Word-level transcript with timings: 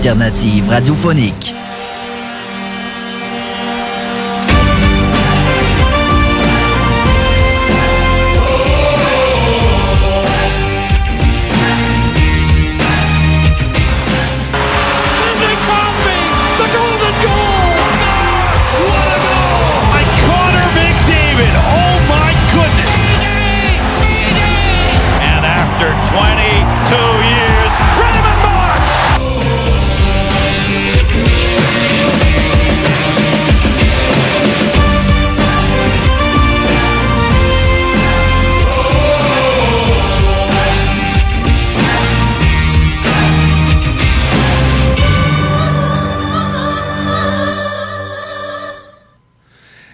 l'alternative 0.00 0.70
radiophonique. 0.70 1.59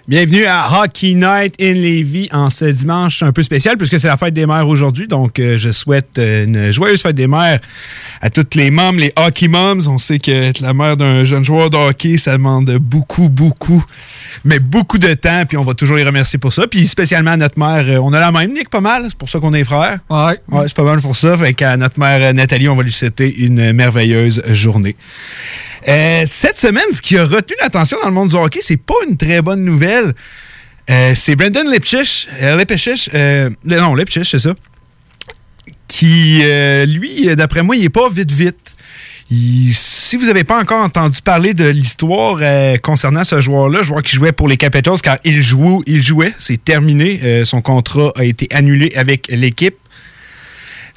Bienvenue 0.08 0.44
à 0.44 0.68
Hockey 0.70 1.14
Night 1.14 1.56
in 1.60 1.74
Levy 1.74 2.28
en 2.30 2.48
ce 2.48 2.66
dimanche 2.66 3.24
un 3.24 3.32
peu 3.32 3.42
spécial 3.42 3.76
puisque 3.76 3.98
c'est 3.98 4.06
la 4.06 4.16
fête 4.16 4.34
des 4.34 4.46
mères 4.46 4.68
aujourd'hui. 4.68 5.08
Donc, 5.08 5.40
euh, 5.40 5.58
je 5.58 5.72
souhaite 5.72 6.16
euh, 6.20 6.44
une 6.44 6.70
joyeuse 6.70 7.02
fête 7.02 7.16
des 7.16 7.26
mères 7.26 7.58
à 8.20 8.30
toutes 8.30 8.54
les 8.54 8.70
mômes, 8.70 8.98
les 8.98 9.12
hockey 9.16 9.48
moms. 9.48 9.86
On 9.88 9.98
sait 9.98 10.18
que 10.18 10.30
être 10.30 10.60
la 10.60 10.74
mère 10.74 10.96
d'un 10.96 11.24
jeune 11.24 11.44
joueur 11.44 11.70
de 11.70 11.76
hockey, 11.76 12.18
ça 12.18 12.32
demande 12.32 12.70
beaucoup, 12.78 13.28
beaucoup, 13.28 13.84
mais 14.44 14.58
beaucoup 14.58 14.98
de 14.98 15.14
temps. 15.14 15.44
Puis 15.46 15.56
on 15.56 15.62
va 15.62 15.74
toujours 15.74 15.96
les 15.96 16.04
remercier 16.04 16.38
pour 16.38 16.52
ça. 16.52 16.66
Puis 16.66 16.86
spécialement 16.86 17.32
à 17.32 17.36
notre 17.36 17.58
mère, 17.58 17.84
euh, 17.88 17.98
on 18.02 18.12
a 18.12 18.20
la 18.20 18.32
même, 18.32 18.52
Nick, 18.52 18.70
pas 18.70 18.80
mal. 18.80 19.04
C'est 19.08 19.18
pour 19.18 19.28
ça 19.28 19.38
qu'on 19.40 19.52
est 19.52 19.64
frères. 19.64 19.98
Ouais. 20.10 20.40
Ouais, 20.50 20.64
c'est 20.66 20.76
pas 20.76 20.84
mal 20.84 21.00
pour 21.00 21.16
ça. 21.16 21.36
Fait 21.36 21.54
qu'à 21.54 21.76
notre 21.76 21.98
mère 21.98 22.32
Nathalie, 22.34 22.68
on 22.68 22.76
va 22.76 22.82
lui 22.82 22.92
souhaiter 22.92 23.34
une 23.36 23.72
merveilleuse 23.72 24.42
journée. 24.52 24.96
Euh, 25.88 26.24
cette 26.26 26.58
semaine, 26.58 26.84
ce 26.92 27.00
qui 27.00 27.16
a 27.16 27.24
retenu 27.24 27.56
l'attention 27.60 27.98
dans 28.02 28.08
le 28.08 28.14
monde 28.14 28.28
du 28.28 28.36
hockey, 28.36 28.60
c'est 28.62 28.76
pas 28.76 28.94
une 29.08 29.16
très 29.16 29.40
bonne 29.42 29.64
nouvelle. 29.64 30.14
Euh, 30.90 31.12
c'est 31.14 31.34
Brendan 31.36 31.68
Lipchich, 31.70 32.28
euh, 32.42 32.64
euh 33.14 33.50
non, 33.64 33.94
Lipchich, 33.94 34.30
c'est 34.30 34.38
ça, 34.38 34.54
qui, 35.88 36.42
lui, 36.86 37.34
d'après 37.36 37.62
moi, 37.62 37.76
il 37.76 37.84
est 37.84 37.88
pas 37.88 38.08
vite 38.10 38.32
vite. 38.32 38.76
si 39.28 40.16
vous 40.16 40.26
n'avez 40.26 40.44
pas 40.44 40.60
encore 40.60 40.84
entendu 40.84 41.20
parler 41.22 41.54
de 41.54 41.66
l'histoire 41.66 42.40
concernant 42.82 43.24
ce 43.24 43.40
joueur-là, 43.40 43.82
joueur 43.82 44.02
qui 44.02 44.16
jouait 44.16 44.32
pour 44.32 44.48
les 44.48 44.56
Capitals, 44.56 45.00
car 45.02 45.18
il, 45.24 45.40
joue, 45.40 45.82
il 45.86 46.02
jouait, 46.02 46.32
c'est 46.38 46.62
terminé, 46.62 47.44
son 47.44 47.60
contrat 47.60 48.12
a 48.16 48.24
été 48.24 48.48
annulé 48.52 48.92
avec 48.96 49.28
l'équipe. 49.28 49.76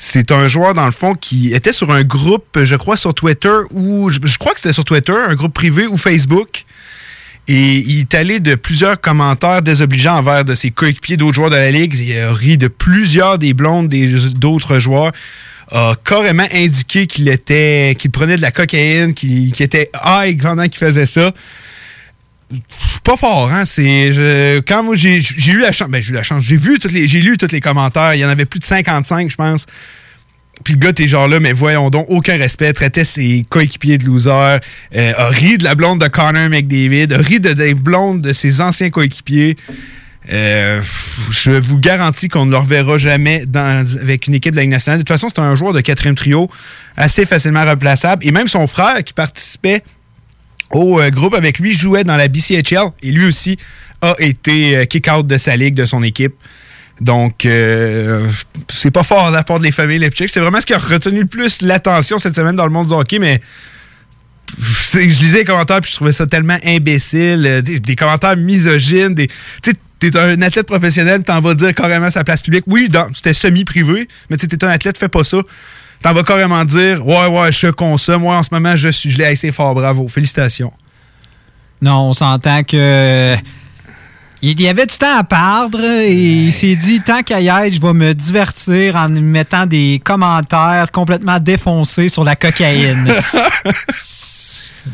C'est 0.01 0.31
un 0.31 0.47
joueur, 0.47 0.73
dans 0.73 0.85
le 0.85 0.93
fond, 0.93 1.13
qui 1.13 1.53
était 1.53 1.73
sur 1.73 1.91
un 1.91 2.03
groupe, 2.03 2.57
je 2.63 2.77
crois, 2.77 2.95
sur 2.95 3.13
Twitter, 3.13 3.53
ou 3.71 4.09
je, 4.09 4.37
crois 4.37 4.53
que 4.53 4.61
c'était 4.61 4.73
sur 4.73 4.85
Twitter, 4.85 5.13
un 5.27 5.35
groupe 5.35 5.53
privé 5.53 5.87
ou 5.87 5.97
Facebook. 5.97 6.65
Et 7.51 7.77
il 7.77 8.01
est 8.01 8.13
allé 8.13 8.39
de 8.39 8.53
plusieurs 8.53 9.01
commentaires 9.01 9.63
désobligeants 9.63 10.17
envers 10.17 10.45
de 10.45 10.53
ses 10.53 10.69
coéquipiers 10.69 11.17
d'autres 11.17 11.33
joueurs 11.33 11.49
de 11.49 11.55
la 11.55 11.71
Ligue. 11.71 11.95
Il 11.95 12.15
a 12.19 12.31
ri 12.31 12.57
de 12.57 12.67
plusieurs 12.67 13.39
des 13.39 13.55
blondes 13.55 13.87
d'autres 13.87 14.77
joueurs. 14.77 15.11
A 15.71 15.95
carrément 16.05 16.47
indiqué 16.53 17.07
qu'il 17.07 17.27
était 17.27 17.95
qu'il 17.97 18.11
prenait 18.11 18.37
de 18.37 18.41
la 18.41 18.51
cocaïne, 18.51 19.15
qu'il 19.15 19.59
était 19.59 19.89
high 20.05 20.39
pendant 20.39 20.63
qu'il 20.63 20.77
faisait 20.77 21.07
ça 21.07 21.33
pas 23.03 23.17
fort, 23.17 23.51
hein. 23.51 23.65
C'est 23.65 24.11
quand 24.67 24.93
j'ai 24.95 25.17
eu 25.17 25.59
la 25.59 25.71
chance, 25.71 25.89
ben 25.89 26.01
j'ai 26.01 26.11
eu 26.11 26.15
la 26.15 26.23
chance, 26.23 26.43
j'ai 26.43 26.57
vu 26.57 26.79
toutes 26.79 26.91
les, 26.91 27.07
j'ai 27.07 27.19
lu 27.19 27.37
tous 27.37 27.51
les 27.51 27.61
commentaires. 27.61 28.13
Il 28.15 28.19
y 28.19 28.25
en 28.25 28.29
avait 28.29 28.45
plus 28.45 28.59
de 28.59 28.65
55, 28.65 29.29
je 29.29 29.35
pense. 29.35 29.65
Puis 30.63 30.73
le 30.73 30.79
gars, 30.79 30.93
t'es 30.93 31.07
genre 31.07 31.27
là, 31.27 31.39
mais 31.39 31.53
voyons 31.53 31.89
donc, 31.89 32.05
aucun 32.09 32.37
respect, 32.37 32.73
traitait 32.73 33.03
ses 33.03 33.45
coéquipiers 33.49 33.97
de 33.97 34.05
loser, 34.05 34.59
euh, 34.95 35.13
a 35.17 35.29
ri 35.29 35.57
de 35.57 35.63
la 35.63 35.75
blonde 35.75 36.01
de 36.01 36.07
Connor 36.07 36.49
McDavid, 36.49 37.13
a 37.13 37.17
ri 37.17 37.39
de 37.39 37.53
des 37.53 37.73
blondes 37.73 38.21
de 38.21 38.33
ses 38.33 38.61
anciens 38.61 38.89
coéquipiers. 38.89 39.55
Euh, 40.31 40.81
je 41.31 41.51
vous 41.51 41.79
garantis 41.79 42.27
qu'on 42.27 42.45
ne 42.45 42.51
le 42.51 42.57
reverra 42.57 42.97
jamais 42.97 43.45
avec 43.55 44.27
une 44.27 44.35
équipe 44.35 44.51
de 44.51 44.57
la 44.57 44.63
Ligue. 44.63 44.73
De 44.73 44.97
toute 44.97 45.07
façon, 45.07 45.27
c'est 45.29 45.39
un 45.39 45.55
joueur 45.55 45.73
de 45.73 45.81
quatrième 45.81 46.15
trio 46.15 46.49
assez 46.97 47.25
facilement 47.25 47.65
remplaçable. 47.65 48.25
Et 48.25 48.31
même 48.31 48.47
son 48.47 48.67
frère 48.67 49.03
qui 49.03 49.13
participait 49.13 49.81
au 50.71 50.99
euh, 50.99 51.09
groupe 51.09 51.33
avec 51.33 51.59
lui 51.59 51.71
jouait 51.71 52.03
dans 52.03 52.15
la 52.15 52.27
BCHL 52.27 52.89
et 53.01 53.11
lui 53.11 53.25
aussi 53.25 53.57
a 54.01 54.15
été 54.19 54.77
euh, 54.77 54.85
kick-out 54.85 55.25
de 55.25 55.37
sa 55.37 55.55
ligue, 55.55 55.73
de 55.73 55.85
son 55.85 56.03
équipe. 56.03 56.35
Donc, 57.01 57.45
euh, 57.45 58.27
c'est 58.69 58.91
pas 58.91 59.03
fort 59.03 59.29
de 59.29 59.35
la 59.35 59.43
part 59.43 59.59
des 59.59 59.71
familles 59.71 59.99
Leipzig. 59.99 60.27
C'est 60.27 60.39
vraiment 60.39 60.59
ce 60.59 60.65
qui 60.65 60.73
a 60.73 60.77
retenu 60.77 61.21
le 61.21 61.27
plus 61.27 61.61
l'attention 61.61 62.17
cette 62.17 62.35
semaine 62.35 62.55
dans 62.55 62.65
le 62.65 62.71
monde 62.71 62.87
du 62.87 62.93
hockey, 62.93 63.19
mais 63.19 63.41
je 64.57 64.99
lisais 64.99 65.39
les 65.39 65.45
commentaires 65.45 65.79
puis 65.79 65.91
je 65.91 65.95
trouvais 65.95 66.11
ça 66.11 66.27
tellement 66.27 66.57
imbécile. 66.65 67.61
Des, 67.63 67.95
commentaires 67.95 68.35
misogynes, 68.35 69.13
des. 69.13 69.29
T'es 69.99 70.15
un 70.17 70.41
athlète 70.41 70.65
professionnel, 70.65 71.23
t'en 71.23 71.41
vas 71.41 71.53
dire 71.55 71.75
carrément 71.75 72.09
sa 72.09 72.23
place 72.23 72.41
publique. 72.41 72.63
Oui, 72.67 72.89
c'était 73.13 73.33
semi-privé, 73.33 74.07
mais 74.29 74.37
t'es 74.37 74.63
un 74.63 74.69
athlète, 74.69 74.97
fais 74.97 75.09
pas 75.09 75.25
ça 75.25 75.39
t'en 76.01 76.13
vas 76.13 76.23
carrément 76.23 76.63
dire 76.65 77.05
Ouais, 77.05 77.27
ouais, 77.27 77.51
je 77.51 77.67
consomme. 77.67 78.23
Moi, 78.23 78.35
en 78.35 78.43
ce 78.43 78.49
moment, 78.51 78.75
je, 78.75 78.89
suis, 78.89 79.11
je 79.11 79.17
l'ai 79.17 79.25
assez 79.25 79.51
fort. 79.51 79.73
Bravo. 79.75 80.07
Félicitations. 80.07 80.73
Non, 81.81 82.09
on 82.09 82.13
s'entend 82.13 82.63
que. 82.63 83.35
Il 84.41 84.61
y 84.61 84.69
avait 84.69 84.85
du 84.85 84.97
temps 84.97 85.17
à 85.17 85.23
perdre 85.23 85.83
et 85.83 86.13
il 86.13 86.53
s'est 86.53 86.77
dit 86.77 87.01
tant 87.01 87.23
qu'à 87.23 87.41
y 87.41 87.47
être, 87.47 87.73
je 87.73 87.81
vais 87.81 87.93
me 87.93 88.13
divertir 88.13 88.95
en 88.95 89.09
mettant 89.09 89.65
des 89.65 90.01
commentaires 90.03 90.91
complètement 90.93 91.39
défoncés 91.39 92.07
sur 92.07 92.23
la 92.23 92.37
cocaïne. 92.37 93.11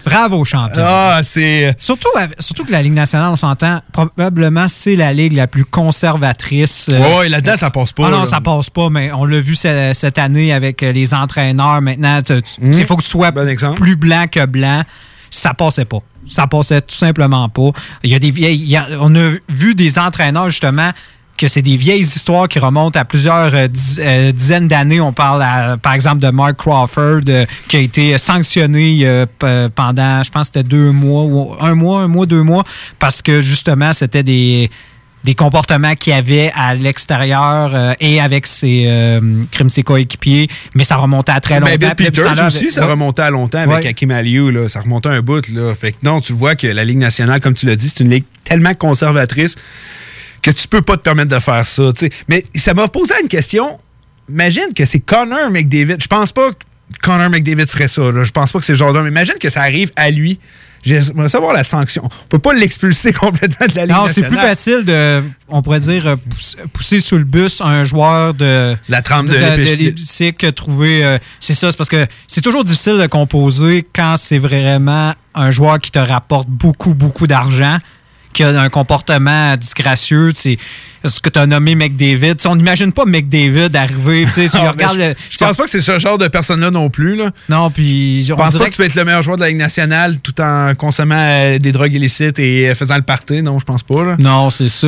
Bravo, 0.03 0.43
champion. 0.43 0.81
Ah, 0.83 1.19
c'est. 1.21 1.67
Euh, 1.67 1.73
surtout, 1.77 2.09
surtout 2.39 2.65
que 2.65 2.71
la 2.71 2.81
Ligue 2.81 2.93
nationale, 2.93 3.29
on 3.31 3.35
s'entend, 3.35 3.81
probablement, 3.91 4.67
c'est 4.67 4.95
la 4.95 5.13
Ligue 5.13 5.33
la 5.33 5.47
plus 5.47 5.63
conservatrice. 5.63 6.89
Euh, 6.91 7.19
oui, 7.19 7.29
là-dedans, 7.29 7.55
ça 7.55 7.69
passe 7.69 7.93
pas. 7.93 8.07
Ah 8.07 8.09
non, 8.09 8.25
ça 8.25 8.41
passe 8.41 8.69
pas, 8.69 8.89
mais 8.89 9.11
on 9.13 9.25
l'a 9.25 9.39
vu 9.39 9.55
cette 9.55 10.17
année 10.17 10.53
avec 10.53 10.81
euh, 10.83 10.91
les 10.91 11.13
entraîneurs. 11.13 11.81
Maintenant, 11.81 12.21
il 12.61 12.69
hmm. 12.69 12.85
faut 12.85 12.97
que 12.97 13.03
tu 13.03 13.09
sois 13.09 13.31
plus 13.75 13.95
blanc 13.95 14.25
que 14.29 14.45
blanc. 14.45 14.83
Ça 15.29 15.53
passait 15.53 15.85
pas. 15.85 16.01
Ça 16.27 16.47
passait 16.47 16.81
tout 16.81 16.95
simplement 16.95 17.47
pas. 17.49 17.71
Il 18.03 18.09
y 18.09 18.15
a 18.15 18.19
des 18.19 18.31
vieilles. 18.31 18.79
on 18.99 19.15
a 19.15 19.31
vu 19.49 19.75
des 19.75 19.99
entraîneurs, 19.99 20.49
justement, 20.49 20.91
que 21.37 21.47
c'est 21.47 21.61
des 21.61 21.77
vieilles 21.77 22.01
histoires 22.01 22.47
qui 22.47 22.59
remontent 22.59 22.99
à 22.99 23.05
plusieurs 23.05 23.53
euh, 23.53 23.67
euh, 23.99 24.31
dizaines 24.31 24.67
d'années. 24.67 25.01
On 25.01 25.13
parle, 25.13 25.77
par 25.79 25.93
exemple, 25.93 26.21
de 26.21 26.29
Mark 26.29 26.55
Crawford 26.57 27.21
euh, 27.27 27.45
qui 27.67 27.77
a 27.77 27.79
été 27.79 28.17
sanctionné 28.17 29.25
pendant, 29.75 30.23
je 30.23 30.31
pense, 30.31 30.47
c'était 30.47 30.63
deux 30.63 30.91
mois, 30.91 31.23
ou 31.23 31.55
un 31.59 31.75
mois, 31.75 32.01
un 32.01 32.07
mois, 32.07 32.25
deux 32.25 32.43
mois, 32.43 32.63
parce 32.99 33.21
que 33.21 33.41
justement, 33.41 33.93
c'était 33.93 34.23
des 34.23 34.69
des 35.25 35.33
comportements 35.35 35.95
qu'il 35.95 36.13
avait 36.13 36.51
à 36.55 36.75
l'extérieur 36.75 37.71
euh, 37.73 37.93
et 37.99 38.21
avec 38.21 38.45
ses, 38.45 38.85
euh, 38.87 39.19
ses 39.67 39.81
coéquipiers, 39.81 40.47
mais 40.75 40.83
ça 40.83 40.95
remontait 40.95 41.31
à 41.31 41.41
très 41.41 41.59
longtemps. 41.59 41.71
Mais 41.71 41.77
Bill 41.79 41.95
Peters 41.95 42.45
aussi, 42.45 42.69
ça 42.69 42.85
remontait 42.85 43.23
à 43.23 43.31
longtemps 43.31 43.57
avec 43.57 43.85
Hakim 43.85 44.11
Aliou, 44.11 44.51
là, 44.51 44.69
ça 44.69 44.81
remontait 44.81 45.09
un 45.09 45.21
bout. 45.21 45.49
Là. 45.49 45.73
Fait 45.73 45.93
que 45.93 45.97
non, 46.03 46.21
tu 46.21 46.33
vois 46.33 46.55
que 46.55 46.67
la 46.67 46.85
Ligue 46.85 46.99
nationale, 46.99 47.41
comme 47.41 47.55
tu 47.55 47.65
l'as 47.65 47.75
dit, 47.75 47.89
c'est 47.89 48.03
une 48.03 48.11
ligue 48.11 48.25
tellement 48.43 48.75
conservatrice 48.75 49.55
que 50.43 50.51
tu 50.51 50.67
peux 50.67 50.83
pas 50.83 50.95
te 50.95 51.01
permettre 51.01 51.29
de 51.29 51.39
faire 51.39 51.65
ça. 51.65 51.89
Mais 52.29 52.43
ça 52.53 52.75
m'a 52.75 52.87
posé 52.87 53.15
une 53.21 53.27
question. 53.27 53.79
Imagine 54.29 54.73
que 54.75 54.85
c'est 54.85 54.99
Connor 54.99 55.49
McDavid. 55.49 55.97
Je 55.99 56.07
pense 56.07 56.31
pas 56.31 56.51
que 56.51 56.57
Connor 57.01 57.31
McDavid 57.31 57.67
ferait 57.67 57.87
ça. 57.87 58.03
Je 58.11 58.31
pense 58.31 58.51
pas 58.51 58.59
que 58.59 58.65
c'est 58.65 58.73
le 58.73 58.77
genre 58.77 58.93
d'homme. 58.93 59.07
Imagine 59.07 59.35
que 59.39 59.49
ça 59.49 59.61
arrive 59.61 59.91
à 59.95 60.11
lui 60.11 60.39
J'aimerais 60.85 61.29
savoir 61.29 61.53
la 61.53 61.63
sanction. 61.63 62.03
On 62.05 62.27
peut 62.29 62.39
pas 62.39 62.53
l'expulser 62.53 63.11
complètement 63.13 63.65
de 63.65 63.75
la 63.75 63.85
Ligue 63.85 63.95
Non, 63.95 64.07
c'est 64.09 64.27
plus 64.27 64.37
facile 64.37 64.83
de, 64.85 65.23
on 65.49 65.61
pourrait 65.61 65.79
dire, 65.79 66.07
euh, 66.07 66.15
pousser 66.73 66.99
sous 67.01 67.17
le 67.17 67.23
bus 67.23 67.59
un 67.61 67.83
joueur 67.83 68.33
de... 68.33 68.75
La 68.87 69.01
trempe 69.01 69.27
de, 69.27 69.33
de, 69.33 70.31
que 70.31 70.47
trouver... 70.47 71.03
Euh, 71.03 71.17
c'est 71.39 71.55
ça, 71.55 71.71
c'est 71.71 71.77
parce 71.77 71.89
que 71.89 72.05
c'est 72.27 72.41
toujours 72.41 72.63
difficile 72.63 72.97
de 72.97 73.07
composer 73.07 73.85
quand 73.93 74.15
c'est 74.17 74.37
vraiment 74.37 75.13
un 75.33 75.51
joueur 75.51 75.79
qui 75.79 75.91
te 75.91 75.99
rapporte 75.99 76.47
beaucoup, 76.47 76.93
beaucoup 76.93 77.25
d'argent, 77.25 77.77
qui 78.33 78.43
a 78.43 78.59
un 78.59 78.69
comportement 78.69 79.57
disgracieux. 79.57 80.31
C'est 80.35 80.59
ce 81.09 81.19
que 81.19 81.29
tu 81.29 81.39
as 81.39 81.45
nommé 81.45 81.75
McDavid. 81.75 82.35
on 82.45 82.55
n'imagine 82.55 82.91
pas 82.91 83.05
McDavid 83.05 83.75
arriver. 83.75 84.27
Ah, 84.55 84.73
je, 85.29 85.37
pense 85.37 85.57
pas 85.57 85.63
que 85.63 85.69
c'est 85.69 85.81
ce 85.81 85.99
genre 85.99 86.17
de 86.17 86.27
personne-là 86.27 86.71
non 86.71 86.89
plus. 86.89 87.15
Là. 87.15 87.31
Non, 87.49 87.69
puis. 87.69 88.23
Je 88.23 88.33
pense 88.33 88.57
pas 88.57 88.65
que 88.65 88.71
tu 88.71 88.77
peux 88.77 88.83
être 88.83 88.95
le 88.95 89.05
meilleur 89.05 89.21
joueur 89.21 89.37
de 89.37 89.41
la 89.41 89.49
Ligue 89.49 89.57
nationale 89.57 90.19
tout 90.19 90.39
en 90.41 90.73
consommant 90.75 91.15
euh, 91.17 91.59
des 91.59 91.71
drogues 91.71 91.93
illicites 91.93 92.39
et 92.39 92.69
euh, 92.69 92.75
faisant 92.75 92.95
le 92.95 93.01
party. 93.01 93.41
Non, 93.41 93.59
je 93.59 93.65
pense 93.65 93.83
pas. 93.83 94.15
Non, 94.17 94.49
c'est 94.49 94.69
ça. 94.69 94.87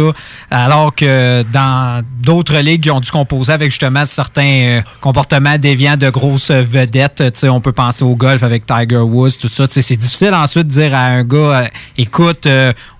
Alors 0.49 0.93
que 0.93 1.43
dans 1.51 2.03
d'autres 2.21 2.57
ligues 2.57 2.83
qui 2.83 2.91
ont 2.91 2.99
dû 2.99 3.11
composer 3.11 3.53
avec 3.53 3.71
justement 3.71 4.05
certains 4.05 4.41
euh, 4.41 4.81
comportements 5.01 5.57
déviants 5.57 5.97
de 5.97 6.09
grosses 6.09 6.51
vedettes, 6.51 7.23
on 7.43 7.61
peut 7.61 7.71
penser 7.71 8.03
au 8.03 8.15
golf 8.15 8.43
avec 8.43 8.65
Tiger 8.65 8.97
Woods, 8.97 9.31
tout 9.39 9.49
ça. 9.49 9.65
C'est 9.69 9.95
difficile 9.95 10.33
ensuite 10.33 10.67
de 10.67 10.71
dire 10.71 10.93
à 10.93 11.05
un 11.05 11.23
gars 11.23 11.69
écoute, 11.97 12.47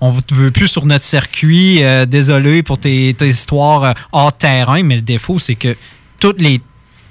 on 0.02 0.12
ne 0.12 0.36
veut 0.36 0.52
plus 0.52 0.68
sur 0.68 0.86
notre 0.86 1.06
circuit, 1.06 1.82
désolé 2.08 2.64
pour 2.64 2.80
tes 2.80 3.07
tes, 3.14 3.28
histoires 3.28 3.84
euh, 3.84 3.94
hors 4.12 4.34
terrain, 4.34 4.84
mais 4.84 4.96
le 4.96 5.02
défaut, 5.02 5.40
c'est 5.40 5.56
que 5.56 5.76
toutes 6.20 6.42
les 6.42 6.62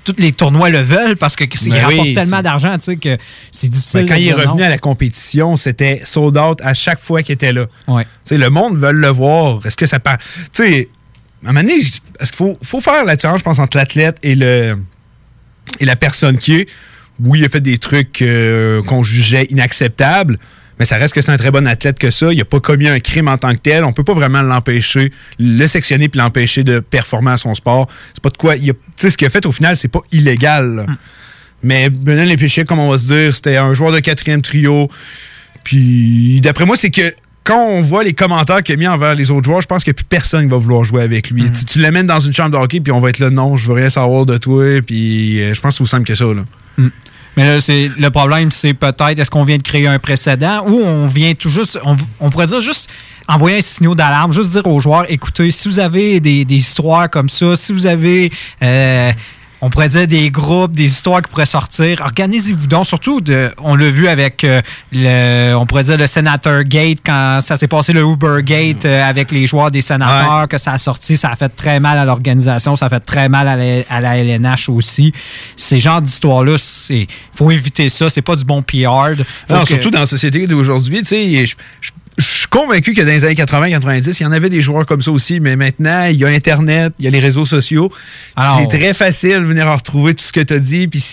tous 0.07 0.15
les 0.19 0.31
tournois 0.31 0.71
le 0.71 0.79
veulent 0.79 1.17
parce 1.17 1.35
qu'il 1.35 1.49
ben 1.69 1.83
rapporte 1.83 2.15
tellement 2.15 2.41
d'argent 2.41 2.77
que 2.79 3.19
c'est 3.51 3.69
difficile. 3.69 4.03
Ben, 4.03 4.09
quand 4.09 4.15
il 4.15 4.29
est 4.29 4.33
revenu 4.33 4.63
à 4.63 4.69
la 4.69 4.79
compétition, 4.79 5.57
c'était 5.57 6.01
sold 6.05 6.37
out 6.39 6.61
à 6.63 6.75
chaque 6.75 7.01
fois 7.01 7.23
qu'il 7.23 7.33
était 7.33 7.53
là. 7.53 7.67
Le 8.31 8.49
monde 8.49 8.79
veut 8.79 8.93
le 8.93 9.09
voir. 9.09 9.67
Est-ce 9.67 9.77
que 9.77 9.87
ça 9.87 9.99
part. 9.99 10.19
à 10.61 10.63
un 10.63 10.85
moment 11.43 11.61
donné, 11.61 11.75
est-ce 12.21 12.31
qu'il 12.31 12.37
faut, 12.37 12.57
faut, 12.63 12.81
faire 12.81 13.05
la 13.05 13.17
différence, 13.17 13.41
je 13.41 13.45
pense, 13.45 13.59
entre 13.59 13.77
l'athlète 13.77 14.19
et, 14.23 14.37
le, 14.37 14.77
et 15.81 15.85
la 15.85 15.97
personne 15.97 16.39
qui 16.39 16.55
est? 16.55 16.69
Oui, 17.25 17.41
il 17.41 17.45
a 17.45 17.49
fait 17.49 17.61
des 17.61 17.79
trucs 17.79 18.23
euh, 18.23 18.83
qu'on 18.85 19.03
jugeait 19.03 19.47
inacceptables, 19.51 20.39
mais 20.79 20.85
ça 20.85 20.97
reste 20.97 21.15
que 21.15 21.23
c'est 21.23 21.31
un 21.31 21.37
très 21.37 21.51
bon 21.51 21.67
athlète 21.67 21.99
que 21.99 22.11
ça. 22.11 22.33
Il 22.33 22.39
n'a 22.39 22.45
pas 22.45 22.61
commis 22.61 22.89
un 22.89 23.01
crime 23.01 23.29
en 23.29 23.39
tant 23.39 23.53
que 23.53 23.61
tel. 23.61 23.85
On 23.85 23.93
peut 23.93 24.05
pas 24.05 24.15
vraiment 24.15 24.43
l'empêcher, 24.43 25.11
le 25.39 25.67
sectionner 25.67 26.09
puis 26.09 26.19
l'empêcher 26.19 26.65
de 26.65 26.81
performer 26.81 27.33
à 27.33 27.37
son 27.37 27.55
sport. 27.55 27.89
C'est 28.13 28.23
pas 28.23 28.31
de 28.31 28.37
quoi. 28.37 28.57
Tu 28.57 28.73
sais, 28.97 29.11
ce 29.11 29.17
qu'il 29.17 29.27
a 29.27 29.31
fait 29.31 29.47
au 29.47 29.53
final, 29.53 29.77
c'est 29.77 29.89
pas 29.89 30.03
illégal. 30.13 30.85
Hmm. 30.87 30.97
Mais 31.63 31.89
Benoît 31.89 32.25
Lépéché, 32.27 32.65
comme 32.65 32.79
on 32.79 32.91
va 32.91 32.99
se 32.99 33.07
dire, 33.07 33.35
c'était 33.35 33.57
un 33.57 33.73
joueur 33.73 33.93
de 33.93 34.01
quatrième 34.01 34.43
trio. 34.43 34.89
Puis 35.65 36.41
d'après 36.43 36.67
moi, 36.67 36.77
c'est 36.77 36.91
que 36.91 37.13
quand 37.43 37.65
on 37.65 37.81
voit 37.81 38.05
les 38.05 38.13
commentaires 38.13 38.63
qu'il 38.63 38.75
a 38.75 38.77
mis 38.77 38.89
envers 38.89 39.15
les 39.15 39.31
autres 39.31 39.45
joueurs, 39.45 39.63
je 39.63 39.67
pense 39.67 39.85
que 39.85 39.93
plus 39.93 40.05
personne 40.05 40.49
va 40.49 40.57
vouloir 40.57 40.85
jouer 40.85 41.03
avec 41.03 41.31
lui. 41.31 41.45
Hmm. 41.45 41.53
Tu, 41.67 41.81
l'amènes 41.81 42.07
dans 42.07 42.21
une 42.21 42.33
chambre 42.33 42.51
de 42.51 42.57
hockey, 42.57 42.81
puis 42.81 42.93
on 42.93 43.01
va 43.01 43.09
être 43.09 43.21
là, 43.21 43.31
non, 43.31 43.57
je 43.57 43.69
veux 43.69 43.75
rien 43.75 43.89
savoir 43.89 44.27
de 44.27 44.37
toi. 44.37 44.83
Puis 44.83 45.41
euh, 45.41 45.55
je 45.55 45.61
pense 45.61 45.75
que 45.75 45.77
c'est 45.79 45.83
aussi 45.85 45.91
simple 45.91 46.07
que 46.07 46.15
ça. 46.15 46.27
Là. 46.27 46.45
Hmm. 46.77 46.91
Mais 47.37 47.45
là, 47.45 47.61
c'est 47.61 47.91
le 47.97 48.11
problème, 48.11 48.51
c'est 48.51 48.73
peut-être 48.73 49.19
est-ce 49.19 49.31
qu'on 49.31 49.45
vient 49.45 49.59
de 49.59 49.63
créer 49.63 49.87
un 49.87 49.99
précédent 49.99 50.65
ou 50.67 50.81
on 50.81 51.07
vient 51.07 51.35
tout 51.35 51.51
juste, 51.51 51.79
on, 52.21 52.31
pourrait 52.31 52.47
dire 52.47 52.61
juste 52.61 52.91
envoyer 53.29 53.59
un 53.59 53.61
signal 53.61 53.95
d'alarme, 53.95 54.33
juste 54.33 54.51
dire 54.51 54.67
aux 54.67 54.81
joueurs, 54.81 55.05
écoutez, 55.09 55.51
si 55.51 55.69
vous 55.69 55.79
avez 55.79 56.21
des, 56.21 56.47
histoires 56.49 57.11
comme 57.11 57.29
ça, 57.29 57.57
si 57.57 57.73
vous 57.73 57.87
avez 57.87 58.33
euh, 58.63 59.13
on 59.61 59.71
pourrait 59.71 59.89
dire 59.89 60.07
des 60.07 60.31
groupes, 60.31 60.73
des 60.73 60.85
histoires 60.85 61.23
qui 61.23 61.31
pourraient 61.31 61.47
sortir. 61.47 62.01
Organisez-vous 62.03 62.67
donc, 62.67 62.87
surtout, 62.87 63.21
de, 63.21 63.51
on 63.59 63.75
l'a 63.75 63.91
vu 63.91 64.07
avec 64.07 64.45
euh, 64.45 64.61
le, 64.93 65.55
on 65.55 65.67
pourrait 65.67 65.85
dire 65.85 65.97
le 65.97 66.07
Senator 66.07 66.63
Gate, 66.65 66.99
quand 67.05 67.41
ça 67.41 67.57
s'est 67.57 67.69
passé 67.69 67.93
le 67.93 68.03
Uber 68.03 68.43
Gate 68.43 68.85
euh, 68.85 69.03
avec 69.03 69.31
les 69.31 69.47
joueurs 69.47 69.71
des 69.71 69.81
sénateurs, 69.81 70.49
que 70.49 70.59
ça 70.59 70.73
a 70.73 70.79
sorti, 70.79 71.17
ça 71.17 71.31
a 71.31 71.37
fait 71.37 71.49
très 71.49 71.81
mal 71.81 71.99
à 71.99 72.05
l'organisation, 72.05 72.77
ça 72.77 72.87
a 72.87 72.89
fait 72.91 73.01
très 73.01 73.29
mal 73.29 73.49
à 73.49 74.01
la, 74.01 74.17
LNH 74.19 74.69
aussi. 74.69 75.13
Ces 75.57 75.79
genres 75.79 76.03
d'histoires-là, 76.03 76.57
il 76.91 77.07
faut 77.35 77.51
éviter 77.51 77.89
ça, 77.89 78.11
c'est 78.11 78.23
pas 78.23 78.37
du 78.37 78.45
bon 78.45 78.63
PR. 78.63 79.15
Surtout 79.65 79.91
dans 79.91 80.01
la 80.01 80.07
société 80.07 80.47
d'aujourd'hui, 80.47 80.99
tu 81.01 81.07
sais, 81.07 81.47
je 81.47 81.91
je 82.19 82.25
suis 82.25 82.47
convaincu 82.47 82.95
que 82.95 83.03
dans 83.03 83.09
les 83.09 83.25
années 83.25 83.35
80-90, 83.35 84.17
il 84.21 84.23
y 84.23 84.27
en 84.27 84.33
avait 84.33 84.49
des 84.49 84.63
joueurs 84.63 84.87
comme 84.87 85.03
ça 85.03 85.11
aussi, 85.11 85.39
mais 85.39 85.55
maintenant, 85.57 86.07
il 86.07 86.17
y 86.17 86.25
a 86.25 86.29
Internet, 86.29 86.95
il 86.99 87.05
y 87.05 87.09
a 87.09 87.11
les 87.11 87.21
réseaux 87.21 87.45
sociaux. 87.45 87.93
C'est 88.37 88.79
très 88.79 88.95
facile 88.95 89.41
de 89.41 89.45
venir 89.45 89.67
en 89.67 89.77
retrouver 89.77 90.15
tout 90.15 90.25
ce 90.25 90.33
que 90.33 90.41
tu 90.41 90.55
as 90.55 90.59
dit. 90.59 90.89
Puis, 90.89 91.05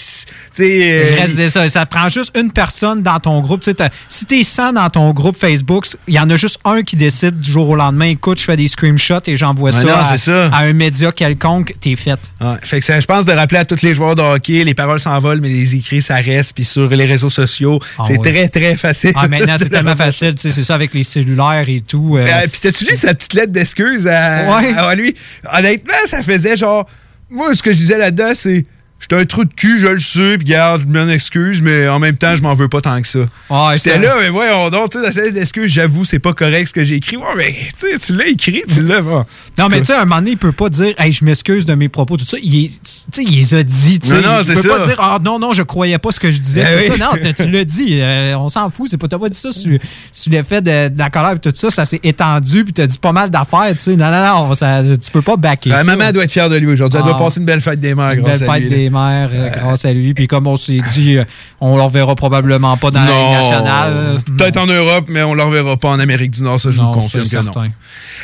euh, 0.59 1.49
ça, 1.49 1.67
ça 1.67 1.85
prend 1.85 2.07
juste 2.07 2.37
une 2.37 2.51
personne 2.51 3.01
dans 3.03 3.19
ton 3.19 3.41
groupe. 3.41 3.63
si 4.07 4.25
tu 4.25 4.39
es 4.39 4.43
100 4.43 4.73
dans 4.73 4.89
ton 4.89 5.11
groupe 5.11 5.37
Facebook, 5.37 5.87
il 6.07 6.13
y 6.13 6.19
en 6.19 6.29
a 6.29 6.37
juste 6.37 6.59
un 6.63 6.83
qui 6.83 6.95
décide 6.95 7.39
du 7.39 7.51
jour 7.51 7.69
au 7.69 7.75
lendemain, 7.75 8.05
écoute, 8.05 8.39
je 8.39 8.45
fais 8.45 8.55
des 8.55 8.69
screenshots 8.69 9.27
et 9.27 9.35
j'envoie 9.35 9.71
ça, 9.71 10.15
à, 10.51 10.59
un 10.59 10.73
média 10.73 11.11
quelconque, 11.11 11.75
t'es 11.81 11.95
fait. 11.95 12.19
fait 12.61 12.79
que 12.79 13.01
je 13.01 13.05
pense 13.05 13.25
de 13.25 13.33
rappeler 13.33 13.59
à 13.59 13.65
tous 13.65 13.81
les 13.81 13.93
joueurs 13.93 14.15
de 14.15 14.21
hockey, 14.21 14.63
les 14.63 14.73
paroles 14.73 14.99
s'envolent, 14.99 15.41
mais 15.41 15.49
les 15.49 15.75
écrits, 15.75 16.01
ça 16.01 16.15
reste. 16.15 16.53
Puis 16.55 16.63
sur 16.63 16.87
les 16.89 17.05
réseaux 17.05 17.29
sociaux, 17.29 17.79
ah 17.99 18.03
c'est 18.07 18.17
très, 18.19 18.47
très 18.47 18.77
facile. 18.77 19.11
Ah, 19.15 19.27
maintenant, 19.27 19.55
c'est 19.57 19.69
tellement 19.69 19.95
facile. 19.95 20.35
C'est 20.37 20.51
ça 20.51 20.75
avec 20.75 20.92
les 20.93 21.03
cellulaires 21.03 21.65
et 21.67 21.81
tout. 21.85 22.17
Euh. 22.17 22.25
Euh, 22.25 22.47
puis 22.51 22.59
t'as-tu 22.61 22.85
lu 22.85 22.95
sa 22.95 23.13
petite 23.13 23.33
lettre 23.33 23.51
d'excuse 23.51 24.07
à, 24.07 24.55
à, 24.55 24.95
lui? 24.95 25.15
Honnêtement, 25.51 25.93
ça 26.05 26.21
faisait 26.21 26.55
genre. 26.55 26.87
Moi, 27.29 27.53
ce 27.55 27.63
que 27.63 27.71
je 27.71 27.77
disais 27.77 27.97
là-dedans, 27.97 28.33
c'est 28.35 28.63
J'étais 29.03 29.21
un 29.21 29.25
trou 29.25 29.43
de 29.43 29.53
cul, 29.53 29.79
je 29.79 29.87
le 29.87 29.99
sais, 29.99 30.37
puis 30.37 30.45
garde, 30.45 30.83
je 30.87 30.87
m'en 30.87 31.09
excuse, 31.09 31.61
mais 31.61 31.89
en 31.89 31.99
même 31.99 32.15
temps, 32.15 32.37
je 32.37 32.41
m'en 32.41 32.53
veux 32.53 32.69
pas 32.69 32.79
tant 32.79 33.01
que 33.01 33.07
ça. 33.07 33.19
Ouais, 33.19 33.75
J'étais 33.75 33.99
là, 33.99 34.15
mais 34.21 34.29
voyons 34.29 34.69
donc, 34.69 34.91
tu 34.91 35.11
sais, 35.11 35.31
d'excuse, 35.33 35.69
j'avoue, 35.69 36.05
c'est 36.05 36.19
pas 36.19 36.31
correct 36.31 36.67
ce 36.67 36.73
que 36.73 36.85
j'ai 36.85 36.95
écrit. 36.95 37.17
Ouais, 37.17 37.25
mais 37.35 37.53
tu 37.99 38.15
l'as 38.15 38.27
écrit, 38.27 38.63
tu 38.65 38.81
l'as. 38.81 39.01
Non, 39.01 39.67
mais 39.69 39.79
tu 39.79 39.87
sais, 39.87 39.93
à 39.93 40.03
un 40.03 40.05
moment 40.05 40.19
donné, 40.19 40.31
il 40.31 40.37
peut 40.37 40.53
pas 40.53 40.69
dire, 40.69 40.93
hey, 40.97 41.11
je 41.11 41.25
m'excuse 41.25 41.65
de 41.65 41.75
mes 41.75 41.89
propos, 41.89 42.15
tout 42.15 42.25
ça. 42.25 42.37
Il, 42.41 42.71
il 43.17 43.35
les 43.35 43.55
a 43.55 43.63
dit, 43.63 43.99
tu 43.99 44.07
sais. 44.07 44.21
Non, 44.21 44.41
il 44.41 44.53
peut 44.53 44.69
pas 44.69 44.79
dire, 44.79 44.95
ah 44.99 45.19
non, 45.21 45.37
non, 45.37 45.51
je 45.51 45.63
croyais 45.63 45.97
pas 45.97 46.13
ce 46.13 46.21
que 46.21 46.31
je 46.31 46.39
disais. 46.39 46.63
Ben 46.63 46.97
non, 46.97 47.09
tu 47.35 47.49
l'as 47.49 47.65
dit, 47.65 47.99
euh, 47.99 48.37
on 48.37 48.47
s'en 48.47 48.69
fout, 48.69 48.87
c'est 48.89 48.97
pas, 48.97 49.09
t'as 49.09 49.19
pas 49.19 49.27
dit 49.27 49.37
ça 49.37 49.51
sur, 49.51 49.77
sur 50.13 50.31
l'effet 50.31 50.61
de, 50.61 50.87
de, 50.87 50.97
la 50.97 51.09
colère 51.09 51.33
et 51.33 51.39
tout 51.39 51.51
ça, 51.53 51.69
ça 51.71 51.85
s'est 51.85 51.99
étendu, 52.03 52.63
puis 52.63 52.71
t'as 52.71 52.87
dit 52.87 52.97
pas 52.97 53.11
mal 53.11 53.29
d'affaires, 53.29 53.73
tu 53.73 53.79
sais. 53.83 53.95
Non, 53.97 54.11
non, 54.11 54.47
non, 54.47 54.55
ça, 54.55 54.81
tu 54.83 55.11
peux 55.11 55.21
pas 55.21 55.35
backer. 55.35 55.71
La 55.71 55.83
maman 55.83 56.11
doit 56.11 56.23
être 56.23 56.31
fière 56.31 56.49
de 56.49 56.55
lui 56.55 56.67
aujourd'hui. 56.67 56.99
Elle 56.99 57.05
doit 57.05 57.17
ah. 57.19 57.23
passer 57.23 57.39
une 57.41 57.45
belle 57.45 57.61
fête 57.61 57.81
des 57.81 57.95
mères, 57.95 58.15
grâce 58.15 58.41
à 58.41 58.59
lui. 58.59 58.69
Des 58.69 58.89
mères, 58.93 59.29
euh, 59.33 59.49
grâce 59.49 59.85
à 59.85 59.91
lui. 59.91 60.13
Puis 60.13 60.27
comme 60.27 60.47
on 60.47 60.55
s'est 60.55 60.79
dit, 60.93 61.17
euh, 61.17 61.25
on 61.59 61.75
le 61.75 61.83
reverra 61.83 62.15
probablement 62.15 62.77
pas 62.77 62.91
dans 62.91 63.03
la 63.03 63.11
Ligue 63.11 63.41
nationale. 63.41 63.93
Peut-être 64.37 64.57
en 64.57 64.67
Europe, 64.67 65.05
mais 65.09 65.23
on 65.23 65.33
le 65.33 65.43
reverra 65.43 65.75
pas 65.77 65.89
en 65.89 65.99
Amérique 65.99 66.31
du 66.31 66.43
Nord, 66.43 66.59
ça 66.59 66.71
je 66.71 66.77
vous 66.77 66.91
confirme 66.91 67.27
que 67.27 67.37
non. 67.37 67.51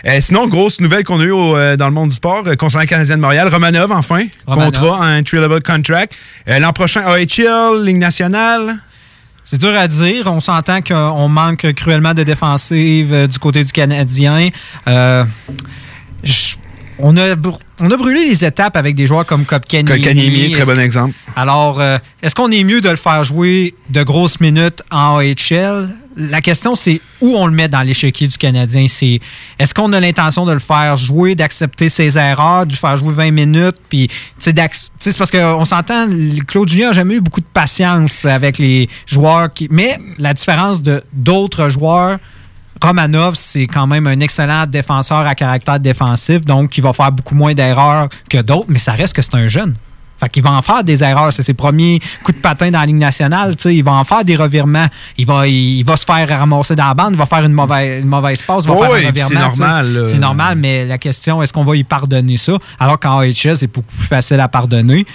Euh, 0.06 0.18
sinon, 0.22 0.48
grosse 0.48 0.80
nouvelle 0.80 1.04
qu'on 1.04 1.20
a 1.20 1.24
eue 1.24 1.34
euh, 1.34 1.76
dans 1.76 1.88
le 1.88 1.94
monde 1.94 2.10
du 2.10 2.16
sport 2.16 2.44
concernant 2.58 2.84
le 2.84 2.88
Canadien 2.88 3.18
de 3.18 3.22
Montréal. 3.22 3.50
Romanov, 3.50 3.92
enfin, 3.92 4.26
contrat, 4.46 5.04
un 5.04 5.20
entry-level 5.20 5.62
contract. 5.62 6.16
L'an 6.48 6.72
prochain, 6.72 7.02
AHL, 7.02 7.84
Ligue 7.84 7.98
nationale. 7.98 8.78
C'est 9.44 9.60
dur 9.60 9.76
à 9.76 9.88
dire. 9.88 10.32
On 10.32 10.40
s'entend 10.40 10.82
qu'on 10.82 11.28
manque 11.28 11.74
cruellement 11.74 12.14
de 12.14 12.24
défensive 12.24 13.28
du 13.28 13.40
côté 13.40 13.64
du 13.64 13.72
Canadien. 13.72 14.50
Je 14.86 16.56
on 17.00 17.18
a, 17.18 17.36
on 17.80 17.92
a 17.92 17.98
brûlé 17.98 18.26
les 18.26 18.46
étapes 18.46 18.76
avec 18.76 18.96
des 18.96 19.08
joueurs 19.08 19.26
comme 19.26 19.46
Kopkaniemi. 19.46 20.52
très 20.52 20.66
bon 20.66 20.80
exemple. 20.80 21.16
Alors, 21.36 21.80
euh, 21.80 21.98
est-ce 22.22 22.36
qu'on 22.36 22.52
est 22.52 22.64
mieux 22.64 22.82
de 22.82 22.90
le 22.90 22.96
faire 22.96 23.24
jouer 23.24 23.74
de 23.90 24.04
grosses 24.04 24.40
minutes 24.40 24.84
en 24.92 25.18
AHL? 25.20 25.90
La 26.18 26.42
question, 26.42 26.76
c'est 26.76 27.00
où 27.22 27.36
on 27.38 27.48
le 27.48 27.54
met 27.54 27.70
dans 27.70 27.82
l'échiquier 27.82 28.28
du 28.28 28.38
Canadien. 28.38 28.88
C'est 28.90 29.22
est-ce 29.58 29.74
qu'on 29.74 29.94
a 29.94 30.00
l'intention 30.02 30.46
de 30.46 30.52
le 30.52 30.60
faire 30.60 30.98
jouer, 30.98 31.36
d'accepter 31.36 31.88
ses 31.88 32.18
erreurs, 32.18 32.66
de 32.66 32.74
faire 32.74 32.98
jouer 32.98 33.14
20 33.14 33.32
minutes, 33.32 33.78
puis 33.88 34.10
c'est 34.38 34.54
parce 34.54 35.32
qu'on 35.32 35.66
s'entend, 35.66 36.08
Claude 36.48 36.68
Junior 36.68 36.90
n'a 36.90 36.94
jamais 36.94 37.16
eu 37.16 37.22
beaucoup 37.22 37.40
de 37.40 37.46
patience 37.46 38.26
avec 38.26 38.58
les 38.58 38.90
joueurs 39.06 39.54
qui. 39.54 39.68
Mais 39.72 39.98
la 40.18 40.34
différence 40.34 40.82
de 40.82 41.02
d'autres 41.14 41.70
joueurs 41.70 42.18
Romanov, 42.82 43.36
c'est 43.36 43.68
quand 43.68 43.88
même 43.88 44.08
un 44.08 44.20
excellent 44.20 44.66
défenseur 44.66 45.20
à 45.20 45.36
caractère 45.36 45.80
défensif, 45.80 46.42
donc 46.42 46.78
il 46.78 46.82
va 46.82 46.94
faire 46.94 47.12
beaucoup 47.12 47.36
moins 47.36 47.54
d'erreurs 47.54 48.10
que 48.30 48.42
d'autres, 48.42 48.68
mais 48.70 48.80
ça 48.80 48.94
reste 48.94 49.14
que 49.14 49.22
c'est 49.22 49.36
un 49.36 49.48
jeune. 49.48 49.76
Fait 50.20 50.28
qu'il 50.28 50.44
va 50.44 50.52
en 50.52 50.62
faire 50.62 50.84
des 50.84 51.02
erreurs. 51.02 51.32
C'est 51.32 51.44
ses 51.44 51.54
premiers 51.54 52.02
coups 52.24 52.38
de 52.38 52.42
patin 52.42 52.70
dans 52.72 52.80
la 52.80 52.86
Ligue 52.86 52.98
nationale. 52.98 53.56
Il 53.66 53.84
va 53.84 53.94
en 53.94 54.04
faire 54.04 54.26
des 54.26 54.36
revirements. 54.36 54.88
Il 55.18 55.26
va, 55.26 55.48
il, 55.48 55.84
va 55.84 55.96
se 55.96 56.04
faire 56.04 56.28
ramasser 56.28 56.76
dans 56.76 56.88
la 56.88 56.94
bande. 56.94 57.14
Il 57.14 57.18
va 57.18 57.26
faire 57.26 57.46
une 57.46 57.54
mauvaise, 57.54 58.02
une 58.02 58.10
mauvaise 58.10 58.42
passe. 58.42 58.66
Il 58.66 58.72
va 58.72 58.78
faire 58.78 58.92
un 58.92 59.08
revirement. 59.08 59.30
C'est 59.30 59.36
normal. 59.36 60.04
C'est 60.06 60.20
normal, 60.20 60.58
mais 60.58 60.86
la 60.86 60.98
question, 60.98 61.42
est-ce 61.42 61.54
qu'on 61.54 61.64
va 61.64 61.76
y 61.78 61.86
pardonner 61.86 62.36
ça? 62.36 62.54
Alors 62.80 63.00
qu'en 63.00 63.20
AHL, 63.20 63.56
c'est 63.56 63.68
beaucoup 63.68 63.96
plus 63.98 64.08
facile 64.08 64.42
à 64.42 64.50
pardonner. 64.50 65.06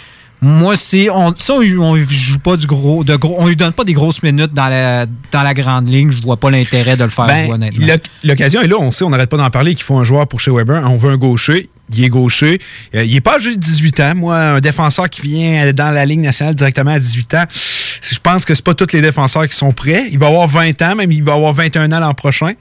Moi, 0.45 0.77
si 0.77 1.09
on, 1.11 1.35
ça, 1.39 1.55
on, 1.55 1.97
joue 1.97 2.39
pas 2.39 2.59
du 2.59 2.67
gros, 2.67 3.03
de 3.03 3.17
gros, 3.17 3.35
on 3.39 3.47
lui 3.47 3.57
donne 3.57 3.73
pas 3.73 3.85
des 3.85 3.95
grosses 3.95 4.23
minutes 4.23 4.53
dans 4.53 4.69
la, 4.69 5.07
dans 5.33 5.43
la 5.43 5.55
grande 5.55 5.89
ligne. 5.89 6.13
Je 6.13 6.21
vois 6.21 6.37
pas 6.37 6.51
l'intérêt 6.51 6.99
de 6.99 7.05
le 7.05 7.09
faire, 7.09 7.27
ben, 7.27 7.51
honnêtement. 7.51 7.87
L'occasion 8.23 8.61
est 8.61 8.67
là, 8.67 8.77
on 8.79 8.91
sait, 8.91 9.05
on 9.05 9.11
n'arrête 9.11 9.31
pas 9.31 9.39
d'en 9.39 9.49
parler 9.49 9.75
qu'il 9.75 9.85
faut 9.85 9.97
un 9.97 10.05
joueur 10.05 10.29
pour 10.29 10.41
chez 10.41 10.51
Weber. 10.51 10.83
On 10.85 10.99
veut 10.99 11.13
un 11.13 11.17
gaucher. 11.17 11.71
Il 11.95 12.05
est 12.05 12.11
gaucher. 12.11 12.59
Euh, 12.95 13.05
il 13.05 13.17
est 13.17 13.23
pas 13.23 13.39
juste 13.39 13.59
18 13.59 14.01
ans. 14.01 14.15
Moi, 14.17 14.37
un 14.37 14.61
défenseur 14.61 15.09
qui 15.09 15.23
vient 15.23 15.73
dans 15.73 15.91
la 15.91 16.05
Ligue 16.05 16.21
nationale 16.21 16.55
directement 16.55 16.93
à 16.93 16.99
18 16.99 17.35
ans, 17.35 17.45
je 17.51 18.19
pense 18.23 18.45
que 18.45 18.55
c'est 18.55 18.65
pas 18.65 18.75
tous 18.75 18.93
les 18.93 19.01
défenseurs 19.01 19.49
qui 19.49 19.57
sont 19.57 19.73
prêts. 19.73 20.09
Il 20.13 20.19
va 20.19 20.27
avoir 20.27 20.47
20 20.47 20.83
ans, 20.83 20.95
même 20.95 21.11
il 21.11 21.25
va 21.25 21.33
avoir 21.33 21.55
21 21.55 21.91
ans 21.93 22.01
l'an 22.01 22.13
prochain. 22.13 22.53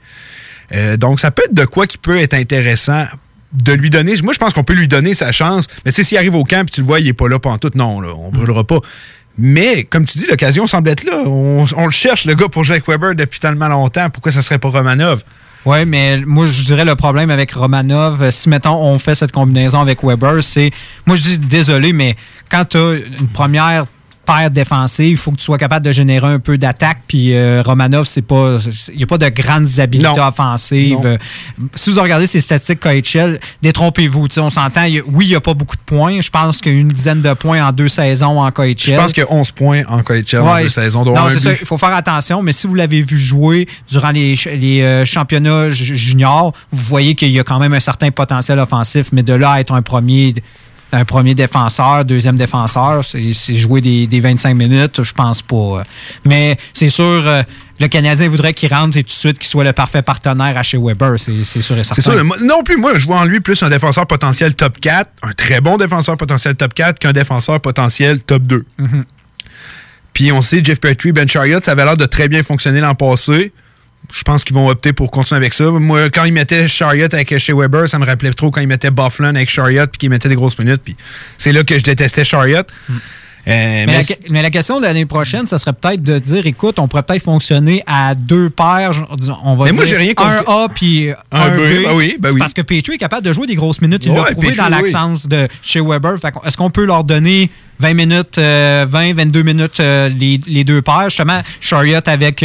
Euh, 0.74 0.96
donc, 0.96 1.20
ça 1.20 1.30
peut 1.30 1.42
être 1.44 1.54
de 1.54 1.66
quoi 1.66 1.86
qui 1.86 1.98
peut 1.98 2.18
être 2.18 2.32
intéressant 2.32 3.04
de 3.54 3.72
lui 3.72 3.90
donner. 3.90 4.14
Moi, 4.22 4.32
je 4.32 4.38
pense 4.38 4.52
qu'on 4.52 4.64
peut 4.64 4.74
lui 4.74 4.88
donner 4.88 5.14
sa 5.14 5.32
chance. 5.32 5.66
Mais 5.84 5.92
tu 5.92 5.96
sais, 5.96 6.04
s'il 6.04 6.18
arrive 6.18 6.34
au 6.34 6.44
camp 6.44 6.66
et 6.66 6.70
tu 6.70 6.80
le 6.80 6.86
vois, 6.86 7.00
il 7.00 7.06
n'est 7.06 7.12
pas 7.12 7.28
là 7.28 7.38
pendant 7.38 7.58
tout, 7.58 7.70
non, 7.74 8.00
là, 8.00 8.08
on 8.16 8.30
brûlera 8.30 8.64
pas. 8.64 8.80
Mais, 9.38 9.84
comme 9.84 10.04
tu 10.04 10.18
dis, 10.18 10.26
l'occasion 10.26 10.66
semble 10.66 10.90
être 10.90 11.04
là. 11.04 11.22
On, 11.26 11.64
le 11.84 11.90
cherche, 11.90 12.24
le 12.24 12.34
gars, 12.34 12.48
pour 12.48 12.64
Jake 12.64 12.86
Weber 12.86 13.14
depuis 13.14 13.40
tellement 13.40 13.68
longtemps. 13.68 14.10
Pourquoi 14.10 14.32
ça 14.32 14.42
serait 14.42 14.58
pas 14.58 14.68
Romanov? 14.68 15.22
Oui, 15.64 15.86
mais 15.86 16.18
moi, 16.18 16.46
je 16.46 16.62
dirais 16.62 16.84
le 16.84 16.94
problème 16.94 17.30
avec 17.30 17.52
Romanov, 17.52 18.30
si, 18.30 18.48
mettons, 18.48 18.74
on 18.74 18.98
fait 18.98 19.14
cette 19.14 19.32
combinaison 19.32 19.80
avec 19.80 20.04
Weber, 20.04 20.42
c'est. 20.42 20.70
Moi, 21.06 21.16
je 21.16 21.22
dis 21.22 21.38
désolé, 21.38 21.92
mais 21.92 22.16
quand 22.50 22.64
tu 22.66 22.76
as 22.76 22.98
une 23.18 23.28
première 23.28 23.86
paire 24.24 24.50
défensive, 24.50 25.10
il 25.10 25.16
faut 25.16 25.30
que 25.30 25.36
tu 25.36 25.44
sois 25.44 25.58
capable 25.58 25.84
de 25.84 25.92
générer 25.92 26.26
un 26.26 26.38
peu 26.38 26.58
d'attaque. 26.58 26.98
Puis 27.06 27.34
euh, 27.34 27.62
Romanov, 27.64 28.06
c'est 28.06 28.22
pas, 28.22 28.58
il 28.88 28.96
n'y 28.96 29.02
a 29.02 29.06
pas 29.06 29.18
de 29.18 29.28
grandes 29.28 29.68
habiletés 29.78 30.20
offensives. 30.20 31.18
si 31.74 31.90
vous 31.90 32.00
regardez 32.00 32.26
ses 32.26 32.40
statistiques 32.40 32.80
KHL, 32.80 33.38
détrompez-vous. 33.62 34.26
On 34.38 34.50
s'entend, 34.50 34.84
oui, 35.08 35.26
il 35.26 35.28
n'y 35.28 35.34
a 35.34 35.40
pas 35.40 35.54
beaucoup 35.54 35.76
de 35.76 35.82
points. 35.82 36.20
Je 36.20 36.30
pense 36.30 36.60
qu'il 36.60 36.72
y 36.72 36.76
a 36.76 36.80
une 36.80 36.88
dizaine 36.88 37.22
de 37.22 37.32
points 37.34 37.66
en 37.66 37.72
deux 37.72 37.88
saisons 37.88 38.40
en 38.40 38.50
KHL. 38.50 38.74
Je 38.78 38.94
pense 38.94 39.12
qu'il 39.12 39.22
y 39.22 39.26
a 39.26 39.32
11 39.32 39.50
points 39.52 39.82
en 39.88 40.02
KHL 40.02 40.40
en 40.40 40.60
deux 40.60 40.68
saisons. 40.68 41.04
Non, 41.04 41.28
c'est 41.30 41.40
ça. 41.40 41.52
Il 41.52 41.66
faut 41.66 41.78
faire 41.78 41.94
attention. 41.94 42.42
Mais 42.42 42.52
si 42.52 42.66
vous 42.66 42.74
l'avez 42.74 43.02
vu 43.02 43.18
jouer 43.18 43.68
durant 43.88 44.10
les, 44.10 44.34
les 44.58 44.82
euh, 44.82 45.04
championnats 45.04 45.70
juniors, 45.70 46.52
vous 46.72 46.86
voyez 46.86 47.14
qu'il 47.14 47.30
y 47.30 47.38
a 47.38 47.44
quand 47.44 47.58
même 47.58 47.74
un 47.74 47.80
certain 47.80 48.10
potentiel 48.10 48.58
offensif. 48.58 49.08
Mais 49.12 49.22
de 49.22 49.34
là 49.34 49.52
à 49.52 49.60
être 49.60 49.72
un 49.72 49.82
premier 49.82 50.34
un 50.94 51.04
premier 51.04 51.34
défenseur, 51.34 52.04
deuxième 52.04 52.36
défenseur, 52.36 53.04
c'est 53.04 53.56
jouer 53.56 53.80
des, 53.80 54.20
25 54.20 54.54
minutes, 54.54 55.02
je 55.02 55.12
pense 55.12 55.42
pas. 55.42 55.84
Mais 56.24 56.56
c'est 56.72 56.88
sûr, 56.88 57.04
euh, 57.04 57.42
le 57.80 57.88
Canadien 57.88 58.28
voudrait 58.28 58.54
qu'il 58.54 58.72
rentre 58.72 58.96
et 58.96 59.02
tout 59.02 59.08
de 59.08 59.12
suite 59.12 59.38
qu'il 59.38 59.48
soit 59.48 59.64
le 59.64 59.72
parfait 59.72 60.02
partenaire 60.02 60.56
à 60.56 60.62
chez 60.62 60.78
Weber, 60.78 61.16
c'est 61.18 61.44
sûr 61.44 61.76
et 61.76 61.84
certain. 61.84 62.02
C'est 62.02 62.02
sûr, 62.02 62.24
non 62.44 62.62
plus, 62.62 62.76
moi, 62.76 62.92
je 62.98 63.06
vois 63.06 63.18
en 63.18 63.24
lui 63.24 63.40
plus 63.40 63.62
un 63.62 63.68
défenseur 63.68 64.06
potentiel 64.06 64.54
top 64.54 64.78
4, 64.80 65.10
un 65.22 65.32
très 65.32 65.60
bon 65.60 65.76
défenseur 65.76 66.16
potentiel 66.16 66.56
top 66.56 66.74
4 66.74 66.98
qu'un 66.98 67.12
défenseur 67.12 67.60
potentiel 67.60 68.20
top 68.20 68.42
2. 68.44 68.64
Mm-hmm. 68.80 69.02
Puis 70.12 70.32
on 70.32 70.40
sait, 70.40 70.62
Jeff 70.62 70.80
Petrie, 70.80 71.12
Ben 71.12 71.28
Chariot, 71.28 71.58
ça 71.62 71.72
avait 71.72 71.84
l'air 71.84 71.96
de 71.96 72.06
très 72.06 72.28
bien 72.28 72.42
fonctionner 72.42 72.80
l'an 72.80 72.94
passé 72.94 73.52
je 74.12 74.22
pense 74.22 74.44
qu'ils 74.44 74.54
vont 74.54 74.68
opter 74.68 74.92
pour 74.92 75.10
continuer 75.10 75.38
avec 75.38 75.54
ça. 75.54 75.64
Moi, 75.64 76.10
quand 76.10 76.24
ils 76.24 76.32
mettaient 76.32 76.68
Chariot 76.68 77.08
avec 77.12 77.36
chez 77.38 77.52
Weber, 77.52 77.88
ça 77.88 77.98
me 77.98 78.06
rappelait 78.06 78.32
trop 78.32 78.50
quand 78.50 78.60
ils 78.60 78.68
mettaient 78.68 78.90
Bufflin 78.90 79.34
avec 79.34 79.50
Chariot 79.50 79.86
puis 79.86 79.98
qu'ils 79.98 80.10
mettaient 80.10 80.28
des 80.28 80.34
grosses 80.34 80.58
minutes. 80.58 80.82
Puis 80.84 80.96
c'est 81.38 81.52
là 81.52 81.64
que 81.64 81.78
je 81.78 81.84
détestais 81.84 82.24
Chariot. 82.24 82.62
Hmm. 82.88 82.96
Euh, 83.46 83.84
mais, 84.30 84.42
la, 84.42 84.50
question 84.50 84.78
de 84.78 84.84
l'année 84.84 85.04
prochaine, 85.04 85.46
ça 85.46 85.58
serait 85.58 85.74
peut-être 85.74 86.02
de 86.02 86.18
dire, 86.18 86.46
écoute, 86.46 86.78
on 86.78 86.88
pourrait 86.88 87.02
peut-être 87.02 87.22
fonctionner 87.22 87.82
à 87.86 88.14
deux 88.14 88.48
paires, 88.48 89.06
on 89.42 89.54
va 89.54 89.64
mais 89.66 89.72
dire 89.72 89.84
moi, 89.86 89.98
rien 89.98 90.12
un 90.16 90.64
A 90.64 90.68
puis 90.74 91.10
un, 91.30 91.48
B. 91.50 91.58
Ben 91.84 91.94
oui, 91.94 92.16
ben 92.18 92.30
oui. 92.32 92.38
Parce 92.38 92.54
que 92.54 92.62
Petrie 92.62 92.94
est 92.94 92.98
capable 92.98 93.26
de 93.26 93.32
jouer 93.34 93.46
des 93.46 93.54
grosses 93.54 93.82
minutes. 93.82 94.06
Il 94.06 94.14
l'a 94.14 94.24
prouvé 94.24 94.52
dans 94.52 94.68
l'accent 94.68 95.16
de 95.26 95.46
chez 95.62 95.80
Weber. 95.80 96.14
Est-ce 96.46 96.56
qu'on 96.56 96.70
peut 96.70 96.86
leur 96.86 97.04
donner 97.04 97.50
20 97.80 97.94
minutes, 97.94 98.38
20, 98.38 98.42
euh, 98.42 98.86
22 98.88 99.42
minutes 99.42 99.80
euh, 99.80 100.08
les, 100.08 100.64
deux 100.64 100.80
paires? 100.80 101.10
Justement, 101.10 101.42
Chariot 101.60 102.00
avec 102.06 102.42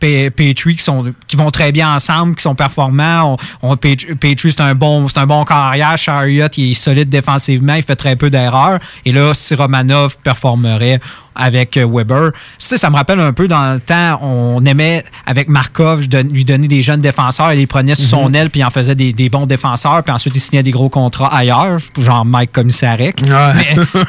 Petrie 0.00 0.76
qui, 0.76 0.82
sont, 0.82 1.12
qui 1.26 1.36
vont 1.36 1.50
très 1.50 1.72
bien 1.72 1.94
ensemble, 1.94 2.36
qui 2.36 2.42
sont 2.42 2.54
performants. 2.54 3.36
On, 3.62 3.76
Petrie, 3.76 4.52
c'est 4.52 4.60
un 4.60 4.74
bon 4.74 5.06
un 5.16 5.26
bon 5.26 5.44
carrière. 5.44 5.96
Chariot, 5.96 6.48
il 6.56 6.70
est 6.70 6.74
solide 6.74 7.08
défensivement, 7.08 7.74
il 7.74 7.82
fait 7.82 7.96
très 7.96 8.16
peu 8.16 8.30
d'erreurs. 8.30 8.78
Et 9.04 9.12
là, 9.12 9.34
si 9.34 9.54
Romanov 9.54 10.16
performerait, 10.22 11.00
avec 11.38 11.76
euh, 11.76 11.86
Weber. 11.86 12.32
ça 12.58 12.90
me 12.90 12.96
rappelle 12.96 13.20
un 13.20 13.32
peu 13.32 13.48
dans 13.48 13.74
le 13.74 13.80
temps, 13.80 14.18
on 14.20 14.64
aimait 14.64 15.04
avec 15.24 15.48
Markov 15.48 16.02
lui 16.30 16.44
donner 16.44 16.68
des 16.68 16.82
jeunes 16.82 17.00
défenseurs, 17.00 17.52
il 17.52 17.58
les 17.58 17.66
prenait 17.66 17.94
sous 17.94 18.02
son 18.02 18.28
mhm. 18.28 18.34
aile, 18.34 18.50
puis 18.50 18.60
il 18.60 18.64
en 18.64 18.70
faisait 18.70 18.94
des, 18.94 19.28
bons 19.30 19.46
défenseurs, 19.46 20.02
puis 20.02 20.12
ensuite 20.12 20.34
il 20.36 20.40
signait 20.40 20.62
des 20.62 20.70
gros 20.70 20.88
contrats 20.88 21.34
ailleurs, 21.34 21.78
genre 21.98 22.24
Mike 22.24 22.52
Commissarek. 22.52 23.22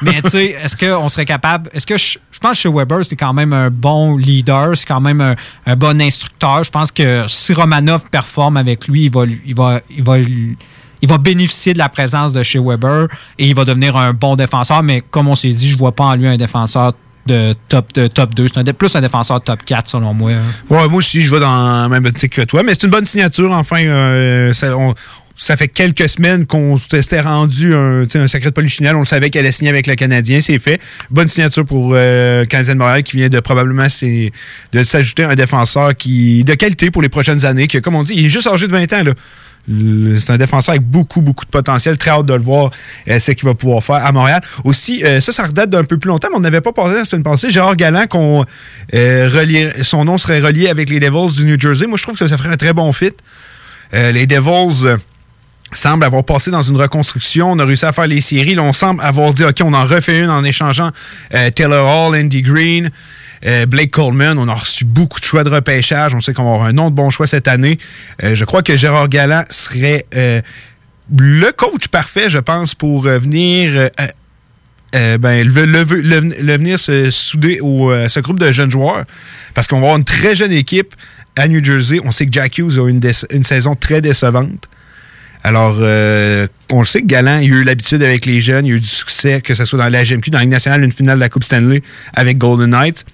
Mais, 0.01 0.21
tu 0.21 0.29
sais, 0.29 0.55
est-ce 0.63 0.75
qu'on 0.75 1.09
serait 1.09 1.25
capable. 1.25 1.69
Est-ce 1.73 1.85
que 1.85 1.97
je, 1.97 2.17
pense 2.41 2.51
que 2.51 2.57
chez 2.57 2.69
Weber, 2.69 3.05
c'est 3.05 3.15
quand 3.15 3.33
même 3.33 3.53
un 3.53 3.69
bon 3.69 4.17
leader, 4.17 4.75
c'est 4.75 4.87
quand 4.87 5.01
même 5.01 5.35
un, 5.65 5.75
bon 5.75 6.01
instructeur. 6.01 6.63
Je 6.63 6.71
pense 6.71 6.91
que 6.91 7.25
si 7.27 7.53
Romanov 7.53 8.09
performe 8.09 8.57
avec 8.57 8.87
lui, 8.87 9.05
il 9.05 9.11
va, 9.11 9.23
il 9.45 9.55
va, 9.55 9.81
il 9.89 10.03
va 10.03 10.17
il 11.01 11.07
va 11.07 11.17
bénéficier 11.17 11.73
de 11.73 11.77
la 11.77 11.89
présence 11.89 12.33
de 12.33 12.43
chez 12.43 12.59
Weber 12.59 13.07
et 13.37 13.47
il 13.47 13.55
va 13.55 13.65
devenir 13.65 13.95
un 13.95 14.13
bon 14.13 14.35
défenseur. 14.35 14.83
Mais 14.83 15.01
comme 15.09 15.27
on 15.27 15.35
s'est 15.35 15.49
dit, 15.49 15.69
je 15.69 15.75
ne 15.75 15.79
vois 15.79 15.93
pas 15.93 16.05
en 16.05 16.15
lui 16.15 16.27
un 16.27 16.37
défenseur 16.37 16.93
de 17.25 17.55
top, 17.67 17.93
de 17.93 18.07
top 18.07 18.33
2. 18.35 18.47
C'est 18.53 18.73
plus 18.73 18.95
un 18.95 19.01
défenseur 19.01 19.41
top 19.41 19.63
4, 19.65 19.89
selon 19.89 20.13
moi. 20.13 20.31
Hein. 20.31 20.43
Ouais, 20.69 20.87
moi 20.87 20.97
aussi, 20.97 21.21
je 21.21 21.33
vais 21.33 21.39
dans 21.39 21.81
la 21.81 21.89
même 21.89 22.05
optique 22.05 22.33
que 22.33 22.41
toi. 22.41 22.63
Mais 22.63 22.73
c'est 22.73 22.83
une 22.83 22.89
bonne 22.89 23.05
signature. 23.05 23.51
Enfin, 23.51 23.83
euh, 23.83 24.51
ça, 24.53 25.57
fait 25.57 25.67
quelques 25.67 26.09
semaines 26.09 26.45
qu'on 26.45 26.77
s'était 26.77 27.21
rendu 27.21 27.73
un, 27.73 28.05
un 28.13 28.27
sacré 28.27 28.49
de 28.49 28.53
polichinelle. 28.53 28.95
On 28.95 29.05
savait 29.05 29.29
qu'elle 29.29 29.45
allait 29.45 29.51
signer 29.51 29.69
avec 29.69 29.87
le 29.87 29.95
Canadien. 29.95 30.41
C'est 30.41 30.59
fait. 30.59 30.81
Bonne 31.09 31.27
signature 31.27 31.65
pour 31.65 31.91
euh, 31.93 32.45
Canadien 32.45 32.73
de 32.73 32.79
Montréal 32.79 33.03
qui 33.03 33.17
vient 33.17 33.29
de 33.29 33.39
probablement 33.39 33.87
de 34.73 34.83
s'ajouter 34.83 35.23
un 35.23 35.35
défenseur 35.35 35.95
qui 35.95 36.43
de 36.43 36.53
qualité 36.55 36.91
pour 36.91 37.01
les 37.01 37.09
prochaines 37.09 37.45
années. 37.45 37.67
Qui, 37.67 37.81
comme 37.81 37.95
on 37.95 38.03
dit, 38.03 38.13
il 38.15 38.25
est 38.25 38.29
juste 38.29 38.47
âgé 38.47 38.67
de 38.67 38.71
20 38.71 38.93
ans. 38.93 39.03
Là. 39.03 39.13
C'est 39.67 40.31
un 40.31 40.37
défenseur 40.37 40.73
avec 40.73 40.87
beaucoup, 40.87 41.21
beaucoup 41.21 41.45
de 41.45 41.49
potentiel. 41.49 41.97
Très 41.97 42.11
hâte 42.11 42.25
de 42.25 42.33
le 42.33 42.41
voir, 42.41 42.71
euh, 43.07 43.19
ce 43.19 43.31
qu'il 43.31 43.45
va 43.45 43.53
pouvoir 43.53 43.83
faire 43.83 44.03
à 44.03 44.11
Montréal. 44.11 44.41
Aussi, 44.63 45.03
euh, 45.03 45.19
ça, 45.19 45.31
ça 45.31 45.43
redate 45.43 45.69
d'un 45.69 45.83
peu 45.83 45.97
plus 45.97 46.07
longtemps, 46.07 46.29
mais 46.31 46.37
on 46.37 46.41
n'avait 46.41 46.61
pas 46.61 46.73
parlé 46.73 46.95
la 46.95 47.05
semaine 47.05 47.23
passée. 47.23 47.51
Gérard 47.51 47.75
Galland, 47.75 48.05
euh, 48.93 49.71
son 49.83 50.05
nom 50.05 50.17
serait 50.17 50.39
relié 50.39 50.69
avec 50.69 50.89
les 50.89 50.99
Devils 50.99 51.35
du 51.35 51.45
New 51.45 51.59
Jersey. 51.59 51.85
Moi, 51.85 51.97
je 51.97 52.03
trouve 52.03 52.17
que 52.17 52.25
ça, 52.25 52.37
ferait 52.37 52.49
un 52.49 52.57
très 52.57 52.73
bon 52.73 52.91
fit. 52.91 53.13
les 53.93 54.25
Devils 54.25 54.85
semblent 55.71 56.03
avoir 56.03 56.23
passé 56.23 56.49
dans 56.49 56.63
une 56.63 56.77
reconstruction. 56.77 57.51
On 57.51 57.59
a 57.59 57.65
réussi 57.65 57.85
à 57.85 57.91
faire 57.91 58.07
les 58.07 58.21
séries. 58.21 58.57
On 58.57 58.73
semble 58.73 59.03
avoir 59.03 59.33
dit, 59.33 59.43
OK, 59.43 59.57
on 59.63 59.73
en 59.73 59.83
refait 59.83 60.19
une 60.19 60.31
en 60.31 60.43
échangeant 60.43 60.89
Taylor 61.55 61.85
Hall, 61.85 62.15
Andy 62.15 62.41
Green. 62.41 62.89
Euh, 63.45 63.65
Blake 63.65 63.91
Coleman, 63.91 64.37
on 64.37 64.47
a 64.47 64.53
reçu 64.53 64.85
beaucoup 64.85 65.19
de 65.19 65.25
choix 65.25 65.43
de 65.43 65.49
repêchage. 65.49 66.13
On 66.13 66.21
sait 66.21 66.33
qu'on 66.33 66.43
va 66.43 66.53
avoir 66.53 66.67
un 66.67 66.73
nom 66.73 66.89
de 66.89 66.95
bons 66.95 67.09
choix 67.09 67.27
cette 67.27 67.47
année. 67.47 67.77
Euh, 68.23 68.35
je 68.35 68.45
crois 68.45 68.63
que 68.63 68.75
Gérard 68.75 69.09
Galland 69.09 69.43
serait 69.49 70.05
euh, 70.15 70.41
le 71.17 71.51
coach 71.51 71.87
parfait, 71.87 72.29
je 72.29 72.39
pense, 72.39 72.75
pour 72.75 73.01
venir. 73.03 73.89
ben, 74.93 75.47
le, 75.47 76.57
venir 76.57 76.79
se 76.79 77.09
souder 77.09 77.59
au 77.61 77.91
ce 78.07 78.19
groupe 78.19 78.39
de 78.39 78.51
jeunes 78.51 78.71
joueurs 78.71 79.05
parce 79.53 79.67
qu'on 79.67 79.77
va 79.77 79.87
avoir 79.87 79.97
une 79.97 80.03
très 80.03 80.35
jeune 80.35 80.51
équipe 80.51 80.95
à 81.35 81.47
New 81.47 81.63
Jersey. 81.63 81.99
On 82.03 82.11
sait 82.11 82.25
que 82.25 82.31
Jack 82.31 82.57
Hughes 82.57 82.77
a 82.77 82.87
une, 82.87 83.01
une 83.31 83.43
saison 83.43 83.73
très 83.73 84.01
décevante. 84.01 84.67
Alors, 85.43 85.77
on 86.71 86.85
sait 86.85 87.01
que 87.01 87.07
Galland 87.07 87.39
il 87.39 87.53
a 87.53 87.55
eu 87.55 87.63
l'habitude 87.63 88.03
avec 88.03 88.27
les 88.27 88.39
jeunes, 88.39 88.67
il 88.67 88.73
a 88.73 88.75
eu 88.75 88.79
du 88.79 88.85
succès, 88.85 89.41
que 89.41 89.55
ce 89.55 89.65
soit 89.65 89.79
dans 89.79 89.89
la 89.89 90.03
GMQ, 90.03 90.29
dans 90.29 90.39
la 90.39 90.45
nationale, 90.45 90.83
une 90.83 90.91
finale 90.91 91.15
de 91.15 91.21
la 91.21 91.29
Coupe 91.29 91.43
Stanley 91.43 91.81
avec 92.13 92.37
Golden 92.37 92.69
Knights. 92.69 93.05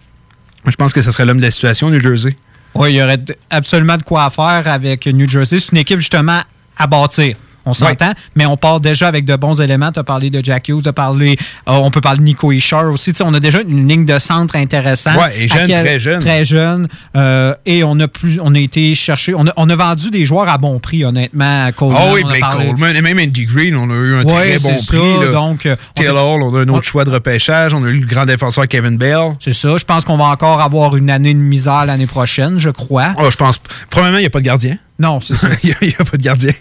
Je 0.68 0.76
pense 0.76 0.94
que 0.94 1.02
ce 1.02 1.12
serait 1.12 1.26
l'homme 1.26 1.38
de 1.38 1.44
la 1.44 1.52
situation, 1.52 1.90
New 1.90 2.00
Jersey. 2.00 2.36
Oui, 2.74 2.94
il 2.94 2.96
y 2.98 3.02
aurait 3.02 3.24
absolument 3.50 3.98
de 3.98 4.04
quoi 4.04 4.30
faire 4.30 4.64
avec 4.68 5.06
New 5.08 5.30
Jersey. 5.30 5.60
C'est 5.60 5.72
une 5.72 5.78
équipe 5.78 6.00
justement 6.00 6.42
à 6.78 6.88
bâtir 6.88 7.38
on 7.66 7.74
s'entend, 7.74 8.12
mais 8.36 8.46
on 8.46 8.58
part 8.58 8.80
déjà 8.80 9.08
avec 9.08 9.26
de 9.26 9.36
bons 9.36 9.60
éléments. 9.62 9.92
Tu 9.92 10.00
as 10.00 10.04
parlé 10.04 10.30
de 10.30 10.44
Jack 10.44 10.70
Hughes, 10.70 10.92
parlé, 10.92 11.38
euh, 11.68 11.72
on 11.74 11.92
peut 11.92 12.02
parler 12.02 12.20
de 12.20 12.24
Nico 12.24 12.52
Ishar 12.52 12.92
aussi. 12.92 13.14
on 13.22 13.34
a 13.34 13.40
déjà 13.40 13.62
une 13.62 13.88
ligne 13.88 14.06
de 14.06 14.20
centre 14.20 14.56
intéressante. 14.56 15.18
Oui, 15.18 15.44
et 15.44 15.48
jeune, 15.48 15.68
très 15.68 16.00
jeune. 16.00 16.20
Très 16.20 16.46
jeune. 16.46 16.88
Euh, 17.16 17.54
et 17.66 17.84
on 17.84 18.00
a, 18.00 18.08
plus, 18.08 18.40
on 18.42 18.54
a 18.56 18.60
été 18.60 18.96
chercher, 18.96 19.34
on 19.36 19.46
a, 19.48 19.76
vendu 19.76 20.10
des 20.10 20.26
joueurs 20.26 20.48
à 20.48 20.58
bon 20.58 20.80
prix, 20.80 21.04
honnêtement. 21.04 21.70
Coleman, 21.76 22.02
oh 22.02 22.12
oui, 22.14 22.24
Blake 22.24 22.44
Coleman 22.52 22.96
et 22.96 23.02
même 23.02 23.20
Andy 23.20 23.46
Green, 23.46 23.76
on 23.76 23.90
a 23.90 23.94
eu 23.94 24.16
un 24.16 24.24
très 24.24 24.58
bon 24.60 24.76
prix. 24.86 25.32
Donc, 25.32 25.66
euh, 25.66 25.76
Taylor, 25.96 26.38
on 26.40 26.56
a 26.56 26.62
un 26.62 26.70
autre 26.70 26.86
choix 26.86 27.04
de 27.04 27.10
repêchage. 27.10 27.74
On 27.74 27.84
a 27.84 27.90
eu 27.90 28.00
le 28.00 28.08
grand 28.08 28.26
défenseur 28.26 28.68
Kevin 28.68 28.98
Bell. 28.98 29.36
C'est 29.40 29.54
ça. 29.54 29.78
Je 29.78 29.86
pense 29.86 30.06
qu'on 30.06 30.18
va 30.18 30.26
encore 30.26 30.62
avoir 30.62 30.96
une 30.96 31.10
année 31.10 31.34
de 31.34 31.40
misère 31.40 31.86
l'année 31.86 32.08
prochaine, 32.08 32.60
je 32.60 32.70
crois. 32.70 33.14
Oh, 33.20 33.30
je 33.30 33.36
pense. 33.36 33.60
Premièrement, 33.90 34.18
il 34.18 34.22
n'y 34.22 34.28
a 34.28 34.30
pas 34.30 34.40
de 34.40 34.46
gardien. 34.46 34.78
Non, 34.98 35.20
c'est 35.20 35.36
ça. 35.36 35.50
il 35.64 35.76
n'y 35.82 35.96
a, 36.00 36.04
pas 36.04 36.18
de 36.18 36.24
gardien. 36.24 36.54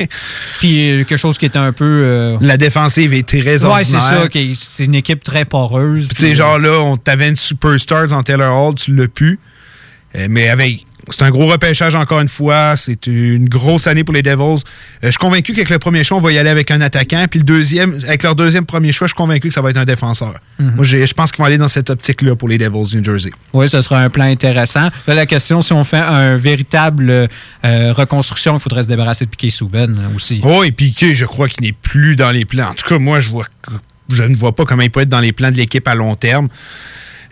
Puis 0.59 0.91
euh, 0.91 1.05
quelque 1.05 1.17
chose 1.17 1.39
qui 1.39 1.45
est 1.45 1.57
un 1.57 1.73
peu. 1.73 1.85
Euh, 1.85 2.37
La 2.41 2.57
défensive 2.57 3.13
est 3.15 3.27
très 3.27 3.65
ordinaire. 3.65 4.23
Ouais, 4.25 4.31
c'est 4.33 4.55
ça. 4.55 4.67
C'est 4.71 4.85
une 4.85 4.95
équipe 4.95 5.23
très 5.23 5.45
poreuse. 5.45 6.09
Puis, 6.09 6.17
tu 6.17 6.27
sais, 6.27 6.35
genre 6.35 6.59
là, 6.59 6.81
on 6.81 6.97
t'avait 6.97 7.29
une 7.29 7.37
superstar 7.37 8.09
dans 8.09 8.23
Taylor 8.23 8.55
Hall, 8.57 8.75
tu 8.75 8.95
l'as 8.95 9.09
pu. 9.09 9.39
mais 10.29 10.49
avec 10.49 10.85
c'est 11.11 11.23
un 11.23 11.31
gros 11.31 11.47
repêchage 11.47 11.95
encore 11.95 12.21
une 12.21 12.29
fois. 12.29 12.77
C'est 12.77 13.07
une 13.07 13.49
grosse 13.49 13.87
année 13.87 14.05
pour 14.05 14.15
les 14.15 14.23
Devils. 14.23 14.41
Euh, 14.43 14.63
je 15.03 15.09
suis 15.11 15.19
convaincu 15.19 15.53
qu'avec 15.53 15.71
le 15.71 15.79
premier 15.79 16.05
choix, 16.05 16.19
on 16.19 16.21
va 16.21 16.33
y 16.33 16.39
aller 16.39 16.51
avec 16.51 16.71
un 16.71 16.81
attaquant. 16.81 17.27
Puis 17.31 17.41
le 17.41 17.45
deuxième, 17.45 17.99
avec 18.07 18.23
leur 18.23 18.35
deuxième 18.35 18.65
premier 18.65 18.93
choix, 18.93 19.07
je 19.07 19.13
suis 19.13 19.17
convaincu 19.17 19.49
que 19.49 19.55
ça 19.55 19.61
va 19.61 19.71
être 19.71 19.77
un 19.77 19.85
défenseur. 19.85 20.35
Mhm. 20.59 20.75
Moi, 20.77 20.85
je 20.85 21.13
pense 21.13 21.33
qu'ils 21.33 21.39
vont 21.39 21.47
aller 21.47 21.59
dans 21.59 21.69
cette 21.69 21.91
optique-là 21.91 22.37
pour 22.37 22.49
les 22.49 22.59
Devils 22.59 22.91
du 22.91 22.97
New 22.99 23.05
Jersey. 23.05 23.31
Oui, 23.53 23.69
ce 23.69 23.83
sera 23.83 24.01
un 24.01 24.11
plan 24.11 24.25
intéressant. 24.25 24.91
Là, 25.07 25.15
la 25.15 25.27
question, 25.27 25.63
si 25.63 25.73
on 25.73 25.85
fait 25.85 25.99
un 25.99 26.37
véritable 26.37 27.11
euh, 27.11 27.93
reconstruction, 27.93 28.57
il 28.57 28.61
faudrait 28.61 28.83
se 28.83 28.89
débarrasser 28.89 29.25
de 29.25 29.31
Piquet 29.31 29.51
Souben 29.51 29.99
aussi. 30.15 30.41
Oui, 30.43 30.71
Piquet, 30.73 31.15
je 31.15 31.27
crois 31.27 31.49
qu'il 31.49 31.65
n'est 31.65 31.73
plus 31.73 32.17
dans 32.17 32.31
les 32.31 32.45
plans. 32.45 32.71
En 32.71 32.75
tout 32.75 32.89
cas, 32.89 32.99
moi, 32.99 33.21
je 33.21 33.31
vois 33.31 33.45
je 34.11 34.23
ne 34.23 34.37
vois 34.37 34.55
pas 34.55 34.67
comment 34.67 34.83
il 34.83 34.91
peut 34.91 35.01
être 35.01 35.09
dans 35.09 35.21
les 35.21 35.33
plans 35.33 35.51
de 35.51 35.57
l'équipe 35.57 35.89
à 35.89 35.95
long 35.95 36.15
terme. 36.15 36.49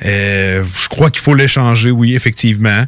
Euh, 0.06 0.64
je 0.74 0.88
crois 0.88 1.10
qu'il 1.10 1.20
faut 1.20 1.34
l'échanger, 1.34 1.90
oui, 1.90 2.14
effectivement 2.14 2.86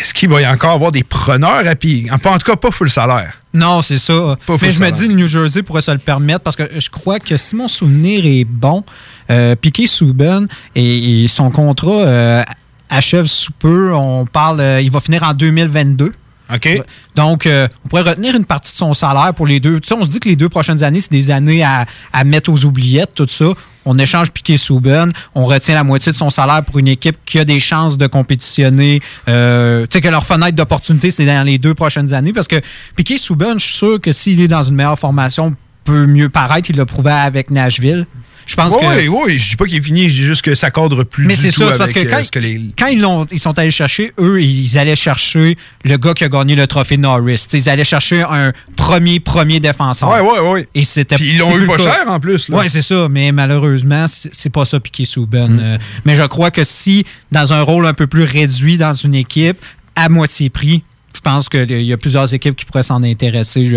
est-ce 0.00 0.14
qu'il 0.14 0.28
va 0.28 0.40
y 0.40 0.46
encore 0.46 0.72
avoir 0.72 0.90
des 0.90 1.02
preneurs 1.02 1.66
à 1.66 1.74
pied? 1.74 2.06
En 2.10 2.18
tout 2.18 2.38
cas, 2.38 2.56
pas 2.56 2.70
full 2.70 2.90
salaire. 2.90 3.40
Non, 3.52 3.82
c'est 3.82 3.98
ça. 3.98 4.36
Mais 4.60 4.72
je 4.72 4.82
me 4.82 4.90
dis, 4.90 5.08
le 5.08 5.14
New 5.14 5.28
Jersey 5.28 5.62
pourrait 5.62 5.82
se 5.82 5.90
le 5.90 5.98
permettre 5.98 6.40
parce 6.40 6.56
que 6.56 6.68
je 6.78 6.90
crois 6.90 7.20
que 7.20 7.36
si 7.36 7.56
mon 7.56 7.68
souvenir 7.68 8.24
est 8.24 8.44
bon, 8.44 8.84
euh, 9.30 9.54
Piquet 9.56 9.86
Souben 9.86 10.48
et, 10.74 11.26
son 11.28 11.50
contrat 11.50 11.90
euh, 11.90 12.44
achève 12.90 13.26
sous 13.26 13.52
peu. 13.52 13.92
On 13.94 14.26
parle, 14.26 14.60
euh, 14.60 14.80
il 14.80 14.90
va 14.90 15.00
finir 15.00 15.22
en 15.22 15.34
2022. 15.34 16.12
OK. 16.52 16.82
Donc, 17.14 17.46
euh, 17.46 17.68
on 17.84 17.88
pourrait 17.88 18.02
retenir 18.02 18.36
une 18.36 18.44
partie 18.44 18.72
de 18.72 18.76
son 18.76 18.94
salaire 18.94 19.32
pour 19.34 19.46
les 19.46 19.60
deux. 19.60 19.80
Tu 19.80 19.88
sais, 19.88 19.94
on 19.94 20.04
se 20.04 20.10
dit 20.10 20.20
que 20.20 20.28
les 20.28 20.36
deux 20.36 20.48
prochaines 20.48 20.82
années, 20.82 21.00
c'est 21.00 21.12
des 21.12 21.30
années 21.30 21.64
à, 21.64 21.86
mettre 22.24 22.50
aux 22.50 22.64
oubliettes, 22.64 23.14
tout 23.14 23.26
ça. 23.28 23.46
On 23.84 23.98
échange 23.98 24.30
Piquet 24.30 24.56
Souben, 24.56 25.12
on 25.34 25.44
retient 25.44 25.74
la 25.74 25.84
moitié 25.84 26.12
de 26.12 26.16
son 26.16 26.30
salaire 26.30 26.62
pour 26.64 26.78
une 26.78 26.88
équipe 26.88 27.16
qui 27.24 27.38
a 27.38 27.44
des 27.44 27.60
chances 27.60 27.96
de 27.98 28.06
compétitionner. 28.06 29.02
Euh, 29.28 29.82
tu 29.82 29.88
sais, 29.92 30.00
que 30.00 30.08
leur 30.08 30.24
fenêtre 30.24 30.56
d'opportunité, 30.56 31.10
c'est 31.10 31.26
dans 31.26 31.44
les 31.44 31.58
deux 31.58 31.74
prochaines 31.74 32.14
années. 32.14 32.32
Parce 32.32 32.48
que 32.48 32.60
Piquet 32.96 33.18
Souben, 33.18 33.58
je 33.58 33.64
suis 33.66 33.76
sûr 33.76 34.00
que 34.00 34.12
s'il 34.12 34.40
est 34.40 34.48
dans 34.48 34.62
une 34.62 34.74
meilleure 34.74 34.98
formation, 34.98 35.54
peut 35.84 36.06
mieux 36.06 36.28
paraître. 36.28 36.70
Il 36.70 36.76
l'a 36.76 36.86
prouvé 36.86 37.12
avec 37.12 37.50
Nashville. 37.50 38.06
Je 38.46 38.56
pense 38.56 38.76
que. 38.76 38.84
Oui, 38.84 39.08
oui, 39.08 39.38
je 39.38 39.50
dis 39.50 39.56
pas 39.56 39.64
qu'il 39.64 39.78
est 39.78 39.82
fini, 39.82 40.08
je 40.08 40.14
dis 40.14 40.26
juste 40.26 40.42
que 40.42 40.54
ça 40.54 40.70
cadre 40.70 41.04
plus. 41.04 41.26
Mais 41.26 41.36
c'est 41.36 41.50
ça, 41.50 41.76
parce 41.78 41.92
que 41.92 42.00
quand, 42.00 42.22
euh, 42.36 42.58
quand 42.78 42.86
ils, 42.86 43.06
ils, 43.32 43.40
sont 43.40 43.58
allés 43.58 43.70
chercher, 43.70 44.12
eux, 44.18 44.42
ils 44.42 44.78
allaient 44.78 44.96
chercher 44.96 45.56
le 45.84 45.96
gars 45.96 46.14
qui 46.14 46.24
a 46.24 46.28
gagné 46.28 46.54
le 46.54 46.66
trophée 46.66 46.96
Norris. 46.96 47.46
ils 47.52 47.68
allaient 47.68 47.84
chercher 47.84 48.22
un 48.22 48.52
premier, 48.76 49.20
premier 49.20 49.60
défenseur. 49.60 50.10
Oui, 50.10 50.18
oui, 50.20 50.38
oui. 50.52 50.66
Et 50.74 50.84
c'était. 50.84 51.16
Puis 51.16 51.30
ils 51.32 51.38
l'ont 51.38 51.56
eu 51.56 51.66
pas 51.66 51.78
cher 51.78 52.04
en 52.06 52.20
plus. 52.20 52.48
Oui, 52.50 52.68
c'est 52.68 52.82
ça, 52.82 53.08
mais 53.10 53.32
malheureusement, 53.32 54.06
c'est 54.08 54.50
pas 54.50 54.64
ça 54.64 54.80
Piqué 54.80 55.04
Souben. 55.04 55.54
Mm. 55.54 55.60
Euh, 55.62 55.78
mais 56.04 56.16
je 56.16 56.22
crois 56.22 56.50
que 56.50 56.64
si, 56.64 57.04
dans 57.32 57.52
un 57.52 57.62
rôle 57.62 57.86
un 57.86 57.94
peu 57.94 58.06
plus 58.06 58.24
réduit 58.24 58.76
dans 58.76 58.92
une 58.92 59.14
équipe, 59.14 59.56
à 59.96 60.08
moitié 60.08 60.50
prix, 60.50 60.82
pense 61.24 61.48
qu'il 61.48 61.82
y 61.82 61.92
a 61.92 61.96
plusieurs 61.96 62.32
équipes 62.32 62.54
qui 62.54 62.64
pourraient 62.64 62.84
s'en 62.84 63.02
intéresser. 63.02 63.68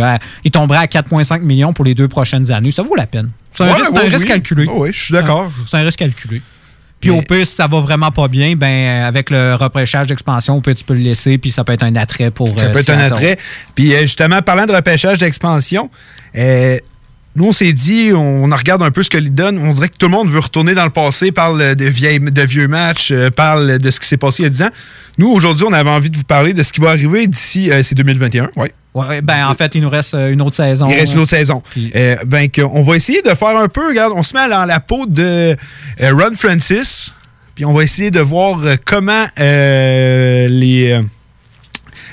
Il 0.44 0.51
tomberait 0.51 0.77
à 0.77 0.86
4,5 0.86 1.42
millions 1.42 1.74
pour 1.74 1.86
les 1.86 1.96
deux 1.96 2.08
prochaines 2.08 2.51
années. 2.51 2.72
Ça 2.72 2.84
vaut 2.84 2.96
la 2.96 3.08
peine. 3.08 3.32
C'est 3.54 3.63
un, 3.63 3.74
risque, 3.74 4.27
calculé. 4.27 4.68
oui, 4.72 4.92
je 4.92 5.06
suis 5.06 5.13
d'accord. 5.13 5.51
C'est 5.66 5.77
un 5.77 5.84
risque 5.84 5.98
calculé. 5.98 6.42
Puis 7.00 7.12
au 7.12 7.22
pire, 7.22 7.46
si 7.46 7.54
ça 7.54 7.68
va 7.68 7.80
vraiment 7.80 8.12
pas 8.12 8.27
bien, 8.27 8.56
ben 8.56 9.04
avec 9.04 9.30
le 9.30 9.56
repêchage 9.56 10.08
d'expansion, 10.08 10.62
tu 10.62 10.84
peux 10.84 10.96
le 10.96 11.01
laisser, 11.01 11.38
puis 11.38 11.51
ça 11.51 11.64
peut 11.64 11.74
être 11.74 11.83
un 11.83 11.96
attrait 11.96 12.31
pour. 12.31 12.57
Ça 12.57 12.70
peut 12.70 12.79
être 12.79 12.90
un 12.90 13.00
attrait. 13.00 13.38
Puis 13.75 13.94
euh, 13.94 14.01
justement, 14.01 14.42
parlant 14.42 14.66
de 14.66 14.74
repêchage 14.74 15.20
d'expansion, 15.20 15.90
euh, 16.36 16.77
nous, 17.38 17.46
on 17.46 17.52
s'est 17.52 17.72
dit, 17.72 18.12
on, 18.14 18.44
regarde 18.44 18.84
un 18.84 18.92
peu 18.92 19.04
ce 19.04 19.10
que 19.10 19.18
les 19.18 19.30
donne. 19.30 19.58
On 19.60 19.72
dirait 19.72 19.90
que 19.90 19.98
tout 19.98 20.08
le 20.08 20.12
monde 20.12 20.30
veut 20.30 20.40
retourner 20.40 20.74
dans 20.74 20.84
le 20.84 20.90
passé, 20.90 21.32
parle 21.32 21.76
de, 21.76 21.86
vieilles, 21.86 22.20
de 22.20 22.42
vieux 22.42 22.68
matchs, 22.68 23.12
euh, 23.12 23.30
parle 23.30 23.80
de 23.80 23.92
ce 23.92 24.00
qui 24.00 24.08
s'est 24.08 24.18
passé 24.18 24.44
il 24.44 24.46
y 24.46 24.48
a 24.48 24.50
10 24.50 24.62
ans. 24.64 24.70
Nous, 25.18 25.30
aujourd'hui, 25.30 25.66
on 25.68 25.74
avait 25.74 25.90
envie 25.90 26.10
de 26.10 26.18
vous 26.18 26.24
parler 26.24 26.54
de 26.54 26.64
ce 26.64 26.74
qui 26.74 26.82
va 26.82 26.90
arriver 26.90 27.28
d'ici, 27.28 27.72
c'est 27.82 27.96
2021. 27.96 28.50
Oui. 28.58 28.68
Ouais, 28.98 29.22
ben 29.22 29.48
en 29.48 29.54
fait, 29.54 29.76
il 29.76 29.82
nous 29.82 29.90
reste 29.90 30.16
euh, 30.16 30.32
une 30.32 30.42
autre 30.42 30.56
saison. 30.56 30.88
Il 30.90 30.96
reste 30.96 31.14
une 31.14 31.20
autre 31.20 31.30
saison. 31.30 31.62
Euh, 31.96 32.16
ben, 32.26 32.50
on 32.74 32.82
va 32.82 32.96
essayer 32.96 33.22
de 33.22 33.30
faire 33.30 33.56
un 33.56 33.68
peu, 33.68 33.90
regarde, 33.90 34.12
on 34.16 34.24
se 34.24 34.36
met 34.36 34.50
dans 34.50 34.66
la 34.66 34.80
peau 34.80 35.06
de 35.06 35.56
euh, 36.02 36.14
Ron 36.14 36.34
Francis, 36.36 37.14
puis 37.54 37.64
on 37.64 37.74
va 37.74 37.84
essayer 37.84 38.10
de 38.10 38.20
voir 38.20 38.60
comment 38.86 39.28
les 39.38 41.00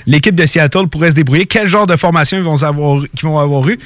l'équipe 0.07 0.35
de 0.35 0.45
Seattle 0.45 0.87
pourrait 0.87 1.11
se 1.11 1.15
débrouiller, 1.15 1.45
quel 1.45 1.67
genre 1.67 1.87
de 1.87 1.95
formation 1.95 2.37
ils 2.37 2.43
vont 2.43 2.61
avoir, 2.63 3.03
qu'ils 3.15 3.27
vont 3.27 3.39
avoir 3.39 3.67
eu? 3.67 3.77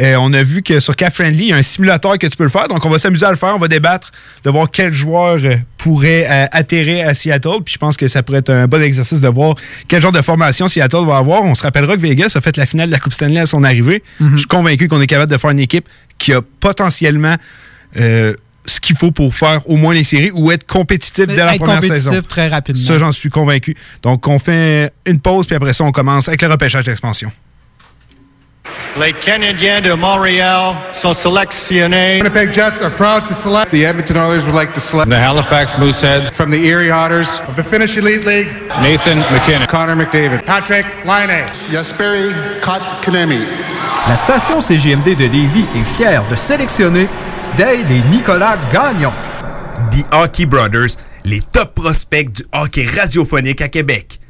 Euh, 0.00 0.16
on 0.18 0.32
a 0.32 0.42
vu 0.42 0.62
que 0.62 0.80
sur 0.80 0.96
Cap 0.96 1.12
Friendly, 1.12 1.44
il 1.44 1.48
y 1.50 1.52
a 1.52 1.56
un 1.56 1.62
simulateur 1.62 2.18
que 2.18 2.26
tu 2.26 2.36
peux 2.36 2.44
le 2.44 2.50
faire. 2.50 2.68
Donc, 2.68 2.84
on 2.84 2.90
va 2.90 2.98
s'amuser 2.98 3.26
à 3.26 3.30
le 3.30 3.36
faire. 3.36 3.54
On 3.54 3.58
va 3.58 3.68
débattre 3.68 4.10
de 4.44 4.50
voir 4.50 4.70
quel 4.70 4.92
joueur 4.94 5.38
euh, 5.42 5.56
pourrait 5.76 6.26
euh, 6.28 6.46
atterrir 6.50 7.08
à 7.08 7.14
Seattle. 7.14 7.62
Puis, 7.64 7.74
je 7.74 7.78
pense 7.78 7.96
que 7.96 8.08
ça 8.08 8.22
pourrait 8.22 8.38
être 8.38 8.50
un 8.50 8.66
bon 8.66 8.82
exercice 8.82 9.20
de 9.20 9.28
voir 9.28 9.54
quel 9.88 10.00
genre 10.00 10.12
de 10.12 10.22
formation 10.22 10.68
Seattle 10.68 11.04
va 11.06 11.18
avoir. 11.18 11.42
On 11.42 11.54
se 11.54 11.62
rappellera 11.62 11.96
que 11.96 12.00
Vegas 12.00 12.32
a 12.34 12.40
fait 12.40 12.56
la 12.56 12.66
finale 12.66 12.88
de 12.88 12.92
la 12.92 13.00
Coupe 13.00 13.12
Stanley 13.12 13.40
à 13.40 13.46
son 13.46 13.64
arrivée. 13.64 14.02
Mhm. 14.20 14.32
Je 14.32 14.36
suis 14.38 14.46
convaincu 14.46 14.88
qu'on 14.88 15.00
est 15.00 15.06
capable 15.06 15.30
de 15.30 15.38
faire 15.38 15.50
une 15.50 15.60
équipe 15.60 15.88
qui 16.18 16.32
a 16.32 16.40
potentiellement 16.60 17.36
ce 18.64 18.80
qu'il 18.80 18.96
faut 18.96 19.10
pour 19.10 19.34
faire 19.34 19.68
au 19.68 19.76
moins 19.76 19.94
les 19.94 20.04
séries 20.04 20.30
ou 20.32 20.50
être 20.52 20.66
compétitif 20.66 21.26
dès 21.26 21.36
la 21.36 21.54
première 21.56 21.82
saison. 21.82 22.20
très 22.26 22.48
rapidement. 22.48 22.82
Ça, 22.84 22.98
j'en 22.98 23.12
suis 23.12 23.30
convaincu. 23.30 23.76
Donc, 24.02 24.26
on 24.28 24.38
fait 24.38 24.92
une 25.06 25.20
pause, 25.20 25.46
puis 25.46 25.56
après 25.56 25.72
ça, 25.72 25.84
on 25.84 25.92
commence 25.92 26.28
avec 26.28 26.42
le 26.42 26.48
repêchage 26.48 26.84
d'expansion. 26.84 27.30
Les 29.00 29.12
Canadiens 29.14 29.80
de 29.80 29.94
Montréal 29.94 30.74
sont 30.92 31.14
sélectionnés. 31.14 32.18
Winnipeg 32.18 32.52
Jets 32.52 32.82
are 32.82 32.90
proud 32.90 33.26
to 33.26 33.34
select. 33.34 33.70
The 33.70 33.84
Edmonton 33.84 34.16
Oilers 34.16 34.44
would 34.44 34.54
like 34.54 34.72
to 34.74 34.80
select. 34.80 35.10
The 35.10 35.14
Halifax 35.14 35.74
Mooseheads. 35.78 36.30
From 36.30 36.50
the 36.50 36.62
Erie 36.62 36.90
Otters. 36.90 37.40
Of 37.48 37.56
the 37.56 37.64
Finnish 37.64 37.96
Elite 37.96 38.26
League. 38.26 38.48
Nathan 38.82 39.16
McKinnon. 39.32 39.66
Connor 39.66 39.96
McDavid. 39.96 40.44
Patrick 40.44 40.84
Laine. 41.06 41.46
Yasperi 41.70 42.30
Kotkaniemi. 42.60 43.40
La 44.08 44.16
station 44.16 44.60
CGMD 44.60 45.16
de 45.16 45.24
Lévis 45.24 45.66
est 45.74 45.84
fière 45.96 46.22
de 46.28 46.36
sélectionner 46.36 47.08
Dale 47.56 47.90
et 47.90 48.02
Nicolas 48.10 48.56
Gagnon. 48.72 49.12
The 49.90 50.04
Hockey 50.12 50.46
Brothers, 50.46 50.96
les 51.24 51.40
top 51.40 51.74
prospects 51.74 52.32
du 52.32 52.42
hockey 52.52 52.86
radiophonique 52.86 53.60
à 53.60 53.68
Québec. 53.68 54.20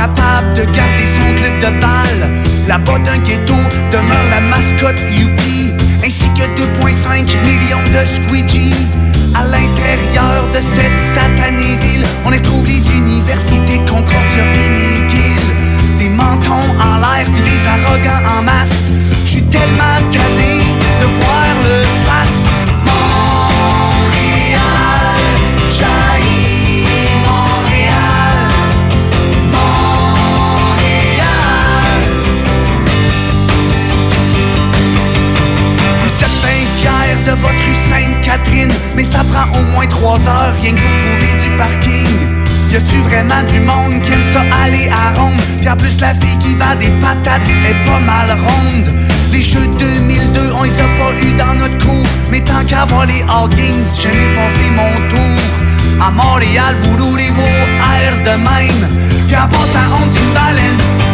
capable 0.00 0.54
de 0.54 0.64
garder 0.64 1.06
son 1.14 1.34
club 1.34 1.58
de 1.58 1.80
balle. 1.80 2.30
Là-bas 2.68 2.98
d'un 3.00 3.18
ghetto 3.18 3.49
demeure 3.90 4.26
la 4.30 4.40
mascotte 4.40 5.00
Yuppie, 5.10 5.72
ainsi 6.04 6.24
que 6.34 6.44
2,5 6.60 7.36
millions 7.44 7.84
de 7.92 8.02
squeegee. 8.14 8.74
À 9.34 9.44
l'intérieur 9.44 10.48
de 10.52 10.60
cette 10.60 10.98
satanée 11.14 11.76
ville, 11.82 12.06
on 12.24 12.32
y 12.32 12.38
retrouve 12.38 12.66
les 12.66 12.86
universités 12.96 13.78
Concordia 13.88 14.44
et 14.54 14.68
McGill. 14.68 15.46
Des 15.98 16.08
mentons 16.08 16.68
en 16.78 16.96
l'air 17.00 17.26
puis 17.32 17.42
des 17.42 17.60
arrogants 17.66 18.38
en 18.38 18.42
masse. 18.42 18.90
Je 19.24 19.30
suis 19.30 19.42
tellement 19.42 19.98
tanné 20.10 20.62
de 21.00 21.06
voir 21.20 21.39
votre 37.40 37.54
rue 37.54 37.80
Sainte-Catherine 37.90 38.72
Mais 38.96 39.04
ça 39.04 39.24
prend 39.24 39.46
au 39.58 39.64
moins 39.72 39.86
trois 39.86 40.18
heures 40.18 40.54
rien 40.60 40.72
que 40.72 40.80
pour 40.80 40.96
trouver 41.02 41.32
du 41.42 41.50
parking. 41.56 42.40
Y 42.70 42.76
a-tu 42.76 42.98
vraiment 42.98 43.42
du 43.50 43.60
monde 43.60 44.02
qui 44.02 44.12
aime 44.12 44.24
ça 44.32 44.42
aller 44.62 44.88
à 44.88 45.18
ronde? 45.18 45.40
Puis 45.58 45.68
en 45.68 45.76
plus 45.76 46.00
la 46.00 46.14
fille 46.14 46.38
qui 46.38 46.54
va 46.54 46.76
des 46.76 46.90
patates 47.00 47.48
est 47.64 47.84
pas 47.84 48.00
mal 48.00 48.38
ronde. 48.44 48.94
Les 49.32 49.42
jeux 49.42 49.66
2002 49.78 50.40
on 50.56 50.62
les 50.62 50.78
a 50.78 50.88
pas 50.98 51.12
eu 51.22 51.32
dans 51.34 51.54
notre 51.54 51.78
cours. 51.84 52.06
Mais 52.30 52.40
tant 52.40 52.64
qu'à 52.66 52.84
voir 52.84 53.06
les 53.06 53.22
Hawkins 53.22 53.88
j'aime 53.98 54.34
passer 54.34 54.70
mon 54.70 54.94
tour. 55.08 55.42
À 56.00 56.10
Montréal 56.10 56.76
vous 56.82 57.04
roulez 57.04 57.30
vos 57.30 57.42
airs 57.42 58.18
de 58.24 58.36
même. 58.38 58.88
Puis 59.26 59.36
en 59.36 59.48
passant 59.48 59.88
on 60.00 60.06
une 60.06 60.32
baleine 60.32 61.09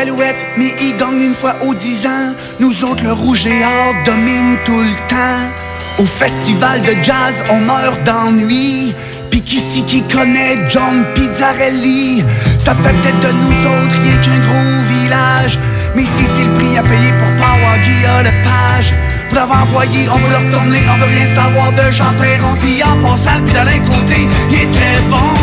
les 0.00 0.12
mais 0.56 0.74
ils 0.80 0.96
gagnent 0.96 1.20
une 1.20 1.34
fois 1.34 1.54
aux 1.66 1.74
dix 1.74 2.06
ans. 2.06 2.34
Nous 2.60 2.84
autres, 2.84 3.04
le 3.04 3.12
rouge 3.12 3.46
et 3.46 3.62
or 3.62 3.94
domine 4.06 4.56
tout 4.64 4.80
le 4.80 5.08
temps. 5.08 5.50
Au 5.98 6.06
festival 6.06 6.80
de 6.80 6.94
jazz, 7.02 7.44
on 7.50 7.58
meurt 7.58 8.02
d'ennui. 8.04 8.94
Pis 9.30 9.42
qui 9.42 9.82
qui 9.86 10.02
connaît 10.02 10.56
John 10.68 11.04
Pizzarelli? 11.14 12.24
Ça 12.58 12.74
fait 12.74 12.92
peut-être 12.92 13.20
de 13.20 13.32
nous 13.32 13.56
autres 13.72 14.00
rien 14.02 14.16
qu'un 14.16 14.38
gros 14.46 14.82
village 14.88 15.58
Mais 15.94 16.04
si 16.04 16.24
c'est 16.26 16.46
le 16.46 16.54
prix 16.54 16.78
à 16.78 16.82
payer 16.82 17.12
pour 17.18 17.46
avoir 17.46 17.78
Guillaume 17.78 18.24
Lepage 18.24 18.94
Vous 19.28 19.36
l'avez 19.36 19.52
envoyé, 19.52 20.08
on 20.10 20.18
veut 20.18 20.30
le 20.30 20.46
retourner 20.46 20.80
On 20.92 20.98
veut 20.98 21.12
rien 21.16 21.34
savoir 21.34 21.72
de 21.72 21.90
Jean 21.90 22.12
Perron 22.20 22.54
Puis 22.60 22.82
en 22.82 22.96
passant, 23.02 23.40
puis 23.44 23.54
d'un 23.54 23.64
côté, 23.64 24.28
il 24.50 24.56
était 24.56 25.00
bon 25.10 25.41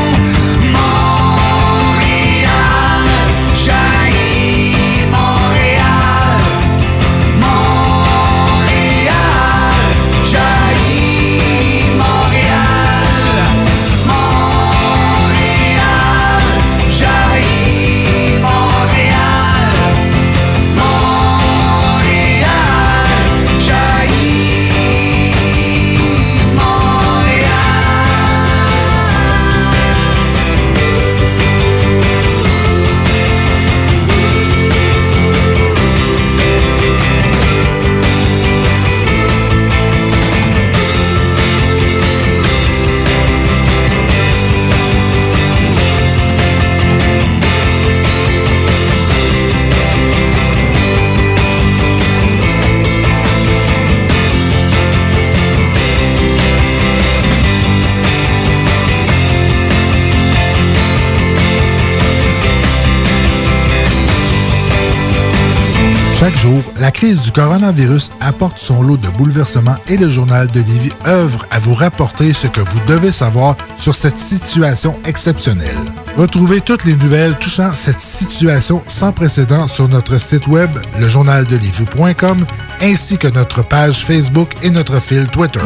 Chaque 66.30 66.42
jour, 66.42 66.62
la 66.80 66.92
crise 66.92 67.24
du 67.24 67.32
coronavirus 67.32 68.12
apporte 68.20 68.60
son 68.60 68.84
lot 68.84 68.98
de 68.98 69.08
bouleversements 69.08 69.78
et 69.88 69.98
le 69.98 70.08
journal 70.08 70.48
de 70.52 70.60
Lévis 70.60 70.92
œuvre 71.08 71.44
à 71.50 71.58
vous 71.58 71.74
rapporter 71.74 72.34
ce 72.34 72.46
que 72.46 72.60
vous 72.60 72.80
devez 72.86 73.12
savoir 73.12 73.56
sur 73.76 73.96
cette 73.96 74.20
situation 74.20 74.96
exceptionnelle. 75.08 75.76
Retrouvez 76.18 76.62
toutes 76.62 76.86
les 76.86 76.96
nouvelles 76.98 77.36
touchant 77.40 77.74
cette 77.74 78.00
situation 78.00 78.84
sans 78.86 79.12
précédent 79.12 79.66
sur 79.66 79.88
notre 79.88 80.20
site 80.20 80.46
web, 80.46 80.70
lejournaldelivie.com, 81.00 82.46
ainsi 82.80 83.18
que 83.18 83.28
notre 83.28 83.68
page 83.68 84.06
Facebook 84.06 84.52
et 84.62 84.70
notre 84.70 85.02
fil 85.02 85.28
Twitter. 85.30 85.60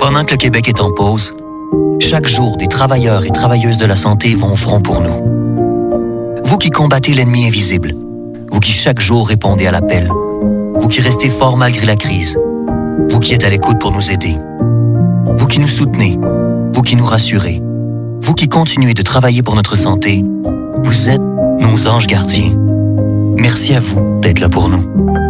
Pendant 0.00 0.24
que 0.24 0.32
le 0.32 0.38
Québec 0.38 0.68
est 0.68 0.80
en 0.80 0.92
pause, 0.92 1.32
chaque 2.00 2.26
jour, 2.26 2.56
des 2.56 2.66
travailleurs 2.66 3.24
et 3.24 3.30
travailleuses 3.30 3.78
de 3.78 3.86
la 3.86 3.94
santé 3.94 4.34
vont 4.34 4.54
au 4.54 4.56
front 4.56 4.80
pour 4.80 5.00
nous. 5.00 6.42
Vous 6.42 6.58
qui 6.58 6.70
combattez 6.70 7.14
l'ennemi 7.14 7.46
invisible, 7.46 7.94
vous 8.56 8.60
qui 8.60 8.72
chaque 8.72 9.00
jour 9.00 9.28
répondez 9.28 9.66
à 9.66 9.70
l'appel. 9.70 10.08
Vous 10.80 10.88
qui 10.88 11.02
restez 11.02 11.28
fort 11.28 11.58
malgré 11.58 11.84
la 11.84 11.94
crise. 11.94 12.38
Vous 13.10 13.20
qui 13.20 13.34
êtes 13.34 13.44
à 13.44 13.50
l'écoute 13.50 13.78
pour 13.78 13.92
nous 13.92 14.10
aider. 14.10 14.34
Vous 15.26 15.46
qui 15.46 15.60
nous 15.60 15.68
soutenez. 15.68 16.18
Vous 16.72 16.80
qui 16.80 16.96
nous 16.96 17.04
rassurez. 17.04 17.60
Vous 18.22 18.32
qui 18.32 18.48
continuez 18.48 18.94
de 18.94 19.02
travailler 19.02 19.42
pour 19.42 19.56
notre 19.56 19.76
santé. 19.76 20.24
Vous 20.82 21.10
êtes 21.10 21.20
nos 21.60 21.86
anges 21.86 22.06
gardiens. 22.06 22.56
Merci 23.36 23.74
à 23.74 23.80
vous 23.80 24.20
d'être 24.22 24.40
là 24.40 24.48
pour 24.48 24.70
nous. 24.70 25.25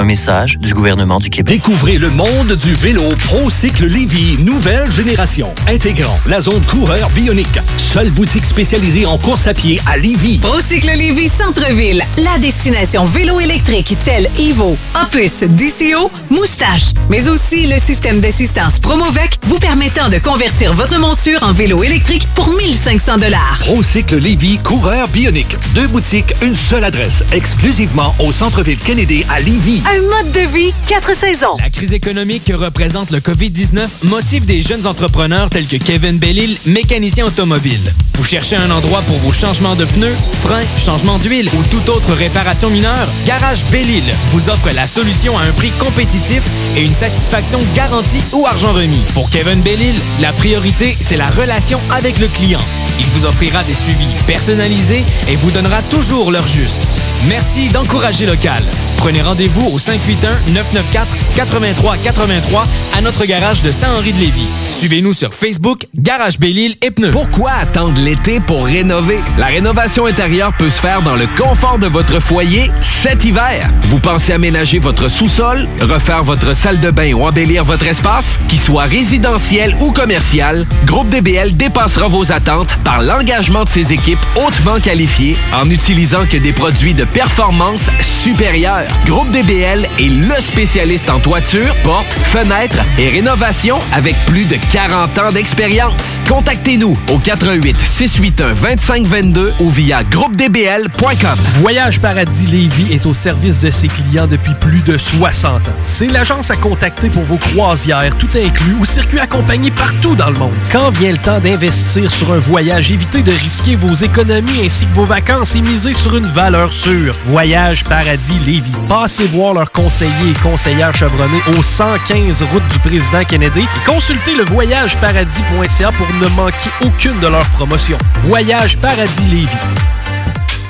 Un 0.00 0.04
message 0.04 0.58
du 0.58 0.74
gouvernement 0.74 1.18
du 1.18 1.28
Québec. 1.28 1.56
Découvrez 1.56 1.98
le 1.98 2.08
monde 2.10 2.52
du 2.52 2.72
vélo 2.74 3.02
ProCycle 3.26 3.86
Lévy, 3.86 4.36
nouvelle 4.44 4.92
génération, 4.92 5.52
intégrant 5.66 6.20
la 6.26 6.40
zone 6.40 6.62
coureur 6.66 7.10
bionique. 7.10 7.58
Seule 7.76 8.10
boutique 8.10 8.44
spécialisée 8.44 9.06
en 9.06 9.18
course 9.18 9.48
à 9.48 9.54
pied 9.54 9.80
à 9.90 9.96
Lévy. 9.96 10.38
ProCycle 10.38 10.92
Lévy 10.96 11.28
Centre-ville, 11.28 12.04
la 12.22 12.38
destination 12.38 13.02
vélo 13.04 13.40
électrique 13.40 13.96
telle 14.04 14.28
Evo, 14.38 14.76
Opus, 15.02 15.40
DCO, 15.42 16.12
Moustache, 16.30 16.92
mais 17.10 17.28
aussi 17.28 17.66
le 17.66 17.80
système 17.80 18.20
d'assistance 18.20 18.78
Promovec 18.78 19.32
vous 19.48 19.58
permettant 19.58 20.10
de 20.10 20.18
convertir 20.18 20.74
votre 20.74 21.00
monture 21.00 21.42
en 21.42 21.52
vélo 21.52 21.82
électrique 21.82 22.28
pour 22.36 22.48
1500 22.50 23.18
dollars. 23.18 23.56
ProCycle 23.60 24.18
Lévy, 24.18 24.58
coureur 24.58 25.08
bionique. 25.08 25.56
Deux 25.74 25.88
boutiques, 25.88 26.34
une 26.42 26.54
seule 26.54 26.84
adresse, 26.84 27.24
exclusivement 27.32 28.14
au 28.20 28.30
centre-ville 28.30 28.78
Kennedy 28.78 29.24
à 29.28 29.40
Lévy. 29.40 29.82
Un 29.90 30.02
mode 30.02 30.32
de 30.32 30.40
vie, 30.40 30.74
quatre 30.84 31.14
saisons. 31.14 31.56
La 31.60 31.70
crise 31.70 31.94
économique 31.94 32.44
que 32.44 32.52
représente 32.52 33.10
le 33.10 33.20
COVID-19 33.20 33.88
motive 34.02 34.44
des 34.44 34.60
jeunes 34.60 34.86
entrepreneurs 34.86 35.48
tels 35.48 35.66
que 35.66 35.76
Kevin 35.76 36.18
Bellil, 36.18 36.58
mécanicien 36.66 37.24
automobile. 37.24 37.94
Vous 38.12 38.24
cherchez 38.24 38.56
un 38.56 38.70
endroit 38.70 39.00
pour 39.02 39.16
vos 39.16 39.32
changements 39.32 39.76
de 39.76 39.86
pneus, 39.86 40.14
freins, 40.42 40.66
changements 40.76 41.18
d'huile 41.18 41.48
ou 41.56 41.62
toute 41.70 41.88
autre 41.88 42.12
réparation 42.12 42.68
mineure? 42.68 43.08
Garage 43.24 43.64
Bellil 43.70 44.04
vous 44.30 44.50
offre 44.50 44.68
la 44.74 44.86
solution 44.86 45.38
à 45.38 45.42
un 45.44 45.52
prix 45.52 45.70
compétitif 45.78 46.42
et 46.76 46.82
une 46.82 46.94
satisfaction 46.94 47.60
garantie 47.74 48.22
ou 48.34 48.44
argent 48.46 48.74
remis. 48.74 49.04
Pour 49.14 49.30
Kevin 49.30 49.62
Bellil, 49.62 49.96
la 50.20 50.32
priorité, 50.34 50.98
c'est 51.00 51.16
la 51.16 51.28
relation 51.28 51.80
avec 51.90 52.18
le 52.18 52.28
client. 52.28 52.60
Il 53.00 53.06
vous 53.06 53.24
offrira 53.24 53.64
des 53.64 53.74
suivis 53.74 54.12
personnalisés 54.26 55.04
et 55.28 55.36
vous 55.36 55.50
donnera 55.50 55.80
toujours 55.82 56.30
l'heure 56.30 56.48
juste. 56.48 56.98
Merci 57.26 57.70
d'encourager 57.70 58.26
local. 58.26 58.62
Prenez 58.98 59.22
rendez-vous 59.22 59.66
au 59.68 59.78
581-994-8383 59.78 62.64
à 62.96 63.00
notre 63.00 63.24
garage 63.24 63.62
de 63.62 63.72
Saint-Henri-de-Lévis. 63.72 64.48
Suivez-nous 64.70 65.12
sur 65.12 65.32
Facebook, 65.32 65.86
Garage 65.96 66.38
Bellil 66.38 66.74
et 66.82 66.90
Pneus. 66.90 67.12
Pourquoi 67.12 67.52
attendre 67.52 68.00
l'été 68.00 68.40
pour 68.40 68.66
rénover? 68.66 69.20
La 69.38 69.46
rénovation 69.46 70.06
intérieure 70.06 70.52
peut 70.58 70.68
se 70.68 70.80
faire 70.80 71.02
dans 71.02 71.16
le 71.16 71.26
confort 71.36 71.78
de 71.78 71.86
votre 71.86 72.20
foyer 72.20 72.70
cet 72.80 73.24
hiver. 73.24 73.70
Vous 73.84 74.00
pensez 74.00 74.32
aménager 74.32 74.78
votre 74.78 75.08
sous-sol, 75.08 75.66
refaire 75.80 76.22
votre 76.22 76.54
salle 76.54 76.80
de 76.80 76.90
bain 76.90 77.12
ou 77.14 77.24
embellir 77.24 77.64
votre 77.64 77.86
espace? 77.86 78.38
Qu'il 78.48 78.60
soit 78.60 78.84
résidentiel 78.84 79.74
ou 79.80 79.92
commercial, 79.92 80.66
Groupe 80.84 81.08
DBL 81.08 81.56
dépassera 81.56 82.08
vos 82.08 82.30
attentes 82.32 82.76
par 82.84 83.02
l'engagement 83.02 83.64
de 83.64 83.68
ses 83.68 83.92
équipes 83.92 84.24
hautement 84.36 84.80
qualifiées 84.80 85.36
en 85.54 85.70
utilisant 85.70 86.26
que 86.26 86.36
des 86.36 86.52
produits 86.52 86.94
de 86.94 87.04
performance 87.04 87.82
supérieure. 88.00 88.87
Groupe 89.06 89.30
DBL 89.30 89.86
est 89.98 90.08
le 90.08 90.40
spécialiste 90.40 91.08
en 91.10 91.18
toiture, 91.18 91.74
portes, 91.82 92.12
fenêtres 92.24 92.84
et 92.98 93.08
rénovation 93.08 93.78
avec 93.94 94.16
plus 94.26 94.44
de 94.44 94.56
40 94.72 95.18
ans 95.18 95.32
d'expérience. 95.32 96.20
Contactez-nous 96.28 96.98
au 97.10 97.18
88 97.18 97.76
681 97.80 98.54
2522 98.54 99.54
ou 99.60 99.70
via 99.70 100.04
groupedbl.com. 100.04 101.38
Voyage 101.60 102.00
Paradis 102.00 102.46
Lévis 102.46 102.92
est 102.92 103.06
au 103.06 103.14
service 103.14 103.60
de 103.60 103.70
ses 103.70 103.88
clients 103.88 104.26
depuis 104.26 104.54
plus 104.54 104.82
de 104.82 104.96
60 104.96 105.68
ans. 105.68 105.72
C'est 105.82 106.08
l'agence 106.08 106.50
à 106.50 106.56
contacter 106.56 107.08
pour 107.08 107.24
vos 107.24 107.38
croisières, 107.38 108.16
tout 108.18 108.28
inclus 108.36 108.74
ou 108.80 108.84
circuits 108.84 109.20
accompagnés 109.20 109.70
partout 109.70 110.14
dans 110.14 110.30
le 110.30 110.38
monde. 110.38 110.52
Quand 110.70 110.90
vient 110.90 111.12
le 111.12 111.18
temps 111.18 111.40
d'investir 111.40 112.10
sur 112.12 112.32
un 112.32 112.38
voyage, 112.38 112.92
évitez 112.92 113.22
de 113.22 113.32
risquer 113.32 113.76
vos 113.76 113.94
économies 113.94 114.66
ainsi 114.66 114.86
que 114.86 114.94
vos 114.94 115.04
vacances 115.04 115.54
et 115.54 115.60
misez 115.60 115.94
sur 115.94 116.16
une 116.16 116.26
valeur 116.28 116.72
sûre. 116.72 117.14
Voyage 117.26 117.84
Paradis 117.84 118.38
Lévis. 118.46 118.77
Passez 118.86 119.26
voir 119.26 119.54
leurs 119.54 119.72
conseillers 119.72 120.30
et 120.30 120.38
conseillères 120.42 120.94
chevronnés 120.94 121.40
au 121.56 121.62
115 121.62 122.42
route 122.42 122.68
du 122.70 122.78
président 122.80 123.24
Kennedy 123.24 123.60
et 123.60 123.84
consultez 123.90 124.34
le 124.34 124.44
voyageparadis.ca 124.44 125.92
pour 125.92 126.06
ne 126.20 126.28
manquer 126.28 126.70
aucune 126.84 127.18
de 127.20 127.28
leurs 127.28 127.48
promotions. 127.50 127.98
Voyage 128.24 128.76
Paradis 128.78 129.22
Lévis. 129.30 129.48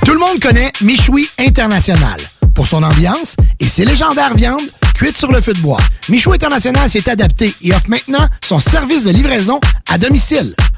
Tout 0.05 0.13
le 0.13 0.19
monde 0.21 0.41
connaît 0.41 0.71
Michoui 0.81 1.29
International 1.39 2.19
pour 2.55 2.67
son 2.67 2.83
ambiance 2.83 3.37
et 3.61 3.67
ses 3.67 3.85
légendaires 3.85 4.35
viandes 4.35 4.69
cuites 4.95 5.17
sur 5.17 5.31
le 5.31 5.41
feu 5.41 5.53
de 5.53 5.61
bois. 5.61 5.81
Michoui 6.09 6.35
International 6.35 6.89
s'est 6.89 7.09
adapté 7.09 7.53
et 7.63 7.73
offre 7.73 7.89
maintenant 7.89 8.27
son 8.45 8.59
service 8.59 9.05
de 9.05 9.11
livraison 9.11 9.61
à 9.91 9.99
domicile. 9.99 10.55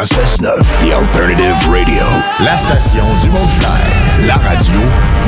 The 0.00 0.06
Funky 0.06 0.26
Station. 0.26 0.40
96.9, 0.40 0.62
The 0.80 0.92
Alternative 0.92 1.68
Radio. 1.70 2.02
La 2.40 2.56
station 2.56 3.04
du 3.22 3.28
Mont-Clair. 3.28 4.26
La 4.26 4.34
radio 4.36 4.80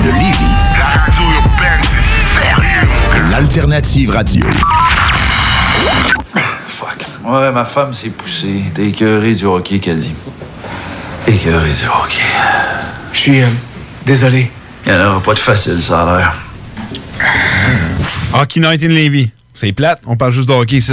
de 0.02 0.08
Lévis. 0.08 0.54
La 0.78 1.00
radio 1.00 1.22
urbaine, 1.36 1.80
c'est 1.82 2.40
sérieux? 2.40 3.30
L'Alternative 3.30 4.10
Radio. 4.10 4.46
Fuck. 6.64 7.06
Ouais, 7.24 7.50
ma 7.52 7.64
femme 7.64 7.92
s'est 7.92 8.10
poussée. 8.10 8.62
T'es 8.74 8.88
écœuré 8.88 9.34
du 9.34 9.44
hockey, 9.44 9.78
qu'elle 9.78 9.98
dit. 9.98 10.14
Écœuré 11.26 11.70
du 11.70 11.86
hockey. 11.86 12.22
Je 13.12 13.18
suis 13.18 13.42
euh, 13.42 13.48
désolé. 14.06 14.50
Il 14.86 14.92
n'y 14.92 14.98
en 14.98 15.10
aura 15.10 15.20
pas 15.20 15.34
de 15.34 15.38
facile, 15.38 15.82
ça 15.82 16.02
a 16.02 16.16
l'air. 16.16 16.34
Hockey 18.32 18.60
Night 18.60 18.82
in 18.82 18.88
Levy. 18.88 19.30
C'est 19.54 19.72
plate, 19.72 20.02
on 20.06 20.16
parle 20.16 20.32
juste 20.32 20.48
de 20.48 20.54
hockey 20.54 20.76
ici. 20.76 20.92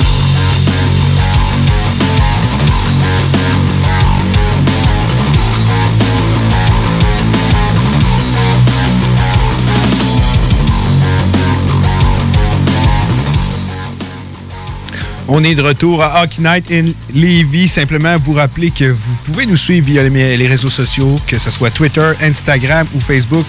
On 15.31 15.43
est 15.43 15.53
de 15.53 15.61
retour 15.61 16.03
à 16.03 16.23
Hockey 16.23 16.41
Night 16.41 16.71
in 16.71 16.85
Levy. 17.13 17.67
Simplement 17.67 18.15
vous 18.17 18.33
rappeler 18.33 18.71
que 18.71 18.85
vous 18.85 19.13
pouvez 19.25 19.45
nous 19.45 19.57
suivre 19.57 19.85
via 19.85 20.01
les, 20.01 20.47
réseaux 20.47 20.71
sociaux, 20.71 21.19
que 21.27 21.37
ce 21.37 21.51
soit 21.51 21.69
Twitter, 21.69 22.13
Instagram 22.23 22.87
ou 22.95 22.99
Facebook 22.99 23.45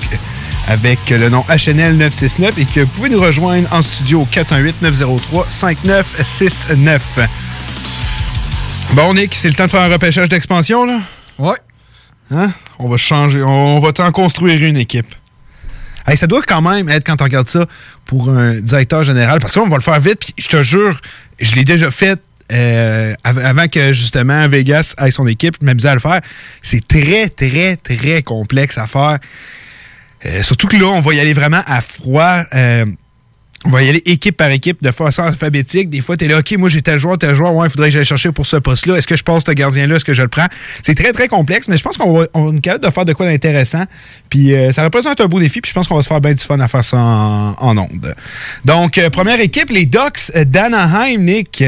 avec 0.68 0.98
le 1.08 1.30
nom 1.30 1.42
HNL969 1.48 2.60
et 2.60 2.66
que 2.66 2.80
vous 2.80 2.88
pouvez 2.88 3.08
nous 3.08 3.18
rejoindre 3.18 3.66
en 3.72 3.80
studio 3.80 4.20
au 4.20 4.26
418-903-5969. 4.26 7.00
Bon, 8.92 9.14
Nick, 9.14 9.34
c'est 9.34 9.48
le 9.48 9.54
temps 9.54 9.64
de 9.64 9.70
faire 9.70 9.80
un 9.80 9.88
repêchage 9.88 10.28
d'expansion, 10.28 10.84
là? 10.84 11.00
Ouais. 11.38 11.56
Hein? 12.30 12.52
On 12.78 12.90
va 12.90 12.98
changer, 12.98 13.42
on 13.42 13.78
va 13.78 13.92
t'en 13.92 14.12
construire 14.12 14.62
une 14.62 14.76
équipe. 14.76 15.14
Ça 16.14 16.26
doit 16.26 16.42
quand 16.42 16.62
même 16.62 16.88
être, 16.88 17.04
quand 17.04 17.20
on 17.20 17.24
regarde 17.24 17.48
ça, 17.48 17.66
pour 18.06 18.30
un 18.30 18.54
directeur 18.54 19.02
général, 19.02 19.40
parce 19.40 19.54
que 19.54 19.60
là, 19.60 19.66
on 19.66 19.68
va 19.68 19.76
le 19.76 19.82
faire 19.82 20.00
vite, 20.00 20.18
puis 20.20 20.34
je 20.38 20.48
te 20.48 20.62
jure, 20.62 21.00
je 21.38 21.54
l'ai 21.54 21.64
déjà 21.64 21.90
fait 21.90 22.20
euh, 22.52 23.14
avant 23.22 23.68
que 23.68 23.92
justement 23.92 24.48
Vegas 24.48 24.94
ait 24.98 25.10
son 25.10 25.26
équipe, 25.26 25.56
je 25.62 25.86
à 25.86 25.94
le 25.94 26.00
faire. 26.00 26.20
C'est 26.62 26.86
très, 26.86 27.28
très, 27.28 27.76
très 27.76 28.22
complexe 28.22 28.78
à 28.78 28.86
faire. 28.86 29.18
Euh, 30.26 30.42
surtout 30.42 30.66
que 30.66 30.76
là, 30.76 30.86
on 30.86 31.00
va 31.00 31.14
y 31.14 31.20
aller 31.20 31.32
vraiment 31.32 31.62
à 31.66 31.80
froid. 31.80 32.42
Euh, 32.54 32.86
on 33.66 33.70
va 33.70 33.82
y 33.82 33.88
aller 33.90 34.02
équipe 34.06 34.36
par 34.38 34.50
équipe 34.50 34.82
de 34.82 34.90
façon 34.90 35.22
alphabétique. 35.22 35.90
Des 35.90 36.00
fois, 36.00 36.16
tu 36.16 36.24
es 36.24 36.28
là, 36.28 36.38
OK, 36.38 36.54
moi 36.58 36.70
j'ai 36.70 36.80
tel 36.80 36.98
joueur, 36.98 37.18
tel 37.18 37.34
joueur, 37.34 37.54
ouais, 37.54 37.66
il 37.66 37.70
faudrait 37.70 37.88
que 37.88 37.92
j'aille 37.94 38.04
chercher 38.06 38.32
pour 38.32 38.46
ce 38.46 38.56
poste-là. 38.56 38.96
Est-ce 38.96 39.06
que 39.06 39.16
je 39.16 39.22
passe 39.22 39.42
ce 39.46 39.52
gardien-là? 39.52 39.96
Est-ce 39.96 40.04
que 40.04 40.14
je 40.14 40.22
le 40.22 40.28
prends? 40.28 40.46
C'est 40.82 40.94
très, 40.94 41.12
très 41.12 41.28
complexe, 41.28 41.68
mais 41.68 41.76
je 41.76 41.82
pense 41.82 41.98
qu'on 41.98 42.12
va, 42.20 42.26
on 42.32 42.56
est 42.56 42.60
capable 42.60 42.84
de 42.84 42.90
faire 42.90 43.04
de 43.04 43.12
quoi 43.12 43.26
d'intéressant. 43.26 43.84
Puis 44.30 44.54
euh, 44.54 44.72
ça 44.72 44.82
représente 44.82 45.20
un 45.20 45.26
beau 45.26 45.38
défi, 45.40 45.60
puis 45.60 45.68
je 45.68 45.74
pense 45.74 45.88
qu'on 45.88 45.96
va 45.96 46.02
se 46.02 46.08
faire 46.08 46.20
bien 46.22 46.32
du 46.32 46.42
fun 46.42 46.58
à 46.58 46.68
faire 46.68 46.84
ça 46.84 46.96
en, 46.96 47.54
en 47.58 47.76
ondes. 47.76 48.14
Donc, 48.64 48.96
euh, 48.96 49.10
première 49.10 49.40
équipe, 49.40 49.68
les 49.70 49.84
Ducks 49.84 50.32
d'Anaheim, 50.46 51.18
Nick. 51.18 51.62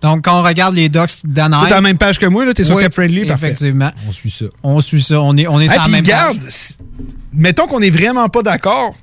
Donc, 0.00 0.24
quand 0.24 0.38
on 0.38 0.42
regarde 0.42 0.74
les 0.74 0.88
Ducks 0.88 1.24
d'Anaheim. 1.24 1.64
Tu 1.64 1.70
es 1.70 1.72
à 1.72 1.76
la 1.76 1.80
même 1.82 1.96
page 1.98 2.18
que 2.18 2.26
moi, 2.26 2.44
là? 2.44 2.52
Tu 2.54 2.62
es 2.62 2.64
sur 2.64 2.76
Oui, 2.76 2.82
Cap 2.82 2.92
Friendly, 2.92 3.26
parfait. 3.26 3.46
Effectivement. 3.46 3.90
On 4.08 4.12
suit 4.12 4.30
ça. 4.30 4.44
On 4.62 4.80
suit 4.80 5.02
ça. 5.02 5.20
On 5.20 5.36
est, 5.36 5.46
on 5.46 5.60
est 5.60 5.64
Hey, 5.64 5.70
sur 5.72 5.82
la 5.82 5.88
même 5.88 6.02
garde, 6.04 6.40
page. 6.40 6.52
mettons 7.32 7.66
qu'on 7.66 7.80
est 7.80 7.90
vraiment 7.90 8.28
pas 8.28 8.42
d'accord, 8.42 8.94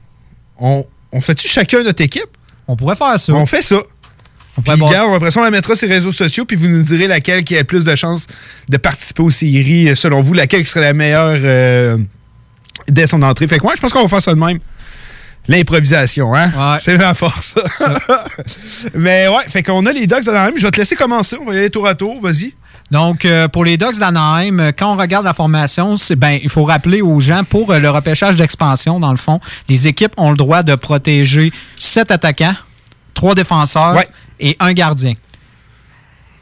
on, 0.59 0.85
on 1.11 1.21
fait-tu 1.21 1.47
chacun 1.47 1.83
notre 1.83 2.01
équipe? 2.01 2.29
On 2.67 2.75
pourrait 2.75 2.95
faire 2.95 3.19
ça. 3.19 3.33
On 3.33 3.45
fait 3.45 3.61
ça. 3.61 3.81
On 4.57 4.61
Puis 4.61 4.79
garde, 4.79 5.13
après 5.15 5.31
ça, 5.31 5.39
on 5.39 5.43
la 5.43 5.51
mettra 5.51 5.75
sur 5.75 5.87
les 5.87 5.95
réseaux 5.95 6.11
sociaux, 6.11 6.45
puis 6.45 6.57
vous 6.57 6.67
nous 6.67 6.83
direz 6.83 7.07
laquelle 7.07 7.43
qui 7.43 7.55
a 7.55 7.59
le 7.59 7.65
plus 7.65 7.85
de 7.85 7.95
chances 7.95 8.27
de 8.69 8.77
participer 8.77 9.23
aux 9.23 9.29
séries, 9.29 9.89
euh, 9.89 9.95
selon 9.95 10.21
vous, 10.21 10.33
laquelle 10.33 10.65
serait 10.67 10.81
la 10.81 10.93
meilleure 10.93 11.37
euh, 11.41 11.97
dès 12.89 13.07
son 13.07 13.21
entrée. 13.23 13.47
Fait 13.47 13.57
que 13.57 13.63
moi, 13.63 13.73
je 13.75 13.81
pense 13.81 13.93
qu'on 13.93 14.01
va 14.01 14.09
faire 14.09 14.21
ça 14.21 14.33
de 14.33 14.39
même. 14.39 14.59
L'improvisation, 15.47 16.35
hein? 16.35 16.51
C'est 16.79 16.97
la 16.97 17.13
force. 17.13 17.55
Mais 18.93 19.27
ouais, 19.27 19.43
fait 19.47 19.63
qu'on 19.63 19.85
a 19.85 19.91
les 19.91 20.05
Dogs 20.05 20.23
dans 20.23 20.33
la 20.33 20.45
même. 20.45 20.57
Je 20.57 20.65
vais 20.65 20.71
te 20.71 20.77
laisser 20.77 20.95
commencer. 20.95 21.35
On 21.41 21.45
va 21.45 21.55
y 21.55 21.57
aller 21.57 21.69
tour 21.69 21.87
à 21.87 21.95
tour. 21.95 22.21
Vas-y. 22.21 22.53
Donc, 22.91 23.23
euh, 23.23 23.47
pour 23.47 23.63
les 23.63 23.77
Ducks 23.77 23.97
d'Anaheim, 23.97 24.59
euh, 24.59 24.71
quand 24.77 24.93
on 24.93 24.97
regarde 24.97 25.25
la 25.25 25.33
formation, 25.33 25.95
c'est 25.95 26.17
ben, 26.17 26.37
il 26.43 26.49
faut 26.49 26.65
rappeler 26.65 27.01
aux 27.01 27.21
gens, 27.21 27.45
pour 27.45 27.71
euh, 27.71 27.79
le 27.79 27.89
repêchage 27.89 28.35
d'expansion, 28.35 28.99
dans 28.99 29.11
le 29.11 29.17
fond, 29.17 29.39
les 29.69 29.87
équipes 29.87 30.13
ont 30.17 30.31
le 30.31 30.37
droit 30.37 30.61
de 30.61 30.75
protéger 30.75 31.53
sept 31.79 32.11
attaquants, 32.11 32.55
trois 33.13 33.33
défenseurs 33.33 33.97
et 34.41 34.57
un 34.59 34.73
gardien. 34.73 35.13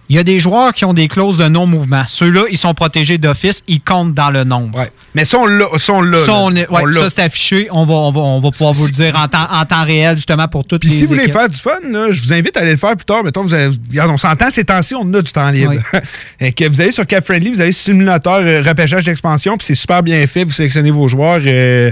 Il 0.09 0.15
y 0.15 0.19
a 0.19 0.23
des 0.23 0.39
joueurs 0.39 0.73
qui 0.73 0.85
ont 0.85 0.93
des 0.93 1.07
clauses 1.07 1.37
de 1.37 1.47
non-mouvement. 1.47 2.03
Ceux-là, 2.07 2.45
ils 2.49 2.57
sont 2.57 2.73
protégés 2.73 3.19
d'office, 3.19 3.63
ils 3.67 3.79
comptent 3.79 4.15
dans 4.15 4.31
le 4.31 4.43
nombre. 4.43 4.85
Mais 5.13 5.23
ça, 5.23 5.37
on 5.37 5.45
l'a. 5.45 5.67
Ça, 5.77 5.93
on 5.93 6.01
l'a, 6.01 6.17
Ça, 6.25 6.31
là. 6.31 6.37
on 6.39 6.51
ouais, 6.51 6.93
ça, 6.93 7.09
c'est 7.11 7.21
affiché. 7.21 7.67
On 7.71 7.85
va, 7.85 7.93
on 7.93 8.11
va, 8.11 8.19
on 8.21 8.39
va 8.39 8.49
pouvoir 8.49 8.73
vous 8.73 8.85
le 8.87 8.91
dire 8.91 9.15
en 9.15 9.27
temps, 9.27 9.47
en 9.51 9.63
temps 9.65 9.83
réel, 9.85 10.15
justement, 10.15 10.47
pour 10.47 10.65
toutes 10.65 10.81
Puis 10.81 10.89
les 10.89 10.95
si 10.95 11.01
vous 11.03 11.09
voulez 11.13 11.31
faire 11.31 11.47
du 11.47 11.57
fun, 11.59 11.77
là, 11.91 12.07
je 12.09 12.21
vous 12.21 12.33
invite 12.33 12.57
à 12.57 12.61
aller 12.61 12.71
le 12.71 12.77
faire 12.77 12.95
plus 12.95 13.05
tard. 13.05 13.23
Mettons, 13.23 13.43
vous 13.43 13.53
avez- 13.53 13.75
regarde, 13.91 14.09
on 14.09 14.17
s'entend 14.17 14.49
ces 14.49 14.65
temps-ci, 14.65 14.95
on 14.95 15.13
a 15.13 15.21
du 15.21 15.31
temps 15.31 15.49
libre. 15.51 15.73
Et 16.39 16.53
que 16.53 16.67
vous 16.67 16.81
allez 16.81 16.91
sur 16.91 17.05
Cap 17.05 17.23
Friendly, 17.23 17.49
vous 17.51 17.61
allez 17.61 17.71
sur 17.71 17.83
simulateur 17.85 18.39
euh, 18.41 18.63
repêchage 18.65 19.05
d'expansion, 19.05 19.57
puis 19.57 19.65
c'est 19.67 19.75
super 19.75 20.01
bien 20.01 20.25
fait. 20.25 20.43
Vous 20.43 20.51
sélectionnez 20.51 20.91
vos 20.91 21.07
joueurs. 21.07 21.41
euh, 21.45 21.91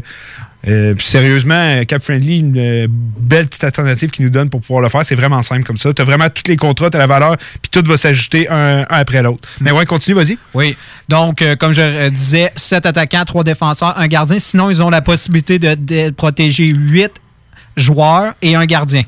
euh, 0.68 0.94
puis 0.94 1.06
sérieusement, 1.06 1.84
Cap 1.86 2.04
Friendly, 2.04 2.40
une 2.40 2.58
euh, 2.58 2.88
belle 2.90 3.48
petite 3.48 3.64
alternative 3.64 4.10
qu'ils 4.10 4.26
nous 4.26 4.32
donne 4.32 4.50
pour 4.50 4.62
pouvoir 4.62 4.82
le 4.82 4.90
faire. 4.90 5.04
C'est 5.06 5.16
vraiment 5.16 5.42
simple 5.42 5.64
comme 5.64 5.78
ça. 5.78 5.94
Tu 5.94 6.02
as 6.02 6.06
vraiment 6.06 6.30
tous 6.30 6.50
les 6.50 6.58
contrats, 6.58 6.90
tu 6.90 6.98
as 6.98 7.00
la 7.00 7.08
valeur, 7.08 7.38
puis 7.38 7.70
tout 7.72 7.84
va 7.88 7.98
s'ajouter 7.98 8.50
un, 8.50 8.80
un 8.80 8.86
après 8.90 9.22
l'autre. 9.22 9.48
Mais 9.62 9.72
ouais, 9.72 9.86
continue, 9.86 10.16
vas-y. 10.16 10.38
Oui. 10.54 10.76
Donc, 11.10 11.42
euh, 11.42 11.56
comme 11.56 11.72
je 11.72 12.10
disais, 12.10 12.52
sept 12.56 12.86
attaquants, 12.86 13.26
trois 13.26 13.44
défenseurs, 13.44 13.98
un 13.98 14.08
gardien. 14.08 14.40
Sinon, 14.40 14.70
ils 14.70 14.82
ont 14.84 14.90
la 14.90 15.02
possibilité 15.02 15.60
de, 15.60 15.76
de 15.76 16.10
protéger 16.12 16.68
huit 16.68 17.12
joueurs 17.76 18.34
et 18.42 18.56
un 18.56 18.66
gardien. 18.66 19.04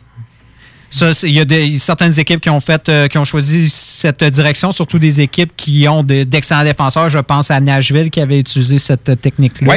Il 1.23 1.29
y 1.31 1.39
a 1.39 1.45
des- 1.45 1.77
certaines 1.79 2.19
équipes 2.19 2.41
qui 2.41 2.49
ont 2.49 2.59
fait, 2.59 2.89
euh, 2.89 3.07
qui 3.07 3.17
ont 3.17 3.25
choisi 3.25 3.69
cette 3.69 4.23
direction, 4.23 4.71
surtout 4.71 4.97
des 4.99 5.21
équipes 5.21 5.51
qui 5.55 5.87
ont 5.87 6.01
de- 6.03 6.23
d'excellents 6.23 6.63
défenseurs. 6.63 7.09
Je 7.09 7.19
pense 7.19 7.51
à 7.51 7.59
Nashville 7.59 8.09
qui 8.09 8.19
avait 8.21 8.39
utilisé 8.39 8.79
cette 8.79 9.21
technique-là 9.21 9.67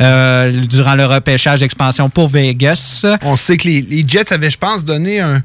euh, 0.00 0.66
durant 0.66 0.94
le 0.94 1.06
repêchage 1.06 1.60
d'expansion 1.60 2.08
pour 2.10 2.28
Vegas. 2.28 3.04
On 3.22 3.36
sait 3.36 3.56
que 3.56 3.68
les, 3.68 3.82
les 3.82 4.04
Jets 4.06 4.32
avaient, 4.32 4.50
je 4.50 4.58
pense, 4.58 4.84
donné 4.84 5.20
un 5.20 5.42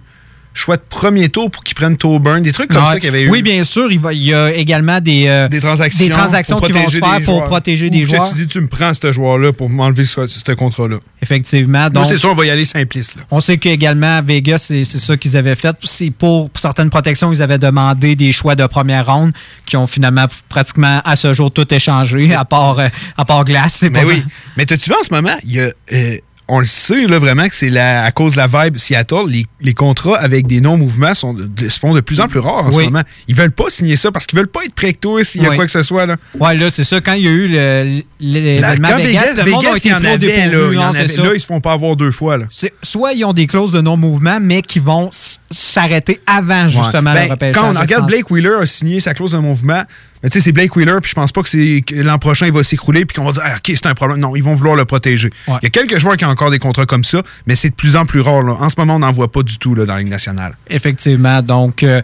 choix 0.53 0.77
de 0.77 0.83
premier 0.87 1.29
tour 1.29 1.49
pour 1.49 1.63
qu'ils 1.63 1.75
prennent 1.75 1.97
Tauburn, 1.97 2.41
des 2.43 2.51
trucs 2.51 2.69
comme 2.69 2.85
ça 2.85 2.95
qu'il 2.95 3.05
y 3.05 3.07
avait 3.07 3.23
eu. 3.23 3.29
Oui, 3.29 3.41
bien 3.41 3.63
sûr, 3.63 3.91
il, 3.91 3.99
va- 3.99 4.13
il 4.13 4.21
y 4.23 4.33
a 4.33 4.53
également 4.53 4.99
des, 5.01 5.25
euh, 5.27 5.47
des 5.47 5.59
transactions, 5.59 6.05
des 6.05 6.11
transactions 6.11 6.59
qui 6.59 6.71
vont 6.71 6.87
se 6.89 6.97
faire 6.97 7.21
pour 7.25 7.35
joueurs. 7.37 7.43
protéger 7.45 7.87
Ou 7.87 7.89
des 7.89 8.05
joueurs. 8.05 8.29
tu 8.29 8.35
dis, 8.35 8.47
tu 8.47 8.61
me 8.61 8.67
prends 8.67 8.93
ce 8.93 9.11
joueur-là 9.11 9.51
pour 9.53 9.69
m'enlever 9.69 10.05
ce, 10.05 10.27
ce 10.27 10.51
contrat-là. 10.51 10.97
Effectivement. 11.21 11.89
Donc, 11.89 12.05
c'est 12.05 12.17
sûr, 12.17 12.31
on 12.31 12.35
va 12.35 12.45
y 12.45 12.49
aller 12.49 12.65
simpliste. 12.65 13.15
là. 13.15 13.23
On 13.31 13.39
sait 13.39 13.57
qu'également, 13.57 14.17
à 14.17 14.21
Vegas, 14.21 14.59
c'est 14.69 14.83
ça 14.85 15.17
qu'ils 15.17 15.35
avaient 15.37 15.55
fait. 15.55 15.75
C'est 15.83 16.11
pour, 16.11 16.49
pour 16.49 16.61
certaines 16.61 16.89
protections, 16.89 17.31
ils 17.33 17.41
avaient 17.41 17.57
demandé 17.57 18.15
des 18.15 18.31
choix 18.31 18.55
de 18.55 18.65
première 18.67 19.05
ronde 19.07 19.31
qui 19.65 19.75
ont 19.77 19.87
finalement 19.87 20.25
pratiquement 20.49 21.01
à 21.03 21.15
ce 21.15 21.33
jour 21.33 21.51
tout 21.51 21.73
échangé, 21.73 22.33
à 22.33 22.45
part, 22.45 22.77
euh, 22.79 22.87
à 23.17 23.25
part 23.25 23.43
glace. 23.43 23.81
Mais 23.83 23.89
pas 23.89 24.05
oui. 24.05 24.17
mal. 24.17 24.25
Mais 24.57 24.65
t'as-tu 24.65 24.89
vu 24.89 24.95
en 24.99 25.03
ce 25.03 25.13
moment, 25.13 25.35
il 25.43 25.51
y 25.53 25.59
a, 25.59 25.69
euh, 25.93 26.17
on 26.49 26.60
le 26.60 26.65
sait 26.65 27.08
là, 27.08 27.19
vraiment 27.19 27.47
que 27.47 27.56
c'est 27.56 27.75
à 27.77 28.12
cause 28.12 28.34
de 28.34 28.38
la 28.38 28.47
vibe 28.47 28.77
Seattle, 28.77 29.25
les, 29.29 29.45
les 29.62 29.73
contrats 29.73 30.17
avec 30.17 30.45
des 30.45 30.60
non-mouvements 30.60 31.13
sont 31.13 31.36
se 31.58 31.79
font 31.79 31.93
de 31.93 32.01
plus 32.01 32.19
en 32.19 32.27
plus 32.27 32.39
rares 32.39 32.65
en 32.65 32.71
Oui. 32.73 32.86
ce 32.86 32.89
moment. 32.89 33.03
Ils 33.29 33.36
veulent 33.36 33.51
pas 33.51 33.69
signer 33.69 33.95
ça 33.95 34.12
parce 34.12 34.25
qu'ils 34.25 34.38
veulent 34.38 34.47
pas 34.49 34.63
être 34.65 34.73
prêts 34.73 34.93
que 34.93 34.99
toi 34.99 35.23
s'il 35.23 35.41
y 35.41 35.45
a 35.45 35.49
Oui. 35.51 35.56
quoi 35.56 35.65
que 35.65 35.71
ce 35.71 35.82
soit. 35.82 36.06
Là. 36.06 36.17
Ouais, 36.39 36.56
là, 36.58 36.69
c'est 36.69 36.84
ça. 36.84 36.99
Quand 36.99 37.13
il 37.13 37.23
y 37.23 37.27
a 37.27 37.32
eu 37.32 37.47
le- 37.47 38.01
le- 38.19 38.34
Là, 38.34 38.39
l'événement 38.39 38.88
quand 38.89 38.97
Vegas, 38.97 39.06
Vegas, 39.06 39.43
le 39.45 39.51
monde 39.51 39.65
a 39.65 39.67
Vegas, 39.67 39.77
été 39.77 39.88
il 39.88 39.91
y 39.91 39.93
en 39.93 40.03
avait, 40.03 40.47
là, 40.47 40.73
y 40.73 40.75
non, 40.75 40.82
en 40.84 40.93
c'est 40.93 40.99
avait. 40.99 41.08
ça. 41.13 41.23
Là, 41.23 41.29
ils 41.34 41.39
se 41.39 41.45
font 41.45 41.62
pas 41.62 41.71
avoir 41.73 41.95
deux 41.95 42.12
fois. 42.12 42.38
Là. 42.38 42.45
Soit 42.82 43.13
ils 43.13 43.23
ont 43.25 43.34
des 43.34 43.47
clauses 43.47 43.71
de 43.71 43.82
non-mouvement, 43.82 44.39
mais 44.41 44.62
qui 44.62 44.79
vont 44.79 45.10
s'arrêter 45.49 46.19
avant, 46.27 46.67
justement, 46.67 47.13
Ouais. 47.13 47.21
le 47.23 47.27
Ben, 47.27 47.32
repêchage. 47.32 47.56
Quand 47.63 47.75
on 47.75 47.79
regarde. 47.79 48.08
Blake 48.08 48.29
Wheeler 48.32 48.56
a 48.62 48.65
signé 48.65 48.99
sa 48.99 49.13
clause 49.13 49.32
de 49.32 49.38
mouvement, 49.38 49.84
mais 50.23 50.29
tu 50.29 50.39
sais, 50.39 50.45
c'est 50.45 50.51
Blake 50.53 50.75
Wheeler, 50.75 50.95
puis 51.01 51.09
je 51.09 51.15
pense 51.15 51.33
pas 51.33 51.43
que 51.43 51.49
c'est 51.49 51.83
l'an 51.91 52.17
prochain 52.17 52.45
il 52.45 52.53
va 52.53 52.63
s'écrouler, 52.63 53.05
puis 53.05 53.15
qu'on 53.15 53.25
va 53.25 53.33
dire 53.33 53.43
ah, 53.45 53.57
ok 53.57 53.63
c'est 53.75 53.86
un 53.86 53.93
problème. 53.93 54.19
Non, 54.19 54.36
ils 54.36 54.43
vont 54.43 54.53
vouloir 54.53 54.75
le 54.75 54.86
protéger. 54.86 55.29
Il 55.47 55.59
y 55.63 55.65
a 55.67 55.69
quelques 55.69 55.97
joueurs 55.97 56.15
qui 56.15 56.25
ont 56.25 56.29
encore 56.29 56.49
des 56.49 56.59
contrats 56.59 56.86
comme 56.86 57.03
ça, 57.03 57.21
mais 57.45 57.55
c'est 57.55 57.69
de 57.69 57.75
plus 57.75 57.95
en 57.95 58.05
plus 58.05 58.21
rare. 58.21 58.41
là. 58.41 58.53
En 58.53 58.69
ce 58.69 58.75
moment, 58.77 58.95
on 58.95 58.99
n'en 58.99 59.12
voit 59.12 59.31
pas 59.31 59.43
du 59.43 59.57
tout 59.57 59.75
là, 59.75 59.86
dans 59.86 59.93
la 59.93 59.99
Ligue 59.99 60.09
nationale. 60.09 60.55
Effectivement. 60.69 61.41
Donc, 61.41 61.83
euh, 61.83 62.01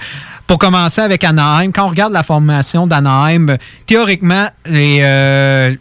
pour 0.47 0.57
commencer 0.57 1.01
avec 1.01 1.23
Anaheim, 1.23 1.71
quand 1.71 1.85
on 1.85 1.89
regarde 1.89 2.11
la 2.11 2.23
formation 2.23 2.87
d'Anaheim, 2.87 3.57
théoriquement, 3.85 4.49
les, 4.65 4.99
euh, 5.01 5.75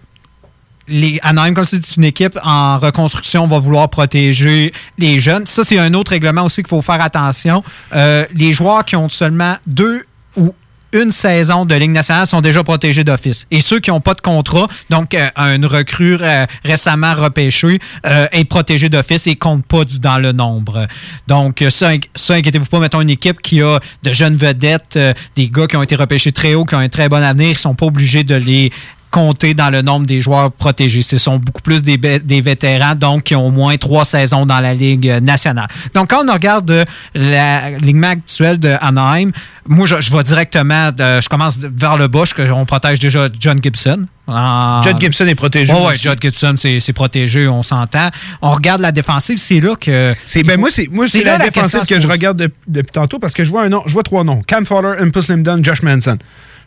les 0.87 1.19
Anaheim, 1.23 1.55
comme 1.55 1.65
c'est 1.65 1.97
une 1.97 2.05
équipe 2.05 2.39
en 2.45 2.79
reconstruction, 2.79 3.47
va 3.47 3.59
vouloir 3.59 3.89
protéger 3.89 4.73
les 4.99 5.21
jeunes. 5.21 5.47
Ça, 5.47 5.65
c'est 5.65 5.79
un 5.79 5.95
autre 5.95 6.11
règlement 6.11 6.43
aussi 6.43 6.63
qu'il 6.63 6.69
faut 6.69 6.83
faire 6.83 7.01
attention. 7.01 7.63
Euh, 7.95 8.25
les 8.35 8.53
joueurs 8.53 8.85
qui 8.85 8.97
ont 8.97 9.09
seulement 9.09 9.57
deux 9.67 10.05
ou 10.37 10.55
une 10.93 11.13
saison 11.13 11.65
de 11.67 11.75
Ligue 11.75 11.91
nationale 11.91 12.27
sont 12.27 12.41
déjà 12.41 12.65
protégés 12.65 13.05
d'office. 13.05 13.47
Et 13.51 13.61
ceux 13.61 13.79
qui 13.81 13.91
n'ont 13.91 14.01
pas 14.01 14.15
de 14.15 14.21
contrat, 14.21 14.69
donc 14.91 15.15
euh, 15.15 15.29
une 15.37 15.67
recrue 15.67 16.17
euh, 16.21 16.47
récemment 16.65 17.15
repêchée, 17.15 17.79
euh, 18.07 18.27
est 18.33 18.45
protégé 18.45 18.89
d'office 18.89 19.27
et 19.27 19.37
compte 19.37 19.65
pas 19.67 19.85
dans 20.01 20.19
le 20.19 20.33
nombre. 20.33 20.87
Donc, 21.27 21.63
ça, 21.71 21.91
inqui- 21.93 22.09
ça 22.15 22.35
inquiétez-vous 22.35 22.67
pas, 22.67 22.81
mettons 22.81 23.01
une 23.01 23.11
équipe 23.11 23.43
qui 23.43 23.61
a 23.63 23.81
de 24.03 24.13
jeunes 24.13 24.37
vedettes, 24.37 24.97
euh, 24.97 25.13
des 25.37 25.49
gars 25.49 25.67
qui 25.67 25.77
ont 25.77 25.83
été 25.83 25.95
repêchés 25.97 26.33
très 26.33 26.55
haut, 26.55 26.65
qui 26.65 26.75
ont 26.75 26.79
un 26.79 26.89
très 26.89 27.09
bon 27.09 27.23
avenir, 27.23 27.51
ils 27.51 27.59
sont 27.59 27.75
pas 27.75 27.87
obligés 27.87 28.25
de 28.25 28.35
les 28.35 28.73
compter 29.11 29.55
dans 29.55 29.71
le 29.71 29.83
nombre 29.83 30.07
des 30.07 30.21
joueurs 30.21 30.51
protégés. 30.53 31.03
Ce 31.03 31.19
sont 31.19 31.39
beaucoup 31.39 31.63
plus 31.63 31.83
des, 31.83 31.97
vétérans, 32.41 32.95
donc 32.95 33.25
qui 33.25 33.35
ont 33.35 33.47
au 33.47 33.51
moins 33.51 33.77
trois 33.77 34.05
saisons 34.05 34.47
dans 34.47 34.61
la 34.61 34.75
Ligue 34.75 35.07
nationale. 35.23 35.69
Donc, 35.95 36.11
quand 36.11 36.25
on 36.29 36.33
regarde 36.33 36.71
euh, 36.71 36.85
la 37.15 37.71
Ligue 37.79 38.05
actuelle 38.05 38.59
de 38.59 38.75
Anaheim, 38.81 39.31
moi, 39.67 39.87
je, 39.87 40.01
je 40.01 40.11
vais 40.15 40.23
directement, 40.23 40.91
de- 40.93 41.21
je 41.21 41.29
commence 41.29 41.59
vers 41.59 41.97
le 41.97 42.09
bas, 42.09 42.25
je- 42.25 42.51
on 42.51 42.65
protège 42.65 42.99
déjà 42.99 43.29
John 43.39 43.59
Gibson. 43.63 44.07
En- 44.27 44.83
John 44.83 44.99
Gibson 45.01 45.27
est 45.27 45.35
protégé 45.35 45.73
aussi. 45.73 46.03
John 46.03 46.17
Gibson, 46.21 46.55
c'est 46.57 46.93
protégé, 46.93 47.49
on 47.49 47.63
s'entend. 47.63 48.11
On 48.43 48.51
regarde 48.51 48.81
la 48.81 48.93
défensive, 48.93 49.39
c'est 49.39 49.61
là 49.61 49.75
que... 49.75 50.15
C'est 50.27 50.43
ben 50.43 50.59
moi 50.61 50.69
c'est 50.71 50.89
la, 51.25 51.39
défensive 51.39 51.87
que 51.87 51.99
je 51.99 52.07
regarde 52.09 52.37
de- 52.37 52.53
depuis 52.67 52.93
tantôt 52.93 53.19
parce 53.19 53.33
que 53.35 53.45
je 53.45 53.51
vois 53.51 53.63
un 53.63 53.69
nom, 53.69 53.83
je 53.87 53.93
vois 53.93 54.03
trois 54.03 54.25
noms. 54.25 54.43
Cam 54.43 54.65
Fowler, 54.67 55.01
Impulse 55.01 55.29
Limdon, 55.29 55.61
Josh 55.63 55.83
Manson. 55.83 56.19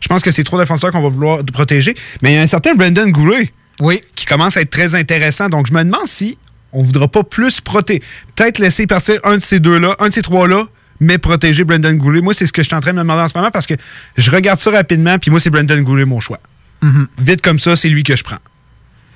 Je 0.02 0.08
pense 0.08 0.20
que 0.20 0.30
c'est 0.30 0.44
trois 0.44 0.60
défenseurs 0.60 0.92
qu'on 0.92 1.00
va 1.00 1.08
vouloir 1.08 1.44
protéger, 1.44 1.94
mais 2.20 2.32
il 2.32 2.34
y 2.34 2.38
a 2.38 2.42
un 2.42 2.46
certain 2.46 2.74
Brendan 2.74 3.10
Goulet 3.10 3.52
oui. 3.80 4.02
qui 4.14 4.26
commence 4.26 4.56
à 4.56 4.60
être 4.60 4.70
très 4.70 4.94
intéressant. 4.94 5.48
Donc 5.48 5.66
je 5.68 5.72
me 5.72 5.82
demande 5.82 6.06
si 6.06 6.36
on 6.72 6.82
voudra 6.82 7.08
pas 7.08 7.22
plus 7.22 7.60
protéger, 7.60 8.02
peut-être 8.34 8.58
laisser 8.58 8.86
partir 8.86 9.20
un 9.24 9.36
de 9.36 9.42
ces 9.42 9.60
deux-là, 9.60 9.96
un 10.00 10.08
de 10.08 10.14
ces 10.14 10.22
trois-là, 10.22 10.66
mais 11.00 11.18
protéger 11.18 11.64
Brendan 11.64 11.96
Goulet. 11.96 12.20
Moi 12.20 12.34
c'est 12.34 12.46
ce 12.46 12.52
que 12.52 12.62
je 12.62 12.66
suis 12.66 12.76
en 12.76 12.80
train 12.80 12.92
de 12.92 12.96
me 12.96 13.02
demander 13.02 13.22
en 13.22 13.28
ce 13.28 13.38
moment 13.38 13.50
parce 13.50 13.66
que 13.66 13.74
je 14.16 14.30
regarde 14.30 14.60
ça 14.60 14.70
rapidement 14.70 15.18
puis 15.18 15.30
moi 15.30 15.40
c'est 15.40 15.50
Brendan 15.50 15.82
Goulet 15.82 16.04
mon 16.04 16.20
choix. 16.20 16.40
Mhm. 16.82 17.06
Vite 17.18 17.42
comme 17.42 17.60
ça, 17.60 17.76
c'est 17.76 17.88
lui 17.88 18.02
que 18.02 18.16
je 18.16 18.24
prends. 18.24 18.38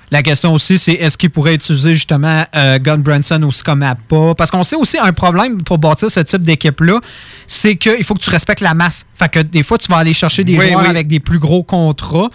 La 0.09 0.23
question 0.23 0.53
aussi, 0.53 0.77
c'est 0.77 0.93
est-ce 0.93 1.17
qu'il 1.17 1.29
pourrait 1.29 1.55
utiliser 1.55 1.93
justement 1.93 2.45
euh, 2.55 2.79
Gun 2.79 2.99
Branson 2.99 3.43
aussi 3.43 3.61
comme 3.61 3.85
pas? 4.07 4.35
Parce 4.35 4.49
qu'on 4.49 4.63
sait 4.63 4.77
aussi 4.77 4.97
un 4.97 5.11
problème 5.11 5.61
pour 5.63 5.77
bâtir 5.77 6.09
ce 6.09 6.21
type 6.21 6.43
d'équipe-là, 6.43 6.99
c'est 7.45 7.75
qu'il 7.75 8.03
faut 8.05 8.13
que 8.13 8.21
tu 8.21 8.29
respectes 8.29 8.61
la 8.61 8.73
masse. 8.73 9.05
Fait 9.15 9.29
que 9.29 9.39
des 9.39 9.63
fois, 9.63 9.77
tu 9.77 9.91
vas 9.91 9.97
aller 9.97 10.13
chercher 10.13 10.43
des 10.45 10.57
Oui, 10.57 10.69
joueurs 10.69 10.83
oui. 10.83 10.89
avec 10.89 11.07
des 11.07 11.19
plus 11.19 11.39
gros 11.39 11.63
contrats. 11.63 12.29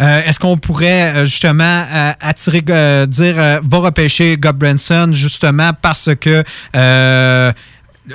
Euh, 0.00 0.22
Est-ce 0.24 0.38
qu'on 0.38 0.56
pourrait 0.58 1.12
euh, 1.16 1.24
justement 1.24 1.84
euh, 1.92 2.12
attirer, 2.20 2.62
dire, 3.08 3.34
va 3.36 3.78
repêcher 3.78 4.36
Gob 4.36 4.56
Branson 4.58 5.08
justement 5.12 5.72
parce 5.82 6.10
que 6.20 6.44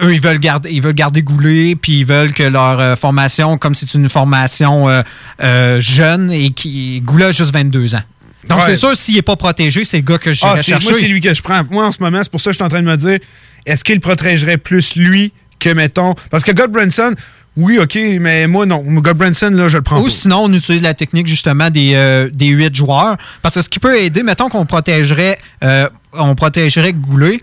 eux, 0.01 0.13
ils 0.13 0.21
veulent 0.21 0.39
garder, 0.39 0.71
ils 0.71 0.81
veulent 0.81 0.93
garder 0.93 1.21
Goulet, 1.21 1.75
puis 1.75 1.99
ils 1.99 2.05
veulent 2.05 2.33
que 2.33 2.43
leur 2.43 2.79
euh, 2.79 2.95
formation, 2.95 3.57
comme 3.57 3.75
c'est 3.75 3.93
une 3.93 4.09
formation 4.09 4.89
euh, 4.89 5.01
euh, 5.43 5.81
jeune 5.81 6.31
et 6.31 6.51
qui 6.51 7.01
Goulet 7.01 7.25
a 7.25 7.31
juste 7.31 7.53
22 7.53 7.95
ans. 7.95 8.01
Donc 8.49 8.59
Ouais. 8.59 8.65
c'est 8.67 8.75
sûr, 8.75 8.95
s'il 8.97 9.15
n'est 9.15 9.21
pas 9.21 9.35
protégé, 9.35 9.85
c'est 9.85 9.97
le 9.97 10.03
gars 10.03 10.17
que 10.17 10.33
je 10.33 10.41
Ah, 10.43 10.61
chercher. 10.61 10.85
moi, 10.89 10.99
c'est 10.99 11.07
lui 11.07 11.21
que 11.21 11.33
je 11.33 11.41
prends. 11.41 11.61
Moi, 11.69 11.85
en 11.85 11.91
ce 11.91 12.01
moment, 12.01 12.19
c'est 12.21 12.31
pour 12.31 12.41
ça 12.41 12.49
que 12.49 12.53
je 12.53 12.57
suis 12.57 12.63
en 12.65 12.69
train 12.69 12.81
de 12.81 12.87
me 12.87 12.97
dire 12.97 13.19
est-ce 13.65 13.83
qu'il 13.83 13.99
protégerait 14.01 14.57
plus 14.57 14.95
lui 14.95 15.31
que, 15.59 15.69
mettons. 15.69 16.13
Parce 16.29 16.43
que 16.43 16.51
God 16.51 16.71
Branson, 16.71 17.13
oui, 17.55 17.77
OK, 17.77 17.97
mais 18.19 18.47
moi, 18.47 18.65
non. 18.65 18.79
God 18.79 19.15
Branson, 19.17 19.51
là, 19.51 19.67
je 19.69 19.77
le 19.77 19.83
prends 19.83 19.99
Ou 20.01 20.05
pas. 20.05 20.09
sinon, 20.09 20.43
on 20.45 20.53
utilise 20.53 20.81
la 20.81 20.93
technique 20.93 21.27
justement 21.27 21.69
des, 21.69 21.91
euh, 21.95 22.29
des 22.33 22.47
8 22.47 22.75
joueurs. 22.75 23.15
Parce 23.41 23.55
que 23.55 23.61
ce 23.61 23.69
qui 23.69 23.79
peut 23.79 23.97
aider, 24.01 24.23
mettons 24.23 24.49
qu'on 24.49 24.65
protégerait, 24.65 25.37
euh, 25.63 25.87
on 26.13 26.35
protégerait 26.35 26.93
Goulet 26.93 27.39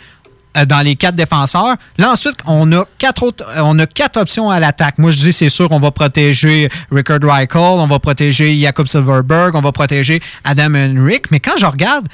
dans 0.67 0.81
les 0.85 0.97
quatre 0.97 1.15
défenseurs. 1.17 1.77
Là, 1.99 2.11
ensuite, 2.13 2.37
on 2.47 2.71
a 2.73 2.85
quatre 2.99 3.23
autres, 3.23 3.45
euh, 3.57 3.61
on 3.63 3.79
a 3.79 3.87
quatre 3.87 4.17
options 4.19 4.51
à 4.51 4.61
l'attaque. 4.61 4.99
Moi, 4.99 5.11
je 5.11 5.19
dis, 5.19 5.33
c'est 5.33 5.49
sûr, 5.49 5.71
on 5.73 5.79
va 5.81 5.91
protéger 5.91 6.69
Rickard 6.91 7.21
Reichel, 7.23 7.61
on 7.61 7.87
va 7.87 7.99
protéger 7.99 8.59
Jakob 8.61 8.87
Silverberg, 8.89 9.55
on 9.55 9.61
va 9.61 9.73
protéger 9.73 10.21
Adam 10.45 10.75
Henrik. 10.75 11.31
Mais 11.31 11.41
quand 11.41 11.57
je 11.59 11.67
regarde 11.67 12.07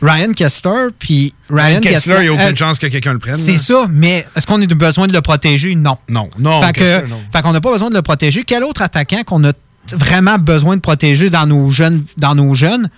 Ryan 0.00 0.32
Kessler, 0.32 0.88
puis 0.98 1.32
Ryan, 1.48 1.66
Ryan 1.66 1.80
Kessler, 1.80 2.16
il 2.18 2.22
n'y 2.22 2.28
a 2.28 2.32
aucune 2.32 2.46
euh, 2.46 2.56
chance 2.56 2.78
que 2.78 2.86
quelqu'un 2.88 3.12
le 3.12 3.18
prenne. 3.20 3.34
C'est 3.34 3.58
ça, 3.58 3.86
mais 3.90 4.26
est-ce 4.34 4.46
qu'on 4.46 4.60
a 4.60 4.66
besoin 4.66 5.06
de 5.06 5.12
le 5.12 5.20
protéger? 5.20 5.74
Non. 5.74 5.96
Non, 6.08 6.28
non. 6.38 6.60
Fait 6.62 6.72
Kessler, 6.72 7.02
que- 7.04 7.08
non. 7.08 7.20
fait 7.32 7.42
qu'on 7.42 7.52
n'a 7.52 7.60
pas 7.60 7.70
besoin 7.72 7.88
de 7.90 7.94
le 7.94 8.02
protéger. 8.02 8.42
Quel 8.44 8.64
autre 8.64 8.82
attaquant 8.82 9.22
qu'on 9.24 9.44
a 9.44 9.52
vraiment 9.92 10.38
besoin 10.38 10.76
de 10.76 10.80
protéger 10.80 11.30
dans 11.30 11.46
nos 11.46 11.70
jeunes? 11.70 12.04
Dans 12.16 12.34
nos 12.34 12.54
jeunes? 12.54 12.88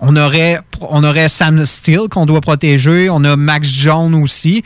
On 0.00 0.16
aurait, 0.16 0.58
on 0.80 1.04
aurait 1.04 1.28
Sam 1.28 1.64
Steele 1.66 2.08
qu'on 2.10 2.26
doit 2.26 2.40
protéger. 2.40 3.10
On 3.10 3.22
a 3.24 3.36
Max 3.36 3.68
Jones 3.68 4.14
aussi. 4.14 4.62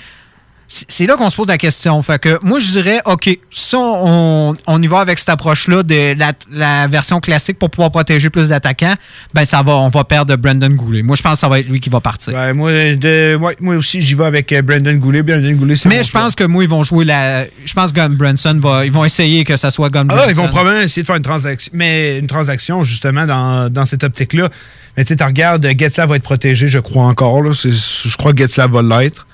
C'est 0.88 1.06
là 1.06 1.16
qu'on 1.16 1.30
se 1.30 1.36
pose 1.36 1.46
la 1.46 1.56
question. 1.58 2.02
Fait 2.02 2.18
que 2.18 2.38
moi, 2.42 2.58
je 2.58 2.68
dirais, 2.70 3.00
OK, 3.04 3.28
si 3.50 3.76
on, 3.76 4.56
y 4.82 4.86
va 4.88 5.00
avec 5.00 5.18
cette 5.20 5.28
approche-là 5.28 5.82
de 5.84 6.18
la, 6.18 6.32
la 6.50 6.88
version 6.88 7.20
classique 7.20 7.58
pour 7.58 7.70
pouvoir 7.70 7.92
protéger 7.92 8.28
plus 8.28 8.48
d'attaquants, 8.48 8.94
ben 9.32 9.44
ça 9.44 9.62
va, 9.62 9.72
on 9.76 9.88
va 9.88 10.02
perdre 10.04 10.34
Brandon 10.36 10.70
Goulet. 10.70 11.02
Moi, 11.02 11.14
je 11.14 11.22
pense 11.22 11.34
que 11.34 11.38
ça 11.38 11.48
va 11.48 11.60
être 11.60 11.68
lui 11.68 11.78
qui 11.80 11.90
va 11.90 12.00
partir. 12.00 12.34
Ouais, 12.34 12.52
moi, 12.52 12.72
de- 12.72 13.36
ouais, 13.36 13.56
moi 13.60 13.76
aussi, 13.76 14.02
j'y 14.02 14.14
vais 14.14 14.24
avec 14.24 14.50
euh, 14.52 14.62
Brandon 14.62 14.94
Goulet. 14.94 15.22
Brandon 15.22 15.52
Goulet, 15.52 15.74
Mais 15.86 16.02
je 16.02 16.10
pense 16.10 16.34
que 16.34 16.44
moi, 16.44 16.64
ils 16.64 16.70
vont 16.70 16.82
jouer 16.82 17.04
la. 17.04 17.44
Je 17.64 17.72
pense 17.72 17.92
que 17.92 17.96
Gun 17.96 18.10
Branson 18.10 18.58
va. 18.60 18.84
Ils 18.84 18.92
vont 18.92 19.04
essayer 19.04 19.44
que 19.44 19.56
ça 19.56 19.70
soit 19.70 19.90
Gun 19.90 20.06
Ah, 20.08 20.14
Branson. 20.14 20.26
ils 20.30 20.34
vont 20.34 20.48
probablement 20.48 20.82
essayer 20.82 21.02
de 21.02 21.06
faire 21.06 21.16
une 21.16 21.22
transaction, 21.22 21.70
mais 21.74 22.18
une 22.18 22.26
transaction 22.26 22.82
justement 22.82 23.26
dans, 23.26 23.70
dans 23.70 23.84
cette 23.84 24.02
optique-là. 24.02 24.48
Mais 24.96 25.04
tu 25.04 25.08
sais, 25.10 25.16
tu 25.16 25.24
regardes, 25.24 25.64
Getzlav 25.78 26.08
va 26.08 26.16
être 26.16 26.22
protégé, 26.22 26.66
je 26.66 26.78
crois 26.80 27.04
encore. 27.04 27.42
Là. 27.42 27.50
Je 27.52 28.16
crois 28.16 28.32
que 28.32 28.38
Getzlav 28.38 28.70
va 28.72 28.82
l'être. 29.00 29.26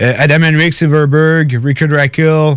Euh, 0.00 0.14
Adam 0.16 0.42
Henrik, 0.42 0.72
Silverberg, 0.72 1.60
Rickard 1.62 1.90
Rackle, 1.90 2.56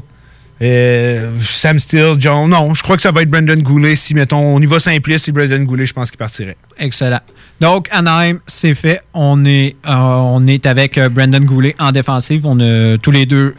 euh, 0.62 1.32
Sam 1.42 1.78
Steele, 1.78 2.16
John. 2.18 2.50
Non, 2.50 2.74
je 2.74 2.84
crois 2.84 2.96
que 2.96 3.02
ça 3.02 3.12
va 3.12 3.22
être 3.22 3.30
Brandon 3.30 3.58
Goulet. 3.58 3.96
Si, 3.96 4.16
mettons, 4.16 4.56
on 4.56 4.60
y 4.60 4.66
va 4.66 4.80
simpliste, 4.80 5.26
c'est 5.26 5.32
Brandon 5.32 5.64
Goulet, 5.64 5.86
je 5.86 5.94
pense 5.94 6.10
qu'il 6.10 6.18
partirait. 6.18 6.56
Excellent. 6.78 7.20
Donc, 7.60 7.88
Anaheim, 7.92 8.40
c'est 8.48 8.74
fait. 8.74 9.02
On 9.14 9.44
est, 9.46 9.76
euh, 9.88 9.94
on 9.94 10.48
est 10.48 10.66
avec 10.66 11.00
Brandon 11.12 11.42
Goulet 11.42 11.76
en 11.80 11.92
défensive. 11.92 12.46
On 12.46 12.60
a 12.60 12.98
tous 12.98 13.12
les 13.12 13.26
deux. 13.26 13.56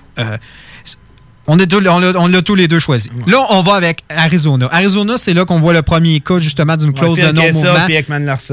On, 1.46 1.58
est 1.58 1.66
tous- 1.66 1.86
on 1.88 2.26
l'a 2.26 2.42
tous 2.42 2.54
les 2.54 2.68
deux 2.68 2.78
choisi. 2.78 3.10
Là, 3.26 3.44
on 3.50 3.62
va 3.62 3.74
avec 3.74 4.02
Arizona. 4.08 4.68
Arizona, 4.72 5.14
c'est 5.18 5.34
là 5.34 5.44
qu'on 5.44 5.60
voit 5.60 5.72
le 5.72 5.82
premier 5.82 6.20
cas 6.20 6.38
justement 6.38 6.76
d'une 6.76 6.92
clause 6.92 7.16
de 7.16 7.32
non-mouvement 7.32 7.86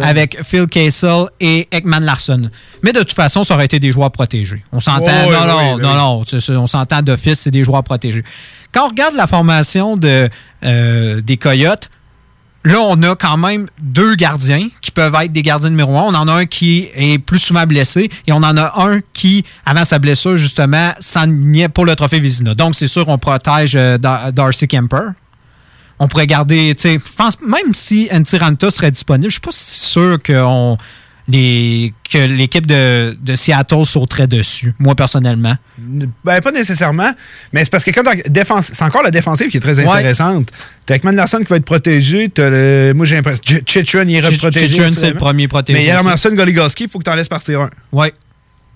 avec 0.04 0.44
Phil 0.44 0.68
Castle 0.68 1.26
et 1.40 1.68
Ekman 1.72 2.04
Larson. 2.04 2.50
Mais 2.84 2.92
de 2.94 3.00
toute 3.00 3.14
façon, 3.14 3.44
ça 3.44 3.54
aurait 3.56 3.66
été 3.66 3.80
des 3.80 3.92
joueurs 3.92 4.12
protégés. 4.12 4.64
On 4.72 4.80
s'entend. 4.80 5.12
Non, 5.30 5.46
non, 5.46 5.78
non, 5.78 5.96
non, 5.96 6.60
On 6.62 6.68
s'entend 6.68 7.02
d'office, 7.02 7.40
c'est 7.40 7.52
des 7.52 7.64
joueurs 7.64 7.84
protégés. 7.84 8.24
Quand 8.74 8.86
on 8.86 8.90
regarde 8.90 9.16
la 9.16 9.28
formation 9.28 9.98
de, 9.98 10.30
euh, 10.64 11.22
des 11.22 11.38
Coyotes, 11.38 11.90
Là, 12.64 12.80
on 12.80 13.02
a 13.02 13.16
quand 13.16 13.38
même 13.38 13.68
deux 13.82 14.14
gardiens 14.14 14.68
qui 14.82 14.92
peuvent 14.92 15.16
être 15.16 15.34
des 15.34 15.42
gardiens 15.42 15.72
numéro 15.72 15.98
un. 15.98 16.04
On 16.04 16.14
en 16.14 16.28
a 16.28 16.34
un 16.34 16.46
qui 16.46 16.90
est 16.94 17.18
plus 17.18 17.40
souvent 17.40 17.66
blessé 17.66 18.12
et 18.28 18.32
on 18.32 18.38
en 18.38 18.56
a 18.56 18.84
un 18.86 19.00
qui, 19.14 19.44
avant 19.66 19.84
sa 19.84 19.98
blessure, 19.98 20.36
justement, 20.38 20.92
s'enlignait 21.00 21.70
pour 21.70 21.86
le 21.86 21.96
trophée 21.96 22.20
Vizina. 22.20 22.54
Donc, 22.54 22.76
c'est 22.76 22.88
sûr, 22.88 23.10
on 23.10 23.18
protège 23.18 23.76
euh, 23.76 23.98
Dar- 23.98 24.32
Darcy 24.32 24.68
Kemper. 24.68 25.10
On 25.98 26.08
pourrait 26.08 26.28
garder, 26.28 26.74
tu 26.76 26.82
sais, 26.84 27.00
je 27.00 27.46
même 27.48 27.74
si 27.74 28.10
Antiranta 28.12 28.70
serait 28.72 28.92
disponible, 28.92 29.30
je 29.30 29.34
suis 29.34 29.42
pas 29.42 29.52
sûr 29.52 30.18
qu'on- 30.24 30.78
les- 31.32 31.94
que 32.12 32.18
l'équipe 32.18 32.66
de, 32.68 33.18
de 33.22 33.36
Seattle 33.36 33.86
sauterait 33.86 34.28
dessus, 34.28 34.74
moi, 34.80 34.96
personnellement. 34.96 35.56
Ben, 35.78 36.42
pas 36.42 36.52
nécessairement, 36.52 37.12
mais 37.54 37.64
c'est 37.64 37.70
parce 37.72 37.84
que 37.84 37.92
quand 37.92 38.04
défense, 38.28 38.70
c'est 38.74 38.84
encore 38.84 39.04
la 39.04 39.12
défensive 39.12 39.50
qui 39.50 39.58
est 39.58 39.62
très 39.62 39.80
Ouais. 39.80 39.88
intéressante. 39.88 40.50
T'as 40.86 40.96
Ekman 40.96 41.16
Larson 41.16 41.40
qui 41.40 41.46
va 41.46 41.56
être 41.58 41.66
protégé. 41.66 42.30
T'as 42.30 42.50
le, 42.50 42.94
moi, 42.96 43.06
j'ai 43.06 43.16
l'impression. 43.16 43.42
Ch- 43.46 43.64
Chitrin, 43.66 44.04
il 44.08 44.16
est 44.18 44.38
protégé. 44.38 44.84
Aussi, 44.84 44.96
c'est 44.96 45.10
le 45.10 45.16
premier 45.16 45.48
protégé 45.48 45.80
Mais 45.80 45.96
aussi. 45.96 46.06
Larson, 46.06 46.30
Goligoski, 46.34 46.84
il 46.84 46.90
faut 46.90 47.00
que 47.00 47.04
t'en 47.06 47.16
laisses 47.16 47.30
partir 47.30 47.62
un. 47.62 47.70
Ouais. 47.92 48.14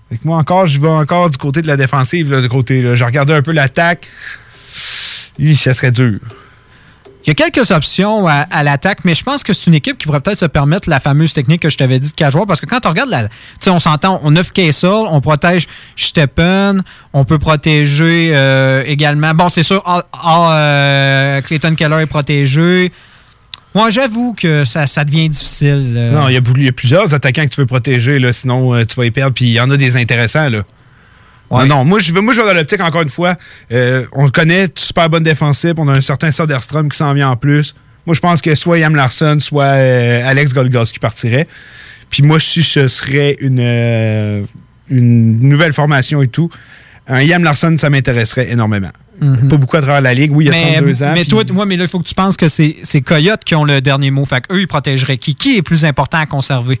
Fait 0.08 0.16
que 0.18 0.22
moi, 0.26 0.38
encore, 0.38 0.66
je 0.66 0.80
vais 0.80 0.88
encore 0.88 1.30
du 1.30 1.36
côté 1.38 1.62
de 1.62 1.66
la 1.66 1.76
défensive, 1.76 2.30
là, 2.30 2.40
du 2.40 2.48
côté. 2.48 2.80
Là. 2.80 2.94
Je 2.94 3.04
regardais 3.04 3.34
un 3.34 3.42
peu 3.42 3.52
l'attaque. 3.52 4.08
Ça 5.54 5.74
serait 5.74 5.90
dur. 5.92 6.18
Il 7.26 7.30
y 7.30 7.32
a 7.32 7.34
quelques 7.34 7.72
options 7.72 8.28
à, 8.28 8.62
l'attaque, 8.62 9.00
mais 9.04 9.16
je 9.16 9.24
pense 9.24 9.42
que 9.42 9.52
c'est 9.52 9.66
une 9.66 9.74
équipe 9.74 9.98
qui 9.98 10.06
pourrait 10.06 10.20
peut-être 10.20 10.38
se 10.38 10.46
permettre 10.46 10.88
la 10.88 11.00
fameuse 11.00 11.32
technique 11.32 11.60
que 11.62 11.70
je 11.70 11.76
t'avais 11.76 11.98
dit 11.98 12.12
de 12.16 12.30
joueurs. 12.30 12.46
Parce 12.46 12.60
que 12.60 12.66
quand 12.66 12.86
on 12.86 12.90
regarde, 12.90 13.10
la, 13.10 13.24
tu 13.24 13.30
sais, 13.58 13.70
on 13.70 13.80
s'entend, 13.80 14.20
on 14.22 14.36
offre 14.36 14.52
Kessel, 14.52 14.88
on 14.90 15.20
protège 15.20 15.66
Steppen, 15.96 16.84
on 17.12 17.24
peut 17.24 17.40
protéger 17.40 18.30
euh, 18.32 18.84
également. 18.86 19.34
Bon, 19.34 19.48
c'est 19.48 19.64
sûr, 19.64 19.82
ah, 19.86 20.04
ah, 20.12 20.52
euh, 20.52 21.40
Clayton 21.40 21.74
Keller 21.74 22.02
est 22.02 22.06
protégé. 22.06 22.92
Moi, 23.74 23.90
j'avoue 23.90 24.32
que 24.34 24.64
ça, 24.64 24.86
devient 25.04 25.28
difficile. 25.28 25.94
euh. 25.96 26.12
Non, 26.12 26.28
il 26.28 26.34
y, 26.34 26.68
a, 26.68 26.72
plusieurs 26.72 27.12
attaquants 27.12 27.44
que 27.44 27.54
tu 27.54 27.60
veux 27.60 27.66
protéger, 27.66 28.20
sinon 28.32 28.84
tu 28.84 28.94
vas 28.94 29.04
y 29.04 29.10
perdre. 29.10 29.34
Puis 29.34 29.46
il 29.46 29.52
y 29.52 29.60
en 29.60 29.68
a 29.70 29.76
des 29.76 29.96
intéressants. 29.96 30.48
Là. 30.48 30.62
Non, 31.50 31.66
non, 31.66 31.84
moi 31.84 31.98
je 31.98 32.12
vais, 32.12 32.20
moi, 32.20 32.32
je 32.34 32.40
vais 32.40 32.46
dans 32.46 32.54
l'optique, 32.54 32.80
encore 32.80 33.02
une 33.02 33.08
fois. 33.08 33.34
euh, 33.72 34.04
on 34.12 34.24
le 34.24 34.30
connaît, 34.30 34.66
super 34.74 35.08
bonne 35.08 35.22
défensive. 35.22 35.74
On 35.78 35.88
a 35.88 35.92
un 35.92 36.00
certain 36.00 36.30
Soderstrom 36.30 36.88
qui 36.88 36.96
s'en 36.96 37.12
vient 37.14 37.30
en 37.30 37.36
plus. 37.36 37.74
Moi, 38.06 38.14
je 38.14 38.20
pense 38.20 38.40
que 38.40 38.54
soit 38.54 38.78
Yam 38.78 38.94
Larson, 38.94 39.38
soit 39.40 39.64
euh, 39.64 40.22
Alex 40.28 40.52
Golgos 40.52 40.84
qui 40.84 40.98
partirait. 40.98 41.48
Puis 42.10 42.22
moi, 42.22 42.38
si 42.38 42.62
ce 42.62 42.86
serait 42.88 43.36
une, 43.40 43.58
euh, 43.60 44.44
une 44.88 45.40
nouvelle 45.40 45.72
formation 45.72 46.22
et 46.22 46.28
tout, 46.28 46.48
un 47.08 47.20
Yam 47.22 47.42
Larson, 47.42 47.76
ça 47.78 47.90
m'intéresserait 47.90 48.50
énormément. 48.50 48.90
Mhm. 49.20 49.48
Pas 49.48 49.56
beaucoup 49.56 49.76
à 49.76 49.82
travers 49.82 50.00
la 50.00 50.14
ligue. 50.14 50.30
Oui, 50.34 50.46
il 50.46 50.52
y 50.52 50.56
a 50.56 50.72
32 50.78 51.02
ans. 51.02 51.12
Mais 51.14 51.24
toi, 51.24 51.42
moi, 51.52 51.66
mais 51.66 51.76
là, 51.76 51.84
il 51.84 51.88
faut 51.88 51.98
que 51.98 52.06
tu 52.08 52.14
penses 52.14 52.36
que 52.36 52.48
c'est 52.48 53.00
Coyote 53.04 53.42
qui 53.44 53.54
ont 53.54 53.64
le 53.64 53.80
dernier 53.80 54.10
mot. 54.10 54.24
Fait 54.24 54.44
eux, 54.50 54.60
ils 54.60 54.68
protégeraient 54.68 55.18
qui? 55.18 55.34
Qui 55.34 55.56
est 55.56 55.62
plus 55.62 55.84
important 55.84 56.18
à 56.18 56.26
conserver? 56.26 56.80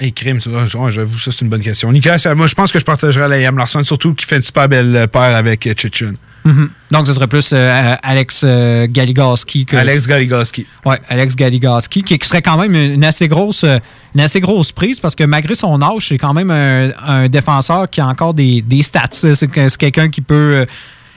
Et 0.00 0.12
crime, 0.12 0.40
j'avoue, 0.40 1.18
ça, 1.18 1.32
c'est 1.32 1.40
une 1.40 1.48
bonne 1.48 1.62
question. 1.62 1.90
Nicolas, 1.90 2.18
moi, 2.34 2.46
je 2.46 2.54
pense 2.54 2.70
que 2.70 2.78
je 2.78 2.84
partagerais 2.84 3.28
la 3.28 3.38
Yam 3.38 3.56
Larson, 3.56 3.82
surtout 3.82 4.12
qui 4.14 4.26
fait 4.26 4.36
une 4.36 4.42
super 4.42 4.68
belle 4.68 5.08
paire 5.08 5.34
avec 5.34 5.66
Chichun. 5.78 6.12
Mhm. 6.46 6.70
Donc, 6.92 7.06
ce 7.06 7.14
serait 7.14 7.26
plus 7.26 7.50
euh, 7.52 7.96
Alex 8.02 8.42
euh, 8.44 8.86
Galigoski. 8.88 9.66
Que... 9.66 9.76
Alex 9.76 10.06
Galigoski. 10.06 10.66
Oui, 10.84 10.96
Alex 11.08 11.34
Galigoski, 11.34 12.02
qui, 12.04 12.18
serait 12.22 12.42
quand 12.42 12.56
même 12.56 12.74
une 12.74 13.04
assez 13.04 13.26
grosse, 13.26 13.64
euh, 13.64 13.78
une 14.14 14.20
assez 14.20 14.40
grosse 14.40 14.70
prise 14.70 15.00
parce 15.00 15.16
que 15.16 15.24
malgré 15.24 15.56
son 15.56 15.82
âge, 15.82 16.08
c'est 16.08 16.18
quand 16.18 16.34
même 16.34 16.50
un, 16.50 17.28
défenseur 17.28 17.90
qui 17.90 18.00
a 18.00 18.06
encore 18.06 18.34
des, 18.34 18.62
stats. 18.82 19.08
C'est 19.10 19.50
quelqu'un 19.78 20.08
qui 20.08 20.20
peut 20.20 20.66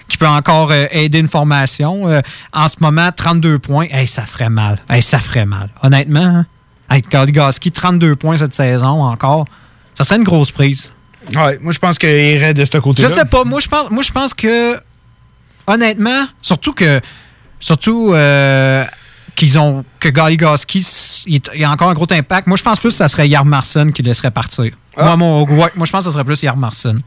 qui 0.08 0.18
peut 0.18 0.28
encore 0.28 0.74
aider 0.74 1.20
une 1.20 1.28
formation. 1.28 2.06
en 2.52 2.68
ce 2.68 2.76
moment, 2.80 3.12
32 3.16 3.60
points, 3.60 3.86
ça 4.08 4.24
ferait 4.24 4.50
mal. 4.50 4.80
ça 5.02 5.20
ferait 5.20 5.46
mal. 5.46 5.70
Honnêtement, 5.84 6.20
hein? 6.22 6.46
Avec 6.90 7.10
Galigoski, 7.10 7.72
32 7.72 8.16
points 8.16 8.38
cette 8.38 8.54
saison 8.54 9.04
encore, 9.04 9.46
ça 9.94 10.04
serait 10.04 10.18
une 10.18 10.24
grosse 10.24 10.52
prise. 10.52 10.92
Ouais, 11.36 11.60
moi 11.62 11.72
je 11.72 11.80
pense 11.80 12.00
qu'il 12.00 12.10
irait 12.10 12.54
de 12.54 12.66
ce 12.66 12.78
côté-là. 12.78 13.08
Je 13.08 13.14
sais 13.14 13.26
pas, 13.26 13.44
moi 13.44 13.60
je 13.60 13.68
pense, 13.68 13.90
moi 13.92 14.04
je 14.04 14.12
pense 14.12 14.34
que 14.34 14.80
honnêtement, 15.68 16.26
surtout 16.42 16.74
que. 16.74 17.00
Surtout. 17.60 18.14
Euh, 18.14 18.86
qu'ils 19.40 19.58
ont 19.58 19.86
que 20.02 20.10
Galigoski 20.10 20.86
il, 21.26 21.42
y 21.56 21.64
a 21.64 21.72
encore 21.72 21.90
un 21.90 21.94
gros 21.94 22.12
impact. 22.12 22.48
Moi, 22.48 22.58
je 22.58 22.64
pense 22.64 22.78
plus 22.78 22.90
que 22.90 22.96
ça 22.96 23.08
serait 23.08 23.30
Yarmarson 23.30 23.90
qui 23.94 24.04
laisserait 24.04 24.32
partir. 24.32 24.74
Ah. 24.98 25.16
Moi, 25.16 25.46
moi, 25.48 25.70
je 25.86 25.92
pense 25.92 26.04
que 26.04 26.06
ce 26.06 26.12
serait 26.12 26.26
plus 26.26 26.42
Yarmarson. 26.44 27.00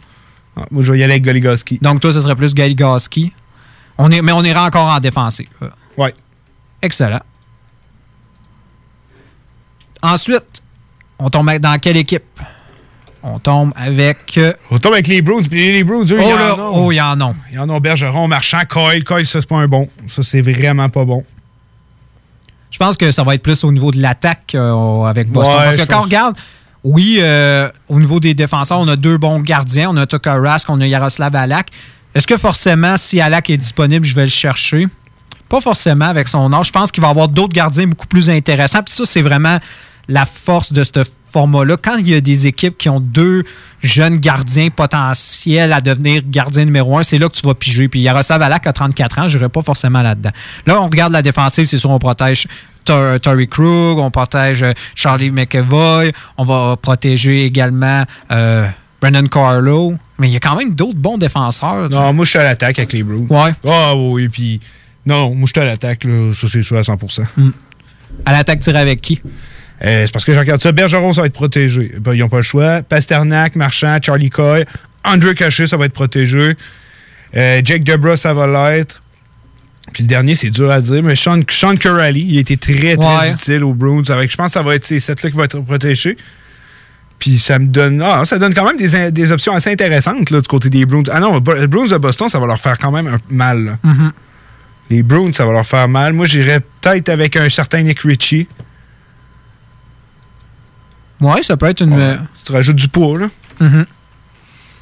Ah, 0.56 0.62
moi, 0.70 0.82
je 0.82 0.92
vais 0.92 0.98
y 0.98 1.04
aller 1.04 1.12
avec 1.12 1.24
Galigoski. 1.24 1.78
Donc, 1.82 2.00
toi, 2.00 2.10
ce 2.10 2.22
serait 2.22 2.34
plus 2.34 2.54
Galigoski. 2.54 3.34
On 3.98 4.10
est, 4.10 4.22
mais 4.22 4.32
on 4.32 4.42
ira 4.42 4.64
encore 4.64 4.86
en 4.86 4.98
défensive. 4.98 5.48
Ouais. 5.98 6.14
Excellent. 6.80 7.20
Ensuite, 10.03 10.62
on 11.18 11.30
tombe 11.30 11.50
dans 11.59 11.78
quelle 11.78 11.96
équipe? 11.96 12.24
On 13.22 13.38
tombe 13.38 13.72
avec. 13.76 14.36
Euh, 14.36 14.53
on 14.70 14.78
tombe 14.78 14.94
avec 14.94 15.07
les 15.07 15.22
Bruins. 15.22 15.42
Puis 15.48 15.72
les 15.72 15.84
Bruins, 15.84 16.05
eux, 16.11 16.18
oh, 16.20 16.28
y 16.28 16.32
en 16.32 16.59
ont. 16.59 16.72
Oh, 16.74 16.92
il 16.92 16.96
y 16.96 17.00
en 17.00 17.20
a. 17.20 17.34
Il 17.50 17.55
y 17.55 17.59
en 17.59 17.68
a 17.68 17.78
Bergeron, 17.78 18.26
Marchand, 18.26 18.62
Coyle. 18.68 19.05
Coyle, 19.05 19.26
ça, 19.26 19.40
c'est 19.40 19.48
pas 19.48 19.59
un 19.59 19.68
bon. 19.68 19.88
Ça, 20.09 20.22
c'est 20.22 20.40
vraiment 20.40 20.88
pas 20.88 21.05
bon. 21.05 21.24
Je 22.70 22.78
pense 22.78 22.96
que 22.96 23.12
ça 23.12 23.22
va 23.22 23.34
être 23.34 23.42
plus 23.42 23.62
au 23.64 23.70
niveau 23.70 23.92
de 23.92 24.00
l'attaque 24.00 24.55
euh, 24.55 25.05
avec 25.05 25.28
Boston. 25.28 25.55
Parce 25.57 25.76
que 25.76 25.84
quand 25.84 26.00
on 26.00 26.05
regarde, 26.05 26.36
oui, 26.82 27.18
euh, 27.20 27.70
au 27.88 28.00
niveau 28.00 28.18
des 28.18 28.34
défenseurs, 28.34 28.80
on 28.80 28.88
a 28.88 28.96
deux 28.96 29.18
bons 29.18 29.38
gardiens. 29.40 29.90
On 29.90 29.96
a 29.98 30.07
Tucker 30.07 30.40
Rask, 30.42 30.68
on 30.68 30.80
a 30.80 30.86
Yaroslav 30.86 31.36
Alak. 31.36 31.68
Est-ce 32.14 32.26
que 32.26 32.36
forcément, 32.36 32.96
si 32.96 33.20
Alak 33.20 33.50
est 33.50 33.57
disponible, 33.57 34.05
je 34.05 34.14
vais 34.14 34.24
le 34.24 34.30
chercher? 34.30 34.88
Pas 35.48 35.61
forcément 35.61 36.07
avec 36.07 36.28
son 36.28 36.53
âge. 36.53 36.68
Je 36.68 36.72
pense 36.72 36.90
qu'il 36.90 37.03
va 37.03 37.09
y 37.09 37.11
avoir 37.11 37.28
d'autres 37.28 37.53
gardiens 37.53 37.86
beaucoup 37.86 38.09
plus 38.09 38.28
intéressants. 38.30 38.82
Puis 38.82 38.94
ça, 38.94 39.05
c'est 39.07 39.22
vraiment 39.22 39.59
la 40.09 40.26
force 40.26 40.72
de 40.72 40.84
ce 40.84 41.05
format-là. 41.32 41.76
Quand 41.80 41.96
il 41.96 42.09
y 42.09 42.14
a 42.14 42.20
des 42.20 42.46
équipes 42.46 42.76
qui 42.76 42.88
ont 42.88 43.00
deux 43.00 43.44
jeunes 43.82 44.18
gardiens 44.18 44.68
potentiels 44.70 45.72
à 45.72 45.80
devenir 45.80 46.22
gardien 46.26 46.64
numéro 46.64 46.98
un, 46.98 47.03
c'est 47.03 47.18
là 47.18 47.28
que 47.28 47.34
tu 47.34 47.46
vas 47.46 47.55
piger. 47.55 47.88
Puis 47.88 48.00
Yaroslav 48.00 48.42
Alak 48.42 48.66
a 48.66 48.72
34 48.72 49.18
ans, 49.18 49.28
je 49.28 49.38
n'irai 49.38 49.48
pas 49.48 49.62
forcément 49.62 50.03
là-dedans. 50.03 50.30
Là, 50.66 50.80
on 50.80 50.84
regarde 50.84 51.12
la 51.12 51.22
défensive, 51.22 51.64
c'est 51.64 51.78
sûr, 51.78 51.90
on 51.90 51.98
protège 51.98 52.46
Tory 52.84 53.48
Krug, 53.48 53.98
on 53.98 54.11
protège 54.11 54.62
euh, 54.62 54.72
Charlie 54.94 55.30
McEvoy, 55.30 56.12
on 56.36 56.44
va 56.44 56.76
protéger 56.76 57.44
également 57.44 58.05
euh, 58.30 58.66
Brendan 59.00 59.28
Carlo. 59.28 59.94
Mais 60.18 60.28
il 60.28 60.32
y 60.32 60.36
a 60.36 60.40
quand 60.40 60.57
même 60.57 60.74
d'autres 60.74 60.98
bons 60.98 61.18
défenseurs. 61.18 61.88
Non, 61.90 62.12
moi, 62.12 62.24
je 62.24 62.30
suis 62.30 62.38
à 62.38 62.44
l'attaque 62.44 62.78
avec 62.78 62.92
les 62.92 63.03
Bruins. 63.03 63.26
Ouais. 63.28 63.53
Ah 63.66 63.94
oui, 63.96 64.28
puis... 64.28 64.61
Non, 65.05 65.34
moi, 65.34 65.46
je 65.46 65.53
suis 65.53 65.61
à 65.61 65.64
l'attaque, 65.64 66.07
ça, 66.34 66.46
c'est 66.48 66.62
sûr 66.62 66.76
à 66.76 66.84
100 66.84 66.96
mm. 67.36 67.50
À 68.24 68.32
l'attaque, 68.32 68.61
tu 68.61 68.70
avec 68.70 69.00
qui? 69.00 69.20
Euh, 69.84 70.06
c'est 70.06 70.12
parce 70.12 70.24
que 70.24 70.32
je 70.32 70.38
regarde 70.38 70.60
ça. 70.60 70.72
Bergeron, 70.72 71.12
ça 71.12 71.22
va 71.22 71.26
être 71.26 71.32
protégé. 71.32 71.92
Ben, 72.00 72.14
ils 72.14 72.20
n'ont 72.20 72.28
pas 72.28 72.36
le 72.36 72.42
choix. 72.42 72.82
Pasternak, 72.82 73.56
Marchand, 73.56 73.98
Charlie 74.00 74.30
Coy. 74.30 74.64
Andrew 75.04 75.34
Cachet, 75.34 75.66
ça 75.66 75.76
va 75.76 75.86
être 75.86 75.92
protégé. 75.92 76.54
Euh, 77.36 77.60
Jake 77.64 77.82
Debra, 77.82 78.16
ça 78.16 78.32
va 78.32 78.46
l'être. 78.46 79.02
Puis 79.92 80.04
le 80.04 80.08
dernier, 80.08 80.34
c'est 80.34 80.50
dur 80.50 80.70
à 80.70 80.80
dire, 80.80 81.02
mais 81.02 81.16
Sean, 81.16 81.40
Sean 81.50 81.74
il 81.74 82.36
a 82.36 82.40
été 82.40 82.56
très, 82.56 82.96
très 82.96 83.32
utile 83.32 83.64
aux 83.64 83.74
Bruins. 83.74 84.02
Avec, 84.08 84.30
je 84.30 84.36
pense 84.36 84.46
que 84.46 84.52
ça 84.52 84.62
va 84.62 84.76
être 84.76 84.86
ces 84.86 85.00
sept-là 85.00 85.30
qui 85.30 85.36
vont 85.36 85.44
être 85.44 85.60
protégés. 85.60 86.16
Puis 87.18 87.38
ça 87.38 87.58
me 87.58 87.66
donne. 87.66 88.02
Ah, 88.02 88.24
ça 88.24 88.38
donne 88.38 88.54
quand 88.54 88.66
même 88.66 88.76
des, 88.76 89.32
options 89.32 89.54
assez 89.54 89.70
intéressantes 89.70 90.30
là, 90.30 90.40
du 90.40 90.48
côté 90.48 90.70
des 90.70 90.86
Bruins. 90.86 91.02
Ah 91.10 91.20
non, 91.20 91.42
les 91.58 91.66
Bruins 91.66 91.86
de 91.86 91.96
Boston, 91.96 92.28
ça 92.28 92.38
va 92.38 92.46
leur 92.46 92.58
faire 92.58 92.78
quand 92.78 92.90
même 92.90 93.06
un 93.06 93.18
mal. 93.28 93.78
Mm-hmm. 93.84 94.10
Les 94.90 95.02
Bruins, 95.02 95.32
ça 95.32 95.44
va 95.44 95.52
leur 95.52 95.66
faire 95.66 95.88
mal. 95.88 96.12
Moi, 96.12 96.26
j'irais 96.26 96.60
peut-être 96.80 97.08
avec 97.08 97.36
un 97.36 97.48
certain 97.48 97.82
Nick 97.82 98.00
Ritchie. 98.00 98.48
Oui, 101.22 101.44
ça 101.44 101.56
peut 101.56 101.66
être 101.66 101.82
une. 101.82 101.94
Ouais, 101.94 102.18
si 102.34 102.44
tu 102.44 102.52
rajoutes 102.52 102.76
du 102.76 102.88
poids, 102.88 103.18
là. 103.18 103.26
Mm-hmm. 103.60 103.84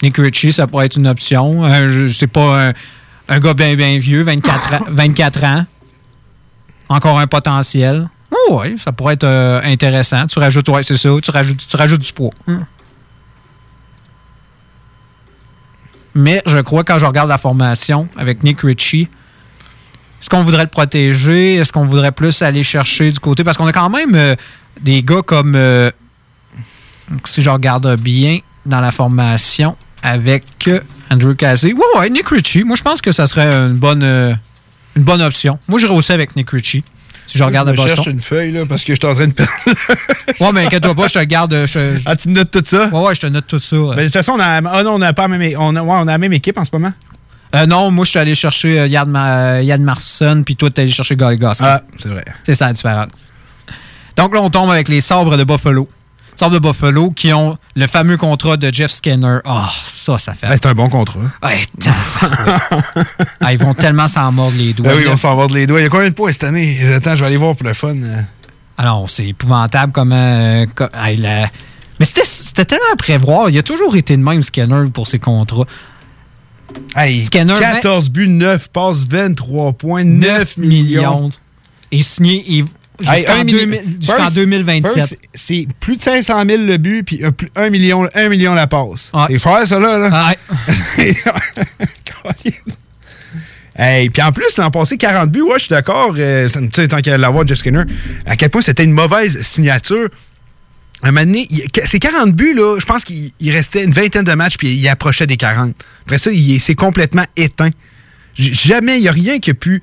Nick 0.03 0.17
Ritchie, 0.17 0.53
ça 0.53 0.67
pourrait 0.67 0.87
être 0.87 0.97
une 0.97 1.07
option. 1.07 1.65
Euh, 1.65 2.09
c'est 2.09 2.27
pas 2.27 2.73
un, 3.29 3.39
gars 3.39 3.55
bien 3.55 3.77
bien 3.77 3.99
vieux, 3.99 4.23
24 4.23 4.75
ans, 4.75 4.87
24 4.91 5.45
ans. 5.45 5.67
Encore 6.89 7.19
un 7.19 7.27
potentiel. 7.27 8.09
Oh, 8.33 8.61
oui, 8.63 8.77
ça 8.79 8.93
pourrait 8.93 9.15
être 9.15 9.25
euh, 9.25 9.61
intéressant. 9.63 10.27
Tu 10.27 10.39
rajoutes, 10.39 10.69
ouais, 10.71 10.83
c'est 10.83 10.97
ça, 10.97 11.11
tu 11.23 11.31
rajoutes, 11.31 11.67
tu 11.69 11.77
rajoutes 11.77 12.01
du 12.01 12.13
poids. 12.13 12.31
Mm. 12.47 12.57
Mais 16.15 16.43
je 16.47 16.59
crois 16.59 16.83
quand 16.83 16.99
je 16.99 17.07
regarde 17.07 17.29
la 17.29 17.39
formation 17.39 18.09
avec 18.17 18.43
Nick 18.43 18.63
Ritchie, 18.63 19.09
est-ce 20.21 20.29
qu'on 20.29 20.43
voudrait 20.43 20.65
le 20.65 20.69
protéger? 20.69 21.57
Est-ce 21.57 21.73
qu'on 21.73 21.85
voudrait 21.85 22.13
plus 22.13 22.43
aller 22.43 22.63
chercher 22.63 23.13
du 23.13 23.21
côté? 23.21 23.45
Parce 23.45 23.57
qu'on 23.57 23.67
a 23.67 23.73
quand 23.73 23.91
même 23.91 24.15
euh, 24.15 24.35
des 24.81 25.03
gars 25.03 25.23
comme 25.25 25.55
si 27.25 27.43
je 27.43 27.51
regarde 27.51 27.97
bien 28.01 28.39
dans 28.67 28.81
la 28.81 28.91
formation 28.93 29.77
avec 30.03 30.45
euh, 30.69 30.81
Andrew 31.11 31.35
Casey. 31.35 31.73
Ouais, 31.73 31.99
ouais, 31.99 32.11
Nick 32.11 32.29
Ritchie. 32.29 32.65
Moi, 32.65 32.77
je 32.77 32.83
pense 32.83 33.01
que 33.03 33.13
ça 33.13 33.27
serait 33.27 33.53
une 33.53 33.77
bonne, 33.77 34.03
euh, 34.03 34.33
une 34.97 35.03
bonne 35.03 35.23
option. 35.23 35.59
Moi, 35.69 35.79
j'irais 35.79 35.95
aussi 35.95 36.13
avec 36.13 36.37
Nick 36.37 36.51
Ritchie. 36.51 36.85
Si 37.27 37.39
je 37.39 37.45
regarde 37.45 37.73
je 37.77 37.83
cherche 37.83 38.09
une 38.09 38.21
feuille, 38.21 38.51
là, 38.51 38.67
parce 38.67 38.83
que 38.83 38.93
je 38.93 38.99
suis 38.99 39.07
en 39.07 39.15
train 39.15 39.29
de 39.29 39.33
perdre. 39.33 39.53
ouais, 40.41 40.53
mais 40.53 40.67
inquiète-toi 40.67 40.97
pas, 40.97 41.07
je 41.07 41.15
te 41.15 41.25
garde. 41.25 41.65
Je, 41.67 42.01
Ah, 42.05 42.17
tu 42.17 42.29
me 42.29 42.35
notes 42.35 42.51
tout 42.51 42.63
ça? 42.65 42.89
Ouais, 42.89 43.07
ouais, 43.07 43.15
je 43.15 43.21
te 43.21 43.27
note 43.29 43.47
tout 43.47 43.61
ça. 43.61 43.77
Mais 43.95 43.97
de 43.97 44.03
toute 44.05 44.13
façon, 44.15 44.33
on 44.33 44.41
a, 44.41 44.61
ah 44.69 44.83
non, 44.83 44.95
on 44.95 44.99
n'a 44.99 45.13
pas 45.13 45.29
la 45.29 45.39
même, 45.39 45.53
on 45.57 45.77
a, 45.77 45.81
ouais, 45.81 45.97
on 46.01 46.09
a 46.09 46.13
la 46.13 46.19
même 46.19 46.33
équipe 46.33 46.59
en 46.59 46.65
ce 46.65 46.71
moment. 46.73 46.93
Euh, 47.55 47.67
non, 47.67 47.93
moi, 47.93 48.05
je 48.05 48.11
suis 48.11 48.19
allé 48.19 48.35
chercher 48.35 48.89
Yann, 48.89 49.09
Ma, 49.09 49.63
Yann 49.63 49.83
Marson, 49.83 50.43
puis 50.45 50.57
toi, 50.57 50.71
tu 50.71 50.81
es 50.81 50.85
allé 50.85 50.93
chercher 50.93 51.15
Guy 51.15 51.37
Goss. 51.37 51.59
Ah, 51.61 51.83
c'est 51.99 52.09
vrai. 52.09 52.25
C'est 52.43 52.57
ça 52.57 52.67
la 52.67 52.73
différence. 52.73 53.31
Donc 54.17 54.35
là, 54.35 54.43
on 54.43 54.51
tombe 54.51 54.71
avec 54.71 54.89
les 54.89 55.01
sabres 55.01 55.37
de 55.37 55.45
Buffalo 55.45 55.89
de 56.49 56.59
Buffalo 56.59 57.11
qui 57.11 57.33
ont 57.33 57.59
le 57.77 57.87
fameux 57.87 58.17
contrat 58.17 58.57
de 58.57 58.73
Jeff 58.73 58.91
Skinner. 58.91 59.39
Ah, 59.45 59.69
oh, 59.69 59.73
ça, 59.87 60.19
ça 60.19 60.35
fait. 60.35 60.47
c'est 60.53 60.67
un 60.67 60.73
bon 60.73 60.89
contrat. 60.89 61.21
Ouais, 61.43 61.67
ah, 63.41 63.53
ils 63.53 63.59
vont 63.59 63.75
tellement 63.75 64.09
s'en 64.09 64.33
mordre 64.33 64.57
les 64.57 64.73
doigts. 64.73 64.89
Ben 64.89 64.97
oui, 64.97 65.03
ils 65.05 65.11
vont 65.11 65.17
s'en 65.17 65.37
mordre 65.37 65.55
les 65.55 65.67
doigts. 65.67 65.81
Il 65.81 65.85
y 65.85 65.87
a 65.87 65.91
combien 65.91 66.09
de 66.09 66.15
points 66.15 66.33
cette 66.33 66.45
année? 66.45 66.79
Attends, 66.95 67.17
je 67.17 67.21
vais 67.21 67.27
aller 67.27 67.37
voir 67.37 67.55
pour 67.57 67.67
le 67.67 67.75
fun. 67.75 67.97
Alors, 68.79 69.11
c'est 69.11 69.27
épouvantable 69.27 69.93
comment. 69.93 70.15
Euh, 70.17 70.67
mais 71.99 72.07
c'était 72.07 72.65
tellement 72.65 72.93
à 72.95 72.97
prévoir. 72.97 73.51
Il 73.51 73.59
a 73.59 73.63
toujours 73.63 73.95
été 73.95 74.17
de 74.17 74.23
même, 74.23 74.43
Skinner, 74.43 74.85
pour 74.93 75.07
ses 75.07 75.19
contrats. 75.19 75.67
Hey, 76.97 77.23
Skinner, 77.23 77.59
14 77.61 78.11
buts, 78.11 78.29
9 78.29 78.69
passes, 78.71 79.05
23 79.07 79.75
points, 79.75 80.05
9, 80.05 80.57
millions. 80.57 81.29
Et 81.93 82.03
signé, 82.03 82.65
Jusqu'en 83.01 84.31
2027. 84.31 85.19
C'est 85.35 85.67
plus 85.81 85.97
de 85.97 86.03
500 86.03 86.43
000 86.47 86.63
le 86.63 86.77
but, 86.77 87.03
puis 87.03 87.23
1 87.57 87.71
million, 87.71 88.09
1 88.15 88.29
million 88.29 88.55
la 88.55 88.67
passe. 88.67 89.13
C'est 89.29 89.39
frère, 89.39 89.67
ça, 89.67 89.79
là. 89.79 89.99
là? 89.99 90.35
hey, 93.77 94.11
puis 94.11 94.23
en 94.23 94.33
plus, 94.33 94.57
l'an 94.59 94.71
passé, 94.71 94.97
40 94.97 95.31
buts, 95.31 95.43
ouais, 95.43 95.55
je 95.55 95.65
suis 95.65 95.69
d'accord. 95.71 96.15
Euh, 96.17 96.49
tu 96.49 96.69
sais, 96.73 96.89
tant 96.89 97.01
qu'à 97.01 97.17
l'avoir, 97.19 97.47
Jeff 97.47 97.59
Skinner, 97.59 97.85
à 98.27 98.37
quel 98.37 98.51
point 98.51 98.63
c'était 98.63 98.85
une 98.85 98.93
mauvaise 98.93 99.41
signature. 99.43 100.09
Un 101.03 101.13
moment 101.13 101.25
donné, 101.25 101.49
ces 101.85 101.99
40 101.99 102.35
buts, 102.35 102.55
là, 102.55 102.79
je 102.79 102.85
pense 102.85 103.05
qu'il 103.05 103.33
restait 103.51 103.85
une 103.85 103.93
vingtaine 103.93 104.25
de 104.25 104.35
matchs, 104.35 104.59
puis 104.59 104.69
il 104.75 104.89
approchait 104.89 105.27
des 105.27 105.39
40. 105.39 105.75
Après 106.05 106.19
ça, 106.19 106.31
il 106.31 106.61
s'est 106.61 106.75
complètement 106.75 107.25
éteint. 107.37 107.71
Jamais, 108.35 108.99
il 108.99 109.03
n'y 109.03 109.09
a 109.09 109.13
rien 109.13 109.39
qui 109.39 109.51
a 109.51 109.55
pu 109.55 109.83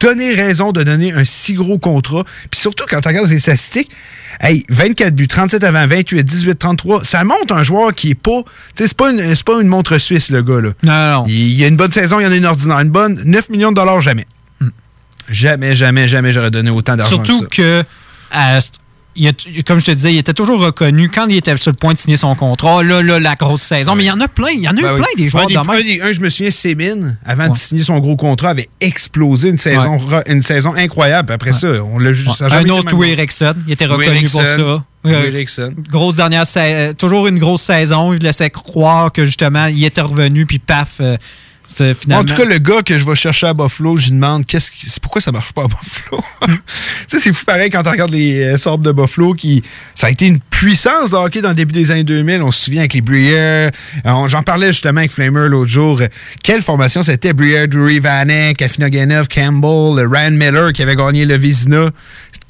donner 0.00 0.32
raison 0.32 0.72
de 0.72 0.82
donner 0.82 1.12
un 1.12 1.24
si 1.24 1.54
gros 1.54 1.78
contrat. 1.78 2.24
Puis 2.50 2.60
surtout, 2.60 2.84
quand 2.88 3.00
tu 3.00 3.08
regardes 3.08 3.28
les 3.28 3.38
statistiques, 3.38 3.90
hey, 4.40 4.64
24 4.68 5.14
buts, 5.14 5.28
37 5.28 5.62
avant, 5.64 5.86
28, 5.86 6.24
18, 6.24 6.58
33, 6.58 7.04
ça 7.04 7.24
montre 7.24 7.54
un 7.54 7.62
joueur 7.62 7.94
qui 7.94 8.10
est 8.10 8.14
pas. 8.14 8.42
Tu 8.74 8.82
sais, 8.82 8.88
c'est 8.88 8.96
pas, 8.96 9.10
une, 9.10 9.22
pas 9.44 9.60
une 9.60 9.68
montre 9.68 9.98
suisse, 9.98 10.30
le 10.30 10.42
gars. 10.42 10.60
Là. 10.60 10.70
Non, 10.82 11.20
non. 11.20 11.26
Il, 11.28 11.52
y 11.52 11.64
a 11.64 11.68
une 11.68 11.76
bonne 11.76 11.92
saison, 11.92 12.20
il 12.20 12.24
y 12.24 12.26
en 12.26 12.32
a 12.32 12.36
une 12.36 12.46
ordinaire. 12.46 12.80
Une 12.80 12.90
bonne, 12.90 13.20
9 13.24 13.50
millions 13.50 13.70
de 13.70 13.76
dollars, 13.76 14.00
jamais. 14.00 14.26
Hmm. 14.60 14.68
Jamais, 15.28 15.74
jamais, 15.74 16.08
jamais 16.08 16.32
j'aurais 16.32 16.50
donné 16.50 16.70
autant 16.70 16.96
d'argent. 16.96 17.24
Surtout 17.24 17.46
que, 17.50 17.84
comme 19.66 19.80
je 19.80 19.84
te 19.86 19.90
disais, 19.90 20.12
il 20.14 20.18
était 20.18 20.32
toujours 20.32 20.60
reconnu 20.60 21.08
quand 21.08 21.26
il 21.26 21.36
était 21.36 21.56
sur 21.56 21.70
le 21.72 21.76
point 21.76 21.92
de 21.92 21.98
signer 21.98 22.16
son 22.16 22.34
contrat. 22.34 22.82
Là, 22.82 23.02
là, 23.02 23.18
la 23.18 23.34
grosse 23.34 23.62
saison. 23.62 23.94
Mais 23.94 24.04
il 24.04 24.06
y 24.06 24.10
en 24.10 24.20
a 24.20 24.28
plein. 24.28 24.50
Il 24.54 24.62
y 24.62 24.68
en 24.68 24.76
a 24.76 24.80
eu 24.80 24.82
Ben 24.82 24.94
plein 24.96 25.04
des 25.16 25.28
joueurs 25.28 25.44
un, 25.44 25.46
des- 25.48 25.54
de 25.54 25.58
un 25.58 25.80
des- 25.82 26.00
un, 26.02 26.12
je 26.12 26.20
me 26.20 26.28
souviens, 26.28 26.50
Sémine, 26.50 27.18
avant 27.24 27.48
de 27.48 27.56
signer 27.56 27.82
son 27.82 27.98
gros 27.98 28.16
contrat, 28.16 28.50
avait 28.50 28.68
explosé 28.80 29.48
une 29.50 29.58
saison, 29.58 29.98
une 30.26 30.42
saison 30.42 30.74
incroyable. 30.74 31.26
Puis 31.26 31.34
Après 31.34 31.52
ça, 31.52 31.68
on 31.84 31.98
l'a 31.98 32.12
juste. 32.12 32.42
un 32.42 32.64
autre 32.68 32.90
Louis. 32.92 33.10
Erickson. 33.10 33.54
Il 33.66 33.72
était 33.72 33.86
reconnu 33.86 34.28
pour 34.28 34.42
ça. 34.42 34.84
Erickson. 35.04 35.74
Grosse 35.90 36.16
dernière 36.16 36.46
sa- 36.46 36.60
euh, 36.64 36.92
toujours 36.92 37.26
une 37.26 37.38
grosse 37.38 37.62
saison. 37.62 38.12
Il 38.12 38.22
laissait 38.22 38.50
croire 38.50 39.10
que 39.12 39.24
justement, 39.24 39.66
il 39.66 39.82
était 39.84 40.00
revenu, 40.02 40.44
puis 40.46 40.58
paf, 40.58 40.96
euh, 41.00 41.16
En 42.20 42.24
tout 42.24 42.34
cas, 42.34 42.44
le 42.44 42.58
gars 42.58 42.82
que 42.82 42.98
je 42.98 43.04
vais 43.04 43.14
chercher 43.14 43.46
à 43.48 43.54
Buffalo, 43.54 43.96
je 43.96 44.06
lui 44.06 44.12
demande 44.12 44.46
qu'est-ce 44.46 44.70
qui- 44.70 44.86
pourquoi 45.00 45.20
ça 45.20 45.32
marche 45.32 45.52
pas 45.52 45.64
à 45.64 45.68
Buffalo? 45.68 46.20
tu 46.46 46.52
sais, 47.06 47.18
c'est 47.18 47.32
fou 47.32 47.44
pareil 47.44 47.70
quand 47.70 47.82
tu 47.82 47.88
regardes 47.88 48.12
les 48.12 48.40
euh, 48.42 48.56
sortes 48.56 48.82
de 48.82 48.92
Buffalo 48.92 49.34
qui. 49.34 49.62
Ça 49.94 50.08
a 50.08 50.10
été 50.10 50.26
une 50.26 50.40
puissance 50.40 51.10
de 51.10 51.16
hockey 51.16 51.40
dans 51.42 51.50
le 51.50 51.54
début 51.54 51.72
des 51.72 51.90
années 51.90 52.04
2000. 52.04 52.42
On 52.42 52.50
se 52.50 52.64
souvient 52.64 52.80
avec 52.80 52.94
les 52.94 53.00
Breer. 53.00 53.34
Euh, 53.38 53.70
on- 54.04 54.26
J'en 54.28 54.42
parlais 54.42 54.68
justement 54.72 54.98
avec 54.98 55.10
Flamer 55.12 55.48
l'autre 55.48 55.70
jour. 55.70 56.00
Quelle 56.42 56.62
formation 56.62 57.02
c'était? 57.02 57.32
Breer, 57.32 57.66
Drury, 57.68 57.98
Vanek, 57.98 58.60
Afinogenov, 58.62 59.28
Campbell, 59.28 60.04
euh, 60.04 60.08
Ryan 60.10 60.32
Miller 60.32 60.72
qui 60.72 60.82
avait 60.82 60.96
gagné 60.96 61.24
le 61.24 61.36
Vizina. 61.36 61.90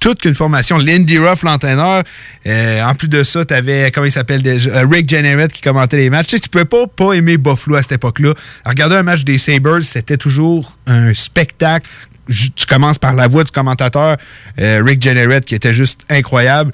Toute 0.00 0.24
une 0.24 0.34
formation. 0.34 0.78
Lindy 0.78 1.18
Ruff, 1.18 1.42
l'entraîneur. 1.42 2.02
Euh, 2.46 2.82
en 2.82 2.94
plus 2.94 3.08
de 3.08 3.22
ça, 3.22 3.44
tu 3.44 3.52
avais, 3.52 3.90
comment 3.90 4.06
il 4.06 4.12
s'appelle 4.12 4.42
déjà, 4.42 4.70
Euh, 4.70 4.86
Rick 4.90 5.08
Jenneret 5.08 5.48
qui 5.48 5.60
commentait 5.60 5.98
les 5.98 6.08
matchs. 6.08 6.28
Tu 6.28 6.36
sais, 6.36 6.40
tu 6.40 6.48
pouvais 6.48 6.64
pas, 6.64 6.86
pas 6.86 7.12
aimer 7.12 7.36
Buffalo 7.36 7.76
à 7.76 7.82
cette 7.82 7.92
époque-là. 7.92 8.32
Regarder 8.64 8.96
un 8.96 9.02
match 9.02 9.24
des 9.24 9.36
Sabres, 9.36 9.80
c'était 9.80 10.16
toujours 10.16 10.76
un 10.86 11.12
spectacle. 11.12 11.86
Tu 12.28 12.66
commences 12.66 12.98
par 12.98 13.14
la 13.14 13.26
voix 13.28 13.44
du 13.44 13.50
commentateur, 13.50 14.16
euh, 14.58 14.82
Rick 14.84 15.02
Jenneret, 15.02 15.40
qui 15.40 15.54
était 15.54 15.74
juste 15.74 16.00
incroyable. 16.08 16.72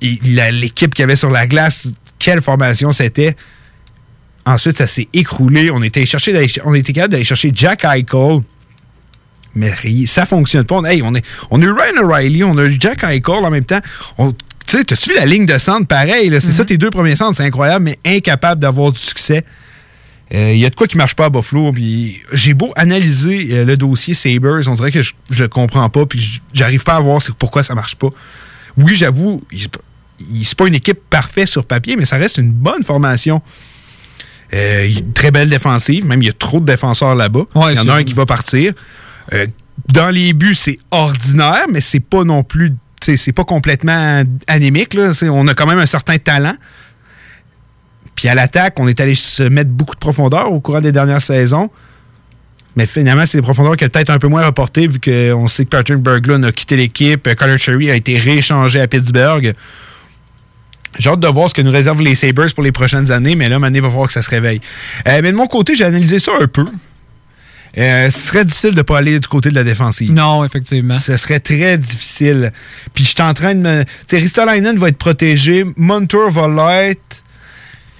L'équipe 0.00 0.94
qu'il 0.94 1.02
y 1.02 1.04
avait 1.04 1.16
sur 1.16 1.30
la 1.30 1.46
glace, 1.46 1.88
quelle 2.18 2.42
formation 2.42 2.92
c'était. 2.92 3.34
Ensuite, 4.44 4.76
ça 4.76 4.86
s'est 4.86 5.08
écroulé. 5.12 5.70
On 5.72 5.82
était, 5.82 6.06
chercher 6.06 6.48
on 6.64 6.74
était 6.74 6.92
capable 6.92 7.12
d'aller 7.12 7.24
chercher 7.24 7.50
Jack 7.52 7.84
Eichel. 7.84 8.42
Mais 9.56 9.72
ça 10.06 10.24
fonctionne 10.26 10.64
pas. 10.64 10.76
On, 10.76 10.84
hey, 10.84 11.02
on, 11.02 11.14
est, 11.14 11.24
on 11.50 11.60
a 11.60 11.64
eu 11.64 11.72
Ryan 11.72 12.04
O'Reilly, 12.04 12.44
on 12.44 12.56
a 12.58 12.64
eu 12.64 12.76
Jack 12.78 13.02
Eichel 13.02 13.44
en 13.44 13.50
même 13.50 13.64
temps. 13.64 13.80
On- 14.18 14.30
Tu 14.32 14.36
sais, 14.78 14.84
t'as-tu 14.84 15.10
vu 15.10 15.16
la 15.16 15.24
ligne 15.26 15.46
de 15.46 15.58
centre 15.58 15.86
pareil? 15.86 16.28
C'est 16.40 16.52
ça 16.52 16.64
tes 16.64 16.76
deux 16.76 16.90
premiers 16.90 17.16
centres, 17.16 17.36
c'est 17.36 17.44
incroyable, 17.44 17.84
mais 17.84 17.98
incapable 18.04 18.60
d'avoir 18.60 18.92
du 18.92 18.98
succès. 19.00 19.44
Euh, 20.34 20.52
Il 20.52 20.58
y 20.58 20.66
a 20.66 20.70
de 20.70 20.74
quoi 20.74 20.86
qui 20.88 20.96
marche 20.96 21.14
pas 21.14 21.26
à 21.26 21.30
Buffalo. 21.30 21.70
puis 21.72 22.20
J'ai 22.32 22.52
beau 22.52 22.72
analyser 22.76 23.48
euh, 23.52 23.64
le 23.64 23.76
dossier 23.76 24.12
Sabres, 24.12 24.60
on 24.68 24.74
dirait 24.74 24.90
que 24.92 25.02
je 25.02 25.12
je 25.30 25.42
le 25.44 25.48
comprends 25.48 25.88
pas, 25.88 26.04
puis 26.04 26.40
j'arrive 26.52 26.82
pas 26.84 26.96
à 26.96 27.00
voir 27.00 27.22
c'est 27.22 27.34
pourquoi 27.34 27.62
ça 27.62 27.74
marche 27.76 27.94
pas. 27.96 28.08
Oui, 28.76 28.94
j'avoue, 28.94 29.40
c'est 30.42 30.54
pas 30.56 30.66
une 30.66 30.74
équipe 30.74 30.98
parfaite 31.08 31.48
sur 31.48 31.64
papier, 31.64 31.96
mais 31.96 32.04
ça 32.04 32.16
reste 32.16 32.36
une 32.38 32.50
bonne 32.50 32.82
formation. 32.82 33.40
Euh, 34.54 34.86
une 34.88 35.12
très 35.12 35.30
belle 35.30 35.48
défensive, 35.48 36.06
même 36.06 36.22
il 36.22 36.26
y 36.26 36.28
a 36.28 36.32
trop 36.32 36.60
de 36.60 36.66
défenseurs 36.66 37.14
là-bas. 37.14 37.44
Ouais, 37.54 37.72
il 37.72 37.76
y 37.76 37.78
en 37.80 37.88
a 37.88 37.94
un 37.94 38.04
qui 38.04 38.12
va 38.12 38.26
partir. 38.26 38.74
Euh, 39.32 39.46
dans 39.92 40.10
les 40.10 40.32
buts, 40.32 40.54
c'est 40.54 40.78
ordinaire, 40.90 41.66
mais 41.70 41.80
c'est 41.80 42.00
pas 42.00 42.24
non 42.24 42.42
plus. 42.42 42.72
C'est 43.00 43.32
pas 43.32 43.44
complètement 43.44 44.24
anémique. 44.48 44.96
On 45.22 45.46
a 45.46 45.54
quand 45.54 45.66
même 45.66 45.78
un 45.78 45.86
certain 45.86 46.18
talent. 46.18 46.56
Puis 48.16 48.28
à 48.28 48.34
l'attaque, 48.34 48.80
on 48.80 48.88
est 48.88 48.98
allé 49.00 49.14
se 49.14 49.44
mettre 49.44 49.70
beaucoup 49.70 49.94
de 49.94 50.00
profondeur 50.00 50.50
au 50.50 50.60
courant 50.60 50.80
des 50.80 50.90
dernières 50.90 51.22
saisons. 51.22 51.70
Mais 52.74 52.86
finalement, 52.86 53.24
c'est 53.24 53.38
des 53.38 53.42
profondeurs 53.42 53.76
qui 53.76 53.84
ont 53.84 53.88
peut-être 53.88 54.10
un 54.10 54.18
peu 54.18 54.28
moins 54.28 54.44
reportées 54.44 54.86
vu 54.86 54.98
qu'on 54.98 55.46
sait 55.46 55.64
que 55.64 55.70
Patrick 55.70 55.98
Berglund 55.98 56.44
a 56.44 56.52
quitté 56.52 56.76
l'équipe. 56.76 57.34
Connor 57.34 57.58
Cherry 57.58 57.90
a 57.90 57.94
été 57.94 58.18
rééchangé 58.18 58.80
à 58.80 58.88
Pittsburgh. 58.88 59.54
J'ai 60.98 61.10
hâte 61.10 61.20
de 61.20 61.28
voir 61.28 61.48
ce 61.48 61.54
que 61.54 61.62
nous 61.62 61.70
réservent 61.70 62.02
les 62.02 62.14
Sabres 62.14 62.52
pour 62.54 62.64
les 62.64 62.72
prochaines 62.72 63.12
années, 63.12 63.36
mais 63.36 63.48
là, 63.48 63.58
il 63.62 63.80
va 63.80 63.88
falloir 63.88 64.06
que 64.06 64.12
ça 64.12 64.22
se 64.22 64.30
réveille. 64.30 64.60
Euh, 65.08 65.20
mais 65.22 65.30
de 65.30 65.36
mon 65.36 65.46
côté, 65.46 65.74
j'ai 65.74 65.84
analysé 65.84 66.18
ça 66.18 66.32
un 66.40 66.46
peu. 66.46 66.64
Euh, 67.78 68.10
ce 68.10 68.18
serait 68.18 68.44
difficile 68.44 68.70
de 68.70 68.78
ne 68.78 68.82
pas 68.82 68.98
aller 68.98 69.20
du 69.20 69.28
côté 69.28 69.50
de 69.50 69.54
la 69.54 69.64
défensive. 69.64 70.10
Non, 70.10 70.44
effectivement. 70.44 70.94
Ce 70.94 71.16
serait 71.16 71.40
très 71.40 71.76
difficile. 71.76 72.52
Puis 72.94 73.04
je 73.04 73.10
suis 73.10 73.22
en 73.22 73.34
train 73.34 73.54
de 73.54 73.60
me. 73.60 73.84
Tu 73.84 73.90
sais, 74.08 74.18
Ristolainen 74.18 74.78
va 74.78 74.88
être 74.88 74.96
protégé, 74.96 75.64
Montour 75.76 76.30
va 76.30 76.48
l'être, 76.48 77.22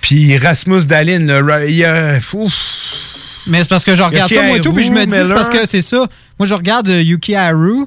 puis 0.01 0.37
Rasmus 0.39 0.87
Dalin, 0.87 1.27
il 1.66 1.85
a. 1.85 2.18
ouf. 2.33 2.55
Mais 3.47 3.62
c'est 3.62 3.68
parce 3.68 3.85
que 3.85 3.95
je 3.95 4.03
regarde 4.03 4.33
ça, 4.33 4.43
moi, 4.43 4.57
et 4.57 4.61
tout, 4.61 4.72
puis 4.72 4.85
je 4.85 4.93
me 4.93 5.05
dis, 5.05 5.12
c'est 5.12 5.35
parce 5.35 5.51
que 5.51 5.66
c'est 5.66 5.83
ça. 5.83 6.07
Moi, 6.39 6.47
je 6.47 6.55
regarde 6.55 6.89
euh, 6.89 7.03
Yuki 7.03 7.35
Haru. 7.35 7.87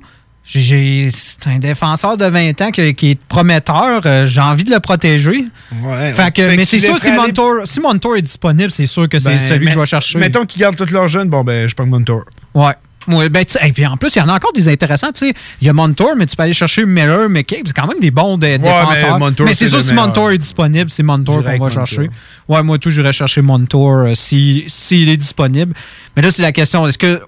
C'est 0.51 1.47
un 1.47 1.59
défenseur 1.59 2.17
de 2.17 2.25
20 2.25 2.61
ans 2.61 2.71
qui, 2.71 2.93
qui 2.95 3.11
est 3.11 3.19
prometteur. 3.27 4.01
Euh, 4.05 4.25
J'ai 4.25 4.41
envie 4.41 4.63
de 4.63 4.71
le 4.71 4.79
protéger. 4.79 5.45
Ouais, 5.83 6.11
Fait 6.13 6.33
que, 6.33 6.49
Fait 6.49 6.57
mais 6.57 6.65
c'est 6.65 6.79
sûr, 6.79 6.97
si 6.97 7.07
aller- 7.07 7.17
Montour, 7.17 7.61
si 7.65 7.79
Montour 7.79 8.15
est 8.17 8.21
disponible, 8.23 8.71
c'est 8.71 8.87
sûr 8.87 9.07
que 9.07 9.19
c'est 9.19 9.29
Ben, 9.29 9.39
celui 9.39 9.67
que 9.67 9.71
je 9.73 9.79
vais 9.79 9.85
chercher. 9.85 10.17
Mettons 10.19 10.45
qu'ils 10.45 10.61
gardent 10.61 10.75
tous 10.75 10.89
leurs 10.91 11.07
jeunes, 11.07 11.29
bon, 11.29 11.43
ben, 11.43 11.67
je 11.69 11.75
prends 11.75 11.85
Montour. 11.85 12.23
Ouais. 12.55 12.73
Ouais, 13.07 13.29
ben, 13.29 13.43
et 13.63 13.71
puis 13.71 13.85
en 13.87 13.95
plus, 13.97 14.15
il 14.15 14.19
y 14.19 14.21
en 14.21 14.27
a 14.29 14.33
encore 14.35 14.51
des 14.53 14.67
intéressants. 14.67 15.11
tu 15.11 15.27
sais. 15.27 15.33
Il 15.61 15.67
y 15.67 15.69
a 15.69 15.73
Montour, 15.73 16.13
mais 16.17 16.25
tu 16.25 16.35
peux 16.35 16.43
aller 16.43 16.53
chercher 16.53 16.85
Miller, 16.85 17.29
McCabe. 17.29 17.61
C'est 17.65 17.73
quand 17.73 17.87
même 17.87 17.99
des 17.99 18.11
bons 18.11 18.37
dé- 18.37 18.57
défenseurs. 18.57 19.19
mais 19.45 19.53
c'est 19.53 19.67
sûr, 19.69 19.81
si. 19.81 19.93
Montour 19.93 20.31
est 20.31 20.37
disponible, 20.37 20.89
c'est 20.89 21.01
Montour 21.03 21.37
qu'on 21.37 21.41
va 21.43 21.57
Montour. 21.57 21.71
chercher. 21.71 22.09
Ouais, 22.47 22.61
moi, 22.61 22.77
tout, 22.77 22.89
j'irais 22.91 23.13
chercher 23.13 23.41
Montour 23.41 23.91
euh, 23.93 24.15
si- 24.15 24.65
s'il 24.67 25.09
est 25.09 25.17
disponible. 25.17 25.73
Mais 26.15 26.21
là, 26.21 26.29
c'est 26.31 26.41
la 26.41 26.51
question 26.51 26.85
est-ce 26.87 26.97
que, 26.97 27.21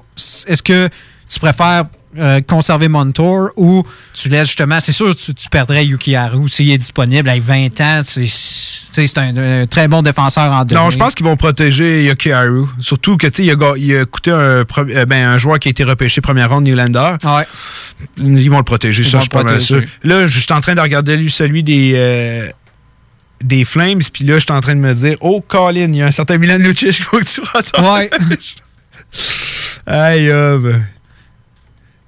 est 0.47 0.61
que 0.61 0.89
tu 1.29 1.39
préfères 1.39 1.85
euh, 2.17 2.41
conserver 2.41 2.87
Montour 2.87 3.51
ou 3.55 3.83
tu 4.13 4.29
laisses 4.29 4.47
justement. 4.47 4.79
C'est 4.79 4.91
sûr, 4.91 5.15
tu, 5.15 5.33
tu 5.33 5.49
perdrais 5.49 5.85
Yuki 5.85 6.15
Haru 6.15 6.49
s'il 6.49 6.69
est 6.69 6.77
disponible 6.77 7.29
avec 7.29 7.43
20 7.43 7.81
ans. 7.81 8.01
C'est 8.03 9.17
un, 9.17 9.37
un 9.37 9.67
très 9.67 9.87
bon 9.87 10.01
défenseur 10.01 10.51
en 10.51 10.65
Non, 10.65 10.89
je 10.89 10.97
pense 10.97 11.15
qu'ils 11.15 11.25
vont 11.25 11.37
protéger 11.37 12.03
Yoki 12.05 12.31
Haru. 12.31 12.65
Surtout 12.79 13.15
que, 13.17 13.27
tu 13.27 13.43
sais, 13.43 13.45
il, 13.45 13.63
a 13.63 13.73
il 13.77 13.95
a 13.95 14.05
coûté 14.05 14.31
un, 14.31 14.35
euh, 14.35 14.65
ben, 15.07 15.25
un 15.25 15.37
joueur 15.37 15.59
qui 15.59 15.69
a 15.69 15.71
été 15.71 15.83
repêché 15.83 16.19
première 16.21 16.49
ronde, 16.49 16.65
Newlander. 16.65 17.15
Ouais. 17.23 17.45
Ils 18.17 18.49
vont 18.49 18.57
le 18.57 18.63
protéger, 18.63 19.03
Ils 19.03 19.09
ça, 19.09 19.19
je 19.19 19.23
suis 19.23 19.29
le 19.31 19.43
pas 19.43 19.43
mal 19.43 19.61
sûr. 19.61 19.81
Là, 20.03 20.27
je 20.27 20.39
suis 20.39 20.53
en 20.53 20.61
train 20.61 20.75
de 20.75 20.81
regarder 20.81 21.15
lui, 21.15 21.31
celui 21.31 21.63
des, 21.63 21.93
euh, 21.95 22.49
des 23.41 23.63
Flames, 23.63 24.01
puis 24.13 24.25
là, 24.25 24.35
je 24.35 24.39
suis 24.41 24.51
en 24.51 24.61
train 24.61 24.75
de 24.75 24.81
me 24.81 24.93
dire, 24.93 25.15
oh, 25.21 25.41
Colin, 25.47 25.87
il 25.87 25.95
y 25.95 26.01
a 26.01 26.07
un 26.07 26.11
certain 26.11 26.37
Milan 26.37 26.57
Lucic 26.57 26.91
qu'il 26.91 27.05
faut 27.05 27.19
que 27.19 27.25
tu 27.25 27.41
protéges. 27.41 27.81
Ouais. 27.81 28.09
Aïe, 29.85 30.29
euh, 30.29 30.57
ben, 30.57 30.85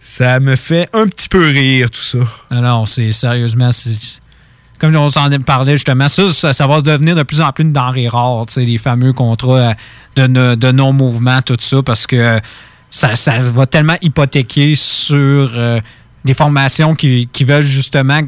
ça 0.03 0.41
me 0.41 0.57
fait 0.57 0.89
un 0.91 1.07
petit 1.07 1.29
peu 1.29 1.47
rire, 1.47 1.89
tout 1.89 2.01
ça. 2.01 2.17
Non, 2.51 2.61
non, 2.61 2.85
c'est 2.85 3.13
sérieusement. 3.13 3.69
Comme 4.77 4.93
on 4.97 5.09
s'en 5.09 5.29
parlait 5.39 5.77
justement, 5.77 6.09
ça, 6.09 6.51
ça, 6.53 6.67
va 6.67 6.81
devenir 6.81 7.15
de 7.15 7.23
plus 7.23 7.39
en 7.39 7.53
plus 7.53 7.63
une 7.63 7.71
denrée 7.71 8.09
rare, 8.09 8.45
les 8.57 8.77
fameux 8.77 9.13
contrats 9.13 9.73
euh, 10.19 10.55
de, 10.57 10.71
non-mouvement, 10.73 11.41
tout 11.41 11.55
ça, 11.57 11.81
parce 11.81 12.05
que 12.05 12.41
ça, 12.91 13.13
va 13.39 13.65
tellement 13.65 13.95
hypothéquer 14.01 14.75
sur 14.75 15.13
euh, 15.55 15.79
des 16.25 16.33
formations 16.33 16.95
qui, 16.95 17.29
veulent 17.39 17.63
justement 17.63 18.19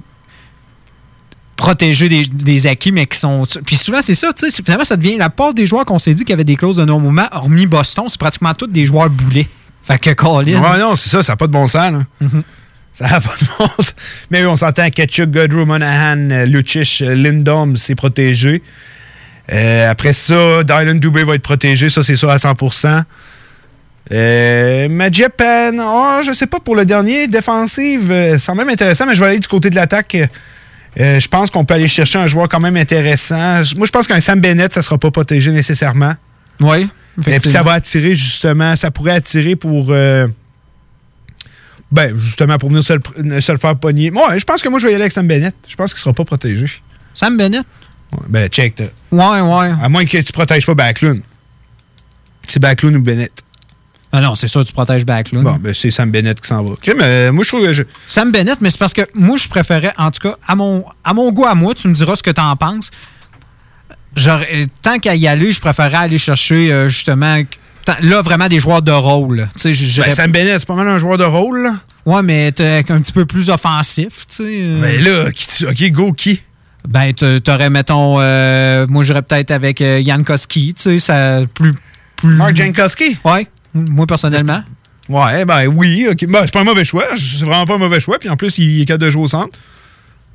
protéger 1.58 2.08
des, 2.08 2.26
des 2.26 2.68
acquis, 2.68 2.94
mais 2.94 3.06
qui 3.06 3.20
sont. 3.20 3.46
Puis 3.66 3.76
souvent, 3.76 4.02
c'est 4.02 4.16
ça, 4.16 4.32
tu 4.32 4.50
sais, 4.50 4.64
finalement, 4.64 4.86
ça 4.86 4.96
devient 4.96 5.18
la 5.18 5.30
part 5.30 5.54
des 5.54 5.68
joueurs 5.68 5.84
qu'on 5.84 6.00
s'est 6.00 6.14
dit 6.14 6.24
qu'il 6.24 6.32
y 6.32 6.36
avait 6.36 6.46
des 6.46 6.56
clauses 6.56 6.78
de 6.78 6.86
non-mouvement, 6.86 7.28
hormis 7.34 7.66
Boston, 7.66 8.06
c'est 8.08 8.20
pratiquement 8.20 8.54
tous 8.54 8.68
des 8.68 8.86
joueurs 8.86 9.10
boulets. 9.10 9.50
Fait 9.86 10.00
que 10.00 10.12
Colin. 10.12 10.62
Ouais, 10.62 10.80
non, 10.80 10.96
c'est 10.96 11.10
ça, 11.10 11.22
ça 11.22 11.34
n'a 11.34 11.38
pas 11.38 11.48
de 11.48 11.52
bon 11.52 11.68
sens, 11.68 11.94
là. 11.94 12.00
Mhm. 12.22 12.44
Ça 12.94 13.10
n'a 13.10 13.20
pas 13.20 13.36
de 13.40 13.46
bon 13.60 13.68
sens. 13.78 13.94
Mais 14.32 14.42
oui, 14.42 14.48
on 14.48 14.56
s'entend 14.56 14.90
Ketchuk, 14.90 15.30
Godreau, 15.30 15.66
Monahan, 15.66 16.30
euh, 16.32 16.46
Lucic, 16.46 17.02
euh, 17.02 17.14
Lindom, 17.14 17.76
c'est 17.76 17.96
protégé. 17.96 18.64
Euh, 19.52 19.92
après 19.92 20.14
ça, 20.14 20.64
Dylan 20.64 21.00
Dubé 21.00 21.24
va 21.24 21.36
être 21.36 21.44
protégé, 21.44 21.90
ça 21.90 22.02
c'est 22.04 22.16
sûr 22.16 22.30
à 22.30 22.38
100%. 22.38 23.04
Euh, 24.12 24.88
Majepan, 24.90 25.78
oh, 25.80 26.22
je 26.24 26.32
sais 26.32 26.48
pas 26.48 26.60
pour 26.60 26.76
le 26.76 26.86
dernier, 26.86 27.28
défensive, 27.28 28.12
euh, 28.12 28.38
c'est 28.38 28.48
quand 28.48 28.56
même 28.56 28.70
intéressant, 28.70 29.06
mais 29.06 29.16
je 29.16 29.20
vais 29.20 29.30
aller 29.30 29.40
du 29.40 29.48
côté 29.48 29.70
de 29.70 29.76
l'attaque. 29.76 30.16
Euh, 31.00 31.20
je 31.20 31.28
pense 31.28 31.50
qu'on 31.50 31.66
peut 31.66 31.74
aller 31.74 31.88
chercher 31.88 32.20
un 32.20 32.28
joueur 32.28 32.48
quand 32.48 32.60
même 32.60 32.78
intéressant. 32.78 33.62
Moi, 33.76 33.86
je 33.86 33.92
pense 33.92 34.08
qu'un 34.08 34.20
Sam 34.20 34.40
Bennett, 34.40 34.74
ça 34.74 34.82
sera 34.82 34.98
pas 34.98 35.12
protégé 35.12 35.52
nécessairement. 35.52 36.14
Oui. 36.60 36.88
Et 37.28 37.40
puis 37.40 37.50
ça 37.50 37.64
va 37.64 37.74
attirer 37.74 38.14
justement, 38.16 38.76
ça 38.76 38.92
pourrait 38.92 39.14
attirer 39.14 39.56
pour. 39.56 39.88
euh, 39.92 40.28
ben, 41.92 42.18
justement, 42.18 42.58
pour 42.58 42.70
venir 42.70 42.84
se 42.84 42.94
le, 42.94 43.42
se 43.42 43.52
le 43.52 43.58
faire 43.58 43.76
pogner. 43.78 44.12
Ouais, 44.12 44.38
je 44.40 44.44
pense 44.44 44.62
que 44.62 44.68
moi, 44.70 44.80
je 44.80 44.86
vais 44.88 44.92
y 44.92 44.96
aller 44.96 45.04
avec 45.04 45.14
Sam 45.14 45.28
Bennett. 45.28 45.56
Je 45.68 45.76
pense 45.76 45.94
qu'il 45.94 46.02
sera 46.02 46.14
pas 46.14 46.26
protégé. 46.26 46.66
Sam 47.14 47.38
Bennett? 47.38 47.66
Ben, 48.28 48.48
check. 48.50 48.80
là. 48.80 48.86
Ouais, 49.12 49.42
ouais. 49.42 49.74
À 49.82 49.88
moins 49.88 50.06
que 50.06 50.18
tu 50.18 50.32
protèges 50.34 50.66
pas 50.66 50.74
Backlund. 50.74 51.22
C'est 52.48 52.60
Backlund 52.60 52.96
ou 52.98 53.02
Bennett? 53.02 53.32
Ah 54.12 54.22
non, 54.22 54.36
c'est 54.36 54.48
sûr, 54.48 54.64
tu 54.64 54.72
protèges 54.74 55.06
Backlund. 55.06 55.44
Bon, 55.44 55.58
ben, 55.60 55.74
c'est 55.74 55.92
Sam 55.92 56.10
Bennett 56.12 56.40
qui 56.40 56.48
s'en 56.48 56.64
va. 56.64 56.72
Ok, 56.72 56.88
mais 56.98 57.04
euh, 57.04 57.32
moi, 57.32 57.44
je 57.44 57.50
trouve 57.50 57.66
que 57.66 57.74
je. 57.74 57.84
Sam 58.08 58.32
Bennett, 58.32 58.60
mais 58.62 58.72
c'est 58.72 58.78
parce 58.78 58.94
que 58.94 59.02
moi, 59.14 59.38
je 59.38 59.48
préférais, 59.48 59.94
en 59.98 60.12
tout 60.12 60.22
cas, 60.28 60.36
à 60.48 60.56
mon, 60.56 60.86
à 61.04 61.14
mon 61.14 61.32
goût, 61.32 61.46
à 61.46 61.56
moi, 61.56 61.74
tu 61.74 61.88
me 61.88 61.94
diras 61.94 62.16
ce 62.16 62.24
que 62.24 62.32
tu 62.32 62.42
en 62.42 62.56
penses. 62.56 62.92
Tant 64.82 65.00
qu'à 65.00 65.16
y 65.16 65.28
aller, 65.28 65.52
je 65.52 65.60
préférais 65.60 65.98
aller 65.98 66.18
chercher, 66.18 66.72
euh, 66.72 66.88
justement, 66.88 67.42
là, 68.02 68.22
vraiment 68.22 68.48
des 68.48 68.60
joueurs 68.60 68.82
de 68.82 68.92
rôle. 68.92 69.48
Tu 69.60 69.74
sais, 69.74 70.02
Ben, 70.02 70.12
Sam 70.12 70.32
Bennett, 70.32 70.60
c'est 70.60 70.68
pas 70.68 70.76
mal 70.76 70.88
un 70.88 70.98
joueur 70.98 71.18
de 71.18 71.24
rôle, 71.24 71.64
là. 71.64 71.76
Ouais, 72.06 72.22
mais 72.22 72.52
t'es 72.52 72.84
un 72.90 73.00
petit 73.00 73.12
peu 73.12 73.26
plus 73.26 73.50
offensif, 73.50 74.26
tu 74.28 74.44
sais. 74.44 74.66
Ben 74.82 75.04
là, 75.04 75.30
OK, 75.70 75.92
go, 75.92 76.14
qui? 76.14 76.42
Ben, 76.88 77.14
t'aurais, 77.14 77.70
mettons, 77.70 78.18
euh, 78.20 78.86
moi, 78.88 79.04
j'irais 79.04 79.24
peut-être 79.24 79.52
avec 79.52 79.82
euh, 79.82 80.04
Jan 80.06 80.24
Koski, 80.24 80.74
tu 80.76 80.84
sais, 80.84 81.00
ça 81.00 81.42
plus, 81.54 81.74
plus... 82.16 82.36
Mark 82.36 82.56
Jankowski? 82.56 83.18
Ouais, 83.26 83.48
moi, 83.74 84.06
personnellement. 84.06 84.64
Ouais, 85.10 85.46
ben 85.46 85.68
oui, 85.68 86.08
OK. 86.10 86.26
Ben, 86.28 86.42
c'est 86.44 86.54
pas 86.54 86.62
un 86.62 86.66
mauvais 86.66 86.86
choix, 86.86 87.06
c'est 87.16 87.46
vraiment 87.46 87.66
pas 87.66 87.76
un 87.76 87.80
mauvais 87.80 88.00
choix, 88.00 88.20
puis 88.20 88.30
en 88.30 88.38
plus, 88.38 88.58
il 88.60 88.82
est 88.82 88.86
capable 88.86 89.06
de 89.06 89.10
jouer 89.10 89.24
au 89.24 89.28
centre. 89.28 89.58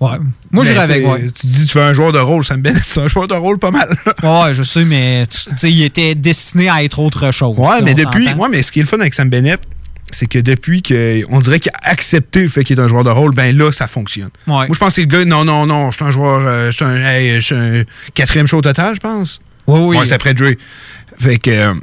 Ouais. 0.01 0.17
Moi, 0.51 0.65
j'irais 0.65 0.81
avec, 0.81 1.07
ouais. 1.07 1.27
Tu 1.39 1.47
dis 1.47 1.67
tu 1.67 1.73
fais 1.73 1.83
un 1.83 1.93
joueur 1.93 2.13
de 2.13 2.19
rôle, 2.19 2.43
me 2.51 2.57
bête. 2.57 2.77
C'est 2.83 3.01
un 3.01 3.07
joueur 3.07 3.29
de 3.29 3.35
rôle 3.35 3.59
pas 3.59 3.71
mal. 3.71 3.95
ouais, 4.23 4.55
je 4.55 4.63
sais, 4.63 4.85
mais 4.85 5.27
tu 5.27 5.39
sais, 5.57 5.71
il 5.71 5.83
était 5.83 6.15
destiné 6.15 6.71
à 6.71 6.83
être 6.83 6.99
autre 6.99 7.31
chose. 7.31 7.57
Ouais, 7.59 7.83
mais 7.83 7.95
depuis. 7.95 8.29
Ouais, 8.33 8.49
mais 8.51 8.63
ce 8.63 8.73
qui 8.73 8.81
est 8.81 8.83
le 8.83 8.89
fun 8.89 8.99
avec 9.01 9.13
Sam 9.13 9.29
Bennett, 9.29 9.61
c'est 10.11 10.27
que 10.27 10.39
depuis 10.39 10.83
qu'on 10.83 11.41
dirait 11.41 11.61
qu'il 11.61 11.71
a 11.73 11.91
accepté 11.91 12.43
le 12.43 12.49
fait 12.49 12.65
qu'il 12.65 12.79
est 12.79 12.83
un 12.83 12.89
joueur 12.89 13.05
de 13.05 13.11
rôle, 13.11 13.35
ben 13.35 13.57
là, 13.57 13.73
ça 13.73 13.87
fonctionne. 13.87 14.31
Moi, 14.47 14.67
je 14.73 14.79
pense 14.79 14.97
que 14.97 15.03
le 15.03 15.07
gars, 15.07 15.25
non, 15.25 15.45
non, 15.45 15.67
non, 15.67 15.91
je 15.91 15.97
suis 15.97 16.05
un 16.05 16.11
joueur, 16.11 16.41
euh, 16.47 16.71
je 16.71 17.41
suis 17.41 17.55
un, 17.55 17.85
quatrième 18.15 18.47
show 18.47 18.61
total, 18.63 18.95
je 18.95 19.01
pense. 19.01 19.41
Oui, 19.67 19.81
oui. 19.81 19.97
Ouais, 19.99 20.07
c'est 20.07 20.15
après 20.15 20.35
Dre. 20.35 20.55
Fait 21.19 21.39
que. 21.39 21.51
Euh, 21.51 21.75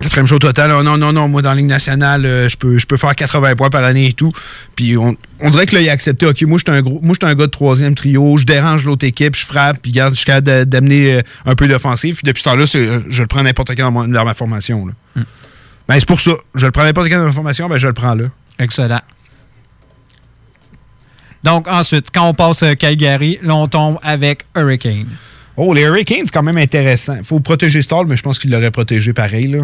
quatrième 0.00 0.26
show 0.26 0.38
total, 0.38 0.72
oh, 0.72 0.82
non, 0.82 0.96
non, 0.96 1.12
non, 1.12 1.28
moi 1.28 1.40
dans 1.42 1.50
la 1.50 1.56
Ligue 1.56 1.66
nationale, 1.66 2.26
euh, 2.26 2.48
je 2.48 2.56
peux, 2.56 2.78
je 2.78 2.86
peux 2.86 2.96
faire 2.96 3.14
80 3.14 3.56
points 3.56 3.70
par 3.70 3.84
année 3.84 4.08
et 4.08 4.12
tout. 4.12 4.32
Puis 4.74 4.96
on, 4.96 5.16
dirait 5.50 5.66
que 5.66 5.74
là, 5.74 5.80
il 5.80 5.88
a 5.88 5.92
accepté, 5.92 6.26
OK, 6.26 6.42
moi, 6.42 6.58
je 6.58 6.70
suis 6.70 6.78
un, 6.78 6.82
gros, 6.82 7.00
moi, 7.02 7.16
un 7.22 7.34
gars 7.34 7.46
de 7.46 7.50
troisième 7.50 7.94
trio, 7.94 8.36
je 8.36 8.44
dérange 8.44 8.84
l'autre 8.84 9.06
équipe, 9.06 9.36
je 9.36 9.46
frappe, 9.46 9.78
puis 9.82 9.92
garde, 9.92 10.14
je 10.14 10.18
suis 10.18 10.26
capable 10.26 10.66
d'amener 10.66 11.20
un 11.46 11.54
peu 11.54 11.68
d'offensive. 11.68 12.16
Puis 12.16 12.24
depuis 12.24 12.40
ce 12.40 12.44
temps-là, 12.44 12.64
je 12.66 13.22
le 13.22 13.26
prends 13.26 13.42
n'importe 13.42 13.76
quand 13.76 13.90
dans, 13.90 14.24
ma 14.24 14.34
formation. 14.34 14.86
Là. 14.86 14.92
Hmm. 15.16 15.24
Ben, 15.88 15.96
c'est 15.98 16.08
pour 16.08 16.20
ça. 16.20 16.32
Je 16.54 16.66
le 16.66 16.72
prends 16.72 16.84
n'importe 16.84 17.08
quelle 17.08 17.18
information, 17.18 17.68
ben, 17.68 17.78
je 17.78 17.86
le 17.86 17.92
prends 17.92 18.14
là. 18.14 18.24
Excellent. 18.58 19.00
Donc, 21.42 21.68
ensuite, 21.68 22.06
quand 22.12 22.26
on 22.26 22.32
passe 22.32 22.62
à 22.62 22.74
Calgary, 22.74 23.38
là, 23.42 23.54
on 23.54 23.68
tombe 23.68 23.98
avec 24.02 24.46
Hurricane. 24.56 25.08
Oh, 25.56 25.74
les 25.74 25.82
Hurricanes, 25.82 26.22
c'est 26.24 26.32
quand 26.32 26.42
même 26.42 26.56
intéressant. 26.56 27.16
Il 27.18 27.24
faut 27.24 27.38
protéger 27.38 27.82
Stall, 27.82 28.06
mais 28.06 28.16
je 28.16 28.22
pense 28.22 28.38
qu'il 28.38 28.50
l'aurait 28.50 28.70
protégé 28.70 29.12
pareil, 29.12 29.48
là. 29.48 29.60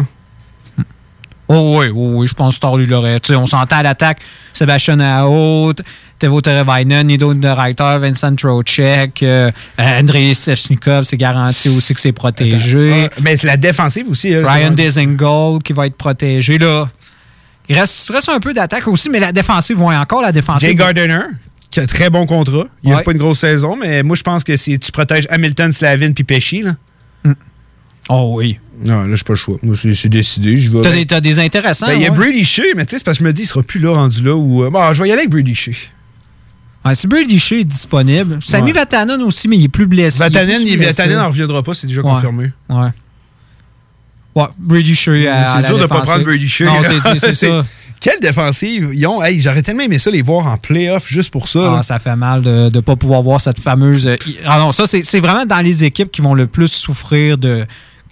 Oh 1.53 1.79
oui, 1.79 1.87
oh, 1.93 2.11
oui, 2.15 2.27
je 2.27 2.33
pense 2.33 2.57
que 2.57 2.77
lui 2.77 2.85
l'aurait. 2.85 3.19
On 3.31 3.45
s'entend 3.45 3.77
à 3.77 3.83
l'attaque. 3.83 4.19
Sébastien 4.53 4.99
Aout, 5.01 5.73
Tevo 6.17 6.39
Terevainen, 6.39 7.05
Nido 7.05 7.29
Reiter, 7.29 7.97
Vincent 7.99 8.35
Trocek, 8.35 9.21
euh, 9.21 9.51
Andrei 9.77 10.33
Sechnikov, 10.33 11.03
c'est 11.03 11.17
garanti 11.17 11.67
aussi 11.67 11.93
que 11.93 11.99
c'est 11.99 12.13
protégé. 12.13 13.09
Ah, 13.11 13.19
mais 13.21 13.35
c'est 13.35 13.47
la 13.47 13.57
défensive 13.57 14.09
aussi. 14.09 14.33
Ryan 14.33 14.71
Dizengold 14.71 15.61
qui 15.61 15.73
va 15.73 15.87
être 15.87 15.97
protégé. 15.97 16.57
Là, 16.57 16.87
il 17.67 17.77
reste, 17.77 18.09
reste 18.09 18.29
un 18.29 18.39
peu 18.39 18.53
d'attaque 18.53 18.87
aussi, 18.87 19.09
mais 19.09 19.19
la 19.19 19.33
défensive, 19.33 19.75
voit 19.75 19.95
encore 19.95 20.21
la 20.21 20.31
défensive. 20.31 20.69
Jay 20.69 20.75
Gardiner, 20.75 21.23
qui 21.69 21.81
a 21.81 21.83
un 21.83 21.85
très 21.85 22.09
bon 22.09 22.25
contrat. 22.25 22.65
Il 22.83 22.91
n'a 22.91 23.01
pas 23.01 23.11
une 23.11 23.17
grosse 23.17 23.39
saison, 23.39 23.75
mais 23.75 24.03
moi, 24.03 24.15
je 24.15 24.23
pense 24.23 24.45
que 24.45 24.55
si 24.55 24.79
tu 24.79 24.91
protèges 24.91 25.27
Hamilton, 25.29 25.73
Slavin 25.73 26.13
puis 26.13 26.23
Pesci, 26.23 26.61
là. 26.61 26.75
Oh 28.13 28.33
oui. 28.35 28.59
Non, 28.83 29.03
là, 29.03 29.15
je 29.15 29.23
pas 29.23 29.33
le 29.33 29.37
choix. 29.37 29.57
Moi, 29.63 29.75
c'est 29.75 30.09
décidé. 30.09 30.69
T'as 30.83 30.91
des, 30.91 31.13
as 31.13 31.21
des 31.21 31.39
intéressants. 31.39 31.87
Ben, 31.87 31.93
il 31.93 32.01
y 32.01 32.05
a 32.05 32.09
Brady 32.09 32.43
Shea, 32.43 32.73
mais 32.75 32.85
tu 32.85 32.91
sais, 32.91 32.97
c'est 32.97 33.05
parce 33.05 33.19
que 33.19 33.23
je 33.23 33.27
me 33.27 33.33
dis, 33.33 33.43
il 33.43 33.45
sera 33.45 33.63
plus 33.63 33.79
là 33.79 33.93
rendu 33.93 34.21
là. 34.23 34.35
Où, 34.35 34.63
euh, 34.63 34.69
bon, 34.69 34.91
je 34.91 35.01
vais 35.01 35.09
y 35.09 35.11
aller 35.11 35.21
avec 35.21 35.31
Brady 35.31 35.55
Shea. 35.55 35.71
Ouais, 36.83 36.95
si 36.95 37.07
Brady 37.07 37.39
Shea 37.39 37.59
est 37.59 37.63
disponible. 37.63 38.39
Sami 38.41 38.73
Vatanen 38.73 39.21
aussi, 39.21 39.47
mais 39.47 39.57
il 39.57 39.65
est 39.65 39.69
plus 39.69 39.85
blessé. 39.85 40.19
Vatanen, 40.19 40.61
il, 40.61 40.77
n'en 41.15 41.27
reviendra 41.27 41.63
pas, 41.63 41.73
c'est 41.73 41.87
déjà 41.87 42.01
confirmé. 42.01 42.51
Ouais. 42.69 42.89
Ouais, 44.35 44.47
Brady 44.57 44.95
Shea. 44.95 45.45
C'est 45.45 45.67
dur 45.67 45.77
de 45.77 45.83
ne 45.83 45.87
pas 45.87 46.01
prendre 46.01 46.25
Brady 46.25 46.47
Shea. 46.47 46.65
Non, 46.65 46.81
c'est 47.17 47.35
ça. 47.35 47.65
Quelle 48.01 48.19
défensive 48.19 48.89
ils 48.93 49.05
ont? 49.05 49.21
Hey, 49.21 49.39
J'aurais 49.39 49.61
tellement 49.61 49.83
aimé 49.83 49.99
ça 49.99 50.09
les 50.09 50.23
voir 50.23 50.47
en 50.47 50.57
playoff 50.57 51.07
juste 51.07 51.29
pour 51.29 51.47
ça. 51.47 51.77
Ah, 51.77 51.83
ça 51.83 51.99
fait 51.99 52.15
mal 52.15 52.41
de 52.41 52.71
ne 52.73 52.79
pas 52.81 52.95
pouvoir 52.95 53.21
voir 53.21 53.39
cette 53.39 53.59
fameuse. 53.59 54.07
Euh, 54.07 54.17
ah 54.43 54.57
non, 54.57 54.71
ça, 54.71 54.85
c'est 54.87 55.19
vraiment 55.19 55.45
dans 55.45 55.61
les 55.61 55.83
équipes 55.83 56.11
qui 56.11 56.23
vont 56.23 56.33
le 56.33 56.47
plus 56.47 56.69
souffrir 56.69 57.37
de, 57.37 57.67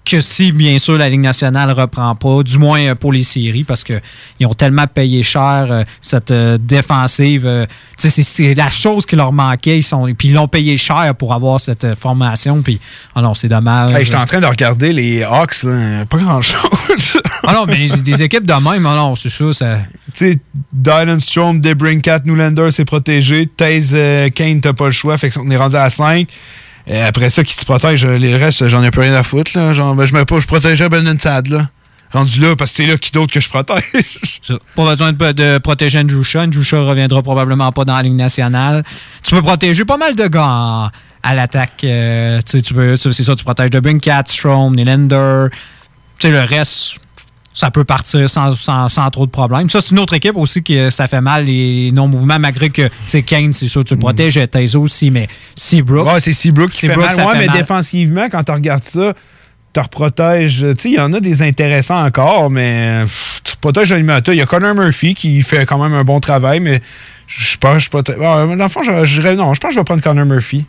que 0.09 0.21
si, 0.21 0.51
bien 0.51 0.77
sûr, 0.79 0.97
la 0.97 1.09
Ligue 1.09 1.19
nationale 1.19 1.69
ne 1.69 1.73
reprend 1.73 2.15
pas, 2.15 2.43
du 2.43 2.57
moins 2.57 2.81
euh, 2.81 2.95
pour 2.95 3.13
les 3.13 3.23
séries, 3.23 3.63
parce 3.63 3.83
qu'ils 3.83 4.01
ont 4.45 4.53
tellement 4.53 4.87
payé 4.87 5.23
cher 5.23 5.67
euh, 5.69 5.83
cette 6.01 6.31
euh, 6.31 6.57
défensive. 6.59 7.67
c'est 7.97 8.53
la 8.55 8.69
chose 8.69 9.05
qui 9.05 9.15
leur 9.15 9.31
manquait. 9.31 9.77
Ils 9.77 9.83
sont, 9.83 10.11
puis 10.17 10.29
ils 10.29 10.33
l'ont 10.33 10.47
payé 10.47 10.77
cher 10.77 11.13
pour 11.15 11.33
avoir 11.33 11.61
cette 11.61 11.95
formation. 11.95 12.61
Puis, 12.61 12.79
oh 13.15 13.21
non, 13.21 13.33
c'est 13.33 13.49
dommage. 13.49 13.93
Hey, 13.93 14.05
J'étais 14.05 14.17
en 14.17 14.25
train 14.25 14.39
de 14.39 14.45
regarder 14.45 14.93
les 14.93 15.23
Hawks, 15.23 15.65
pas 16.09 16.17
grand-chose. 16.17 17.21
ah 17.47 17.53
non, 17.53 17.65
mais 17.67 17.87
des 17.87 18.23
équipes 18.23 18.47
de 18.47 18.53
même, 18.53 18.85
oh 18.85 18.95
non, 18.95 19.15
c'est 19.15 19.29
ça. 19.29 19.53
ça... 19.53 19.77
Tu 20.13 20.31
sais, 20.31 20.39
Dylan 20.73 21.19
Strom, 21.19 21.59
Debrincat, 21.59 22.21
Newlander, 22.25 22.71
c'est 22.71 22.85
protégé. 22.85 23.47
Taze 23.47 23.95
Kane, 24.33 24.61
t'as 24.61 24.73
pas 24.73 24.85
le 24.85 24.91
choix. 24.91 25.17
Fait 25.17 25.29
qu'on 25.29 25.49
est 25.51 25.57
rendu 25.57 25.75
à 25.75 25.89
5 25.89 26.27
après 26.89 27.29
ça, 27.29 27.43
qui 27.43 27.55
te 27.55 27.65
protège, 27.65 28.05
les 28.05 28.35
restes, 28.35 28.67
j'en 28.67 28.83
ai 28.83 28.91
plus 28.91 29.01
rien 29.01 29.13
à 29.13 29.23
foutre. 29.23 29.51
Là. 29.55 29.73
Genre, 29.73 29.95
ben, 29.95 30.05
je 30.05 30.13
me 30.13 30.25
pas, 30.25 30.39
je 30.39 30.47
protégeais 30.47 30.89
Ben 30.89 31.19
Sad, 31.19 31.47
là. 31.47 31.69
Rendu 32.11 32.39
là, 32.39 32.55
parce 32.55 32.71
que 32.71 32.77
c'est 32.77 32.87
là 32.87 32.97
qui 32.97 33.11
d'autre 33.11 33.31
que 33.31 33.39
je 33.39 33.47
protège. 33.49 33.83
Pas 34.75 34.85
besoin 34.85 35.13
de, 35.13 35.57
protéger 35.59 35.99
Andrew 35.99 36.23
Shaw. 36.23 36.39
Andrew 36.39 36.63
Shaw 36.63 36.83
reviendra 36.83 37.21
probablement 37.21 37.71
pas 37.71 37.85
dans 37.85 37.95
la 37.95 38.01
ligne 38.01 38.15
nationale. 38.15 38.83
Tu 39.21 39.35
peux 39.35 39.43
protéger 39.43 39.85
pas 39.85 39.97
mal 39.97 40.15
de 40.15 40.27
gars 40.27 40.91
à 41.21 41.35
l'attaque. 41.35 41.83
Euh, 41.83 42.41
tu 42.41 42.73
peux, 42.73 42.97
c'est 42.97 43.13
ça, 43.13 43.35
tu 43.35 43.43
protèges 43.43 43.69
de 43.69 43.79
Brinkat, 43.79 44.23
Strom, 44.25 44.75
Nylander. 44.75 45.49
Tu 46.17 46.27
sais, 46.27 46.31
le 46.31 46.41
reste, 46.41 46.97
ça 47.59 47.71
peut 47.71 47.83
partir 47.83 48.29
sans, 48.29 48.55
sans, 48.55 49.09
trop 49.11 49.25
de 49.25 49.31
problèmes. 49.31 49.69
Ça, 49.69 49.81
c'est 49.81 49.91
une 49.91 49.99
autre 49.99 50.13
équipe 50.13 50.37
aussi 50.37 50.63
qui 50.63 50.79
ça 50.91 51.09
fait 51.09 51.19
mal 51.19 51.43
les 51.43 51.91
non-mouvements, 51.91 52.39
malgré 52.39 52.69
que 52.69 52.89
c'est 53.09 53.21
Kane, 53.21 53.51
c'est 53.51 53.67
sûr, 53.67 53.83
tu 53.83 53.95
le 53.95 53.99
protèges, 53.99 54.37
mm. 54.37 54.47
Taizo 54.47 54.81
aussi, 54.81 55.11
mais 55.11 55.27
Seabrook. 55.57 56.07
Ouais, 56.07 56.21
c'est 56.21 56.31
Seabrook 56.31 56.69
qui 56.69 56.87
fait 56.87 56.95
mal. 56.95 57.13
Ouais, 57.13 57.37
mais 57.37 57.49
défensivement, 57.49 58.29
quand 58.31 58.45
tu 58.45 58.53
regardes 58.53 58.85
ça, 58.85 59.13
tu 59.73 59.79
reprotèges. 59.81 60.65
Tu 60.77 60.81
sais, 60.81 60.89
il 60.89 60.95
y 60.95 60.99
en 61.01 61.11
a 61.11 61.19
des 61.19 61.41
intéressants 61.41 62.01
encore, 62.01 62.49
mais 62.49 63.03
tu 63.43 63.57
protèges. 63.57 63.89
Il 63.89 64.35
y 64.35 64.41
a 64.41 64.45
Connor 64.45 64.73
Murphy 64.73 65.13
qui 65.13 65.41
fait 65.41 65.65
quand 65.65 65.83
même 65.83 65.93
un 65.93 66.05
bon 66.05 66.21
travail, 66.21 66.61
mais 66.61 66.81
je 67.27 67.57
pense 67.57 67.83
je 67.83 67.89
protège. 67.89 68.17
dans 68.19 68.55
le 68.55 68.69
fond, 68.69 68.83
je, 68.83 69.35
non, 69.35 69.53
je 69.53 69.59
pense 69.59 69.71
que 69.71 69.75
je 69.75 69.79
vais 69.81 69.83
prendre 69.83 70.01
Connor 70.01 70.25
Murphy. 70.25 70.65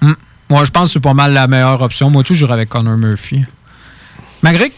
Mm. 0.00 0.12
Moi, 0.48 0.64
je 0.64 0.70
pense 0.70 0.84
que 0.84 0.92
c'est 0.94 1.00
pas 1.00 1.12
mal 1.12 1.34
la 1.34 1.46
meilleure 1.48 1.82
option. 1.82 2.08
Moi, 2.08 2.24
toujours 2.24 2.50
avec 2.50 2.70
Connor 2.70 2.96
Murphy. 2.96 3.44
Malgré 4.42 4.70
que 4.70 4.74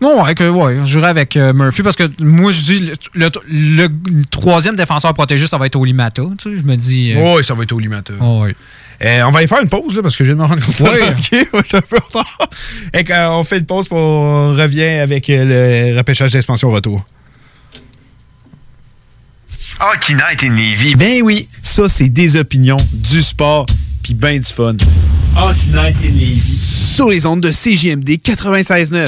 non, 0.00 0.22
ouais, 0.22 0.34
que, 0.34 0.48
ouais, 0.48 0.84
je 0.84 1.00
avec 1.00 1.36
euh, 1.36 1.54
Murphy 1.54 1.82
parce 1.82 1.96
que 1.96 2.04
moi, 2.22 2.52
je 2.52 2.60
dis 2.60 2.92
le, 3.14 3.88
troisième 4.30 4.76
défenseur 4.76 5.14
protégé, 5.14 5.46
ça 5.46 5.56
va 5.56 5.66
être 5.66 5.76
Olimata. 5.76 6.22
Tu 6.38 6.50
sais, 6.50 6.56
je 6.58 6.62
me 6.62 6.76
dis. 6.76 7.14
Euh, 7.14 7.36
oui, 7.36 7.44
ça 7.44 7.54
va 7.54 7.62
être 7.62 7.72
Olimata. 7.72 8.12
Oh, 8.20 8.40
oui. 8.42 8.54
Euh, 9.02 9.22
on 9.24 9.30
va 9.30 9.42
y 9.42 9.48
faire 9.48 9.60
une 9.62 9.68
pause 9.68 9.94
là, 9.94 10.02
parce 10.02 10.16
que 10.16 10.24
je 10.24 10.32
viens 10.32 10.36
de 10.36 10.40
me 10.40 10.46
rendre 10.46 10.64
compte. 10.64 10.80
Oui, 10.80 11.00
ok, 11.52 11.62
je 11.64 11.68
suis 11.68 11.76
un 11.76 11.80
peu 11.80 11.96
en 11.96 12.06
retard. 12.06 12.38
Et 12.92 13.04
on 13.28 13.44
fait 13.44 13.58
une 13.58 13.66
pause 13.66 13.88
pour 13.88 13.98
on 13.98 14.54
revient 14.54 14.82
avec 14.82 15.28
le 15.28 15.96
repêchage 15.96 16.32
d'expansion 16.32 16.70
retour. 16.70 17.04
Hockey 19.78 20.14
Night 20.14 20.42
in 20.42 20.50
Navy. 20.50 20.94
Ben 20.94 21.22
oui, 21.22 21.48
ça 21.62 21.88
c'est 21.88 22.08
des 22.08 22.36
opinions, 22.36 22.78
du 22.92 23.22
sport, 23.22 23.66
puis 24.02 24.14
ben 24.14 24.38
du 24.38 24.46
fun. 24.46 24.76
Hockey 25.36 25.68
Night 25.68 25.96
in 26.02 26.12
Navy. 26.12 26.58
Sur 26.94 27.10
les 27.10 27.26
ondes 27.26 27.42
de 27.42 27.50
CJMD 27.50 28.08
96.9. 28.08 29.06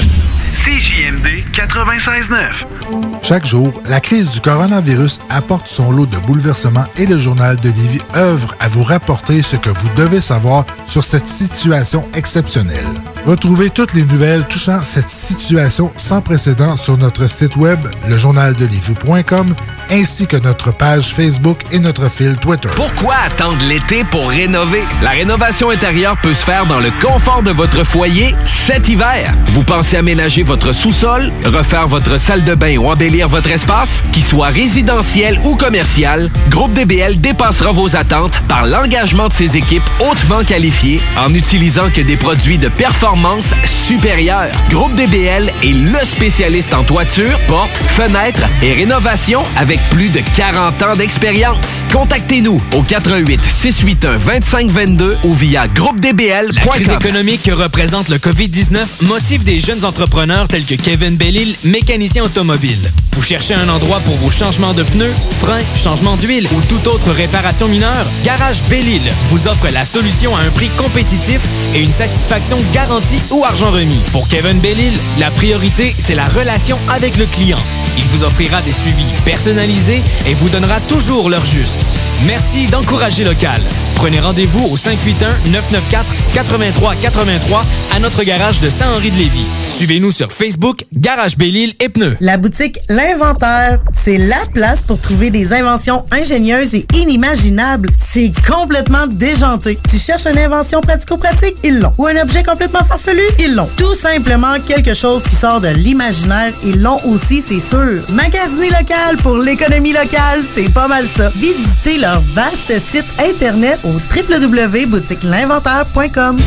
CJMD 0.63 1.45
96.9. 1.53 3.21
Chaque 3.21 3.45
jour, 3.45 3.71
la 3.85 4.01
crise 4.01 4.31
du 4.31 4.41
coronavirus 4.41 5.21
apporte 5.29 5.67
son 5.67 5.91
lot 5.91 6.05
de 6.05 6.17
bouleversements 6.17 6.85
et 6.97 7.05
le 7.05 7.17
journal 7.17 7.57
de 7.57 7.69
Lévis 7.69 8.01
œuvre 8.15 8.53
à 8.59 8.67
vous 8.67 8.83
rapporter 8.83 9.41
ce 9.41 9.55
que 9.55 9.69
vous 9.69 9.89
devez 9.95 10.19
savoir 10.19 10.65
sur 10.83 11.05
cette 11.05 11.27
situation 11.27 12.05
exceptionnelle. 12.13 12.85
Retrouvez 13.25 13.69
toutes 13.69 13.93
les 13.93 14.05
nouvelles 14.05 14.45
touchant 14.47 14.83
cette 14.83 15.09
situation 15.09 15.91
sans 15.95 16.21
précédent 16.21 16.75
sur 16.75 16.97
notre 16.97 17.29
site 17.29 17.55
web, 17.55 17.79
lejournaldelivie.com, 18.09 19.55
ainsi 19.91 20.27
que 20.27 20.37
notre 20.37 20.71
page 20.71 21.13
Facebook 21.13 21.59
et 21.71 21.79
notre 21.79 22.09
fil 22.09 22.35
Twitter. 22.37 22.69
Pourquoi 22.75 23.15
attendre 23.25 23.63
l'été 23.67 24.03
pour 24.05 24.29
rénover? 24.29 24.83
La 25.01 25.11
rénovation 25.11 25.69
intérieure 25.69 26.17
peut 26.21 26.33
se 26.33 26.43
faire 26.43 26.65
dans 26.65 26.79
le 26.79 26.91
confort 27.01 27.43
de 27.43 27.51
votre 27.51 27.83
foyer 27.83 28.35
cet 28.45 28.89
hiver. 28.89 29.33
Vous 29.47 29.63
pensez 29.63 29.97
aménager 29.97 30.43
votre 30.49 30.71
sous-sol, 30.71 31.31
refaire 31.45 31.87
votre 31.87 32.19
salle 32.19 32.43
de 32.43 32.55
bain 32.55 32.75
ou 32.77 32.89
embellir 32.89 33.27
votre 33.27 33.51
espace, 33.51 34.01
qu'il 34.11 34.23
soit 34.23 34.47
résidentiel 34.47 35.39
ou 35.43 35.55
commercial, 35.55 36.31
Groupe 36.49 36.73
DBL 36.73 37.21
dépassera 37.21 37.71
vos 37.71 37.95
attentes 37.95 38.41
par 38.47 38.65
l'engagement 38.65 39.27
de 39.27 39.33
ses 39.33 39.57
équipes 39.57 39.87
hautement 39.99 40.43
qualifiées 40.43 41.01
en 41.19 41.31
utilisant 41.35 41.91
que 41.93 42.01
des 42.01 42.17
produits 42.17 42.57
de 42.57 42.67
performance 42.67 43.53
supérieure. 43.63 44.47
Groupe 44.71 44.95
DBL 44.95 45.51
est 45.61 45.73
le 45.73 46.03
spécialiste 46.03 46.73
en 46.73 46.83
toiture, 46.83 47.39
portes, 47.47 47.77
fenêtres 47.85 48.47
et 48.63 48.73
rénovation 48.73 49.43
avec 49.55 49.79
plus 49.91 50.09
de 50.09 50.21
40 50.35 50.81
ans 50.81 50.95
d'expérience. 50.95 51.85
Contactez-nous 51.93 52.59
au 52.75 52.81
88 52.81 53.39
681 53.45 54.17
2522 54.17 55.17
ou 55.25 55.33
via 55.35 55.67
groupedbl.com. 55.67 56.55
La 56.65 56.71
crise 56.71 56.89
économique 56.89 57.43
que 57.43 57.51
représente 57.51 58.09
le 58.09 58.17
COVID-19 58.17 59.03
motive 59.03 59.43
des 59.43 59.59
jeunes 59.59 59.85
entrepreneurs 59.85 60.38
tels 60.47 60.65
que 60.65 60.75
Kevin 60.75 61.17
Bellil, 61.17 61.55
mécanicien 61.63 62.23
automobile. 62.23 62.91
Vous 63.13 63.21
cherchez 63.21 63.53
un 63.53 63.67
endroit 63.67 63.99
pour 63.99 64.15
vos 64.15 64.29
changements 64.29 64.73
de 64.73 64.83
pneus, 64.83 65.13
freins, 65.39 65.63
changement 65.75 66.15
d'huile 66.15 66.47
ou 66.55 66.61
toute 66.61 66.87
autre 66.87 67.11
réparation 67.11 67.67
mineure? 67.67 68.05
Garage 68.23 68.63
Bellil 68.69 69.01
vous 69.29 69.47
offre 69.47 69.67
la 69.69 69.83
solution 69.85 70.37
à 70.37 70.41
un 70.41 70.51
prix 70.51 70.69
compétitif 70.77 71.41
et 71.75 71.81
une 71.81 71.91
satisfaction 71.91 72.59
garantie 72.73 73.21
ou 73.31 73.43
argent 73.43 73.71
remis. 73.71 73.99
Pour 74.11 74.27
Kevin 74.27 74.59
Bellil, 74.59 74.93
la 75.19 75.31
priorité, 75.31 75.95
c'est 75.97 76.15
la 76.15 76.25
relation 76.25 76.77
avec 76.89 77.17
le 77.17 77.25
client. 77.25 77.59
Il 77.97 78.05
vous 78.05 78.23
offrira 78.23 78.61
des 78.61 78.71
suivis 78.71 79.11
personnalisés 79.25 80.01
et 80.25 80.33
vous 80.33 80.47
donnera 80.49 80.79
toujours 80.81 81.29
l'heure 81.29 81.45
juste. 81.45 81.97
Merci 82.25 82.67
d'encourager 82.67 83.25
local. 83.25 83.61
Prenez 83.95 84.21
rendez-vous 84.21 84.65
au 84.67 84.77
581-994-8383 84.77 87.61
à 87.93 87.99
notre 87.99 88.23
garage 88.23 88.61
de 88.61 88.69
Saint-Henri-de-Lévis. 88.69 89.45
Suivez-nous 89.67 90.11
sur 90.11 90.28
Facebook, 90.31 90.85
Garage 90.93 91.37
Bellil 91.37 91.73
et 91.79 91.89
Pneus. 91.89 92.15
La 92.19 92.37
boutique 92.37 92.79
L'Inventaire, 92.89 93.77
c'est 93.91 94.17
la 94.17 94.45
place 94.53 94.83
pour 94.83 94.99
trouver 94.99 95.29
des 95.29 95.53
inventions 95.53 96.05
ingénieuses 96.11 96.73
et 96.75 96.85
inimaginables. 96.95 97.89
C'est 97.97 98.33
complètement 98.47 99.07
déjanté. 99.07 99.79
Tu 99.89 99.97
cherches 99.97 100.25
une 100.25 100.37
invention 100.37 100.81
pratico-pratique? 100.81 101.55
Ils 101.63 101.79
l'ont. 101.79 101.93
Ou 101.97 102.07
un 102.07 102.17
objet 102.21 102.43
complètement 102.43 102.83
farfelu? 102.83 103.23
Ils 103.39 103.55
l'ont. 103.55 103.69
Tout 103.77 103.95
simplement 103.95 104.59
quelque 104.67 104.93
chose 104.93 105.23
qui 105.23 105.35
sort 105.35 105.61
de 105.61 105.69
l'imaginaire? 105.69 106.53
Ils 106.63 106.81
l'ont 106.81 106.99
aussi, 107.05 107.43
c'est 107.47 107.59
sûr. 107.59 108.01
Magasiner 108.09 108.69
local 108.69 109.17
pour 109.23 109.37
l'économie 109.37 109.93
locale, 109.93 110.43
c'est 110.55 110.69
pas 110.69 110.87
mal 110.87 111.05
ça. 111.07 111.31
Visitez 111.35 111.97
leur 111.97 112.21
vaste 112.33 112.79
site 112.79 113.05
internet 113.19 113.79
au 113.83 113.93
www.boutiquelinventaire.com. 114.15 116.39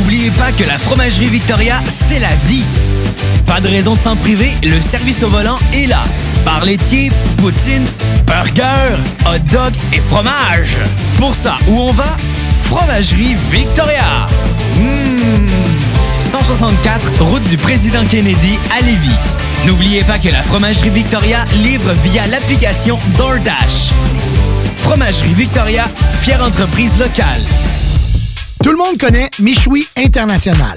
Oubliez 0.00 0.30
pas 0.32 0.52
que 0.52 0.64
la 0.64 0.78
fromagerie 0.78 1.28
Victoria, 1.28 1.82
c'est 1.86 2.20
la 2.20 2.34
vie. 2.46 2.66
Pas 3.46 3.60
de 3.60 3.68
raison 3.68 3.94
de 3.94 4.00
s'en 4.00 4.16
priver, 4.16 4.50
le 4.62 4.80
service 4.80 5.22
au 5.22 5.28
volant 5.28 5.58
est 5.72 5.86
là. 5.86 6.04
Bar 6.44 6.64
laitier, 6.64 7.10
poutine, 7.36 7.86
burger, 8.26 8.96
hot 9.26 9.38
dog 9.50 9.72
et 9.92 10.00
fromage. 10.00 10.78
Pour 11.16 11.34
ça, 11.34 11.58
où 11.68 11.78
on 11.78 11.92
va? 11.92 12.16
Fromagerie 12.64 13.36
Victoria. 13.50 14.28
Mmh. 14.76 15.48
164, 16.18 17.22
route 17.22 17.44
du 17.44 17.56
président 17.56 18.04
Kennedy 18.04 18.58
à 18.76 18.82
Lévis. 18.82 19.10
N'oubliez 19.64 20.04
pas 20.04 20.18
que 20.18 20.28
la 20.28 20.42
fromagerie 20.42 20.90
Victoria 20.90 21.44
livre 21.62 21.92
via 22.04 22.26
l'application 22.26 22.98
DoorDash. 23.16 23.92
Fromagerie 24.80 25.34
Victoria, 25.34 25.88
fière 26.20 26.42
entreprise 26.42 26.96
locale. 26.98 27.40
Tout 28.62 28.70
le 28.70 28.76
monde 28.76 28.98
connaît 28.98 29.30
Michoui 29.38 29.86
International 29.96 30.76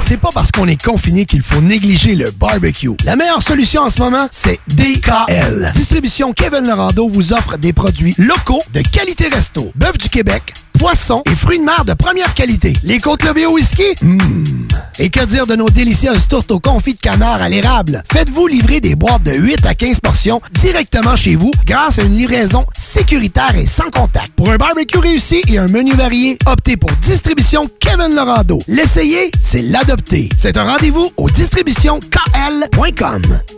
C'est 0.00 0.20
pas 0.20 0.30
parce 0.32 0.50
qu'on 0.52 0.66
est 0.66 0.82
confiné 0.82 1.24
qu'il 1.24 1.42
faut 1.42 1.60
négliger 1.60 2.14
le 2.14 2.30
barbecue. 2.30 2.90
La 3.04 3.16
meilleure 3.16 3.42
solution 3.42 3.82
en 3.82 3.90
ce 3.90 4.00
moment, 4.00 4.26
c'est 4.30 4.58
DKL. 4.68 5.72
Distribution 5.74 6.32
Kevin 6.32 6.66
Lorando 6.66 7.08
vous 7.08 7.32
offre 7.32 7.58
des 7.58 7.72
produits 7.72 8.14
locaux 8.16 8.62
de 8.72 8.80
qualité 8.80 9.28
resto. 9.28 9.70
Bœuf 9.74 9.98
du 9.98 10.08
Québec, 10.08 10.54
poissons 10.78 11.22
et 11.30 11.34
fruits 11.34 11.58
de 11.58 11.64
mer 11.64 11.84
de 11.84 11.92
première 11.94 12.32
qualité. 12.34 12.72
Les 12.84 12.98
côtes 12.98 13.22
levées 13.24 13.46
au 13.46 13.52
whisky? 13.52 13.82
Mmh. 14.00 14.44
Et 15.00 15.10
que 15.10 15.24
dire 15.24 15.46
de 15.46 15.56
nos 15.56 15.68
délicieuses 15.68 16.26
tourtes 16.28 16.50
au 16.50 16.60
confit 16.60 16.94
de 16.94 17.00
canard 17.00 17.42
à 17.42 17.48
l'érable? 17.48 18.02
Faites-vous 18.10 18.46
livrer 18.46 18.80
des 18.80 18.94
boîtes 18.94 19.22
de 19.24 19.32
8 19.32 19.66
à 19.66 19.74
15 19.74 20.00
portions 20.00 20.40
directement 20.54 21.16
chez 21.16 21.36
vous 21.36 21.50
grâce 21.66 21.98
à 21.98 22.02
une 22.02 22.16
livraison 22.16 22.64
sécuritaire 22.88 23.56
et 23.56 23.66
sans 23.66 23.90
contact. 23.90 24.32
Pour 24.34 24.50
un 24.50 24.56
barbecue 24.56 24.98
réussi 24.98 25.42
et 25.48 25.58
un 25.58 25.68
menu 25.68 25.92
varié, 25.92 26.38
optez 26.46 26.76
pour 26.76 26.90
Distribution 27.02 27.68
Kevin 27.80 28.14
Lorando. 28.14 28.60
L'essayer, 28.66 29.30
c'est 29.40 29.62
l'adopter. 29.62 30.28
C'est 30.38 30.56
un 30.56 30.64
rendez-vous 30.64 31.10
au 31.16 31.28
distributionkl.com. 31.28 33.57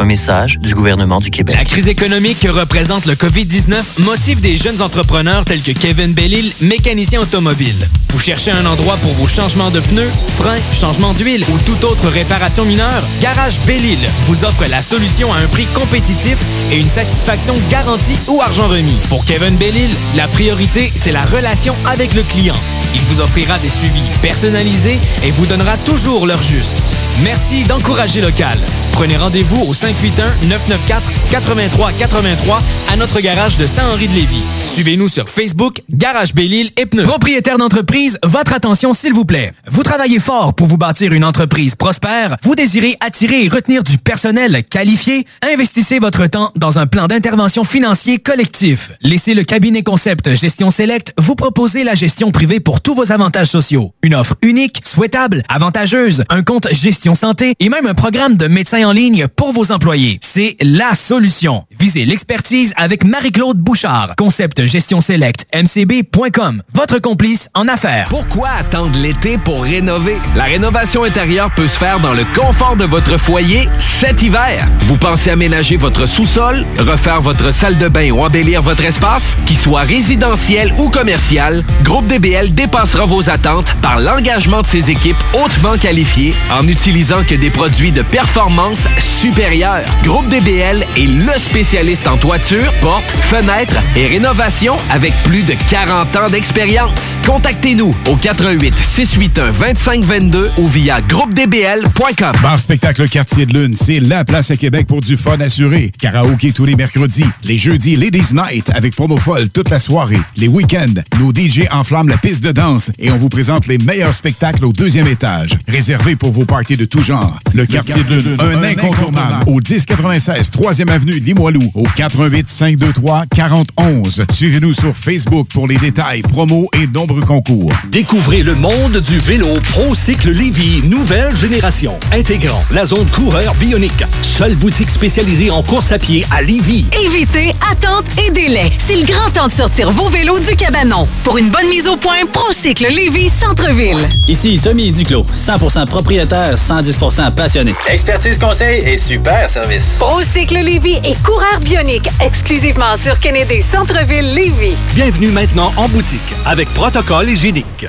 Un 0.00 0.04
message 0.04 0.60
du 0.60 0.74
gouvernement 0.76 1.18
du 1.18 1.28
Québec. 1.28 1.56
La 1.56 1.64
crise 1.64 1.88
économique 1.88 2.38
que 2.38 2.48
représente 2.48 3.06
le 3.06 3.14
COVID-19 3.14 3.82
motive 3.98 4.40
des 4.40 4.56
jeunes 4.56 4.80
entrepreneurs 4.80 5.44
tels 5.44 5.60
que 5.60 5.72
Kevin 5.72 6.12
Bellil, 6.12 6.52
mécanicien 6.60 7.20
automobile. 7.20 7.74
Vous 8.10 8.20
cherchez 8.20 8.52
un 8.52 8.64
endroit 8.64 8.96
pour 8.98 9.12
vos 9.14 9.26
changements 9.26 9.72
de 9.72 9.80
pneus, 9.80 10.10
freins, 10.36 10.60
changement 10.72 11.14
d'huile 11.14 11.44
ou 11.52 11.58
toute 11.58 11.82
autre 11.82 12.08
réparation 12.08 12.64
mineure? 12.64 13.02
Garage 13.20 13.60
Bellil 13.66 13.98
vous 14.26 14.44
offre 14.44 14.66
la 14.66 14.82
solution 14.82 15.32
à 15.32 15.38
un 15.38 15.48
prix 15.48 15.66
compétitif 15.74 16.38
et 16.70 16.78
une 16.78 16.88
satisfaction 16.88 17.54
garantie 17.68 18.18
ou 18.28 18.40
argent 18.40 18.68
remis. 18.68 18.98
Pour 19.08 19.24
Kevin 19.24 19.56
Bellil, 19.56 19.90
la 20.14 20.28
priorité, 20.28 20.92
c'est 20.94 21.12
la 21.12 21.22
relation 21.22 21.74
avec 21.86 22.14
le 22.14 22.22
client. 22.22 22.56
Il 22.94 23.02
vous 23.02 23.20
offrira 23.20 23.58
des 23.58 23.68
suivis 23.68 24.08
personnalisés 24.22 24.98
et 25.24 25.32
vous 25.32 25.46
donnera 25.46 25.76
toujours 25.78 26.26
l'heure 26.26 26.42
juste. 26.42 26.94
Merci 27.22 27.64
d'encourager 27.64 28.20
local. 28.20 28.58
Prenez 28.92 29.16
rendez-vous 29.16 29.60
au 29.62 29.74
581-994-8383 29.74 32.60
à 32.92 32.96
notre 32.96 33.20
garage 33.20 33.56
de 33.58 33.66
Saint-Henri-de-Lévis. 33.66 34.44
Suivez-nous 34.64 35.08
sur 35.08 35.28
Facebook, 35.28 35.82
Garage 35.90 36.32
Bellil 36.34 36.70
et 36.76 36.86
Pneus. 36.86 37.02
Propriétaire 37.04 37.58
d'entreprise, 37.58 38.18
votre 38.24 38.52
attention 38.52 38.94
s'il 38.94 39.12
vous 39.12 39.24
plaît. 39.24 39.52
Vous 39.68 39.82
travaillez 39.82 40.20
fort 40.20 40.54
pour 40.54 40.68
vous 40.68 40.78
bâtir 40.78 41.12
une 41.12 41.24
entreprise 41.24 41.74
prospère. 41.76 42.36
Vous 42.42 42.54
désirez 42.54 42.96
attirer 43.00 43.44
et 43.44 43.48
retenir 43.48 43.82
du 43.82 43.98
personnel 43.98 44.62
qualifié. 44.64 45.26
Investissez 45.52 45.98
votre 45.98 46.26
temps 46.26 46.50
dans 46.56 46.78
un 46.78 46.86
plan 46.86 47.06
d'intervention 47.06 47.64
financier 47.64 48.18
collectif. 48.18 48.92
Laissez 49.00 49.32
le 49.34 49.44
cabinet 49.44 49.82
concept 49.82 50.34
Gestion 50.34 50.70
Select 50.70 51.14
vous 51.18 51.34
proposer 51.34 51.84
la 51.84 51.94
gestion 51.94 52.32
privée 52.32 52.60
pour 52.60 52.80
tous 52.80 52.94
vos 52.94 53.12
avantages 53.12 53.48
sociaux. 53.48 53.92
Une 54.02 54.14
offre 54.16 54.34
unique, 54.42 54.80
souhaitable, 54.84 55.42
avantageuse, 55.48 56.24
un 56.30 56.42
compte 56.42 56.68
gestion 56.72 57.07
santé 57.14 57.54
et 57.60 57.68
même 57.68 57.86
un 57.86 57.94
programme 57.94 58.36
de 58.36 58.46
médecin 58.46 58.86
en 58.86 58.92
ligne 58.92 59.26
pour 59.34 59.52
vos 59.52 59.72
employés. 59.72 60.18
C'est 60.22 60.56
la 60.60 60.94
solution. 60.94 61.64
Visez 61.78 62.04
l'expertise 62.04 62.72
avec 62.76 63.04
Marie-Claude 63.04 63.58
Bouchard. 63.58 64.14
Concept 64.18 64.64
Gestion 64.66 65.00
Select, 65.00 65.46
mcb.com. 65.54 66.62
Votre 66.74 66.98
complice 66.98 67.48
en 67.54 67.68
affaires. 67.68 68.08
Pourquoi 68.10 68.50
attendre 68.50 68.98
l'été 68.98 69.38
pour 69.38 69.62
rénover? 69.62 70.18
La 70.36 70.44
rénovation 70.44 71.04
intérieure 71.04 71.50
peut 71.54 71.66
se 71.68 71.78
faire 71.78 72.00
dans 72.00 72.14
le 72.14 72.24
confort 72.34 72.76
de 72.76 72.84
votre 72.84 73.16
foyer 73.16 73.68
cet 73.78 74.22
hiver. 74.22 74.68
Vous 74.82 74.96
pensez 74.98 75.30
aménager 75.30 75.76
votre 75.76 76.06
sous-sol, 76.06 76.66
refaire 76.78 77.20
votre 77.20 77.52
salle 77.52 77.78
de 77.78 77.88
bain 77.88 78.10
ou 78.10 78.20
embellir 78.22 78.60
votre 78.62 78.84
espace? 78.84 79.36
Qu'il 79.46 79.58
soit 79.58 79.82
résidentiel 79.82 80.72
ou 80.78 80.90
commercial, 80.90 81.64
Groupe 81.82 82.06
DBL 82.06 82.54
dépassera 82.54 83.06
vos 83.06 83.30
attentes 83.30 83.72
par 83.80 83.98
l'engagement 84.00 84.62
de 84.62 84.66
ses 84.66 84.90
équipes 84.90 85.16
hautement 85.34 85.76
qualifiées 85.76 86.34
en 86.52 86.66
utilisant 86.68 86.97
que 86.98 87.36
des 87.36 87.50
produits 87.50 87.92
de 87.92 88.02
performance 88.02 88.88
supérieure. 88.98 89.84
Groupe 90.02 90.28
DBL 90.28 90.84
est 90.96 91.06
le 91.06 91.38
spécialiste 91.38 92.08
en 92.08 92.16
toiture, 92.16 92.72
portes, 92.80 93.08
fenêtres 93.20 93.78
et 93.94 94.08
rénovation 94.08 94.74
avec 94.90 95.14
plus 95.22 95.44
de 95.44 95.54
40 95.70 96.16
ans 96.16 96.28
d'expérience. 96.28 97.18
Contactez-nous 97.24 97.94
au 98.08 98.16
88 98.16 98.74
681 98.76 99.52
2522 99.52 100.50
ou 100.58 100.66
via 100.66 101.00
groupedbl.com. 101.00 102.32
Bar 102.42 102.58
spectacle 102.58 103.08
Quartier 103.08 103.46
de 103.46 103.52
Lune, 103.52 103.76
c'est 103.76 104.00
la 104.00 104.24
place 104.24 104.50
à 104.50 104.56
Québec 104.56 104.88
pour 104.88 105.00
du 105.00 105.16
fun 105.16 105.38
assuré. 105.40 105.92
Karaoke 106.00 106.52
tous 106.52 106.64
les 106.64 106.74
mercredis, 106.74 107.26
les 107.44 107.58
jeudis 107.58 107.94
Ladies 107.94 108.34
Night 108.34 108.70
avec 108.74 108.96
promo 108.96 109.18
folle 109.18 109.50
toute 109.50 109.70
la 109.70 109.78
soirée. 109.78 110.18
Les 110.36 110.48
week-ends, 110.48 111.00
nos 111.20 111.32
DJ 111.32 111.62
enflamment 111.70 112.10
la 112.10 112.18
piste 112.18 112.42
de 112.42 112.50
danse 112.50 112.90
et 112.98 113.12
on 113.12 113.18
vous 113.18 113.28
présente 113.28 113.68
les 113.68 113.78
meilleurs 113.78 114.16
spectacles 114.16 114.64
au 114.64 114.72
deuxième 114.72 115.06
étage. 115.06 115.50
Réservé 115.68 116.16
pour 116.16 116.32
vos 116.32 116.44
parties 116.44 116.76
de 116.78 116.84
tout 116.84 117.02
genre. 117.02 117.38
Le, 117.54 117.66
Quartier, 117.66 118.04
de 118.04 118.14
Lune, 118.14 118.36
un, 118.38 118.62
incontournable, 118.62 119.44
au 119.48 119.54
1096 119.54 120.50
3e 120.50 120.88
avenue 120.88 121.18
Limoilou 121.18 121.70
au 121.74 121.82
88 121.96 122.48
523 122.48 123.24
4011. 123.34 124.22
Suivez-nous 124.32 124.72
sur 124.72 124.96
Facebook 124.96 125.48
pour 125.52 125.66
les 125.66 125.76
détails, 125.76 126.22
promos 126.22 126.68
et 126.72 126.86
nombreux 126.86 127.22
concours. 127.22 127.72
Découvrez 127.90 128.42
le 128.42 128.54
monde 128.54 128.98
du 128.98 129.18
vélo 129.18 129.58
ProCycle 129.72 130.30
Lévy, 130.30 130.86
nouvelle 130.88 131.36
génération, 131.36 131.98
intégrant 132.12 132.64
la 132.70 132.86
zone 132.86 133.08
coureur 133.10 133.54
bionique. 133.56 134.04
Seule 134.22 134.54
boutique 134.54 134.90
spécialisée 134.90 135.50
en 135.50 135.64
course 135.64 135.90
à 135.90 135.98
pied 135.98 136.24
à 136.30 136.42
Lévy. 136.42 136.86
Évitez 137.04 137.52
attente 137.72 138.04
et 138.24 138.30
délai. 138.30 138.70
C'est 138.78 138.96
le 138.96 139.06
grand 139.06 139.30
temps 139.30 139.48
de 139.48 139.52
sortir 139.52 139.90
vos 139.90 140.08
vélos 140.08 140.38
du 140.38 140.54
cabanon. 140.54 141.08
Pour 141.24 141.38
une 141.38 141.50
bonne 141.50 141.68
mise 141.68 141.88
au 141.88 141.96
point, 141.96 142.24
ProCycle 142.32 142.86
Lévy 142.88 143.28
Centre-ville. 143.28 144.08
Ici 144.28 144.60
Tommy 144.62 144.92
Duclos, 144.92 145.26
100% 145.34 145.86
propriétaire, 145.86 146.56
110% 146.68 147.32
passionné. 147.32 147.74
Expertise 147.88 148.38
conseil 148.38 148.86
et 148.86 148.98
super 148.98 149.48
service. 149.48 149.96
ProCycle 149.98 150.58
Lévy 150.58 150.96
et 151.02 151.14
coureur 151.24 151.58
bionique 151.60 152.10
exclusivement 152.20 152.94
sur 152.98 153.18
Kennedy 153.18 153.62
Centre-ville 153.62 154.34
Lévy. 154.34 154.76
Bienvenue 154.94 155.30
maintenant 155.30 155.72
en 155.78 155.88
boutique 155.88 156.20
avec 156.44 156.68
protocole 156.74 157.30
hygiénique. 157.30 157.86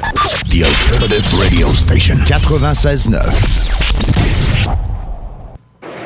The 0.50 0.64
Alternative 0.64 1.40
Radio 1.40 1.74
Station 1.74 2.16
96.9. 2.26 4.39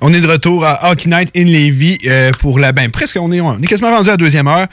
On 0.00 0.12
est 0.12 0.20
de 0.20 0.28
retour 0.28 0.64
à 0.64 0.90
Hockey 0.90 1.08
Night 1.10 1.30
in 1.36 1.44
Lévis 1.44 1.98
euh, 2.06 2.30
pour 2.38 2.58
la 2.58 2.72
ben 2.72 2.90
presque 2.90 3.18
on 3.20 3.32
est 3.32 3.40
on 3.40 3.60
est 3.60 3.66
quasiment 3.66 3.90
rendu 3.90 4.08
à 4.08 4.12
la 4.12 4.16
deuxième 4.16 4.46
heure. 4.46 4.66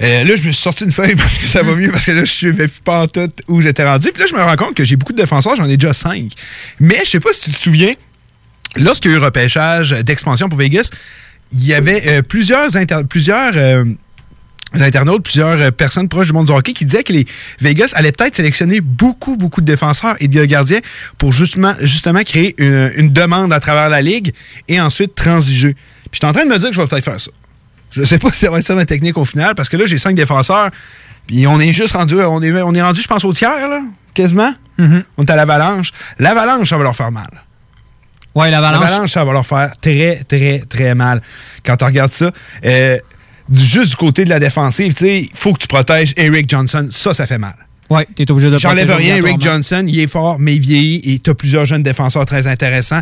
Euh, 0.00 0.24
là, 0.24 0.34
je 0.34 0.42
me 0.46 0.52
suis 0.52 0.54
sorti 0.54 0.84
une 0.84 0.92
feuille 0.92 1.14
parce 1.16 1.38
que 1.38 1.46
ça 1.46 1.62
va 1.62 1.74
mieux, 1.74 1.90
parce 1.90 2.06
que 2.06 2.12
là, 2.12 2.24
je 2.24 2.48
ne 2.48 2.52
plus 2.52 2.68
pas 2.82 3.02
en 3.02 3.06
tout 3.06 3.30
où 3.48 3.60
j'étais 3.60 3.84
rendu. 3.84 4.10
Puis 4.12 4.22
là, 4.22 4.26
je 4.28 4.34
me 4.34 4.42
rends 4.42 4.56
compte 4.56 4.74
que 4.74 4.84
j'ai 4.84 4.96
beaucoup 4.96 5.12
de 5.12 5.18
défenseurs, 5.18 5.56
j'en 5.56 5.66
ai 5.66 5.76
déjà 5.76 5.92
cinq. 5.92 6.32
Mais 6.80 7.00
je 7.04 7.10
sais 7.10 7.20
pas 7.20 7.32
si 7.32 7.50
tu 7.50 7.56
te 7.56 7.60
souviens, 7.60 7.92
lorsqu'il 8.76 9.10
y 9.10 9.14
a 9.14 9.18
eu 9.18 9.20
repêchage 9.20 9.90
d'expansion 9.90 10.48
pour 10.48 10.58
Vegas, 10.58 10.90
il 11.52 11.66
y 11.66 11.74
avait 11.74 12.02
euh, 12.06 12.22
plusieurs, 12.22 12.76
inter 12.76 13.00
plusieurs 13.08 13.52
internautes, 14.74 15.22
plusieurs 15.22 15.60
euh, 15.60 15.70
personnes 15.70 16.08
proches 16.08 16.28
du 16.28 16.32
monde 16.32 16.46
du 16.46 16.52
hockey 16.52 16.72
qui 16.72 16.84
disaient 16.84 17.02
que 17.02 17.12
les 17.12 17.26
Vegas 17.60 17.92
allaient 17.94 18.12
peut-être 18.12 18.36
sélectionner 18.36 18.80
beaucoup, 18.80 19.36
beaucoup 19.36 19.60
de 19.60 19.66
défenseurs 19.66 20.16
et 20.20 20.28
de 20.28 20.44
gardiens 20.44 20.80
pour 21.18 21.32
justement, 21.32 21.74
justement 21.80 22.22
créer 22.22 22.54
une, 22.58 22.92
une 22.96 23.12
demande 23.12 23.52
à 23.52 23.60
travers 23.60 23.88
la 23.88 24.02
ligue 24.02 24.32
et 24.68 24.80
ensuite 24.80 25.14
transiger. 25.14 25.74
Puis 25.74 26.10
je 26.12 26.18
suis 26.18 26.26
en 26.26 26.32
train 26.32 26.44
de 26.44 26.50
me 26.50 26.58
dire 26.58 26.68
que 26.68 26.74
je 26.74 26.80
vais 26.80 26.86
peut-être 26.86 27.04
faire 27.04 27.20
ça. 27.20 27.30
Je 27.90 28.02
sais 28.02 28.18
pas 28.18 28.30
si 28.32 28.40
ça 28.40 28.50
va 28.50 28.58
être 28.58 28.64
ça 28.64 28.74
ma 28.74 28.86
technique 28.86 29.18
au 29.18 29.24
final, 29.24 29.54
parce 29.54 29.68
que 29.68 29.76
là, 29.76 29.86
j'ai 29.86 29.98
cinq 29.98 30.14
défenseurs, 30.14 30.70
puis 31.26 31.46
on 31.46 31.60
est 31.60 31.72
juste 31.72 31.94
rendu, 31.94 32.16
on 32.20 32.42
est, 32.42 32.62
on 32.62 32.74
est 32.74 32.82
rendu, 32.82 33.00
je 33.00 33.08
pense, 33.08 33.24
au 33.24 33.32
tiers, 33.32 33.68
là, 33.68 33.80
quasiment. 34.14 34.52
On 35.18 35.24
est 35.24 35.30
à 35.30 35.36
l'avalanche. 35.36 35.90
L'avalanche, 36.18 36.70
ça 36.70 36.78
va 36.78 36.84
leur 36.84 36.96
faire 36.96 37.12
mal. 37.12 37.28
Ouais, 38.34 38.50
l'avalanche. 38.50 38.84
L'avalanche, 38.84 39.12
ça 39.12 39.24
va 39.24 39.32
leur 39.32 39.46
faire 39.46 39.72
très, 39.78 40.24
très, 40.26 40.60
très 40.60 40.94
mal. 40.94 41.20
Quand 41.64 41.82
on 41.82 41.86
regarde 41.86 42.12
ça, 42.12 42.30
euh, 42.64 42.98
juste 43.52 43.90
du 43.90 43.96
côté 43.96 44.24
de 44.24 44.30
la 44.30 44.38
défensive, 44.38 44.92
tu 44.92 45.00
sais, 45.00 45.20
il 45.20 45.30
faut 45.34 45.52
que 45.52 45.58
tu 45.58 45.68
protèges 45.68 46.12
Eric 46.16 46.48
Johnson. 46.48 46.88
Ça, 46.90 47.14
ça 47.14 47.26
fait 47.26 47.38
mal. 47.38 47.54
Ouais, 47.90 48.06
t'es 48.14 48.30
obligé 48.30 48.50
de 48.50 48.58
J'enlève 48.58 48.94
rien, 48.94 49.16
Eric. 49.16 49.40
Johnson, 49.40 49.84
il 49.86 49.98
est 49.98 50.06
fort, 50.06 50.38
mais 50.38 50.54
il 50.54 50.60
vieillit 50.60 51.02
et 51.12 51.18
tu 51.18 51.28
as 51.28 51.34
plusieurs 51.34 51.66
jeunes 51.66 51.82
défenseurs 51.82 52.24
très 52.24 52.46
intéressants. 52.46 53.00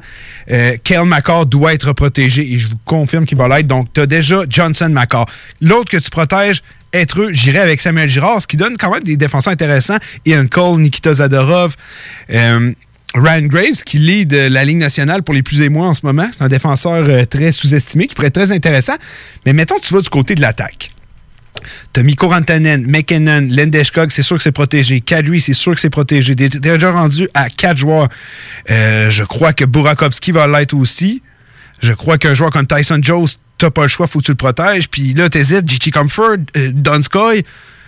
Euh, 0.51 0.73
Kel 0.83 1.05
McCall 1.05 1.45
doit 1.45 1.75
être 1.75 1.93
protégé 1.93 2.55
et 2.55 2.57
je 2.57 2.69
vous 2.69 2.79
confirme 2.87 3.27
qu'il 3.27 3.37
va 3.37 3.49
l'être. 3.49 3.67
Donc, 3.67 3.93
tu 3.93 4.01
as 4.01 4.07
déjà 4.07 4.45
Johnson 4.49 4.89
McCall. 4.89 5.27
L'autre 5.61 5.91
que 5.91 5.99
tu 5.99 6.09
protèges, 6.09 6.63
être 6.95 7.21
eux, 7.21 7.33
j'irai 7.33 7.59
avec 7.59 7.83
Samuel 7.83 8.09
Girard, 8.09 8.41
ce 8.41 8.47
qui 8.47 8.57
donne 8.57 8.79
quand 8.79 8.91
même 8.91 9.03
des 9.03 9.19
défenseurs 9.19 9.53
intéressants. 9.53 9.99
Ian 10.25 10.47
Cole, 10.47 10.81
Nikita 10.81 11.13
Zadorov, 11.13 11.77
euh, 12.33 12.73
Ryan 13.15 13.47
Graves, 13.47 13.83
qui 13.85 13.99
lead 13.99 14.33
euh, 14.35 14.49
la 14.49 14.65
Ligue 14.65 14.77
nationale 14.77 15.23
pour 15.23 15.35
les 15.35 15.43
plus 15.43 15.63
émois 15.63 15.87
en 15.87 15.95
ce 15.95 16.05
moment. 16.05 16.29
C'est 16.33 16.43
un 16.43 16.49
défenseur 16.49 17.05
euh, 17.09 17.25
très 17.25 17.53
sous-estimé, 17.53 18.07
qui 18.07 18.15
pourrait 18.15 18.29
être 18.29 18.35
très 18.35 18.53
intéressant. 18.53 18.95
Mais 19.47 19.53
mettons 19.53 19.79
tu 19.79 19.95
vas 19.95 20.01
du 20.01 20.11
côté 20.11 20.35
de 20.35 20.41
l'attaque. 20.41 20.91
T'as 21.93 22.03
Mikko 22.03 22.29
Rantanen, 22.29 22.87
McKinnon, 22.87 23.49
Lendeskog, 23.51 24.11
c'est 24.11 24.23
sûr 24.23 24.37
que 24.37 24.43
c'est 24.43 24.53
protégé. 24.53 25.01
Kadri, 25.01 25.41
c'est 25.41 25.55
sûr 25.55 25.75
que 25.75 25.81
c'est 25.81 25.91
protégé. 25.91 26.37
T'es 26.37 26.49
déjà 26.49 26.91
rendu 26.91 27.29
à 27.35 27.49
quatre 27.49 27.79
joueurs. 27.79 28.09
Euh, 28.71 29.11
je 29.11 29.25
crois 29.25 29.53
que 29.53 29.65
Burakovsky 29.65 30.33
va 30.33 30.47
l'être 30.47 30.75
aussi. 30.75 31.23
Je 31.81 31.93
crois 31.93 32.19
qu'un 32.19 32.35
joueur 32.35 32.51
comme 32.51 32.67
Tyson 32.67 32.99
Jones, 33.03 33.27
t'as 33.57 33.71
pas 33.71 33.83
le 33.83 33.89
choix, 33.89 34.07
faut 34.07 34.21
que 34.21 34.25
tu 34.25 34.33
le 34.33 34.37
protèges. 34.37 34.89
Puis 34.89 35.15
là, 35.15 35.29
t'hésites, 35.29 35.69
J.T. 35.69 35.91
Comfort, 35.91 36.37
euh, 36.57 36.71
Donskoy, 36.73 37.45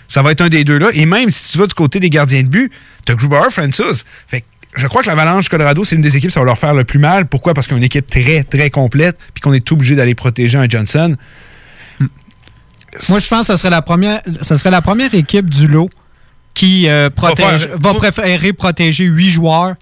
ça 0.09 0.23
va 0.23 0.33
être 0.33 0.41
un 0.41 0.49
des 0.49 0.65
deux-là. 0.65 0.89
Et 0.93 1.07
même 1.07 1.31
si 1.31 1.53
tu 1.53 1.59
vas 1.59 1.67
du 1.67 1.75
côté 1.75 2.01
des 2.01 2.11
gardiens 2.11 2.43
de 2.43 2.49
but, 2.49 2.73
t'as 3.05 3.15
Grubauer, 3.15 3.51
Francis. 3.51 4.05
Fait 4.27 4.41
que 4.41 4.47
je 4.75 4.87
crois 4.87 5.03
que 5.03 5.09
l'Avalanche 5.09 5.49
Colorado, 5.49 5.83
c'est 5.85 5.97
une 5.97 6.03
des 6.03 6.17
équipes, 6.17 6.31
ça 6.31 6.41
va 6.41 6.47
leur 6.47 6.59
faire 6.59 6.75
le 6.75 6.85
plus 6.85 6.99
mal. 6.99 7.27
Pourquoi? 7.27 7.55
Parce 7.55 7.67
qu'on 7.67 7.75
a 7.75 7.79
une 7.79 7.85
équipe 7.85 8.09
très, 8.09 8.45
très 8.45 8.71
complète, 8.71 9.19
puis 9.35 9.41
qu'on 9.41 9.53
est 9.53 9.61
tout 9.65 9.75
obligé 9.75 9.97
d'aller 9.97 10.15
protéger 10.15 10.59
un 10.59 10.69
Johnson. 10.69 11.17
Moi, 13.09 13.21
je 13.21 13.29
pense 13.29 13.47
que 13.47 13.53
ce 13.53 13.57
serait 13.57 13.71
la 13.71 13.83
première, 13.83 14.21
ce 14.43 14.57
serait 14.57 14.71
la 14.71 14.83
première 14.83 15.15
équipe 15.15 15.49
du 15.49 15.69
lot 15.69 15.91
qui 16.55 16.89
euh, 16.89 17.09
protège, 17.11 17.69
va 17.75 17.95
préférer 17.95 18.53
protéger 18.53 19.05
huit 19.05 19.31
joueurs 19.31 19.75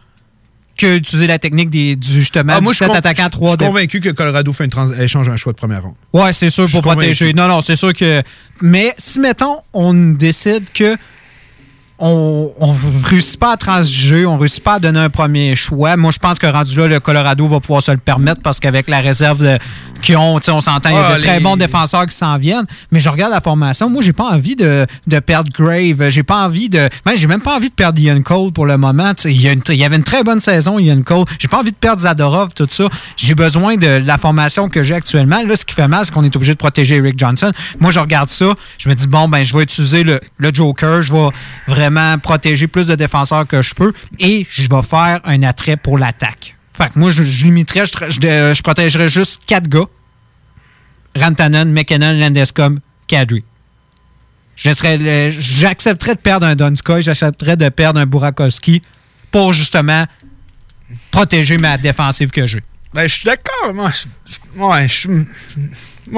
que 0.76 0.97
utiliser 0.99 1.26
la 1.26 1.39
technique 1.39 1.70
des, 1.70 1.97
du 1.97 2.07
justement 2.12 2.53
Ah, 2.57 2.61
moi, 2.61 2.72
du 2.72 2.78
je 2.78 2.84
suis 2.84 2.84
sept 2.84 2.93
con- 2.93 2.99
attaquants 2.99 3.24
je 3.24 3.30
3 3.30 3.49
suis 3.51 3.59
convaincu 3.59 4.01
que 4.01 4.11
Colorado 4.11 4.53
fait 4.53 4.64
une 4.64 4.70
trans- 4.70 4.93
échange 4.93 5.28
un 5.28 5.36
choix 5.36 5.53
de 5.53 5.57
première 5.59 5.82
ronde. 5.82 5.95
Ouais, 6.12 6.32
c'est 6.32 6.51
sûr 6.51 6.68
pour 6.70 6.82
protéger. 6.82 7.32
convaincu. 7.32 7.34
Non, 7.36 7.49
non, 7.49 7.61
c'est 7.62 7.74
sûr 7.76 7.93
que. 7.95 8.22
Mais 8.61 8.95
si 8.99 9.18
mettons, 9.18 9.57
on 9.72 9.93
décide 10.12 10.64
que 10.72 10.97
on, 11.99 12.53
on 12.61 12.74
réussit 13.05 13.38
pas 13.40 13.53
à 13.53 13.57
transiger, 13.57 14.24
on 14.26 14.38
réussit 14.38 14.62
pas 14.62 14.74
à 14.74 14.78
donner 14.78 15.01
un 15.01 15.11
premier 15.11 15.57
choix. 15.57 15.96
Moi, 15.96 16.11
je 16.12 16.18
pense 16.18 16.38
que 16.38 16.46
rendu 16.46 16.76
là, 16.76 16.86
le 16.86 17.01
Colorado 17.01 17.46
va 17.49 17.61
pouvoir 17.61 17.82
se 17.82 17.90
le 17.90 17.96
permettre 17.99 18.40
parce 18.40 18.61
qu'avec 18.61 18.88
la 18.88 19.01
réserve 19.01 19.59
qu'ils 20.01 20.16
ont, 20.16 20.38
tu 20.38 20.44
sais, 20.44 20.51
on 20.53 20.61
s'entend, 20.61 20.90
il 20.90 20.94
y 20.94 20.99
a 20.99 21.07
Ah, 21.09 21.16
de 21.16 21.20
très 21.22 21.38
les- 21.38 21.42
bons 21.42 21.57
défenseurs 21.57 22.07
qui 22.07 22.14
s'en 22.14 22.38
viennent. 22.38 22.66
Mais 22.92 23.01
je 23.01 23.09
regarde 23.09 23.32
la 23.32 23.40
formation. 23.40 23.90
Moi, 23.90 24.03
j'ai 24.03 24.12
pas 24.12 24.26
envie 24.30 24.55
de, 24.55 24.86
de 25.09 25.18
perdre 25.18 25.51
Grave. 25.53 26.09
J'ai 26.11 26.22
pas 26.22 26.44
envie 26.46 26.68
de. 26.68 26.88
Ben, 27.05 27.12
j'ai 27.16 27.26
même 27.26 27.40
pas 27.40 27.57
envie 27.57 27.68
de 27.68 27.74
perdre 27.74 27.99
Ian 28.01 28.22
Cole 28.22 28.53
pour 28.53 28.66
le 28.66 28.76
moment. 28.76 29.12
Il 29.24 29.40
y, 29.40 29.49
a 29.49 29.53
une- 29.53 29.62
il 29.68 29.74
y 29.74 29.84
avait 29.84 29.96
une 29.96 30.05
très 30.05 30.22
bonne 30.22 30.40
saison, 30.40 30.78
Ian 30.78 31.03
Cole. 31.03 31.24
J'ai 31.40 31.49
pas 31.49 31.59
envie 31.59 31.72
de 31.72 31.76
perdre 31.76 32.03
Zadorov, 32.03 32.51
tout 32.55 32.68
ça. 32.70 32.84
J'ai 33.16 33.34
besoin 33.34 33.74
de 33.76 33.86
la 34.05 34.18
formation 34.18 34.68
que 34.68 34.84
j'ai 34.84 34.94
actuellement. 34.94 35.42
Là, 35.44 35.57
ce 35.57 35.64
qui 35.64 35.74
fait 35.74 35.88
mal, 35.88 36.05
c'est 36.05 36.12
qu'on 36.14 36.22
est 36.24 36.36
obligé 36.36 36.53
de 36.53 36.59
protéger 36.59 36.96
Eric 36.96 37.18
Johnson. 37.18 37.51
Moi, 37.80 37.90
je 37.90 37.99
regarde 37.99 38.30
ça. 38.30 38.55
Je 38.78 38.88
me 38.88 38.94
dis, 38.94 39.09
bon, 39.09 39.28
ben, 39.28 39.42
je 39.44 39.57
vais 39.57 39.64
utiliser 39.64 40.05
le, 40.05 40.20
le 40.36 40.55
Joker. 40.55 41.03
Je 41.03 41.12
vais 41.12 41.28
vraiment 41.66 41.88
protéger 42.22 42.66
plus 42.66 42.86
de 42.86 42.95
défenseurs 42.95 43.47
que 43.47 43.62
je 43.62 43.74
peux. 43.74 43.93
Et 44.18 44.47
je 44.49 44.68
vais 44.68 44.82
faire 44.82 45.20
un 45.24 45.43
attrait 45.43 45.76
pour 45.76 45.99
l'attaque. 45.99 46.57
Fait 46.76 46.91
que 46.91 46.99
moi, 46.99 47.11
je, 47.11 47.22
je 47.22 47.45
limiterais, 47.45 47.86
je, 47.86 47.93
je, 48.09 48.55
je 48.55 48.62
protégerais 48.62 49.09
juste 49.09 49.43
quatre 49.47 49.68
gars. 49.68 49.86
Rantanen, 51.16 51.72
McKinnon, 51.72 52.12
Landescom, 52.12 52.78
Kadri. 53.09 53.45
J'accepterais 54.57 56.14
de 56.14 56.20
perdre 56.20 56.47
un 56.47 56.57
Donskoy, 56.57 57.03
j'accepterais 57.03 57.57
de 57.57 57.68
perdre 57.68 58.01
un 58.01 58.07
Burakovsky 58.07 58.82
pour 59.30 59.53
justement 59.53 60.07
protéger 61.11 61.59
ma 61.59 61.78
défensive 61.78 62.30
que 62.30 62.47
j'ai. 62.47 62.62
Ben, 62.93 63.07
je 63.07 63.14
suis 63.14 63.24
d'accord. 63.24 63.74
Moi, 63.74 63.93
je, 64.86 65.09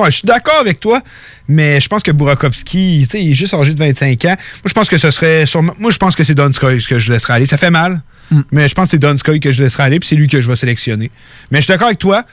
je 0.07 0.11
suis 0.11 0.26
d'accord 0.26 0.59
avec 0.61 0.80
toi, 0.80 1.01
mais 1.49 1.80
je 1.80 1.88
pense 1.88 2.03
que 2.03 2.11
Burakovsky, 2.11 3.07
il 3.14 3.30
est 3.30 3.34
juste 3.34 3.55
âgé 3.55 3.74
de 3.74 3.78
25 3.78 4.24
ans. 4.24 4.28
Moi, 4.28 4.36
je 4.66 4.72
pense 4.72 4.88
que 4.88 4.97
ce 4.97 5.11
serait 5.11 5.45
Moi, 5.78 5.91
je 5.91 5.99
pense 5.99 6.14
que 6.14 6.24
c'est 6.24 6.34
Donskoy 6.34 6.82
que 6.82 6.99
je 6.99 7.12
laisserai 7.12 7.34
aller. 7.34 7.47
Ça 7.47 7.57
fait 7.57 7.70
mal, 7.70 8.03
mm. 8.30 8.41
mais 8.53 8.68
je 8.68 8.74
pense 8.74 8.86
que 8.86 8.91
c'est 8.93 8.99
Donskoy 8.99 9.41
que 9.41 9.53
je 9.53 9.62
laisserai 9.62 9.84
aller, 9.84 9.99
puis 9.99 10.09
c'est 10.09 10.16
lui 10.16 10.28
que 10.28 10.41
je 10.41 10.49
vais 10.49 10.57
sélectionner. 10.57 11.11
Mais 11.51 11.59
je 11.59 11.64
suis 11.64 11.72
d'accord 11.72 11.88
avec 11.88 11.99
toi. 11.99 12.24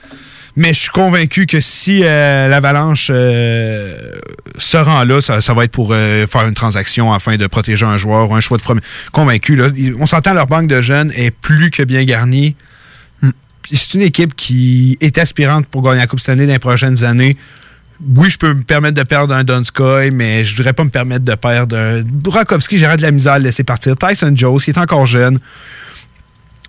Mais 0.58 0.72
je 0.72 0.80
suis 0.80 0.90
convaincu 0.90 1.46
que 1.46 1.60
si 1.60 2.00
euh, 2.02 2.48
l'Avalanche 2.48 3.12
euh, 3.14 4.10
se 4.56 4.76
rend 4.76 5.04
là, 5.04 5.20
ça, 5.20 5.54
va 5.54 5.64
être 5.64 5.70
pour 5.70 5.90
euh, 5.92 6.26
faire 6.26 6.46
une 6.48 6.54
transaction 6.54 7.12
afin 7.12 7.36
de 7.36 7.46
protéger 7.46 7.86
un 7.86 7.96
joueur 7.96 8.28
ou 8.28 8.34
un 8.34 8.40
choix 8.40 8.56
de 8.56 8.62
premier. 8.62 8.80
Convaincu. 9.12 9.54
Là, 9.54 9.68
on 10.00 10.06
s'entend, 10.06 10.34
leur 10.34 10.48
banque 10.48 10.66
de 10.66 10.80
jeunes 10.80 11.12
est 11.14 11.30
plus 11.30 11.70
que 11.70 11.84
bien 11.84 12.02
garnie. 12.02 12.56
C'est 13.70 13.94
une 13.94 14.02
équipe 14.02 14.34
qui 14.34 14.96
est 15.00 15.18
aspirante 15.18 15.66
pour 15.66 15.82
gagner 15.82 15.98
la 15.98 16.06
Coupe 16.06 16.20
cette 16.20 16.30
année 16.30 16.46
dans 16.46 16.52
les 16.52 16.58
prochaines 16.58 17.04
années. 17.04 17.36
Oui, 18.14 18.30
je 18.30 18.38
peux 18.38 18.54
me 18.54 18.62
permettre 18.62 18.94
de 18.94 19.02
perdre 19.02 19.34
un 19.34 19.42
Donskoy, 19.42 20.10
mais 20.12 20.44
je 20.44 20.52
ne 20.52 20.56
voudrais 20.58 20.72
pas 20.72 20.84
me 20.84 20.90
permettre 20.90 21.24
de 21.24 21.34
perdre 21.34 21.76
un. 21.76 22.02
Burakovsky, 22.02 22.78
j'aurais 22.78 22.96
de 22.96 23.02
la 23.02 23.10
misère 23.10 23.32
à 23.34 23.38
le 23.38 23.44
laisser 23.44 23.64
partir. 23.64 23.96
Tyson 23.96 24.32
Jones, 24.34 24.58
qui 24.58 24.70
est 24.70 24.78
encore 24.78 25.06
jeune. 25.06 25.38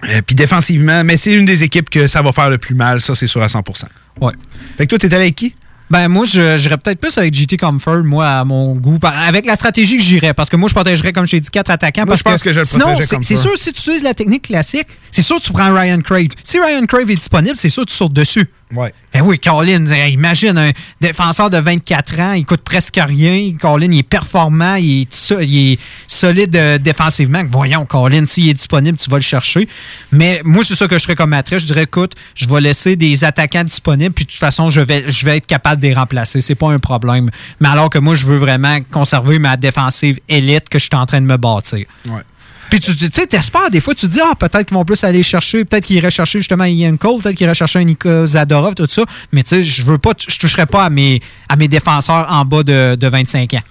Euh, 0.06 0.22
puis 0.26 0.36
défensivement, 0.36 1.04
mais 1.04 1.18
c'est 1.18 1.34
une 1.34 1.46
des 1.46 1.64
équipes 1.64 1.90
que 1.90 2.08
ça 2.08 2.22
va 2.22 2.32
faire 2.32 2.50
le 2.50 2.58
plus 2.58 2.74
mal, 2.74 3.02
ça 3.02 3.14
c'est 3.16 3.28
sûr 3.28 3.44
à 3.44 3.48
100%. 3.48 3.84
Ouais. 4.22 4.32
Fait 4.78 4.88
que 4.88 4.96
toi, 4.96 4.98
t'es 4.98 5.14
avec 5.14 5.36
qui? 5.36 5.54
Ben 5.90 6.08
moi, 6.08 6.26
j'irais 6.26 6.78
peut-être 6.78 7.00
plus 7.00 7.18
avec 7.18 7.34
GT 7.34 7.58
Comfort, 7.58 8.04
moi, 8.04 8.28
à 8.28 8.44
mon 8.44 8.76
goût. 8.76 9.00
Avec 9.04 9.46
la 9.46 9.56
stratégie 9.56 9.98
que 9.98 10.04
j'irais, 10.04 10.34
parce 10.34 10.50
que 10.50 10.56
moi, 10.56 10.70
je 10.70 10.76
protégerais, 10.76 11.14
comme 11.14 11.26
j'ai 11.26 11.40
dit, 11.40 11.50
quatre 11.50 11.72
attaquants. 11.72 12.06
Moi, 12.06 12.16
je 12.16 12.24
pense 12.24 12.44
que, 12.44 12.54
je 12.54 12.60
le 12.60 12.66
protégerais 12.66 13.08
comme 13.08 13.24
c'est 13.24 13.36
sûr, 13.36 13.58
si 13.58 13.74
tu 13.74 13.80
utilises 13.82 14.04
la 14.04 14.14
technique 14.14 14.44
classique, 14.44 14.88
c'est 15.12 15.22
sûr 15.22 15.38
que 15.38 15.44
tu 15.44 15.54
prends 15.54 15.74
Ryan 15.74 16.02
Crave. 16.02 16.28
Si 16.44 16.60
Ryan 16.60 16.86
Crave 16.86 17.10
est 17.10 17.16
disponible, 17.16 17.58
c'est 17.58 17.70
sûr 17.70 17.86
que 17.86 17.90
tu 17.90 17.96
sautes 17.96 18.14
dessus. 18.14 18.46
Ouais. 18.76 18.94
Ben 19.12 19.22
oui, 19.22 19.40
Colin, 19.40 19.84
imagine 19.86 20.56
un 20.58 20.72
défenseur 21.02 21.50
de 21.50 21.58
24 21.58 22.20
ans, 22.20 22.34
il 22.34 22.46
coûte 22.46 22.62
presque 22.62 23.00
rien. 23.04 23.54
Colin, 23.60 23.92
il 23.92 24.00
est 24.00 24.04
performant, 24.04 24.76
il 24.76 25.08
est, 25.08 25.80
solide 26.08 26.56
euh, 26.56 26.78
défensivement. 26.78 27.42
Voyons, 27.50 27.86
Colin, 27.86 28.28
s'il 28.28 28.48
est 28.50 28.54
disponible, 28.54 28.98
tu 28.98 29.10
vas 29.10 29.18
le 29.18 29.24
chercher. 29.24 29.68
Mais 30.12 30.42
moi, 30.44 30.64
c'est 30.64 30.76
ça 30.76 30.88
que 30.88 31.00
je 31.00 31.04
ferais 31.04 31.16
comme 31.16 31.32
matrice. 31.32 31.62
Je 31.62 31.66
dirais, 31.66 31.84
écoute, 31.84 32.14
je 32.36 32.48
vais 32.48 32.62
laisser 32.62 32.96
des 32.96 33.24
attaquants 33.24 33.64
disponibles, 33.64 34.14
puis 34.14 34.26
de 34.26 34.30
toute 34.30 34.40
façon, 34.40 34.70
je 34.70 34.82
vais, 34.82 35.10
je 35.10 35.26
vais 35.26 35.38
être 35.38 35.48
capable 35.48 35.82
de 35.82 35.88
les 35.88 35.96
remplacer. 35.96 36.42
C'est 36.42 36.54
pas 36.54 36.72
un 36.72 36.78
problème. 36.78 37.32
Mais 37.60 37.70
alors 37.70 37.90
que 37.90 37.98
moi, 37.98 38.14
je 38.14 38.28
veux 38.28 38.38
vraiment 38.38 38.78
conserver 38.92 39.40
ma 39.40 39.58
défensive 39.58 40.20
élite 40.30 40.70
que 40.70 40.78
je 40.78 40.84
suis 40.84 40.96
en 40.96 41.08
train 41.08 41.22
de 41.22 41.26
me 41.26 41.38
bâtir. 41.38 41.88
Ouais. 42.08 42.22
Puis 42.70 42.80
tu 42.80 42.92
sais, 43.12 43.26
t'espères, 43.26 43.72
des 43.72 43.82
fois, 43.82 43.96
tu 43.96 44.08
te 44.08 44.12
dis, 44.12 44.20
ah, 44.22 44.36
peut-être 44.36 44.68
qu'ils 44.68 44.76
vont 44.76 44.86
plus 44.86 45.04
aller 45.04 45.24
chercher, 45.24 45.66
peut-être 45.66 45.86
qu'ils 45.86 45.96
iraient 45.98 46.12
chercher 46.12 46.40
justement 46.40 46.66
Ian 46.66 46.98
Cole, 46.98 47.22
peut-être 47.22 47.36
qu'ils 47.36 47.46
iraient 47.46 47.56
chercher 47.56 47.84
Nico 47.84 48.26
Zadorov, 48.26 48.76
tout 48.76 48.88
ça. 48.88 49.04
Mais 49.32 49.44
tu 49.44 49.50
sais, 49.50 49.64
je 49.64 49.84
veux 49.84 49.98
pas, 49.98 50.12
je 50.18 50.38
toucherai 50.38 50.66
pas 50.66 50.86
à 50.86 50.90
mes, 50.90 51.22
à 51.48 51.56
mes 51.56 51.68
défenseurs 51.68 52.28
en 52.30 52.46
bas 52.46 52.64
de, 52.64 52.96
de 52.96 53.08
25 53.08 53.56
ans. 53.56 53.62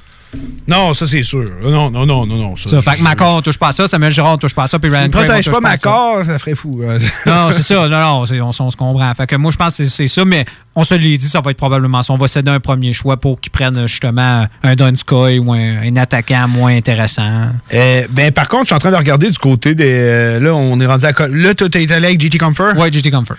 Non, 0.66 0.93
ça 0.93 1.07
c'est 1.07 1.22
sûr. 1.22 1.45
Non, 1.62 1.91
non, 1.91 2.05
non, 2.05 2.26
non, 2.26 2.37
non. 2.37 2.57
Ça, 2.57 2.68
ça 2.68 2.83
fait 2.83 2.99
que 2.99 3.03
Macor, 3.03 3.37
on 3.37 3.43
touche 3.43 3.59
pas 3.59 3.68
à 3.68 3.72
ça, 3.72 3.89
Samuel 3.89 4.12
Girard, 4.12 4.35
on 4.35 4.39
touche 4.39 4.55
pas 4.55 4.64
à 4.64 4.66
ça, 4.66 4.79
puis 4.79 4.91
Ryan 4.91 5.09
protège 5.09 5.51
pas 5.51 5.61
Macor, 5.61 6.22
ça. 6.24 6.39
ferait 6.39 6.55
fou. 6.55 6.83
Hein. 6.87 6.99
non, 7.26 7.51
c'est 7.53 7.62
ça. 7.62 7.89
Non, 7.89 8.01
non, 8.01 8.24
on, 8.31 8.49
on, 8.61 8.70
se 8.70 8.76
comprend. 8.76 9.12
Fait 9.14 9.26
que 9.26 9.37
moi, 9.37 9.51
je 9.51 9.57
pense 9.57 9.79
que 9.79 9.87
c'est 9.87 10.09
ça, 10.09 10.26
mais 10.26 10.45
on 10.76 10.85
se 10.85 10.95
l'est 10.95 11.16
dit, 11.16 11.29
ça 11.29 11.41
va 11.41 11.53
être 11.53 11.57
probablement 11.57 12.03
ça. 12.03 12.12
On 12.12 12.18
va 12.18 12.29
céder 12.29 12.51
un 12.51 12.61
premier 12.61 12.93
choix 12.93 13.16
pour 13.16 13.41
qu'ils 13.41 13.51
prennent 13.51 13.87
justement 13.87 14.47
un 14.62 14.76
Donskoy 14.76 15.39
ou 15.39 15.53
un, 15.53 15.97
attaquant 15.97 16.47
moins 16.49 16.76
intéressant. 16.76 17.49
Euh, 17.72 18.07
ben, 18.11 18.31
par 18.31 18.49
contre, 18.49 18.64
je 18.64 18.66
suis 18.66 18.74
en 18.74 18.79
train 18.79 18.91
de 18.91 18.97
regarder 18.97 19.31
du 19.31 19.39
côté 19.39 19.74
des. 19.74 19.91
Euh, 19.91 20.41
là, 20.41 20.55
on 20.55 20.79
est 20.81 20.87
rendu 20.87 21.07
à. 21.07 21.12
Là, 21.29 21.55
tu 21.55 21.64
es 21.64 21.93
allé 21.93 22.09
avec 22.09 22.20
GT 22.20 22.37
Comfort? 22.37 22.74
Oui, 22.76 22.93
GT 22.93 23.11
Comfort. 23.11 23.39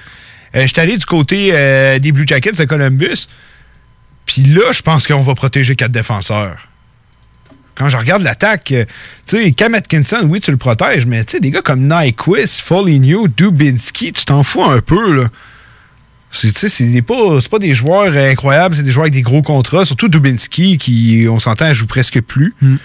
Euh, 0.55 0.63
je 0.63 0.67
suis 0.67 0.79
allé 0.79 0.97
du 0.97 1.05
côté 1.05 1.51
des 1.99 2.11
Blue 2.11 2.25
Jackets 2.25 2.53
de 2.53 2.65
Columbus. 2.65 3.27
Puis 4.25 4.43
là, 4.43 4.71
je 4.71 4.81
pense 4.81 5.07
qu'on 5.07 5.21
va 5.21 5.35
protéger 5.35 5.75
quatre 5.75 5.91
défenseurs 5.91 6.68
quand 7.79 7.87
je 7.87 7.95
regarde 7.95 8.21
l'attaque, 8.23 8.73
euh, 8.73 8.83
tu 9.25 9.37
sais, 9.37 9.51
Cam 9.53 9.73
Atkinson, 9.73 10.19
oui, 10.25 10.41
tu 10.41 10.51
le 10.51 10.57
protèges, 10.57 11.05
mais 11.05 11.23
tu 11.23 11.31
sais, 11.31 11.39
des 11.39 11.49
gars 11.49 11.61
comme 11.61 11.87
Nyquist, 11.87 12.59
Foligno, 12.59 13.29
Dubinsky, 13.29 14.11
tu 14.11 14.25
t'en 14.25 14.43
fous 14.43 14.63
un 14.63 14.81
peu, 14.81 15.13
là. 15.13 15.29
C'est 16.29 17.01
pas, 17.01 17.39
pas 17.49 17.59
des 17.59 17.73
joueurs 17.73 18.15
incroyables, 18.15 18.75
c'est 18.75 18.83
des 18.83 18.91
joueurs 18.91 19.05
avec 19.05 19.13
des 19.13 19.21
gros 19.21 19.41
contrats, 19.41 19.85
surtout 19.85 20.09
Dubinsky, 20.09 20.77
qui, 20.77 21.25
on 21.29 21.39
s'entend, 21.39 21.73
joue 21.73 21.87
presque 21.87 22.21
plus. 22.21 22.53
Hmm. 22.61 22.75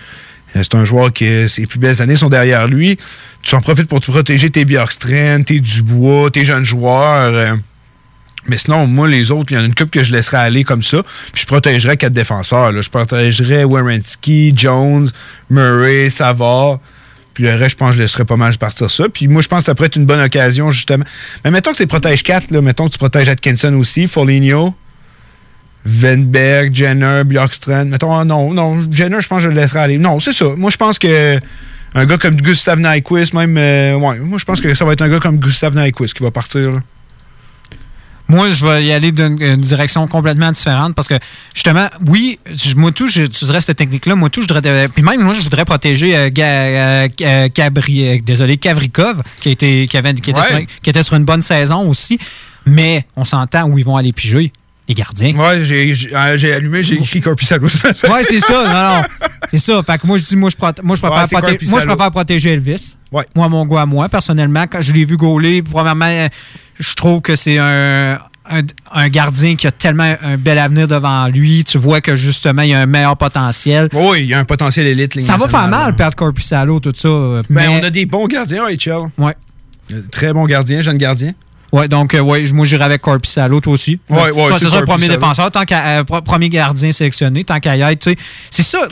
Euh, 0.55 0.61
c'est 0.63 0.77
un 0.77 0.85
joueur 0.85 1.13
qui, 1.13 1.49
ses 1.49 1.67
plus 1.67 1.81
belles 1.81 2.01
années 2.01 2.17
sont 2.17 2.29
derrière 2.29 2.69
lui. 2.69 2.97
Tu 3.43 3.55
en 3.57 3.61
profites 3.61 3.89
pour 3.89 4.01
te 4.01 4.11
protéger 4.11 4.49
tes 4.49 4.65
Bjorkstrand, 4.65 5.43
tes 5.43 5.59
Dubois, 5.59 6.31
tes 6.31 6.45
jeunes 6.45 6.65
joueurs. 6.65 7.59
Mais 8.47 8.59
sinon, 8.59 8.87
moi, 8.87 9.09
les 9.09 9.31
autres, 9.31 9.53
il 9.53 9.55
y 9.55 9.59
en 9.59 9.63
a 9.63 9.67
une 9.67 9.75
coupe 9.75 9.91
que 9.91 10.03
je 10.03 10.13
laisserais 10.13 10.39
aller 10.39 10.65
comme 10.65 10.83
ça. 10.83 11.03
Puis 11.33 11.43
je 11.43 11.47
protégerais 11.47 11.97
quatre 11.97 12.13
défenseurs. 12.13 12.73
Là. 12.73 12.81
Je 12.81 12.91
protégerais 12.91 13.65
Wierenski, 13.65 14.53
Jones, 14.55 15.09
Murray, 15.51 16.11
Savard. 16.11 16.81
Puis 17.33 17.45
le 17.45 17.55
reste, 17.55 17.71
je 17.71 17.77
pense 17.77 17.91
que 17.91 17.97
je 17.97 18.03
laisserais 18.03 18.25
pas 18.25 18.37
mal 18.37 18.57
partir 18.59 18.91
ça. 18.91 19.09
Puis 19.09 19.29
moi, 19.29 19.43
je 19.43 19.49
pense 19.49 19.61
que 19.61 19.65
ça 19.65 19.75
pourrait 19.75 19.87
être 19.87 19.97
une 19.97 20.07
bonne 20.07 20.21
occasion, 20.21 20.71
justement. 20.71 21.05
Mais 21.45 21.51
mettons 21.51 21.73
que 21.73 21.79
tu 21.79 21.87
protèges 21.87 22.23
quatre. 22.23 22.51
Là. 22.51 22.61
Mettons 22.61 22.87
que 22.87 22.93
tu 22.93 22.99
protèges 22.99 23.29
Atkinson 23.29 23.75
aussi, 23.75 24.07
Foligno, 24.07 24.75
Venberg, 25.85 26.73
Jenner, 26.73 27.23
Bjorkstrand. 27.25 27.87
Mettons, 27.87 28.15
ah, 28.15 28.25
non, 28.25 28.53
non, 28.53 28.87
Jenner, 28.93 29.21
je 29.21 29.27
pense 29.27 29.39
que 29.39 29.45
je 29.45 29.49
le 29.49 29.61
laisserais 29.61 29.81
aller. 29.81 29.99
Non, 29.99 30.21
c'est 30.21 30.33
ça. 30.33 30.47
Moi, 30.57 30.71
je 30.71 30.77
pense 30.77 30.99
que 30.99 31.41
un 31.95 32.07
gars 32.07 32.19
comme 32.19 32.37
Gustav 32.37 32.79
Nyquist, 32.79 33.35
même. 33.35 33.57
Euh, 33.57 33.95
ouais, 33.95 34.19
moi, 34.19 34.39
je 34.39 34.45
pense 34.45 34.61
que 34.61 34.73
ça 34.75 34.85
va 34.85 34.93
être 34.93 35.03
un 35.03 35.09
gars 35.09 35.21
comme 35.21 35.39
Gustav 35.39 35.75
Nyquist 35.77 36.15
qui 36.15 36.23
va 36.23 36.31
partir. 36.31 36.73
Là. 36.73 36.79
Moi, 38.35 38.51
je 38.51 38.67
vais 38.67 38.85
y 38.85 38.93
aller 38.93 39.13
d'une 39.13 39.57
direction 39.57 40.09
complètement 40.09 40.51
différente 40.51 40.97
parce 40.97 41.07
que, 41.07 41.15
justement, 41.55 41.89
oui, 42.09 42.41
moi, 42.75 42.91
tout, 42.91 43.09
j'utiliserais 43.09 43.61
cette 43.61 43.77
technique-là. 43.77 44.17
Moi, 44.17 44.29
tout, 44.29 44.43
je 44.43 44.53
voudrais. 44.53 44.89
Puis 44.89 45.05
même, 45.05 45.23
moi, 45.23 45.35
je 45.35 45.43
voudrais 45.43 45.65
protéger 45.65 46.17
euh, 46.17 46.31
euh, 46.37 47.09
euh, 47.23 47.49
Cabri, 47.49 48.21
désolé, 48.23 48.57
Kavrikov, 48.57 49.23
qui, 49.41 49.51
était, 49.51 49.87
qui, 49.89 49.97
avait, 49.97 50.15
qui, 50.15 50.31
était 50.31 50.43
sur, 50.43 50.59
qui 50.83 50.91
était 50.91 51.03
sur 51.05 51.15
une 51.15 51.25
bonne 51.25 51.43
saison 51.43 51.89
aussi. 51.89 52.19
Mais 52.67 53.07
on 53.15 53.25
s'entend 53.25 53.69
où 53.69 53.79
ils 53.79 53.85
vont 53.85 53.97
aller 53.97 54.13
piger. 54.13 54.53
Les 54.89 54.95
gardiens. 54.95 55.35
Ouais, 55.35 55.65
j'ai 55.65 56.53
allumé, 56.53 56.83
j'ai 56.83 56.97
écrit 56.97 57.21
Corpusalo. 57.23 57.67
ouais, 57.85 58.25
c'est 58.29 58.41
ça. 58.41 58.67
Non, 58.67 58.99
non. 58.99 59.29
C'est 59.51 59.59
ça. 59.59 59.83
Fait 59.83 59.97
que 59.97 60.07
moi, 60.07 60.19
je 60.19 60.25
dis, 60.25 60.37
moi, 60.37 60.51
je, 60.51 60.57
moi, 60.83 60.97
je, 60.97 61.01
préfère, 61.01 61.41
moi, 61.69 61.81
je 61.81 61.87
préfère 61.87 62.11
protéger 62.11 62.51
Elvis. 62.51 62.97
Ouais. 63.11 63.25
Moi, 63.35 63.49
mon 63.49 63.65
gars 63.65 63.83
à 63.83 63.87
moi, 63.87 64.11
personnellement, 64.11 64.67
quand 64.71 64.83
je 64.83 64.93
l'ai 64.93 65.07
vu 65.07 65.17
gauler, 65.17 65.63
premièrement, 65.63 66.29
je 66.79 66.95
trouve 66.95 67.21
que 67.21 67.37
c'est 67.37 67.59
un, 67.59 68.19
un, 68.47 69.09
gardien 69.09 69.57
qui 69.57 69.67
a 69.67 69.71
tellement 69.71 70.15
un 70.23 70.37
bel 70.37 70.59
avenir 70.59 70.89
devant 70.89 71.29
lui. 71.29 71.65
Tu 71.65 71.79
vois 71.79 72.01
que 72.01 72.15
justement, 72.15 72.63
il 72.63 72.71
y 72.71 72.75
a 72.75 72.81
un 72.81 72.87
meilleur 72.87 73.17
potentiel. 73.17 73.89
Oui, 73.93 74.21
il 74.21 74.27
y 74.27 74.35
a 74.35 74.39
un 74.39 74.45
potentiel 74.45 74.87
élite. 74.87 75.21
Ça 75.21 75.37
va 75.37 75.49
faire 75.49 75.69
mal 75.69 75.95
perdre 75.95 76.17
Corpusalo, 76.17 76.81
tout 76.81 76.93
ça. 76.95 77.09
Ben, 77.09 77.43
mais 77.49 77.69
on 77.69 77.83
a 77.83 77.91
des 77.91 78.07
bons 78.07 78.27
gardiens, 78.27 78.65
HL. 78.67 79.11
Ouais. 79.19 79.35
Très 80.11 80.33
bons 80.33 80.47
gardiens, 80.47 80.81
jeunes 80.81 80.99
gardiens. 80.99 81.33
Ouais, 81.75 81.89
donc, 81.89 82.15
euh, 82.15 82.21
ouais, 82.21 82.45
moi, 82.53 82.65
j'irai 82.65 82.85
avec 82.85 83.03
Corpissalo, 83.03 83.61
toi 83.61 83.73
aussi. 83.73 83.99
Ouais, 84.09 84.31
ouais, 84.31 84.45
c'est 84.61 84.69
ça 84.69 84.79
le 84.79 84.87
premier 84.87 85.09
défenseur, 85.09 85.51
tant 85.51 85.65
euh, 85.73 86.05
premier 86.05 86.49
gardien 86.49 86.93
sélectionné, 86.93 87.43
tant 87.43 87.59
qu'à 87.59 87.75
y 87.75 87.81
être, 87.81 87.99
tu 87.99 88.11
sais. 88.11 88.17
C'est 88.49 88.63
ça, 88.63 88.87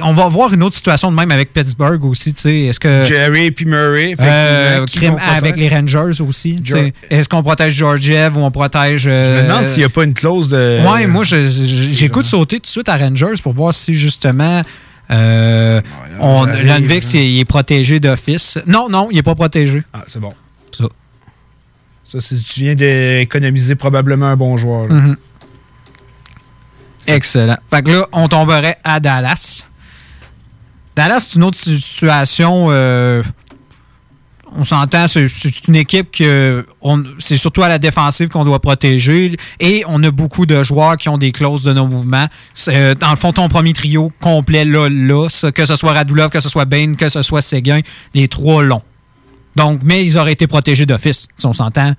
on 0.00 0.14
va 0.14 0.28
voir 0.28 0.54
une 0.54 0.62
autre 0.62 0.76
situation 0.76 1.10
de 1.10 1.16
même 1.16 1.30
avec 1.30 1.52
Pittsburgh 1.52 2.02
aussi, 2.06 2.32
tu 2.32 2.40
sais. 2.40 2.60
Est-ce 2.62 2.80
que. 2.80 3.04
Jerry 3.04 3.50
puis 3.50 3.66
Murray, 3.66 4.16
euh, 4.18 4.86
avec 5.28 5.58
les 5.58 5.68
Rangers 5.68 6.22
aussi. 6.26 6.62
Est-ce 7.10 7.28
qu'on 7.28 7.42
protège 7.42 7.74
Georgiev 7.74 8.38
ou 8.38 8.40
on 8.40 8.50
protège. 8.50 9.02
Je 9.02 9.10
me 9.10 9.42
demande 9.42 9.66
s'il 9.66 9.80
n'y 9.80 9.84
a 9.84 9.90
pas 9.90 10.04
une 10.04 10.14
clause 10.14 10.48
de. 10.48 10.80
Ouais, 10.90 11.06
moi, 11.06 11.24
j'écoute 11.24 12.24
sauter 12.24 12.56
tout 12.56 12.62
de 12.62 12.66
suite 12.66 12.88
à 12.88 12.96
Rangers 12.96 13.42
pour 13.42 13.52
voir 13.52 13.74
si 13.74 13.92
justement. 13.92 14.62
Euh, 15.10 15.82
il 17.12 17.38
est 17.38 17.44
protégé 17.44 18.00
d'office. 18.00 18.58
Non, 18.66 18.88
non, 18.88 19.08
il 19.10 19.16
n'est 19.16 19.22
pas 19.22 19.34
protégé. 19.34 19.82
Ah, 19.92 20.04
c'est 20.06 20.20
bon. 20.20 20.32
Ça, 22.18 22.36
tu 22.36 22.60
viens 22.60 22.74
d'économiser 22.74 23.74
probablement 23.74 24.26
un 24.26 24.36
bon 24.36 24.56
joueur. 24.56 24.90
Mhm. 24.90 25.16
Excellent. 27.06 27.58
Fait 27.70 27.82
que 27.82 27.90
là, 27.90 28.06
on 28.12 28.28
tomberait 28.28 28.76
à 28.84 29.00
Dallas. 29.00 29.64
Dallas, 30.94 31.20
c'est 31.20 31.36
une 31.36 31.44
autre 31.44 31.58
situation. 31.58 32.66
Euh, 32.70 33.22
on 34.54 34.64
s'entend, 34.64 35.08
c'est 35.08 35.26
une 35.66 35.76
équipe 35.76 36.10
que 36.10 36.66
c'est 37.18 37.38
surtout 37.38 37.62
à 37.62 37.68
la 37.68 37.78
défensive 37.78 38.28
qu'on 38.28 38.44
doit 38.44 38.60
protéger. 38.60 39.38
Et 39.58 39.82
on 39.88 40.02
a 40.02 40.10
beaucoup 40.10 40.44
de 40.44 40.62
joueurs 40.62 40.98
qui 40.98 41.08
ont 41.08 41.16
des 41.16 41.32
clauses 41.32 41.62
de 41.62 41.72
non-mouvement. 41.72 42.26
Euh, 42.68 42.94
dans 42.94 43.10
le 43.10 43.16
fond, 43.16 43.32
ton 43.32 43.48
premier 43.48 43.72
trio 43.72 44.12
complet 44.20 44.66
là, 44.66 44.88
là, 44.90 45.28
que 45.54 45.64
ce 45.64 45.76
soit 45.76 45.92
Radulov, 45.94 46.28
que 46.28 46.40
ce 46.40 46.50
soit 46.50 46.66
Bain, 46.66 46.92
que 46.94 47.08
ce 47.08 47.22
soit 47.22 47.40
Séguin, 47.40 47.80
les 48.12 48.28
trois 48.28 48.62
longs. 48.62 48.82
Donc, 49.56 49.80
mais 49.82 50.04
ils 50.04 50.16
auraient 50.18 50.32
été 50.32 50.46
protégés 50.46 50.86
d'office, 50.86 51.26
si 51.36 51.46
on 51.46 51.52
s'entend. 51.52 51.94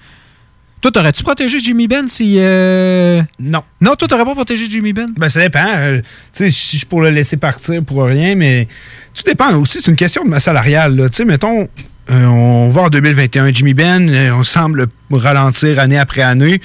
Toi, 0.82 0.92
t'aurais-tu 0.92 1.24
protégé 1.24 1.60
Jimmy 1.60 1.88
Ben 1.88 2.10
si. 2.10 2.36
Euh, 2.40 3.22
non. 3.40 3.64
Non, 3.80 3.96
toi, 3.96 4.06
t'aurais 4.06 4.26
pas 4.26 4.36
protégé 4.36 4.66
Jimmy 4.70 4.92
Ben? 4.92 5.14
Ben, 5.16 5.30
ça 5.30 5.40
dépend. 5.40 5.66
Euh, 5.66 6.02
tu 6.02 6.04
sais, 6.34 6.50
si 6.50 6.78
je 6.78 6.86
pourrais 6.86 7.10
le 7.10 7.16
laisser 7.16 7.38
partir 7.38 7.82
pour 7.86 8.04
rien, 8.04 8.36
mais 8.36 8.68
tout 9.14 9.24
dépend 9.24 9.56
aussi. 9.56 9.80
C'est 9.82 9.92
une 9.92 9.96
question 9.96 10.26
de 10.26 10.30
ma 10.30 10.42
salariale. 10.42 11.08
Tu 11.10 11.18
sais, 11.18 11.26
mettons, 11.26 11.70
euh, 12.10 12.26
on 12.26 12.70
va 12.70 12.84
en 12.84 12.90
2021. 12.90 13.54
Jimmy 13.54 13.74
Ben, 13.74 14.10
on 14.34 14.44
semble 14.44 14.88
ralentir 15.12 15.80
année 15.80 15.98
après 15.98 16.22
année. 16.22 16.60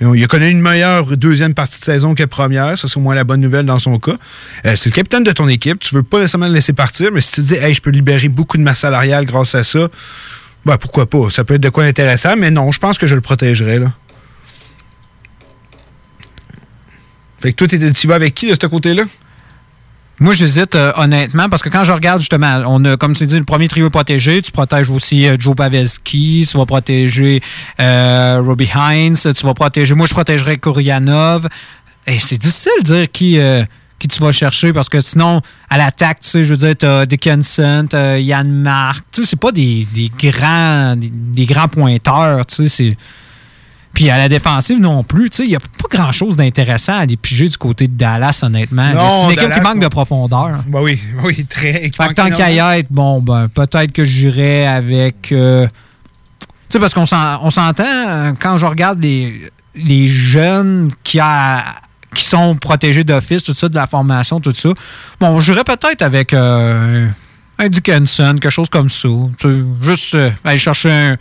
il 0.00 0.24
a 0.24 0.26
connu 0.26 0.48
une 0.48 0.62
meilleure 0.62 1.16
deuxième 1.16 1.52
partie 1.52 1.78
de 1.78 1.84
saison 1.84 2.14
que 2.14 2.24
première. 2.24 2.78
Ça, 2.78 2.88
c'est 2.88 2.96
au 2.96 3.00
moins 3.00 3.14
la 3.14 3.24
bonne 3.24 3.40
nouvelle 3.40 3.66
dans 3.66 3.78
son 3.78 3.98
cas. 3.98 4.16
c'est 4.64 4.86
le 4.86 4.92
capitaine 4.92 5.24
de 5.24 5.32
ton 5.32 5.48
équipe. 5.48 5.80
Tu 5.80 5.94
veux 5.94 6.02
pas 6.02 6.20
nécessairement 6.20 6.48
le 6.48 6.54
laisser 6.54 6.72
partir, 6.72 7.10
mais 7.12 7.20
si 7.20 7.32
tu 7.32 7.40
te 7.42 7.46
dis, 7.46 7.54
hey, 7.54 7.74
je 7.74 7.82
peux 7.82 7.90
libérer 7.90 8.28
beaucoup 8.28 8.56
de 8.56 8.62
ma 8.62 8.74
salariale 8.74 9.26
grâce 9.26 9.54
à 9.54 9.62
ça, 9.62 9.88
ben, 10.64 10.78
pourquoi 10.78 11.08
pas? 11.08 11.28
Ça 11.30 11.44
peut 11.44 11.54
être 11.54 11.62
de 11.62 11.68
quoi 11.68 11.84
intéressant, 11.84 12.36
mais 12.36 12.50
non, 12.50 12.70
je 12.72 12.78
pense 12.78 12.98
que 12.98 13.06
je 13.06 13.14
le 13.14 13.20
protégerai. 13.20 13.80
Fait 17.40 17.52
que 17.52 17.64
toi, 17.64 17.92
tu 17.92 18.06
vas 18.06 18.14
avec 18.14 18.34
qui 18.34 18.46
de 18.48 18.56
ce 18.60 18.66
côté-là? 18.66 19.04
Moi, 20.20 20.34
j'hésite 20.34 20.74
euh, 20.74 20.92
honnêtement 20.96 21.48
parce 21.48 21.62
que 21.62 21.68
quand 21.68 21.84
je 21.84 21.92
regarde 21.92 22.20
justement, 22.20 22.62
on 22.66 22.84
a, 22.84 22.96
comme 22.96 23.14
tu 23.14 23.26
dis, 23.26 23.38
le 23.38 23.44
premier 23.44 23.68
trio 23.68 23.88
protégé. 23.88 24.42
Tu 24.42 24.50
protèges 24.50 24.90
aussi 24.90 25.26
euh, 25.26 25.36
Joe 25.38 25.54
Pavelski, 25.54 26.46
tu 26.50 26.58
vas 26.58 26.66
protéger 26.66 27.40
euh, 27.80 28.42
Robbie 28.44 28.70
Hines, 28.74 29.16
tu 29.16 29.46
vas 29.46 29.54
protéger. 29.54 29.94
Moi, 29.94 30.06
je 30.06 30.14
protégerais 30.14 30.58
Kourianov. 30.58 31.48
Et 32.06 32.18
c'est 32.18 32.38
difficile 32.38 32.72
de 32.80 32.84
dire 32.84 33.12
qui 33.12 33.38
qui 33.98 34.06
tu 34.06 34.22
vas 34.22 34.32
chercher 34.32 34.72
parce 34.72 34.88
que 34.88 35.00
sinon, 35.00 35.40
à 35.68 35.76
l'attaque, 35.76 36.20
tu 36.20 36.28
sais, 36.28 36.44
je 36.44 36.50
veux 36.50 36.56
dire, 36.56 36.74
t'as 36.78 37.04
Dickinson, 37.04 37.86
t'as 37.90 38.18
Yann 38.18 38.48
Mark, 38.48 39.04
tu 39.10 39.22
sais, 39.22 39.30
c'est 39.30 39.40
pas 39.40 39.50
des, 39.50 39.86
grands 40.18 40.94
des, 40.96 41.46
grands 41.46 41.68
pointeurs, 41.68 42.46
tu 42.46 42.68
sais, 42.68 42.96
Puis 43.98 44.10
à 44.10 44.16
la 44.16 44.28
défensive 44.28 44.78
non 44.78 45.02
plus, 45.02 45.28
tu 45.28 45.38
sais, 45.38 45.42
il 45.42 45.48
n'y 45.48 45.56
a 45.56 45.58
pas 45.58 45.88
grand-chose 45.90 46.36
d'intéressant 46.36 46.92
à 46.92 46.98
aller 46.98 47.16
piger 47.16 47.48
du 47.48 47.58
côté 47.58 47.88
de 47.88 47.94
Dallas, 47.94 48.38
honnêtement. 48.44 48.92
C'est 48.92 49.34
une 49.34 49.40
équipe 49.40 49.54
qui 49.54 49.60
manque 49.60 49.80
de 49.80 49.88
profondeur. 49.88 50.62
Bah 50.68 50.78
oui, 50.80 51.00
oui, 51.24 51.44
très. 51.46 51.72
Fait 51.72 51.90
que 51.90 52.12
tant 52.12 52.30
qu'à 52.30 52.52
y 52.52 52.58
être, 52.78 52.86
bon, 52.92 53.20
ben, 53.20 53.48
peut-être 53.48 53.90
que 53.90 54.04
j'irais 54.04 54.68
avec... 54.68 55.32
Euh, 55.32 55.66
tu 55.66 56.46
sais, 56.68 56.78
parce 56.78 56.94
qu'on 56.94 57.06
s'entend, 57.06 57.82
euh, 57.82 58.32
quand 58.38 58.56
je 58.56 58.66
regarde 58.66 59.02
les, 59.02 59.50
les 59.74 60.06
jeunes 60.06 60.92
qui 61.02 61.18
a 61.18 61.64
qui 62.14 62.22
sont 62.22 62.54
protégés 62.54 63.02
d'office, 63.02 63.42
tout 63.42 63.54
ça, 63.54 63.68
de 63.68 63.74
la 63.74 63.88
formation, 63.88 64.38
tout 64.38 64.54
ça. 64.54 64.68
Bon, 65.18 65.40
j'irais 65.40 65.64
peut-être 65.64 66.02
avec 66.02 66.32
euh, 66.32 67.08
un 67.58 67.68
Dickinson, 67.68 68.36
quelque 68.40 68.50
chose 68.52 68.68
comme 68.68 68.88
ça. 68.88 69.08
juste 69.82 70.14
euh, 70.14 70.30
aller 70.44 70.58
chercher 70.58 70.92
un, 70.92 71.16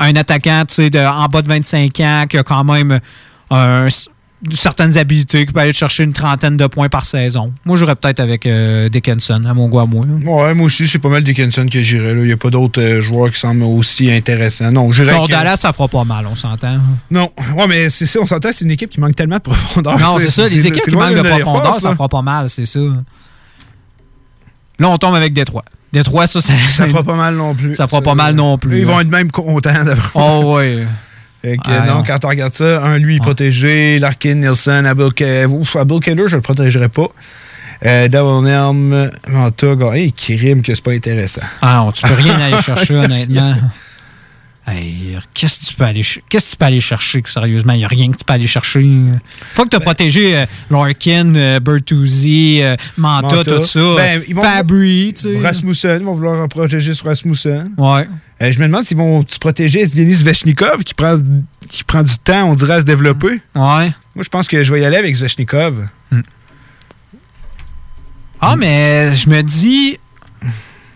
attaquant 0.00 0.64
en 0.68 1.26
bas 1.26 1.42
de 1.42 1.48
25 1.48 2.00
ans 2.00 2.24
qui 2.28 2.38
a 2.38 2.42
quand 2.42 2.64
même 2.64 3.00
un 3.50 3.88
certaines 4.52 4.96
habilités, 4.96 5.44
qui 5.44 5.52
peut 5.52 5.60
aller 5.60 5.72
chercher 5.72 6.04
une 6.04 6.12
trentaine 6.12 6.56
de 6.56 6.66
points 6.66 6.88
par 6.88 7.04
saison. 7.04 7.52
Moi, 7.64 7.76
j'irais 7.76 7.94
peut-être 7.94 8.20
avec 8.20 8.46
euh, 8.46 8.88
Dickinson, 8.88 9.42
à 9.46 9.54
mon 9.54 9.68
goût 9.68 9.80
à 9.80 9.86
moi. 9.86 10.06
Ouais, 10.06 10.54
moi 10.54 10.66
aussi, 10.66 10.86
c'est 10.88 10.98
pas 10.98 11.08
mal 11.08 11.22
Dickinson 11.22 11.66
que 11.70 11.82
j'irais. 11.82 12.12
Il 12.12 12.22
n'y 12.22 12.32
a 12.32 12.36
pas 12.36 12.50
d'autres 12.50 12.80
euh, 12.80 13.00
joueurs 13.00 13.30
qui 13.30 13.38
semblent 13.38 13.62
aussi 13.62 14.10
intéressants. 14.10 14.72
Non, 14.72 14.92
j'irais. 14.92 15.14
Dallas, 15.28 15.56
ça 15.56 15.72
fera 15.72 15.88
pas 15.88 16.04
mal, 16.04 16.26
on 16.26 16.34
s'entend. 16.34 16.78
Non, 17.10 17.30
ouais, 17.56 17.66
mais 17.66 17.90
c'est 17.90 18.06
ça, 18.06 18.20
on 18.22 18.26
s'entend, 18.26 18.50
c'est 18.52 18.64
une 18.64 18.70
équipe 18.70 18.90
qui 18.90 19.00
manque 19.00 19.14
tellement 19.14 19.36
de 19.36 19.42
profondeur. 19.42 19.98
Non, 19.98 20.18
c'est 20.18 20.30
ça, 20.30 20.48
les 20.48 20.66
équipes 20.66 20.84
qui 20.84 20.96
manquent 20.96 21.14
de 21.16 21.22
profondeur, 21.22 21.74
ça 21.74 21.92
fera 21.92 22.08
pas 22.08 22.22
mal, 22.22 22.48
c'est 22.48 22.66
ça. 22.66 22.80
Là, 24.78 24.88
on 24.88 24.96
tombe 24.96 25.14
avec 25.14 25.34
Détroit. 25.34 25.64
Détroit, 25.92 26.26
ça, 26.26 26.40
ça, 26.40 26.52
ça 26.68 26.86
fera 26.86 27.02
pas 27.02 27.16
mal 27.16 27.34
non 27.34 27.54
plus. 27.54 27.74
Ça 27.74 27.88
fera 27.88 28.00
pas 28.00 28.14
mal 28.14 28.34
non 28.34 28.58
plus. 28.58 28.78
Ils 28.78 28.86
vont 28.86 29.00
être 29.00 29.08
même 29.08 29.30
contents 29.30 29.84
d'avoir. 29.84 30.10
Oh, 30.14 30.56
ouais. 30.56 30.76
Donc, 31.44 31.66
non, 31.86 32.02
quand 32.06 32.24
on 32.24 32.28
regarde 32.28 32.52
ça, 32.52 32.84
un, 32.84 32.98
lui, 32.98 33.18
protégé, 33.18 33.98
Larkin, 33.98 34.34
Nielsen, 34.34 34.84
Abel, 34.84 35.12
Keller, 35.14 36.26
je 36.26 36.36
le 36.36 36.42
protégerai 36.42 36.90
pas. 36.90 37.08
Euh, 37.86 38.08
Devon 38.08 38.44
Elm, 38.44 39.10
Manta, 39.28 39.66
hey, 39.94 40.12
Kirim, 40.12 40.60
que 40.60 40.74
c'est 40.74 40.84
pas 40.84 40.92
intéressant. 40.92 41.40
Ah, 41.62 41.88
tu 41.94 42.06
peux 42.06 42.12
rien 42.12 42.38
aller 42.38 42.60
chercher, 42.60 42.94
honnêtement. 42.96 43.56
Hey, 44.70 45.18
qu'est-ce 45.34 45.60
que 45.60 45.66
tu 45.66 45.74
peux 45.74 45.84
aller 45.84 46.02
qu'est-ce 46.28 46.46
que 46.46 46.50
tu 46.50 46.56
peux 46.56 46.64
aller 46.64 46.80
chercher 46.80 47.22
sérieusement 47.26 47.72
il 47.72 47.78
n'y 47.78 47.84
a 47.84 47.88
rien 47.88 48.12
que 48.12 48.16
tu 48.16 48.24
peux 48.24 48.32
aller 48.32 48.46
chercher 48.46 48.86
faut 49.54 49.64
que 49.64 49.68
tu 49.68 49.76
as 49.76 49.80
ben, 49.80 49.84
protégé 49.84 50.36
euh, 50.36 50.46
Larkin 50.70 51.34
euh, 51.34 51.58
Bertuzzi 51.58 52.60
euh, 52.62 52.76
Manta, 52.96 53.42
tout 53.42 53.64
ça. 53.64 53.96
Ben, 53.96 54.22
Fabry 54.40 55.12
tu 55.16 55.22
sais. 55.22 55.40
Rasmussen 55.40 56.00
ils 56.00 56.04
vont 56.04 56.14
vouloir 56.14 56.48
protéger 56.48 56.94
sur 56.94 57.06
Rasmussen. 57.06 57.72
Ouais. 57.78 58.06
Je 58.40 58.58
me 58.60 58.66
demande 58.66 58.84
s'ils 58.84 58.96
vont 58.96 59.24
se 59.26 59.38
protéger 59.40 59.86
Denis 59.86 60.22
Veshnikov 60.22 60.84
qui 60.84 60.94
prend, 60.94 61.16
qui 61.68 61.82
prend 61.82 62.02
du 62.02 62.16
temps 62.18 62.44
on 62.50 62.54
dirait 62.54 62.74
à 62.74 62.80
se 62.80 62.84
développer. 62.84 63.40
Ouais. 63.56 63.92
Moi 64.14 64.22
je 64.22 64.28
pense 64.28 64.46
que 64.46 64.62
je 64.62 64.72
vais 64.72 64.82
y 64.82 64.84
aller 64.84 64.98
avec 64.98 65.16
Veshnikov 65.16 65.88
hmm. 66.12 66.20
ah 68.40 68.54
mais 68.56 69.14
je 69.16 69.28
me 69.28 69.42
dis 69.42 69.98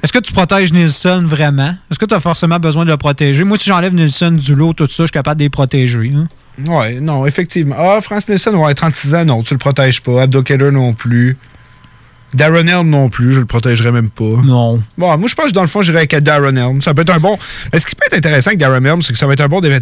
est-ce 0.05 0.13
que 0.13 0.19
tu 0.19 0.35
protèges 0.35 0.71
Nielsen 0.71 1.25
vraiment? 1.25 1.75
Est-ce 1.91 1.99
que 1.99 2.05
tu 2.05 2.15
as 2.15 2.21
forcément 2.21 2.59
besoin 2.59 2.85
de 2.85 2.91
le 2.91 2.99
protéger? 2.99 3.43
Moi, 3.43 3.57
si 3.59 3.71
j'enlève 3.71 3.95
Nielsen 3.95 4.37
du 4.37 4.55
lot, 4.55 4.75
tout 4.75 4.87
ça, 4.87 5.05
je 5.05 5.07
suis 5.07 5.13
capable 5.13 5.39
de 5.39 5.45
les 5.45 5.49
protéger. 5.49 6.13
Hein? 6.15 6.29
Oui, 6.67 7.01
non, 7.01 7.25
effectivement. 7.25 7.75
Ah, 7.79 8.03
France 8.03 8.29
Nielsen, 8.29 8.55
ouais, 8.55 8.75
36 8.75 9.15
ans, 9.15 9.25
non, 9.25 9.43
tu 9.43 9.55
le 9.55 9.59
protèges 9.59 10.03
pas. 10.03 10.21
Abdo 10.21 10.43
Keller 10.43 10.71
non 10.73 10.93
plus. 10.93 11.39
Darren 12.35 12.67
Elm 12.67 12.91
non 12.91 13.09
plus, 13.09 13.33
je 13.33 13.41
le 13.41 13.47
protégerais 13.47 13.93
même 13.93 14.11
pas. 14.11 14.43
Non. 14.45 14.83
Bon, 14.99 15.17
moi, 15.17 15.27
je 15.27 15.35
pense 15.35 15.47
que 15.47 15.53
dans 15.53 15.63
le 15.63 15.69
fond, 15.69 15.81
j'irais 15.81 15.99
avec 15.99 16.15
Darren 16.23 16.55
Elm. 16.55 16.83
Ça 16.83 16.93
peut 16.93 17.01
être 17.01 17.15
un 17.15 17.21
bon. 17.21 17.39
Mais 17.73 17.79
ce 17.79 17.87
qui 17.87 17.95
peut 17.95 18.05
être 18.07 18.19
intéressant 18.19 18.49
avec 18.49 18.61
Darren 18.61 18.85
Elm, 18.85 19.01
c'est 19.01 19.15
que 19.15 19.19
ça 19.19 19.27
va 19.27 19.33
être 19.33 19.41
un 19.41 19.49
bon 19.49 19.63
débat. 19.63 19.79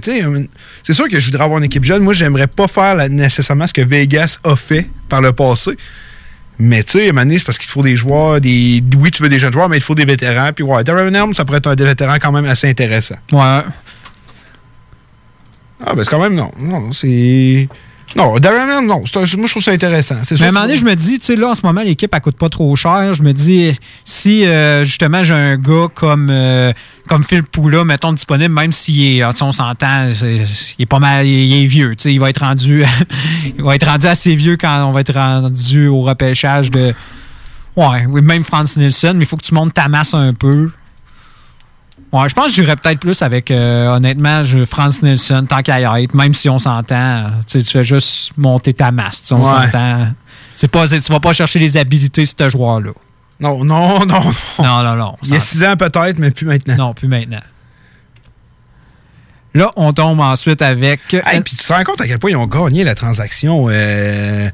C'est 0.84 0.92
sûr 0.92 1.08
que 1.08 1.18
je 1.18 1.26
voudrais 1.26 1.42
avoir 1.42 1.58
une 1.58 1.64
équipe 1.64 1.82
jeune. 1.82 2.04
Moi, 2.04 2.12
j'aimerais 2.12 2.46
pas 2.46 2.68
faire 2.68 3.08
nécessairement 3.08 3.66
ce 3.66 3.72
que 3.72 3.82
Vegas 3.82 4.38
a 4.44 4.54
fait 4.54 4.86
par 5.08 5.20
le 5.20 5.32
passé. 5.32 5.72
Mais 6.64 6.84
tu 6.84 6.92
sais, 6.92 7.10
à 7.10 7.24
c'est 7.28 7.44
parce 7.44 7.58
qu'il 7.58 7.68
faut 7.68 7.82
des 7.82 7.96
joueurs, 7.96 8.40
des. 8.40 8.80
Oui, 9.00 9.10
tu 9.10 9.20
veux 9.20 9.28
des 9.28 9.40
jeunes 9.40 9.52
joueurs, 9.52 9.68
mais 9.68 9.78
il 9.78 9.82
faut 9.82 9.96
des 9.96 10.04
vétérans. 10.04 10.52
Puis 10.54 10.62
ouais, 10.62 10.84
Darren 10.84 11.12
Elm, 11.12 11.34
ça 11.34 11.44
pourrait 11.44 11.58
être 11.58 11.66
un 11.66 11.74
des 11.74 11.84
vétérans 11.84 12.18
quand 12.20 12.30
même 12.30 12.44
assez 12.44 12.70
intéressant. 12.70 13.16
Ouais. 13.32 13.62
Ah, 15.84 15.94
ben 15.96 16.04
c'est 16.04 16.10
quand 16.10 16.20
même 16.20 16.36
non. 16.36 16.52
Non, 16.60 16.92
c'est. 16.92 17.68
Non, 18.14 18.38
Darren 18.38 18.82
non. 18.82 18.98
moi, 18.98 19.04
je 19.24 19.50
trouve 19.50 19.62
ça 19.62 19.70
intéressant. 19.70 20.16
Mais 20.32 20.42
à 20.42 20.48
un 20.48 20.52
moment 20.52 20.66
donné, 20.66 20.76
je 20.76 20.84
me 20.84 20.94
dis, 20.94 21.18
tu 21.18 21.26
sais, 21.26 21.36
là, 21.36 21.50
en 21.50 21.54
ce 21.54 21.62
moment, 21.62 21.82
l'équipe, 21.82 22.12
elle 22.12 22.20
coûte 22.20 22.36
pas 22.36 22.48
trop 22.48 22.74
cher. 22.76 23.14
Je 23.14 23.22
me 23.22 23.32
dis, 23.32 23.72
si, 24.04 24.44
euh, 24.44 24.84
justement, 24.84 25.24
j'ai 25.24 25.34
un 25.34 25.56
gars 25.56 25.86
comme, 25.94 26.28
euh, 26.30 26.72
comme 27.08 27.24
Phil 27.24 27.42
Poula, 27.42 27.84
mettons, 27.84 28.12
disponible, 28.12 28.52
même 28.52 28.72
s'il 28.72 29.18
est, 29.18 29.24
on 29.42 29.52
s'entend, 29.52 30.08
il 30.22 30.46
est 30.78 30.86
pas 30.86 30.98
mal, 30.98 31.26
il 31.26 31.62
est 31.62 31.66
vieux, 31.66 31.96
tu 31.96 32.02
sais, 32.04 32.12
il 32.12 32.20
va 32.20 32.30
être 32.30 32.40
rendu, 32.40 32.84
il 33.56 33.62
va 33.62 33.74
être 33.74 33.86
rendu 33.86 34.06
assez 34.06 34.34
vieux 34.36 34.56
quand 34.56 34.84
on 34.88 34.92
va 34.92 35.00
être 35.00 35.14
rendu 35.14 35.88
au 35.88 36.02
repêchage 36.02 36.70
de, 36.70 36.94
ouais, 37.76 38.06
oui, 38.08 38.20
même 38.20 38.44
Franz 38.44 38.78
Nielsen, 38.78 39.16
mais 39.16 39.24
il 39.24 39.26
faut 39.26 39.36
que 39.36 39.44
tu 39.44 39.54
montes 39.54 39.74
ta 39.74 39.88
masse 39.88 40.14
un 40.14 40.32
peu. 40.32 40.70
Ouais, 42.12 42.28
je 42.28 42.34
pense 42.34 42.48
que 42.48 42.52
j'irais 42.52 42.76
peut-être 42.76 43.00
plus 43.00 43.22
avec, 43.22 43.50
euh, 43.50 43.88
honnêtement, 43.88 44.44
je, 44.44 44.66
Franz 44.66 45.02
Nielsen, 45.02 45.46
tant 45.46 45.62
qu'à 45.62 45.80
y 45.80 46.04
être, 46.04 46.14
même 46.14 46.34
si 46.34 46.48
on 46.50 46.58
s'entend, 46.58 47.30
tu 47.46 47.62
fais 47.64 47.84
juste 47.84 48.32
monter 48.36 48.74
ta 48.74 48.92
masse. 48.92 49.32
On 49.32 49.44
s'entend. 49.44 50.08
C'est 50.54 50.68
pas, 50.68 50.86
tu 50.86 50.98
vas 51.10 51.20
pas 51.20 51.32
chercher 51.32 51.58
les 51.58 51.76
habilités 51.78 52.22
de 52.24 52.28
ce 52.28 52.48
joueur-là. 52.50 52.90
Non, 53.40 53.64
non, 53.64 54.04
non, 54.04 54.22
non. 54.58 54.84
Non, 54.84 54.96
non, 54.96 55.16
Il 55.22 55.30
y 55.30 55.36
a 55.36 55.40
six 55.40 55.64
ans 55.64 55.76
peut-être, 55.76 56.18
mais 56.18 56.30
plus 56.30 56.46
maintenant. 56.46 56.76
Non, 56.76 56.94
plus 56.94 57.08
maintenant. 57.08 57.40
Là, 59.54 59.70
on 59.76 59.92
tombe 59.92 60.20
ensuite 60.20 60.62
avec. 60.62 61.14
Et 61.14 61.40
puis 61.40 61.56
tu 61.56 61.64
te 61.64 61.72
rends 61.72 61.82
compte 61.84 62.00
à 62.00 62.06
quel 62.06 62.18
point 62.18 62.30
ils 62.30 62.36
ont 62.36 62.46
gagné 62.46 62.84
la 62.84 62.94
transaction. 62.94 63.66
Euh, 63.68 64.48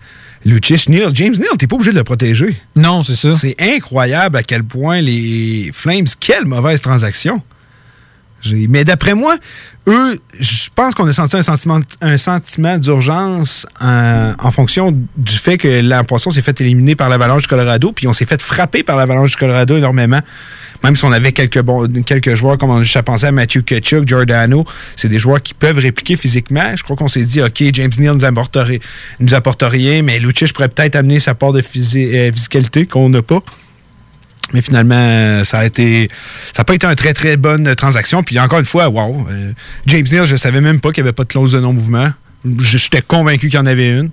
Lucic, 0.44 0.88
Neal. 0.88 1.10
James 1.14 1.34
Neal, 1.34 1.56
t'es 1.58 1.66
pas 1.66 1.76
obligé 1.76 1.92
de 1.92 1.98
le 1.98 2.04
protéger. 2.04 2.60
Non, 2.74 3.02
c'est 3.02 3.16
ça. 3.16 3.30
C'est 3.32 3.56
incroyable 3.60 4.36
à 4.36 4.42
quel 4.42 4.64
point 4.64 5.00
les 5.00 5.70
Flames, 5.72 6.06
quelle 6.18 6.46
mauvaise 6.46 6.80
transaction. 6.80 7.42
Mais 8.68 8.84
d'après 8.84 9.14
moi, 9.14 9.36
eux, 9.88 10.18
je 10.38 10.68
pense 10.74 10.94
qu'on 10.94 11.06
a 11.06 11.12
senti 11.12 11.36
un 11.36 11.42
sentiment, 11.42 11.80
un 12.00 12.16
sentiment 12.16 12.78
d'urgence 12.78 13.66
en, 13.80 14.50
fonction 14.50 14.96
du 15.16 15.36
fait 15.36 15.58
que 15.58 15.80
l'impression 15.80 16.30
s'est 16.30 16.42
fait 16.42 16.60
éliminer 16.60 16.94
par 16.94 17.08
l'Avalanche 17.08 17.42
du 17.42 17.48
Colorado, 17.48 17.92
puis 17.92 18.06
on 18.06 18.12
s'est 18.12 18.26
fait 18.26 18.40
frapper 18.40 18.82
par 18.82 18.96
l'Avalanche 18.96 19.32
du 19.32 19.36
Colorado 19.36 19.76
énormément. 19.76 20.20
Même 20.84 20.94
si 20.94 21.04
on 21.04 21.10
avait 21.10 21.32
quelques, 21.32 21.60
bons, 21.60 21.88
quelques 22.04 22.34
joueurs, 22.34 22.56
comme 22.56 22.70
on 22.70 22.82
a 22.82 23.02
pensé 23.02 23.26
à 23.26 23.32
Matthew 23.32 23.62
Ketchuk, 23.64 24.06
Giordano, 24.06 24.64
c'est 24.94 25.08
des 25.08 25.18
joueurs 25.18 25.42
qui 25.42 25.54
peuvent 25.54 25.78
répliquer 25.78 26.14
physiquement. 26.14 26.76
Je 26.76 26.84
crois 26.84 26.94
qu'on 26.94 27.08
s'est 27.08 27.24
dit, 27.24 27.42
OK, 27.42 27.62
James 27.72 27.90
Neal 27.98 28.12
nous 28.12 28.18
nous 29.20 29.34
apporte 29.34 29.62
rien, 29.62 30.02
mais 30.02 30.20
Lucic 30.20 30.52
pourrait 30.52 30.68
peut-être 30.68 30.94
amener 30.94 31.18
sa 31.18 31.34
part 31.34 31.52
de 31.52 31.60
euh, 31.60 32.32
physicalité 32.32 32.86
qu'on 32.86 33.08
n'a 33.08 33.22
pas. 33.22 33.40
Mais 34.52 34.62
finalement, 34.62 35.44
ça 35.44 35.60
a 35.60 35.64
été. 35.66 36.08
Ça 36.52 36.60
n'a 36.60 36.64
pas 36.64 36.74
été 36.74 36.86
une 36.86 36.94
très, 36.94 37.12
très 37.12 37.36
bonne 37.36 37.74
transaction. 37.74 38.22
Puis 38.22 38.38
encore 38.38 38.58
une 38.58 38.64
fois, 38.64 38.88
wow. 38.88 39.26
Euh, 39.30 39.52
James 39.86 40.06
Neal, 40.10 40.24
je 40.24 40.32
ne 40.32 40.38
savais 40.38 40.60
même 40.60 40.80
pas 40.80 40.90
qu'il 40.90 41.02
n'y 41.02 41.08
avait 41.08 41.14
pas 41.14 41.24
de 41.24 41.28
clause 41.28 41.52
de 41.52 41.60
non-mouvement. 41.60 42.08
J'étais 42.60 43.02
convaincu 43.02 43.48
qu'il 43.48 43.58
y 43.58 43.62
en 43.62 43.66
avait 43.66 43.90
une. 43.90 44.10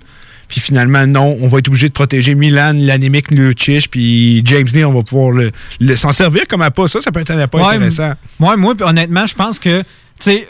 Puis 0.48 0.60
finalement, 0.60 1.06
non, 1.06 1.36
on 1.40 1.48
va 1.48 1.58
être 1.58 1.68
obligé 1.68 1.88
de 1.88 1.92
protéger 1.92 2.34
Milan, 2.34 2.72
l'anémique 2.76 3.30
Lucic, 3.30 3.90
puis 3.90 4.42
James 4.44 4.66
Neal, 4.72 4.86
on 4.86 4.92
va 4.92 5.02
pouvoir 5.02 5.32
le, 5.32 5.96
s'en 5.96 6.12
servir 6.12 6.42
comme 6.48 6.62
un 6.62 6.70
pas. 6.70 6.86
Ça, 6.86 7.00
ça 7.00 7.10
peut 7.10 7.20
être 7.20 7.32
un 7.32 7.48
pas 7.48 7.72
intéressant. 7.72 8.12
Moi, 8.38 8.56
moi, 8.56 8.74
honnêtement, 8.80 9.26
je 9.26 9.34
pense 9.34 9.58
que, 9.58 9.82
tu 10.20 10.30
sais, 10.30 10.46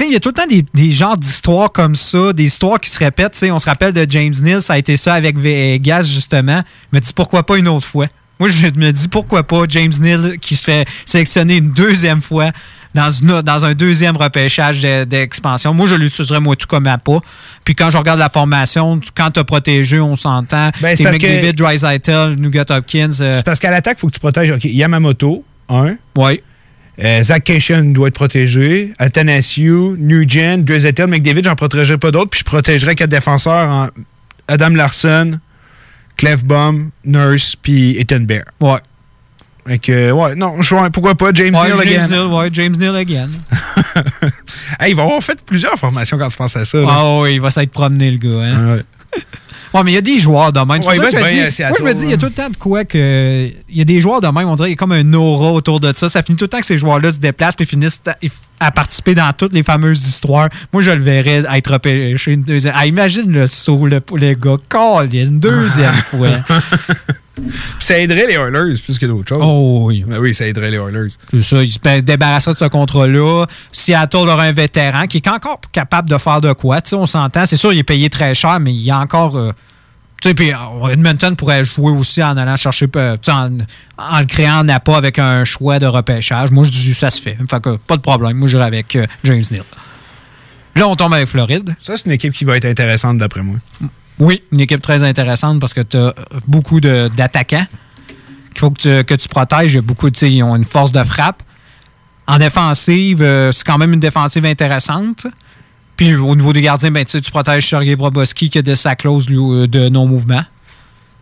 il 0.00 0.12
y 0.12 0.16
a 0.16 0.20
tout 0.20 0.28
le 0.28 0.34
temps 0.34 0.46
des, 0.48 0.64
des 0.74 0.92
genres 0.92 1.16
d'histoires 1.16 1.72
comme 1.72 1.96
ça, 1.96 2.32
des 2.32 2.44
histoires 2.44 2.78
qui 2.78 2.88
se 2.88 2.98
répètent. 2.98 3.36
On 3.50 3.58
se 3.58 3.66
rappelle 3.66 3.92
de 3.92 4.06
James 4.08 4.34
Neal, 4.42 4.62
ça 4.62 4.74
a 4.74 4.78
été 4.78 4.96
ça 4.96 5.14
avec 5.14 5.36
Vegas, 5.36 6.04
justement. 6.04 6.62
Me 6.92 7.00
dis 7.00 7.12
pourquoi 7.12 7.44
pas 7.44 7.56
une 7.56 7.68
autre 7.68 7.86
fois? 7.86 8.06
Moi, 8.42 8.48
je 8.48 8.66
me 8.76 8.90
dis 8.90 9.06
pourquoi 9.06 9.44
pas 9.44 9.62
James 9.68 9.92
Neal 10.00 10.36
qui 10.40 10.56
se 10.56 10.64
fait 10.64 10.84
sélectionner 11.06 11.58
une 11.58 11.70
deuxième 11.70 12.20
fois 12.20 12.50
dans, 12.92 13.08
une- 13.12 13.40
dans 13.40 13.64
un 13.64 13.72
deuxième 13.74 14.16
repêchage 14.16 14.80
de- 14.82 15.04
d'expansion. 15.04 15.72
Moi, 15.72 15.86
je 15.86 15.94
l'utiliserais 15.94 16.40
moi 16.40 16.56
tout 16.56 16.66
comme 16.66 16.88
à 16.88 16.98
pas. 16.98 17.20
Puis 17.64 17.76
quand 17.76 17.90
je 17.90 17.98
regarde 17.98 18.18
la 18.18 18.28
formation, 18.28 19.00
quand 19.14 19.30
tu 19.30 19.38
as 19.38 19.44
protégé, 19.44 20.00
on 20.00 20.16
s'entend. 20.16 20.70
Ben, 20.80 20.96
c'est 20.96 21.04
McDavid, 21.04 21.52
Drysaitel, 21.52 22.34
Nugget 22.34 22.72
Hopkins. 22.72 23.10
euh, 23.20 23.36
C'est 23.36 23.44
parce 23.44 23.60
qu'à 23.60 23.70
l'attaque, 23.70 23.98
il 23.98 24.00
faut 24.00 24.06
que 24.08 24.14
tu 24.14 24.18
protèges 24.18 24.50
ok, 24.50 24.64
Yamamoto, 24.64 25.44
un. 25.68 25.94
Oui. 26.16 26.40
Zach 27.22 27.44
Cation 27.44 27.82
doit 27.92 28.08
être 28.08 28.14
protégé. 28.14 28.92
Athanasiu, 28.98 29.94
Nugent, 29.98 30.64
Dreisaitl, 30.64 31.06
McDavid, 31.06 31.44
j'en 31.44 31.54
protégerai 31.54 31.96
pas 31.96 32.10
d'autres. 32.10 32.30
Puis 32.30 32.40
je 32.40 32.44
protégerai 32.44 32.96
quatre 32.96 33.08
défenseurs 33.10 33.68
en 33.70 33.86
Adam 34.48 34.70
Larson, 34.70 35.38
Clefbaum, 36.16 36.90
Nurse, 37.04 37.56
puis 37.56 37.98
Ethan 37.98 38.20
Bear. 38.20 38.44
Ouais. 38.60 38.80
Fait 39.66 39.78
que, 39.78 40.10
ouais, 40.10 40.34
non, 40.34 40.60
je 40.60 40.74
vois, 40.74 40.90
pourquoi 40.90 41.14
pas 41.14 41.30
James 41.34 41.54
Ouais, 41.54 41.68
Neal 41.68 41.76
James 41.76 42.04
again. 42.04 42.08
Neal, 42.08 42.26
ouais, 42.32 42.48
James 42.52 42.76
Neal 42.76 42.96
again. 42.96 43.30
Hey, 44.80 44.92
il 44.92 44.96
va 44.96 45.02
avoir 45.02 45.22
fait 45.22 45.40
plusieurs 45.44 45.78
formations 45.78 46.18
quand 46.18 46.28
tu 46.28 46.36
penses 46.36 46.56
à 46.56 46.64
ça. 46.64 46.78
Ah 46.88 47.20
oui, 47.20 47.34
il 47.34 47.40
va 47.40 47.50
s'être 47.50 47.70
promené, 47.70 48.10
le 48.10 48.16
gars. 48.16 48.42
Hein? 48.42 48.74
Ouais, 48.76 48.82
mais 49.84 49.92
il 49.92 49.94
y 49.94 49.98
a 49.98 50.02
des 50.02 50.20
joueurs 50.20 50.52
de 50.52 50.58
même. 50.60 50.68
Ouais, 50.82 50.96
il 50.96 51.02
être 51.02 51.10
je 51.10 51.16
me 51.16 51.50
dis- 51.50 51.62
Moi, 51.62 51.76
je 51.78 51.84
me 51.84 51.94
dis, 51.94 52.02
il 52.04 52.08
y 52.08 52.12
a 52.12 52.14
hein. 52.14 52.18
tout 52.18 52.26
le 52.26 52.32
temps 52.32 52.50
de 52.50 52.56
quoi 52.56 52.84
que. 52.84 53.48
Il 53.70 53.78
y 53.78 53.80
a 53.80 53.84
des 53.84 54.00
joueurs 54.00 54.20
de 54.20 54.26
même, 54.28 54.46
on 54.48 54.54
dirait 54.54 54.68
qu'il 54.68 54.74
y 54.74 54.76
a 54.76 54.76
comme 54.76 54.92
un 54.92 55.12
aura 55.14 55.50
autour 55.52 55.80
de 55.80 55.92
ça. 55.96 56.08
Ça 56.08 56.22
finit 56.22 56.36
tout 56.36 56.44
le 56.44 56.48
temps 56.48 56.60
que 56.60 56.66
ces 56.66 56.76
joueurs-là 56.78 57.12
se 57.12 57.18
déplacent 57.18 57.54
et 57.58 57.64
finissent 57.64 58.00
à, 58.06 58.16
à 58.66 58.70
participer 58.70 59.14
dans 59.14 59.32
toutes 59.32 59.52
les 59.54 59.62
fameuses 59.62 60.06
histoires. 60.06 60.48
Moi, 60.72 60.82
je 60.82 60.90
le 60.90 61.02
verrais 61.02 61.42
être 61.54 61.72
repêché 61.72 62.32
une 62.32 62.42
deuxième. 62.42 62.74
Ah, 62.76 62.86
imagine 62.86 63.30
le 63.32 63.46
saut, 63.46 63.86
le, 63.86 64.00
gars. 64.34 64.56
Colin, 64.68 65.08
une 65.12 65.40
deuxième 65.40 65.94
fois. 66.10 66.28
Ça 67.78 67.98
aiderait 67.98 68.26
les 68.26 68.34
Oilers 68.34 68.74
plus 68.84 68.98
que 68.98 69.06
d'autres 69.06 69.28
choses. 69.30 69.42
Oh 69.42 69.84
oui. 69.86 70.04
Ben 70.06 70.18
oui, 70.18 70.34
ça 70.34 70.46
aiderait 70.46 70.70
les 70.70 70.76
Oilers. 70.76 71.08
C'est 71.32 71.42
ça, 71.42 71.62
il 71.64 71.72
se 71.72 72.00
débarrassera 72.00 72.52
de 72.54 72.58
ce 72.58 72.66
contrat-là. 72.66 73.46
Seattle 73.72 74.16
aura 74.28 74.42
un 74.42 74.52
vétéran 74.52 75.06
qui 75.06 75.16
est 75.18 75.28
encore 75.28 75.60
capable 75.72 76.10
de 76.10 76.18
faire 76.18 76.40
de 76.42 76.52
quoi. 76.52 76.80
Tu 76.82 76.90
sais, 76.90 76.96
on 76.96 77.06
s'entend. 77.06 77.46
C'est 77.46 77.56
sûr, 77.56 77.72
il 77.72 77.78
est 77.78 77.84
payé 77.84 78.10
très 78.10 78.34
cher, 78.34 78.60
mais 78.60 78.72
il 78.74 78.82
y 78.82 78.90
a 78.90 78.98
encore. 78.98 79.36
euh, 79.36 79.52
tu 80.20 80.28
sais, 80.28 80.34
puis 80.34 80.52
euh, 80.52 80.86
Edmonton 80.88 81.34
pourrait 81.34 81.64
jouer 81.64 81.90
aussi 81.90 82.22
en 82.22 82.36
allant 82.36 82.54
chercher. 82.56 82.86
euh, 82.96 83.16
En, 83.28 83.48
en 83.98 84.18
le 84.20 84.26
créant 84.26 84.58
en 84.60 84.68
appât 84.68 84.96
avec 84.96 85.18
un 85.18 85.44
choix 85.44 85.78
de 85.78 85.86
repêchage. 85.86 86.50
Moi, 86.50 86.64
je 86.64 86.70
dis 86.70 86.94
ça 86.94 87.08
se 87.10 87.20
fait. 87.20 87.36
Fait 87.48 87.60
que 87.62 87.76
pas 87.76 87.96
de 87.96 88.02
problème. 88.02 88.36
Moi, 88.36 88.46
j'irai 88.46 88.64
avec 88.64 88.94
euh, 88.94 89.06
James 89.24 89.42
Neal. 89.50 89.64
Là, 90.76 90.86
on 90.86 90.96
tombe 90.96 91.12
avec 91.14 91.28
Floride. 91.28 91.74
Ça, 91.82 91.96
c'est 91.96 92.06
une 92.06 92.12
équipe 92.12 92.32
qui 92.34 92.44
va 92.44 92.56
être 92.56 92.64
intéressante 92.66 93.18
d'après 93.18 93.42
moi. 93.42 93.56
Oui, 94.22 94.42
une 94.52 94.60
équipe 94.60 94.80
très 94.80 95.02
intéressante 95.02 95.58
parce 95.60 95.74
que 95.74 95.80
tu 95.80 95.96
as 95.96 96.14
beaucoup 96.46 96.80
d'attaquants 96.80 97.66
qu'il 98.50 98.58
faut 98.60 98.70
que 98.70 98.80
tu, 99.00 99.04
que 99.04 99.14
tu 99.14 99.28
protèges. 99.28 99.78
Beaucoup, 99.80 100.10
tu 100.10 100.20
sais, 100.20 100.30
ils 100.32 100.42
ont 100.44 100.54
une 100.54 100.64
force 100.64 100.92
de 100.92 101.02
frappe. 101.02 101.42
En 102.28 102.38
défensive, 102.38 103.20
euh, 103.20 103.50
c'est 103.50 103.64
quand 103.64 103.78
même 103.78 103.92
une 103.92 104.00
défensive 104.00 104.44
intéressante. 104.46 105.26
Puis 105.96 106.14
au 106.14 106.36
niveau 106.36 106.52
des 106.52 106.62
gardiens, 106.62 106.92
ben, 106.92 107.04
tu 107.04 107.10
sais, 107.12 107.20
tu 107.20 107.32
protèges 107.32 107.68
Sergei 107.68 107.96
Broboski 107.96 108.48
qui 108.48 108.58
a 108.58 108.62
de 108.62 108.74
sa 108.76 108.94
clause 108.94 109.28
lui, 109.28 109.38
euh, 109.38 109.66
de 109.66 109.88
non-mouvement. 109.88 110.44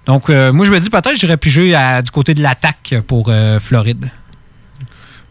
Donc, 0.04 0.28
euh, 0.28 0.52
moi, 0.52 0.66
je 0.66 0.70
me 0.70 0.78
dis 0.78 0.90
peut-être 0.90 1.12
que 1.12 1.16
j'irais 1.18 1.36
piger 1.38 1.74
à- 1.74 2.02
du 2.02 2.10
côté 2.10 2.34
de 2.34 2.42
l'attaque 2.42 2.94
pour 3.06 3.26
euh, 3.30 3.58
Floride. 3.60 4.10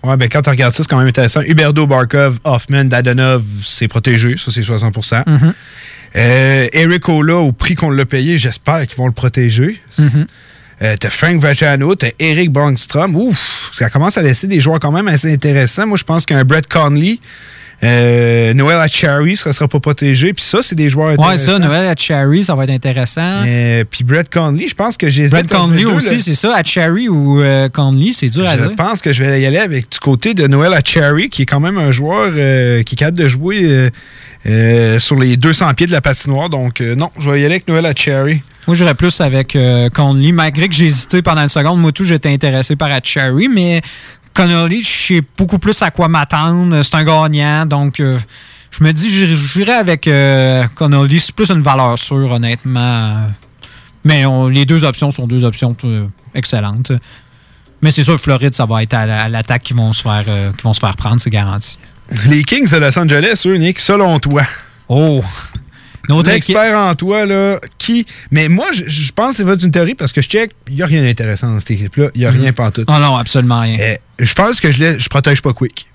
Ouais, 0.02 0.16
ben 0.16 0.30
quand 0.30 0.42
tu 0.42 0.50
regardes 0.50 0.74
ça, 0.74 0.82
c'est 0.84 0.90
quand 0.90 0.98
même 0.98 1.08
intéressant. 1.08 1.42
Huberdo, 1.42 1.86
Barkov, 1.86 2.40
Hoffman, 2.46 2.86
Dadonov, 2.86 3.44
c'est 3.64 3.90
protégé. 3.90 4.38
Ça, 4.38 4.50
c'est 4.52 4.64
60 4.64 4.96
Mhm. 5.28 5.54
Euh, 6.16 6.68
Eric 6.74 7.08
Ola, 7.10 7.36
au 7.38 7.52
prix 7.52 7.76
qu'on 7.76 7.90
l'a 7.92 8.06
payé, 8.06 8.38
j'espère 8.38 8.86
qu'ils 8.88 8.98
vont 8.98 9.08
le 9.08 9.12
protéger. 9.14 9.80
Mhm. 9.98 10.26
Euh, 10.82 10.96
t'as 11.00 11.10
Frank 11.10 11.40
Vachano, 11.42 11.94
t'as 11.96 12.08
Eric 12.20 12.52
Bongstrom. 12.52 13.16
Ouf, 13.16 13.72
ça 13.74 13.90
commence 13.90 14.18
à 14.18 14.22
laisser 14.22 14.48
des 14.48 14.60
joueurs 14.62 14.80
quand 14.80 14.92
même 14.94 15.08
assez 15.10 15.32
intéressants. 15.32 15.86
Moi, 15.88 15.98
je 15.98 16.06
pense 16.06 16.26
qu'un 16.26 16.46
Brett 16.46 16.68
Conley, 16.70 17.20
euh, 17.84 18.54
Noel 18.54 18.78
Achary 18.78 19.32
ne 19.46 19.52
sera 19.52 19.68
pas 19.68 19.80
protégé. 19.82 20.34
Puis 20.34 20.44
ça, 20.44 20.60
c'est 20.62 20.76
des 20.76 20.90
joueurs 20.90 21.08
Ouais, 21.10 21.14
intéressants. 21.26 21.52
ça, 21.54 21.60
Noël 21.60 21.86
à 21.86 21.96
Cherry, 21.98 22.44
ça 22.46 22.56
va 22.56 22.64
être 22.64 22.70
intéressant. 22.70 23.44
Euh, 23.46 23.84
puis 23.90 24.06
Brett 24.06 24.30
Conley, 24.34 24.68
je 24.68 24.76
pense 24.76 24.96
que 24.96 25.10
j'ai 25.10 25.28
Brett 25.28 25.50
Conley 25.52 25.84
aussi, 25.86 26.22
c'est 26.22 26.36
ça. 26.36 26.56
À 26.56 26.64
Cherry 26.64 27.10
ou 27.10 27.42
euh, 27.42 27.68
Conley, 27.68 28.12
c'est 28.14 28.30
dur 28.30 28.48
à 28.48 28.58
Je 28.58 28.64
dire. 28.64 28.72
pense 28.78 29.02
que 29.02 29.12
je 29.12 29.24
vais 29.26 29.42
y 29.42 29.46
aller 29.46 29.58
avec 29.60 29.92
du 29.92 30.00
côté 30.00 30.34
de 30.34 30.48
Noël 30.48 30.74
Achary, 30.74 31.30
qui 31.30 31.42
est 31.42 31.46
quand 31.46 31.60
même 31.60 31.78
un 31.78 31.92
joueur 31.92 32.32
qui 32.86 32.96
est 32.96 32.98
capable 32.98 33.18
de 33.18 33.28
jouer 33.28 33.90
euh, 34.46 35.00
sur 35.00 35.16
les 35.18 35.38
200 35.38 35.74
pieds 35.74 35.88
de 35.88 35.92
la 35.92 36.02
patinoire. 36.02 36.50
Donc, 36.50 36.82
euh, 36.82 36.96
non, 36.96 37.12
je 37.20 37.30
vais 37.30 37.42
y 37.42 37.46
aller 37.46 37.56
avec 37.56 37.68
Noël 37.68 37.86
Achary. 37.86 38.42
Moi, 38.68 38.76
j'irais 38.76 38.96
plus 38.96 39.20
avec 39.22 39.56
euh, 39.56 39.90
Conley. 39.90 40.32
Malgré 40.32 40.68
que 40.70 40.74
j'ai 40.76 40.86
hésité 40.86 41.22
pendant 41.22 41.42
une 41.42 41.50
seconde, 41.50 41.80
moi, 41.80 41.92
tout, 41.92 42.04
j'étais 42.06 42.32
intéressé 42.32 42.76
par 42.76 42.90
Cherry, 43.04 43.48
mais 43.48 43.82
Connolly, 44.34 44.82
je 44.84 44.88
sais 44.88 45.22
beaucoup 45.38 45.60
plus 45.60 45.82
à 45.82 45.92
quoi 45.92 46.08
m'attendre. 46.08 46.82
C'est 46.84 46.96
un 46.96 47.04
gagnant, 47.04 47.66
donc 47.66 47.96
je 47.98 48.84
me 48.84 48.92
dis, 48.94 49.10
j'irai- 49.36 49.72
avec 49.74 50.08
Connolly. 50.76 51.20
C'est 51.20 51.34
plus 51.36 51.50
une 51.52 51.62
valeur 51.64 51.98
sûre, 51.98 52.32
honnêtement. 52.32 53.18
Mais 54.06 54.24
les 54.52 54.66
deux 54.66 54.86
options 54.86 55.12
sont 55.12 55.28
deux 55.28 55.44
options 55.44 55.76
excellentes. 56.36 56.92
Mais 57.82 57.92
c'est 57.92 58.04
sûr 58.04 58.20
Floride, 58.20 58.54
ça 58.54 58.66
va 58.66 58.84
être 58.84 58.94
à, 58.94 59.06
la- 59.06 59.24
à 59.24 59.30
l'attaque 59.30 59.64
qui 59.64 59.74
vont 59.74 59.92
vont 60.64 60.74
se 60.74 60.80
faire 60.80 60.96
prendre, 60.96 61.20
c'est 61.20 61.30
garanti. 61.30 61.78
Les 62.28 62.44
Kings 62.44 62.70
de 62.70 62.78
Los 62.78 62.98
Angeles, 62.98 63.44
eux, 63.46 63.56
Nick, 63.58 63.80
selon 63.80 64.20
toi. 64.20 64.44
Oh! 64.88 65.24
Notre 66.08 66.32
L'expert 66.32 66.76
en 66.76 66.96
toi, 66.96 67.26
là, 67.28 67.60
qui. 67.78 68.04
Mais 68.32 68.48
moi, 68.50 68.66
je, 68.72 69.12
pense 69.12 69.32
que 69.32 69.36
c'est 69.38 69.44
votre 69.44 69.64
une 69.64 69.70
théorie 69.70 69.94
parce 69.94 70.12
que 70.12 70.22
je 70.22 70.28
check, 70.28 70.52
il 70.68 70.76
n'y 70.76 70.82
a 70.82 70.88
rien 70.88 71.04
d'intéressant 71.04 71.52
dans 71.54 71.60
cette 71.60 71.70
équipe-là. 71.72 72.08
Il 72.16 72.22
n'y 72.22 72.26
a 72.26 72.32
Mhm. 72.32 72.42
rien 72.42 72.52
pantoute. 72.54 72.86
Ah 72.88 73.00
non, 73.00 73.16
absolument 73.16 73.60
rien. 73.62 73.78
Euh, 73.80 73.96
je 74.18 74.34
pense 74.34 74.60
que 74.60 74.72
je, 74.72 74.98
je 74.98 75.10
protège 75.10 75.42
pas 75.44 75.54
Quick. 75.54 75.86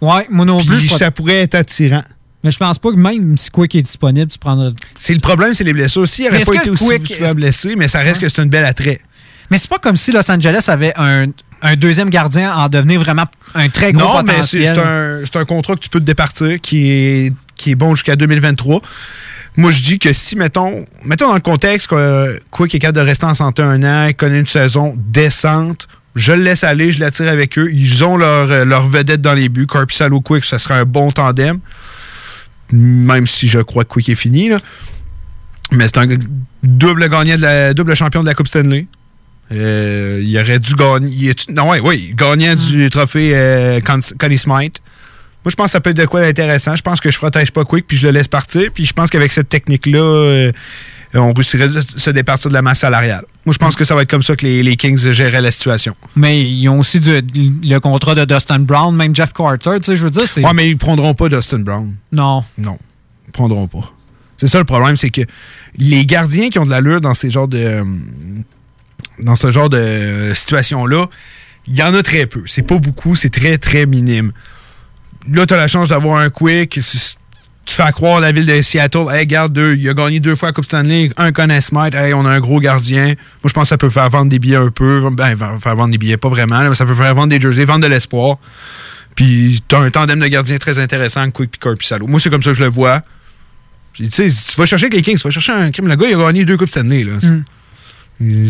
Ouais, 0.00 0.26
moi 0.30 0.44
non 0.46 0.64
plus. 0.64 0.86
Ça 0.88 1.10
pourrait 1.10 1.40
être 1.40 1.56
attirant. 1.56 2.04
Mais 2.44 2.50
je 2.52 2.56
pense 2.58 2.78
pas 2.78 2.90
que 2.90 2.96
même 2.96 3.36
si 3.36 3.50
Quick 3.50 3.74
est 3.74 3.82
disponible, 3.82 4.30
tu 4.30 4.38
prendrais. 4.38 4.70
C'est 4.96 5.14
le 5.14 5.20
problème, 5.20 5.52
c'est 5.52 5.64
les 5.64 5.72
blessures. 5.74 6.06
S'il 6.06 6.26
n'aurait 6.26 6.44
pas 6.44 6.54
été 6.54 6.70
aussi 6.70 6.84
Quick- 6.86 7.34
blessé, 7.34 7.74
mais 7.76 7.88
ça 7.88 7.98
reste 8.00 8.20
que 8.20 8.28
c'est 8.28 8.40
un 8.40 8.46
bel 8.46 8.64
attrait. 8.64 9.00
Mais 9.50 9.58
c'est 9.58 9.68
pas 9.70 9.78
comme 9.78 9.96
si 9.96 10.12
Los 10.12 10.30
Angeles 10.30 10.64
avait 10.68 10.92
un, 10.96 11.26
un 11.62 11.76
deuxième 11.76 12.10
gardien 12.10 12.54
en 12.54 12.68
devenir 12.68 13.00
vraiment 13.00 13.24
un 13.54 13.68
très 13.68 13.92
gros 13.92 14.04
Non, 14.04 14.22
mais 14.22 14.42
c'est 14.42 14.58
potentiel. 14.72 15.22
c'est 15.26 15.36
un, 15.36 15.40
un 15.40 15.44
contrat 15.44 15.74
que 15.74 15.80
tu 15.80 15.88
peux 15.88 16.00
te 16.00 16.04
départir 16.04 16.60
qui 16.60 16.90
est, 16.90 17.34
qui 17.56 17.72
est 17.72 17.74
bon 17.74 17.94
jusqu'à 17.94 18.16
2023. 18.16 18.80
Moi, 19.56 19.72
je 19.72 19.82
dis 19.82 19.98
que 19.98 20.12
si, 20.12 20.36
mettons, 20.36 20.84
mettons 21.04 21.26
dans 21.28 21.34
le 21.34 21.40
contexte 21.40 21.88
que 21.88 21.96
euh, 21.96 22.38
Quick 22.52 22.74
est 22.76 22.78
capable 22.78 22.98
de 22.98 23.02
rester 23.04 23.26
en 23.26 23.34
santé 23.34 23.62
un 23.62 23.82
an, 23.82 24.06
il 24.08 24.14
connaît 24.14 24.38
une 24.38 24.46
saison 24.46 24.94
décente, 24.96 25.88
je 26.14 26.32
le 26.32 26.42
laisse 26.44 26.62
aller, 26.62 26.92
je 26.92 27.00
l'attire 27.00 27.28
avec 27.28 27.58
eux. 27.58 27.68
Ils 27.72 28.04
ont 28.04 28.16
leur, 28.16 28.50
euh, 28.50 28.64
leur 28.64 28.86
vedette 28.86 29.20
dans 29.20 29.34
les 29.34 29.48
buts. 29.48 29.66
Corpusalo 29.66 30.20
Quick, 30.20 30.44
ça 30.44 30.58
sera 30.60 30.76
un 30.76 30.84
bon 30.84 31.10
tandem. 31.10 31.58
Même 32.72 33.26
si 33.26 33.48
je 33.48 33.58
crois 33.58 33.82
que 33.84 33.88
Quick 33.94 34.08
est 34.10 34.14
fini. 34.14 34.48
là. 34.48 34.58
Mais 35.72 35.86
c'est 35.86 35.98
un 35.98 36.06
double 36.62 37.08
gagnant 37.08 37.36
de 37.36 37.42
la 37.42 37.74
double 37.74 37.94
champion 37.96 38.22
de 38.22 38.26
la 38.26 38.34
Coupe 38.34 38.48
Stanley. 38.48 38.86
Euh, 39.52 40.22
il 40.24 40.38
aurait 40.38 40.58
dû 40.60 40.74
gagner. 40.74 41.32
non, 41.48 41.70
ouais, 41.70 41.80
oui, 41.80 42.12
gagnant 42.16 42.54
du 42.54 42.88
trophée 42.90 43.32
euh, 43.34 43.80
Con- 43.80 43.98
Connie 44.18 44.38
Smythe. 44.38 44.80
Moi, 45.44 45.50
je 45.50 45.56
pense 45.56 45.66
que 45.66 45.70
ça 45.72 45.80
peut 45.80 45.90
être 45.90 45.96
de 45.96 46.04
quoi 46.06 46.20
d'intéressant. 46.20 46.76
Je 46.76 46.82
pense 46.82 47.00
que 47.00 47.10
je 47.10 47.18
protège 47.18 47.50
pas 47.50 47.64
Quick, 47.64 47.86
puis 47.86 47.96
je 47.96 48.06
le 48.06 48.12
laisse 48.12 48.28
partir. 48.28 48.70
Puis 48.72 48.84
je 48.86 48.92
pense 48.92 49.08
qu'avec 49.10 49.32
cette 49.32 49.48
technique-là, 49.48 49.98
euh, 49.98 50.52
on 51.14 51.32
réussirait 51.32 51.68
de 51.68 51.80
se 51.80 52.10
départir 52.10 52.50
de 52.50 52.54
la 52.54 52.60
masse 52.62 52.80
salariale. 52.80 53.24
Moi, 53.46 53.54
je 53.54 53.58
pense 53.58 53.74
que 53.74 53.84
ça 53.84 53.94
va 53.94 54.02
être 54.02 54.10
comme 54.10 54.22
ça 54.22 54.36
que 54.36 54.44
les, 54.44 54.62
les 54.62 54.76
Kings 54.76 54.98
géraient 55.12 55.40
la 55.40 55.50
situation. 55.50 55.96
Mais 56.14 56.42
ils 56.42 56.68
ont 56.68 56.78
aussi 56.78 57.00
du- 57.00 57.22
le 57.34 57.78
contrat 57.78 58.14
de 58.14 58.24
Dustin 58.26 58.58
Brown, 58.60 58.94
même 58.94 59.16
Jeff 59.16 59.32
Carter. 59.32 59.70
Tu 59.80 59.84
sais, 59.86 59.96
je 59.96 60.04
veux 60.04 60.10
dire, 60.10 60.28
c'est. 60.28 60.44
Ouais, 60.44 60.52
mais 60.54 60.68
ils 60.68 60.76
prendront 60.76 61.14
pas 61.14 61.28
Dustin 61.30 61.60
Brown. 61.60 61.94
Non. 62.12 62.44
Non. 62.58 62.78
Ils 63.26 63.32
prendront 63.32 63.66
pas. 63.66 63.90
C'est 64.36 64.46
ça 64.46 64.58
le 64.58 64.64
problème, 64.64 64.96
c'est 64.96 65.10
que 65.10 65.22
les 65.76 66.04
gardiens 66.06 66.50
qui 66.50 66.58
ont 66.58 66.64
de 66.64 66.70
l'allure 66.70 67.00
dans 67.00 67.14
ces 67.14 67.30
genres 67.30 67.48
de. 67.48 67.82
Dans 69.22 69.36
ce 69.36 69.50
genre 69.50 69.68
de 69.68 69.76
euh, 69.76 70.34
situation-là, 70.34 71.06
il 71.66 71.76
y 71.76 71.82
en 71.82 71.94
a 71.94 72.02
très 72.02 72.26
peu. 72.26 72.42
C'est 72.46 72.62
pas 72.62 72.78
beaucoup, 72.78 73.14
c'est 73.14 73.30
très, 73.30 73.58
très 73.58 73.86
minime. 73.86 74.32
Là, 75.30 75.46
tu 75.46 75.54
as 75.54 75.56
la 75.56 75.68
chance 75.68 75.88
d'avoir 75.88 76.18
un 76.18 76.30
quick. 76.30 76.80
Tu 77.66 77.76
fais 77.76 77.92
croire 77.92 78.20
la 78.20 78.32
ville 78.32 78.46
de 78.46 78.62
Seattle, 78.62 79.06
hey, 79.10 79.20
regarde, 79.20 79.52
deux, 79.52 79.76
il 79.76 79.88
a 79.88 79.94
gagné 79.94 80.18
deux 80.18 80.34
fois 80.34 80.48
la 80.48 80.52
Coupe 80.52 80.64
Stanley, 80.64 81.10
un 81.16 81.30
Conn 81.30 81.60
Smith, 81.60 81.94
hey, 81.94 82.12
on 82.14 82.24
a 82.24 82.30
un 82.30 82.40
gros 82.40 82.58
gardien. 82.58 83.06
Moi, 83.06 83.14
je 83.46 83.52
pense 83.52 83.64
que 83.64 83.68
ça 83.68 83.78
peut 83.78 83.90
faire 83.90 84.08
vendre 84.08 84.28
des 84.28 84.40
billets 84.40 84.56
un 84.56 84.70
peu. 84.70 85.08
Ben, 85.12 85.36
faire 85.36 85.76
vendre 85.76 85.92
des 85.92 85.98
billets, 85.98 86.16
pas 86.16 86.28
vraiment, 86.28 86.68
mais 86.68 86.74
ça 86.74 86.86
peut 86.86 86.96
faire 86.96 87.14
vendre 87.14 87.28
des 87.28 87.40
jerseys, 87.40 87.66
vendre 87.66 87.84
de 87.84 87.86
l'espoir. 87.86 88.38
Puis, 89.14 89.62
tu 89.68 89.74
as 89.76 89.80
un 89.80 89.90
tandem 89.90 90.18
de 90.18 90.26
gardiens 90.26 90.58
très 90.58 90.78
intéressant, 90.78 91.30
Quick 91.30 91.50
puis 91.52 91.60
Corpusalo. 91.60 92.06
Moi, 92.06 92.18
c'est 92.18 92.30
comme 92.30 92.42
ça 92.42 92.50
que 92.50 92.56
je 92.56 92.64
le 92.64 92.70
vois. 92.70 93.02
Puis, 93.92 94.08
tu 94.08 94.30
vas 94.56 94.66
chercher 94.66 94.88
quelqu'un, 94.88 95.12
tu 95.12 95.18
vas 95.18 95.30
chercher 95.30 95.52
un 95.52 95.70
crime. 95.70 95.86
Le 95.86 95.96
gars, 95.96 96.08
il 96.08 96.14
a 96.14 96.18
gagné 96.18 96.44
deux 96.44 96.56
Coupes 96.56 96.70
Stanley. 96.70 97.04
Là. 97.04 97.18
Mm. 97.22 97.44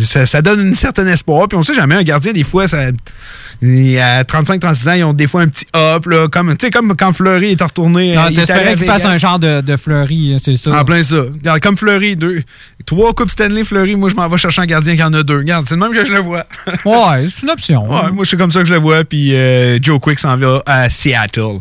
Ça, 0.05 0.43
donne 0.43 0.71
un 0.71 0.75
certain 0.75 1.07
espoir. 1.07 1.47
Puis 1.47 1.57
on 1.57 1.63
sait 1.63 1.75
jamais, 1.75 1.95
un 1.95 2.03
gardien, 2.03 2.33
des 2.33 2.43
fois, 2.43 2.67
ça, 2.67 2.79
à 2.81 4.23
35-36 4.25 4.89
ans, 4.89 4.93
ils 4.93 5.05
ont 5.05 5.13
des 5.13 5.27
fois 5.27 5.43
un 5.43 5.49
petit 5.49 5.67
hop, 5.75 6.07
là, 6.07 6.29
comme, 6.29 6.57
comme 6.73 6.97
quand 6.97 7.13
Fleury 7.13 7.53
est 7.53 7.63
retourné. 7.63 8.17
Non, 8.17 8.33
t'espérais 8.33 8.75
qu'il 8.75 8.87
fasse 8.87 9.05
un 9.05 9.19
genre 9.19 9.39
de, 9.39 9.61
de 9.61 9.77
Fleury, 9.77 10.37
c'est 10.43 10.57
ça. 10.57 10.81
En 10.81 10.85
plein 10.85 11.03
ça. 11.03 11.25
comme 11.63 11.77
Fleury, 11.77 12.17
deux, 12.17 12.43
trois 12.87 13.13
Coupes 13.13 13.31
Stanley 13.31 13.63
Fleury, 13.63 13.97
moi, 13.97 14.09
je 14.09 14.15
m'en 14.15 14.29
vais 14.29 14.39
chercher 14.39 14.63
un 14.63 14.67
gardien 14.67 14.97
qui 14.97 15.03
en 15.03 15.13
a 15.13 15.23
deux. 15.23 15.39
Regarde, 15.39 15.67
c'est 15.69 15.77
le 15.77 15.81
même 15.81 15.93
que 15.93 16.05
je 16.05 16.13
le 16.13 16.19
vois. 16.19 16.47
ouais, 16.85 17.27
c'est 17.29 17.43
une 17.43 17.51
option. 17.51 17.89
Ouais, 17.89 18.11
moi, 18.11 18.25
c'est 18.25 18.37
comme 18.37 18.51
ça 18.51 18.61
que 18.61 18.67
je 18.67 18.75
le 18.75 18.81
vois. 18.81 19.05
Puis 19.05 19.35
euh, 19.35 19.79
Joe 19.81 20.01
Quick 20.01 20.19
s'en 20.19 20.37
va 20.37 20.63
à 20.67 20.89
Seattle. 20.89 21.61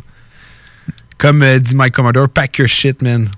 Comme 1.18 1.44
euh, 1.44 1.60
dit 1.60 1.76
Mike 1.76 1.94
Commodore, 1.94 2.30
pack 2.30 2.57
your 2.57 2.68
shit, 2.68 3.02
man. 3.02 3.30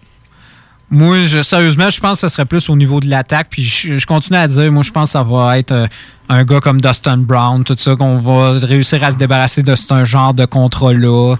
Moi, 0.93 1.23
je, 1.23 1.41
sérieusement, 1.41 1.89
je 1.89 2.01
pense 2.01 2.19
que 2.19 2.27
ce 2.27 2.34
serait 2.34 2.45
plus 2.45 2.69
au 2.69 2.76
niveau 2.76 2.99
de 2.99 3.09
l'attaque. 3.09 3.47
Puis 3.49 3.63
je, 3.63 4.05
continue 4.05 4.38
à 4.38 4.47
dire, 4.47 4.69
moi, 4.73 4.84
je 4.84 4.91
pense 4.91 5.09
que 5.09 5.11
ça 5.13 5.23
va 5.23 5.57
être 5.57 5.72
euh, 5.72 5.88
un 6.27 6.43
gars 6.43 6.59
comme 6.59 6.81
Dustin 6.81 7.18
Brown, 7.18 7.63
tout 7.63 7.77
ça, 7.77 7.95
qu'on 7.95 8.18
va 8.19 8.59
réussir 8.59 9.01
à 9.01 9.11
se 9.11 9.18
débarrasser 9.18 9.63
de 9.63 9.73
ce 9.73 10.03
genre 10.03 10.34
de 10.34 10.43
contrat-là. 10.43 11.38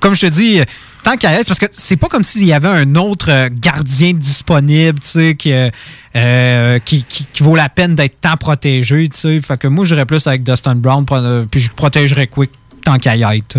Comme 0.00 0.16
je 0.16 0.22
te 0.22 0.26
dis, 0.26 0.60
tant 1.04 1.16
qu'à 1.16 1.30
parce 1.46 1.60
que 1.60 1.66
c'est 1.70 1.96
pas 1.96 2.08
comme 2.08 2.24
s'il 2.24 2.44
y 2.44 2.52
avait 2.52 2.68
un 2.68 2.96
autre 2.96 3.30
euh, 3.30 3.48
gardien 3.52 4.12
disponible, 4.14 4.98
tu 4.98 5.08
sais, 5.08 5.36
qui, 5.36 5.52
euh, 5.52 6.78
qui, 6.84 7.06
vaut 7.40 7.54
la 7.54 7.68
peine 7.68 7.94
d'être 7.94 8.20
tant 8.20 8.36
protégé, 8.36 9.08
tu 9.10 9.18
sais. 9.18 9.40
Fait 9.40 9.58
que 9.58 9.68
moi, 9.68 9.84
j'irais 9.84 10.06
plus 10.06 10.26
avec 10.26 10.42
Dustin 10.42 10.74
Brown, 10.74 11.04
puis 11.48 11.60
je 11.60 11.70
protégerais 11.70 12.26
Quick 12.26 12.50
tant 12.84 12.98
qu'à 12.98 13.14
être. 13.36 13.58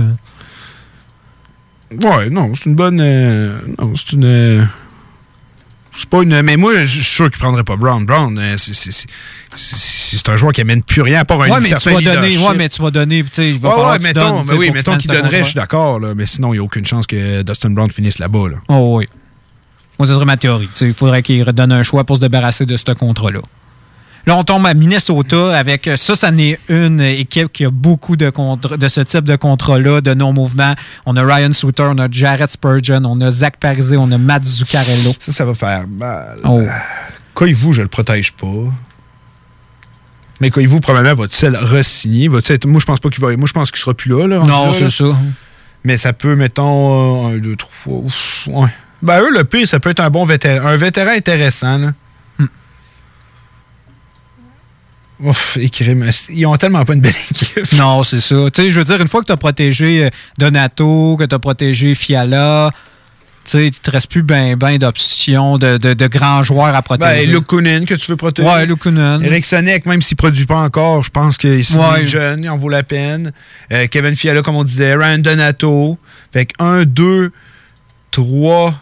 Ouais, 2.01 2.29
non, 2.29 2.53
c'est 2.55 2.65
une 2.65 2.75
bonne. 2.75 2.99
Euh, 3.01 3.57
non, 3.79 3.93
c'est 3.95 4.13
une. 4.13 4.25
Euh, 4.25 4.63
c'est 5.95 6.09
pas 6.09 6.23
une. 6.23 6.41
Mais 6.41 6.57
moi, 6.57 6.83
je 6.83 7.01
suis 7.01 7.03
sûr 7.03 7.29
qu'il 7.29 7.39
prendrait 7.39 7.63
pas 7.63 7.77
Brown. 7.77 8.05
Brown, 8.05 8.37
euh, 8.37 8.55
c'est 8.57 10.29
un 10.29 10.37
joueur 10.37 10.51
qui 10.51 10.61
amène 10.61 10.83
plus 10.83 11.01
rien 11.01 11.21
à 11.21 11.25
part 11.25 11.41
un 11.41 11.49
ouais, 11.49 11.59
mais 11.61 11.69
tu 11.77 11.89
vas 11.89 12.01
donner, 12.01 12.37
Ouais, 12.37 12.55
mais 12.55 12.69
tu 12.69 12.81
vas 12.81 12.91
donner. 12.91 13.23
Tu 13.23 13.29
sais, 13.33 13.49
il 13.51 13.59
va 13.59 13.77
ouais, 13.77 13.91
ouais, 13.91 13.99
mettons, 13.99 14.43
mais 14.43 14.55
oui, 14.55 14.71
mettons 14.71 14.97
qu'il 14.97 15.11
donnerait, 15.11 15.39
je 15.39 15.49
suis 15.49 15.55
d'accord. 15.55 15.99
Mais 16.15 16.25
sinon, 16.25 16.53
il 16.53 16.57
n'y 16.57 16.61
a 16.61 16.63
aucune 16.63 16.85
chance 16.85 17.07
que 17.07 17.41
Dustin 17.43 17.69
Brown 17.71 17.89
finisse 17.89 18.19
là-bas. 18.19 18.49
Là. 18.49 18.57
Oh, 18.67 18.97
oui. 18.97 19.07
Moi, 19.97 20.07
ça 20.07 20.15
serait 20.15 20.25
ma 20.25 20.37
théorie. 20.37 20.69
il 20.81 20.93
faudrait 20.93 21.23
qu'il 21.23 21.41
redonne 21.43 21.71
un 21.71 21.83
choix 21.83 22.03
pour 22.03 22.17
se 22.17 22.21
débarrasser 22.21 22.65
de 22.65 22.75
ce 22.75 22.91
contrat-là. 22.91 23.39
Là, 24.25 24.35
on 24.35 24.43
tombe 24.43 24.65
à 24.65 24.73
Minnesota 24.73 25.55
avec 25.55 25.89
ça, 25.97 26.15
ça 26.15 26.31
n'est 26.31 26.57
une 26.67 26.99
équipe 27.01 27.51
qui 27.53 27.65
a 27.65 27.69
beaucoup 27.69 28.15
de, 28.15 28.31
de 28.75 28.87
ce 28.87 29.01
type 29.01 29.23
de 29.25 29.35
contrat-là, 29.35 30.01
de 30.01 30.13
non-mouvement. 30.15 30.73
On 31.05 31.15
a 31.15 31.23
Ryan 31.23 31.53
Souter, 31.53 31.83
on 31.83 31.97
a 31.99 32.09
Jared 32.09 32.49
Spurgeon, 32.49 33.03
on 33.05 33.21
a 33.21 33.29
Zach 33.29 33.57
Parise, 33.57 33.93
on 33.93 34.11
a 34.11 34.17
Matt 34.17 34.43
Zuccarello. 34.43 35.13
Ça, 35.19 35.31
ça 35.31 35.45
va 35.45 35.53
faire 35.53 35.85
mal. 35.87 36.37
Oh. 36.43 36.63
vous 37.53 37.73
je 37.73 37.83
le 37.83 37.87
protège 37.87 38.33
pas. 38.33 38.47
Mais 40.41 40.49
vous 40.49 40.79
probablement, 40.79 41.15
va-t-il 41.15 41.55
re-signer? 41.55 42.27
Moi, 42.27 42.41
je 42.41 42.85
pense 42.85 42.99
pas 42.99 43.09
qu'il 43.09 43.21
va. 43.21 43.35
Moi, 43.37 43.47
je 43.47 43.53
pense 43.53 43.71
qu'il 43.71 43.79
sera 43.79 43.93
plus 43.93 44.09
là. 44.09 44.27
là 44.27 44.39
non, 44.39 44.73
c'est 44.73 44.89
ça. 44.89 45.05
Mais 45.83 45.97
ça 45.97 46.13
peut, 46.13 46.35
mettons, 46.35 47.27
un, 47.27 47.37
deux, 47.37 47.55
trois. 47.55 48.01
ouais. 48.47 48.69
Ben, 49.01 49.21
eux, 49.21 49.31
le 49.31 49.43
pire, 49.43 49.67
ça 49.67 49.79
peut 49.79 49.91
être 49.91 49.99
un 49.99 50.09
bon 50.09 50.25
vétéran. 50.25 50.67
Un 50.67 50.77
vétéran 50.77 51.11
intéressant, 51.11 51.77
là. 51.77 51.91
Ouf, 55.21 55.57
ils 56.29 56.45
ont 56.45 56.57
tellement 56.57 56.83
pas 56.83 56.93
une 56.93 57.01
belle 57.01 57.13
équipe. 57.31 57.73
Non, 57.77 58.03
c'est 58.03 58.19
ça. 58.19 58.35
Tu 58.53 58.63
sais, 58.63 58.69
je 58.69 58.79
veux 58.79 58.85
dire, 58.85 59.01
une 59.01 59.07
fois 59.07 59.21
que 59.21 59.27
tu 59.27 59.31
as 59.31 59.37
protégé 59.37 60.05
euh, 60.05 60.09
Donato, 60.37 61.15
que 61.17 61.23
tu 61.23 61.35
as 61.35 61.39
protégé 61.39 61.95
Fiala, 61.95 62.71
tu 63.45 63.51
sais, 63.51 63.67
il 63.67 63.71
te 63.71 63.91
reste 63.91 64.09
plus 64.09 64.23
ben, 64.23 64.55
ben 64.55 64.77
d'options 64.77 65.57
de, 65.57 65.77
de, 65.77 66.07
grands 66.07 66.43
joueurs 66.43 66.75
à 66.75 66.81
protéger. 66.81 67.27
Ben, 67.27 67.31
Lukunin, 67.31 67.85
que 67.85 67.93
tu 67.93 68.11
veux 68.11 68.17
protéger. 68.17 68.47
Ouais, 68.47 68.65
Lukunin. 68.65 69.21
Eric 69.21 69.45
Sonic, 69.45 69.85
même 69.85 70.01
s'il 70.01 70.15
ne 70.15 70.17
produit 70.17 70.45
pas 70.45 70.57
encore, 70.57 71.03
je 71.03 71.11
pense 71.11 71.37
qu'il 71.37 71.51
est 71.51 72.05
jeune, 72.05 72.43
il 72.43 72.49
en 72.49 72.57
vaut 72.57 72.69
la 72.69 72.83
peine. 72.83 73.31
Euh, 73.71 73.87
Kevin 73.89 74.15
Fiala, 74.15 74.41
comme 74.41 74.55
on 74.55 74.63
disait. 74.63 74.95
Ryan 74.95 75.19
Donato. 75.19 75.97
Fait 76.33 76.47
que 76.47 76.53
1, 76.61 76.85
2, 76.85 77.31
3, 78.11 78.75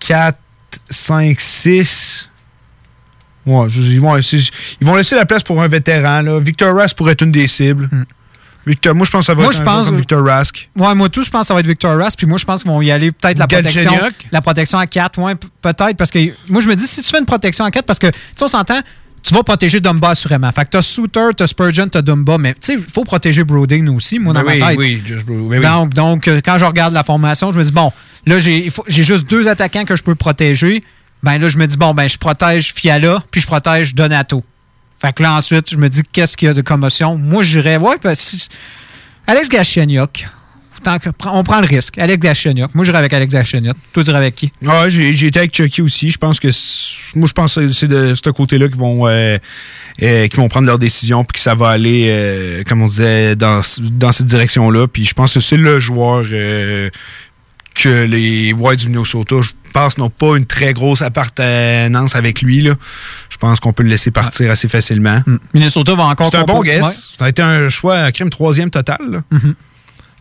4, 0.00 0.38
5, 0.90 1.40
6. 1.40 2.28
Ouais, 3.44 3.68
ils, 3.70 4.00
vont 4.00 4.14
laisser, 4.14 5.14
la 5.16 5.26
place 5.26 5.42
pour 5.42 5.60
un 5.60 5.68
vétéran. 5.68 6.22
Là. 6.22 6.38
Victor 6.38 6.74
Rask 6.76 6.96
pourrait 6.96 7.12
être 7.12 7.22
une 7.22 7.32
des 7.32 7.46
cibles. 7.46 7.88
Hmm. 7.90 8.04
Victor, 8.64 8.94
moi, 8.94 9.04
je 9.04 9.10
pense 9.10 9.20
que 9.20 9.26
ça 9.26 9.34
va 9.34 9.44
être 9.44 9.92
Victor 9.92 10.24
Rask. 10.24 10.70
Ouais, 10.78 10.94
moi, 10.94 11.08
tout, 11.08 11.24
je 11.24 11.30
pense 11.30 11.42
que 11.42 11.46
ça 11.48 11.54
va 11.54 11.60
être 11.60 11.66
Victor 11.66 11.98
Rask. 11.98 12.16
Puis 12.16 12.26
moi, 12.26 12.38
je 12.38 12.44
pense 12.44 12.62
qu'ils 12.62 12.70
vont 12.70 12.80
y 12.80 12.90
aller 12.90 13.10
peut-être 13.10 13.38
la 13.38 13.46
protection. 13.46 13.92
La 14.30 14.40
protection 14.40 14.78
à 14.78 14.86
4, 14.86 15.18
ouais, 15.18 15.34
peut-être. 15.34 15.96
Parce 15.96 16.10
que 16.10 16.20
moi, 16.48 16.60
je 16.60 16.68
me 16.68 16.76
dis, 16.76 16.86
si 16.86 17.02
tu 17.02 17.10
fais 17.10 17.18
une 17.18 17.26
protection 17.26 17.64
à 17.64 17.70
4, 17.70 17.84
parce 17.84 17.98
que, 17.98 18.06
tu 18.06 18.18
sais, 18.36 18.44
on 18.44 18.48
s'entend, 18.48 18.80
tu 19.22 19.34
vas 19.34 19.42
protéger 19.42 19.80
Dumba 19.80 20.10
assurément. 20.10 20.50
Fait 20.52 20.64
que 20.64 20.70
t'as 20.70 20.82
Souter, 20.82 21.30
t'as 21.36 21.46
Spurgeon, 21.46 21.88
t'as 21.88 22.02
Dumba, 22.02 22.38
mais 22.38 22.54
tu 22.54 22.58
sais, 22.60 22.74
il 22.74 22.92
faut 22.92 23.04
protéger 23.04 23.42
Broding 23.44 23.88
aussi, 23.88 24.18
moi, 24.18 24.32
dans 24.32 24.42
ma 24.42 24.52
tête. 24.52 24.78
Oui, 24.78 25.02
just 25.04 25.24
oui. 25.28 25.60
Donc, 25.60 25.94
donc, 25.94 26.28
euh, 26.28 26.40
quand 26.44 26.58
je 26.58 26.64
regarde 26.64 26.94
la 26.94 27.02
formation, 27.02 27.52
je 27.52 27.58
me 27.58 27.64
dis, 27.64 27.72
bon, 27.72 27.92
là, 28.26 28.38
j'ai 28.38 28.70
juste 28.88 29.28
deux 29.28 29.48
attaquants 29.48 29.84
que 29.84 29.96
je 29.96 30.02
peux 30.02 30.14
protéger 30.14 30.84
ben 31.22 31.38
là, 31.38 31.48
je 31.48 31.58
me 31.58 31.66
dis, 31.66 31.76
bon, 31.76 31.94
ben, 31.94 32.08
je 32.08 32.18
protège 32.18 32.72
Fiala, 32.74 33.22
puis 33.30 33.40
je 33.40 33.46
protège 33.46 33.94
Donato. 33.94 34.42
Fait 35.00 35.12
que 35.12 35.22
là, 35.22 35.34
ensuite, 35.34 35.70
je 35.70 35.76
me 35.76 35.88
dis, 35.88 36.02
qu'est-ce 36.12 36.36
qu'il 36.36 36.46
y 36.46 36.50
a 36.50 36.54
de 36.54 36.62
commotion? 36.62 37.16
Moi, 37.16 37.42
je 37.42 37.60
dirais, 37.60 37.76
ouais, 37.76 37.96
ben, 38.02 38.14
Alex 39.26 39.48
Gacheniok. 39.48 40.26
on 41.26 41.42
prend 41.42 41.60
le 41.60 41.66
risque. 41.66 41.98
Alex 41.98 42.20
Gacheniok. 42.20 42.74
Moi, 42.74 42.84
j'irais 42.84 42.98
avec 42.98 43.12
Alex 43.12 43.32
Gacheniok. 43.32 43.76
Toi, 43.92 44.04
tu 44.04 44.10
avec 44.10 44.34
qui? 44.34 44.52
Ouais, 44.62 44.90
j'ai 44.90 45.26
été 45.26 45.38
avec 45.38 45.54
Chucky 45.54 45.82
aussi. 45.82 46.10
Je 46.10 46.18
pense 46.18 46.40
que 46.40 46.48
moi, 47.16 47.28
je 47.28 47.32
pense 47.32 47.54
que 47.54 47.70
c'est 47.70 47.88
de 47.88 48.14
ce 48.14 48.30
côté-là 48.30 48.68
qu'ils 48.68 48.78
vont, 48.78 49.06
euh, 49.06 49.38
euh, 50.02 50.28
vont 50.34 50.48
prendre 50.48 50.66
leur 50.66 50.78
décision 50.78 51.24
puis 51.24 51.34
que 51.34 51.40
ça 51.40 51.54
va 51.54 51.70
aller, 51.70 52.08
euh, 52.08 52.62
comme 52.64 52.82
on 52.82 52.88
disait, 52.88 53.36
dans, 53.36 53.60
dans 53.80 54.12
cette 54.12 54.26
direction-là. 54.26 54.88
Puis 54.88 55.04
je 55.04 55.14
pense 55.14 55.34
que 55.34 55.40
c'est 55.40 55.56
le 55.56 55.78
joueur 55.78 56.24
que 57.74 58.04
les 58.04 58.52
Whites 58.52 58.80
du 58.80 58.88
Minnesota, 58.88 59.36
je 59.74 59.80
pense, 59.80 59.96
n'ont 59.96 60.10
pas 60.10 60.36
une 60.36 60.44
très 60.44 60.74
grosse 60.74 61.00
appartenance 61.00 62.14
avec 62.14 62.42
lui. 62.42 62.60
Là. 62.60 62.74
Je 63.30 63.38
pense 63.38 63.58
qu'on 63.58 63.72
peut 63.72 63.82
le 63.82 63.88
laisser 63.88 64.10
partir 64.10 64.50
assez 64.50 64.68
facilement. 64.68 65.22
Mm. 65.26 65.36
Minnesota 65.54 65.94
va 65.94 66.04
encore... 66.04 66.28
C'est 66.30 66.36
un 66.36 66.44
bon 66.44 66.60
guess. 66.60 67.14
Ça 67.18 67.24
a 67.24 67.28
été 67.30 67.40
un 67.40 67.70
choix, 67.70 67.96
un 67.96 68.10
crime 68.10 68.28
troisième 68.28 68.68
total. 68.68 69.22
Mm-hmm. 69.32 69.54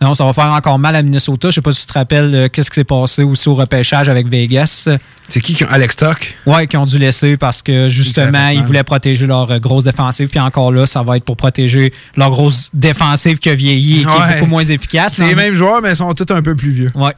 Non, 0.01 0.15
ça 0.15 0.23
va 0.23 0.31
faire 0.31 0.45
encore 0.45 0.79
mal 0.79 0.95
à 0.95 1.01
Minnesota. 1.03 1.49
Je 1.49 1.55
sais 1.55 1.61
pas 1.61 1.73
si 1.73 1.81
tu 1.81 1.87
te 1.87 1.93
rappelles 1.93 2.33
euh, 2.33 2.47
qu'est-ce 2.47 2.71
qui 2.71 2.75
s'est 2.75 2.85
passé 2.85 3.23
aussi 3.23 3.49
au 3.49 3.55
repêchage 3.55 4.07
avec 4.07 4.27
Vegas. 4.27 4.87
C'est 5.27 5.41
qui 5.41 5.53
qui 5.53 5.65
ont 5.65 5.69
Alex 5.69 5.97
Tuck? 5.97 6.37
Oui, 6.45 6.67
qui 6.67 6.77
ont 6.77 6.85
dû 6.85 6.97
laisser 6.97 7.35
parce 7.35 7.61
que 7.61 7.89
justement, 7.89 8.47
ils 8.47 8.63
voulaient 8.63 8.83
protéger 8.83 9.27
leur 9.27 9.51
euh, 9.51 9.59
grosse 9.59 9.83
défensive. 9.83 10.29
Puis 10.29 10.39
encore 10.39 10.71
là, 10.71 10.85
ça 10.85 11.03
va 11.03 11.17
être 11.17 11.25
pour 11.25 11.35
protéger 11.35 11.93
leur 12.15 12.31
grosse 12.31 12.69
défensive 12.73 13.37
qui 13.37 13.49
a 13.49 13.53
vieilli 13.55 14.01
et 14.01 14.05
qui 14.05 14.09
est 14.09 14.33
beaucoup 14.35 14.49
moins 14.49 14.63
efficace. 14.63 15.15
C'est 15.17 15.27
les 15.27 15.35
mêmes 15.35 15.53
joueurs, 15.53 15.81
mais 15.81 15.91
ils 15.91 15.95
sont 15.97 16.13
tous 16.13 16.33
un 16.33 16.41
peu 16.41 16.55
plus 16.55 16.71
vieux. 16.71 16.91
Ouais. 16.95 17.13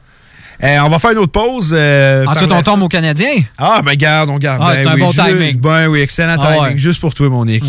Euh, 0.64 0.80
on 0.80 0.88
va 0.88 1.00
faire 1.00 1.12
une 1.12 1.18
autre 1.18 1.32
pause. 1.32 1.74
Euh, 1.76 2.26
Ensuite, 2.26 2.52
on 2.52 2.62
tombe 2.62 2.84
au 2.84 2.88
Canadien? 2.88 3.44
Ah, 3.58 3.82
ben 3.84 3.96
garde, 3.96 4.30
on 4.30 4.38
garde. 4.38 4.62
Ah, 4.64 4.74
c'est 4.76 4.84
ben 4.86 4.92
un 4.92 4.98
bon 4.98 5.12
timing. 5.12 5.60
Ben 5.60 5.88
oui, 5.88 6.00
excellent 6.00 6.38
ah, 6.40 6.54
timing. 6.54 6.78
Juste 6.78 7.02
pour 7.02 7.14
toi, 7.14 7.28
mon 7.28 7.44
Nick. 7.44 7.64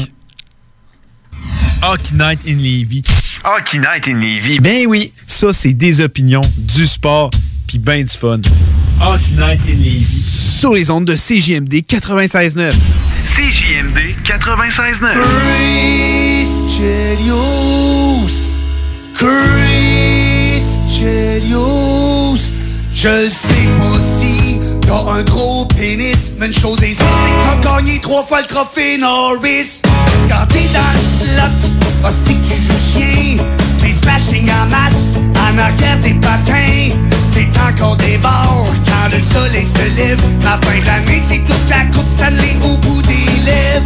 Hockey 1.82 2.14
Night 2.14 2.40
in 2.46 2.56
Levy. 2.56 3.02
Hockey 3.42 3.78
Night 3.78 4.06
in 4.06 4.14
Levy. 4.14 4.60
Ben 4.60 4.86
oui, 4.86 5.12
ça, 5.26 5.52
c'est 5.52 5.72
des 5.72 6.00
opinions, 6.00 6.40
du 6.56 6.86
sport, 6.86 7.30
puis 7.66 7.78
ben 7.78 8.04
du 8.04 8.16
fun. 8.16 8.40
Hockey 9.00 9.32
Night 9.32 9.60
in 9.66 9.76
Levy. 9.76 10.22
Sur 10.22 10.72
les 10.72 10.90
ondes 10.90 11.04
de 11.04 11.14
CJMD 11.14 11.74
96.9. 11.86 12.70
CJMD 13.34 14.14
96.9. 14.24 15.14
Chris 15.14 16.48
Chelios. 16.68 18.30
Chris 19.14 20.62
Chelios. 20.88 22.13
Je 23.04 23.28
sais 23.28 23.68
pas 23.78 24.00
si 24.18 24.58
t'as 24.86 25.12
un 25.12 25.22
gros 25.24 25.66
pénis, 25.76 26.32
mais 26.40 26.46
une 26.46 26.54
chose 26.54 26.82
est 26.82 26.94
sûre, 26.94 27.04
c'est 27.26 27.34
que 27.34 27.62
t'as 27.62 27.76
gagné 27.76 28.00
trois 28.00 28.24
fois 28.24 28.40
le 28.40 28.46
trophée 28.46 28.96
Norris. 28.96 29.82
Quand 30.26 30.46
t'es 30.48 30.64
dans 30.72 30.94
le 30.96 31.04
slot, 31.20 31.72
hostie 32.02 32.40
que 32.40 32.46
tu 32.46 32.62
joues 32.62 32.98
chien, 32.98 33.44
des 33.82 33.92
slashing 34.00 34.48
en 34.50 34.70
masse, 34.70 35.20
en 35.36 35.58
arrière 35.58 35.98
des 35.98 36.14
patins, 36.14 36.96
t'es 37.34 37.46
encore 37.68 37.98
des 37.98 38.16
bords 38.16 38.72
quand 38.86 39.10
le 39.12 39.20
soleil 39.38 39.66
se 39.66 39.96
lève. 39.98 40.20
La 40.42 40.58
fin 40.66 40.80
de 40.80 40.86
l'année, 40.86 41.22
c'est 41.28 41.44
toute 41.44 41.68
la 41.68 41.84
coupe 41.94 42.10
Stanley 42.10 42.56
au 42.64 42.78
bout 42.78 43.02
des 43.02 43.44
lèvres. 43.44 43.84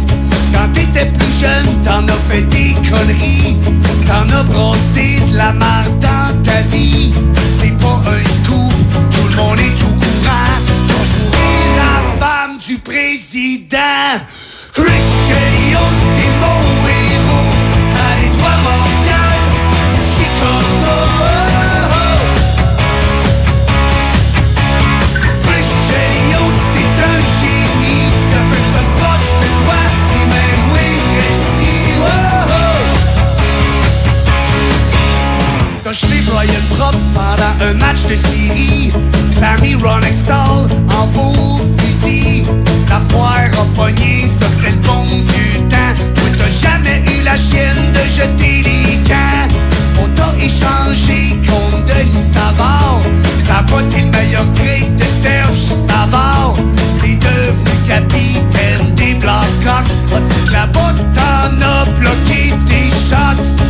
Quand 0.53 0.71
t'étais 0.73 1.07
plus 1.07 1.41
jeune, 1.41 1.83
t'en 1.83 2.07
as 2.07 2.19
fait 2.29 2.43
des 2.43 2.73
conneries, 2.89 3.57
t'en 4.07 4.33
as 4.33 4.43
brossé 4.43 5.19
de 5.29 5.35
la 5.35 5.51
marde 5.51 5.99
dans 5.99 6.41
ta 6.41 6.61
vie. 6.71 7.11
De 38.09 38.15
série. 38.15 38.91
Sammy 39.39 39.75
Ron 39.75 40.01
Extall 40.01 40.67
en 40.97 41.07
beau 41.07 41.61
fusil. 41.77 42.43
La 42.89 42.99
foire 43.09 43.51
a 43.53 43.65
pogné, 43.75 44.27
ça 44.39 44.47
c'était 44.55 44.71
le 44.71 44.81
bon 44.81 45.05
vieux 45.05 45.59
temps. 45.69 45.93
Toi 46.15 46.29
t'as 46.37 46.69
jamais 46.69 47.03
eu 47.05 47.23
la 47.23 47.37
chienne 47.37 47.91
de 47.93 48.03
jeter 48.09 48.63
les 48.63 48.97
camps. 49.07 49.47
On 50.01 50.07
t'a 50.15 50.33
échangé 50.43 51.37
contre 51.47 51.85
Denis. 51.85 52.25
T'as 52.33 53.63
pas 53.63 53.81
été 53.81 54.05
le 54.05 54.11
meilleur 54.11 54.45
grade 54.53 54.95
de 54.95 55.05
Serge 55.21 55.65
Savard. 55.87 56.55
T'es 57.01 57.15
devenu 57.15 57.73
capitaine 57.87 58.95
des 58.95 59.13
Blackhawks. 59.15 59.91
Parce 60.09 60.23
que 60.23 60.51
là-bas 60.51 60.93
t'en 61.13 61.61
as 61.61 61.85
bloqué 61.99 62.53
tes 62.67 62.89
shots. 63.07 63.68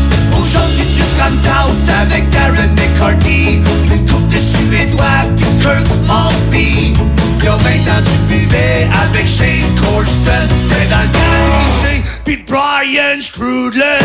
Prends 1.30 1.52
house 1.52 2.02
avec 2.02 2.30
Darren 2.30 2.74
McCarthy 2.76 3.60
Une 3.92 4.06
coupe 4.10 4.28
de 4.30 4.38
Suédois 4.38 5.26
puis 5.36 5.46
Kirk 5.62 5.86
Maltby 6.08 6.96
Y'a 7.44 7.52
20 7.52 7.58
ans 7.58 8.04
tu 8.04 8.34
buvais 8.34 8.88
avec 9.04 9.28
Shane 9.28 9.76
Corson 9.80 10.48
T'es 10.70 10.88
dans 10.90 11.02
le 11.02 11.08
temps 11.08 11.58
riché 11.58 12.04
puis 12.26 12.44
Brian 12.48 13.22
Strudlin. 13.22 14.00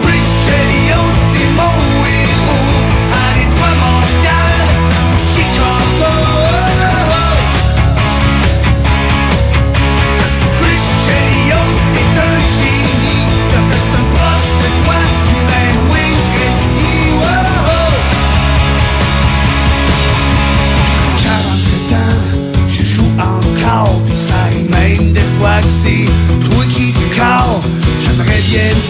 Chris 0.00 0.28
Chelios 0.44 1.16
t'es 1.32 1.95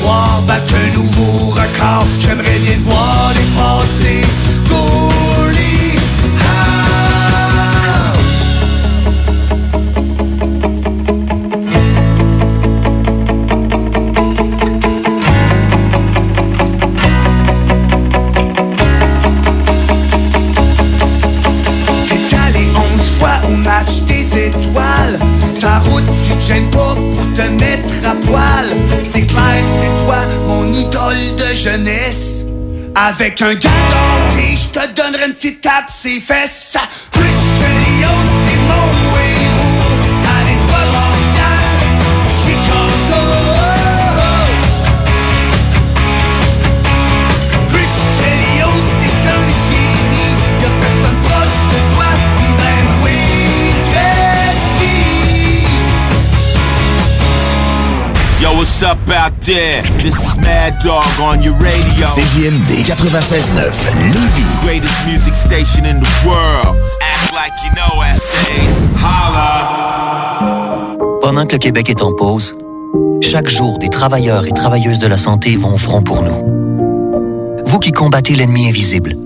voir 0.06 0.42
battre 0.46 0.74
un 0.74 0.94
nouveau 0.94 1.50
record. 1.50 2.06
J'aimerais 2.20 2.58
bien 2.60 2.78
voir 2.84 3.05
Avec 33.18 33.40
un 33.40 33.54
gars 33.54 33.70
d'hockey, 33.70 34.56
je 34.56 34.68
te 34.78 34.92
donnerai 34.92 35.28
une 35.28 35.32
petite 35.32 35.62
tape 35.62 35.90
ses 35.90 36.20
fesses 36.20 36.76
what's 58.76 58.82
up 58.82 58.98
out 59.08 59.32
there? 59.40 59.80
This 60.02 60.22
is 60.22 60.36
Mad 60.38 60.74
Dog 60.84 61.06
on 61.20 61.42
your 61.42 61.54
radio. 61.54 62.06
CJMD 62.08 62.84
96.9 62.84 63.72
Lévis. 64.12 64.44
Greatest 64.60 65.06
music 65.06 65.32
station 65.34 65.86
in 65.86 66.00
the 66.00 66.08
world. 66.26 66.76
Act 67.00 67.32
like 67.32 67.54
you 67.64 67.70
know 67.74 68.02
essays. 68.02 68.78
Holla. 68.96 70.98
Pendant 71.22 71.46
que 71.46 71.54
le 71.54 71.58
Québec 71.58 71.88
est 71.88 72.02
en 72.02 72.12
pause, 72.12 72.54
chaque 73.22 73.48
jour, 73.48 73.78
des 73.78 73.88
travailleurs 73.88 74.46
et 74.46 74.52
travailleuses 74.52 74.98
de 74.98 75.06
la 75.06 75.16
santé 75.16 75.56
vont 75.56 75.72
au 75.72 75.78
front 75.78 76.02
pour 76.02 76.22
nous. 76.22 77.64
Vous 77.64 77.78
qui 77.78 77.92
combattez 77.92 78.34
l'ennemi 78.34 78.68
invisible, 78.68 79.16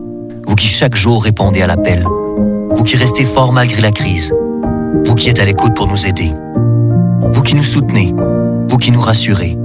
vous 0.46 0.54
qui 0.54 0.68
chaque 0.68 0.94
jour 0.94 1.24
répondez 1.24 1.60
à 1.60 1.66
l'appel, 1.66 2.04
vous 2.04 2.84
qui 2.84 2.96
restez 2.96 3.24
fort 3.24 3.52
malgré 3.52 3.82
la 3.82 3.90
crise, 3.90 4.32
vous 5.04 5.16
qui 5.16 5.28
êtes 5.28 5.40
à 5.40 5.44
l'écoute 5.44 5.74
pour 5.74 5.88
nous 5.88 6.06
aider, 6.06 6.32
vous 7.32 7.42
qui 7.42 7.56
nous 7.56 7.64
soutenez, 7.64 8.14
vous 8.70 8.78
qui 8.78 8.92
nous 8.92 9.00
rassurez, 9.00 9.56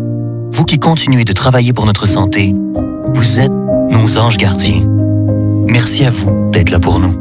vous 0.51 0.65
qui 0.65 0.79
continuez 0.79 1.25
de 1.25 1.31
travailler 1.31 1.73
pour 1.73 1.85
notre 1.85 2.07
santé, 2.07 2.55
vous 3.13 3.39
êtes 3.39 3.51
nos 3.91 4.17
anges 4.17 4.37
gardiens. 4.37 4.81
Merci 5.67 6.05
à 6.05 6.09
vous 6.09 6.49
d'être 6.51 6.71
là 6.71 6.79
pour 6.79 6.99
nous. 6.99 7.15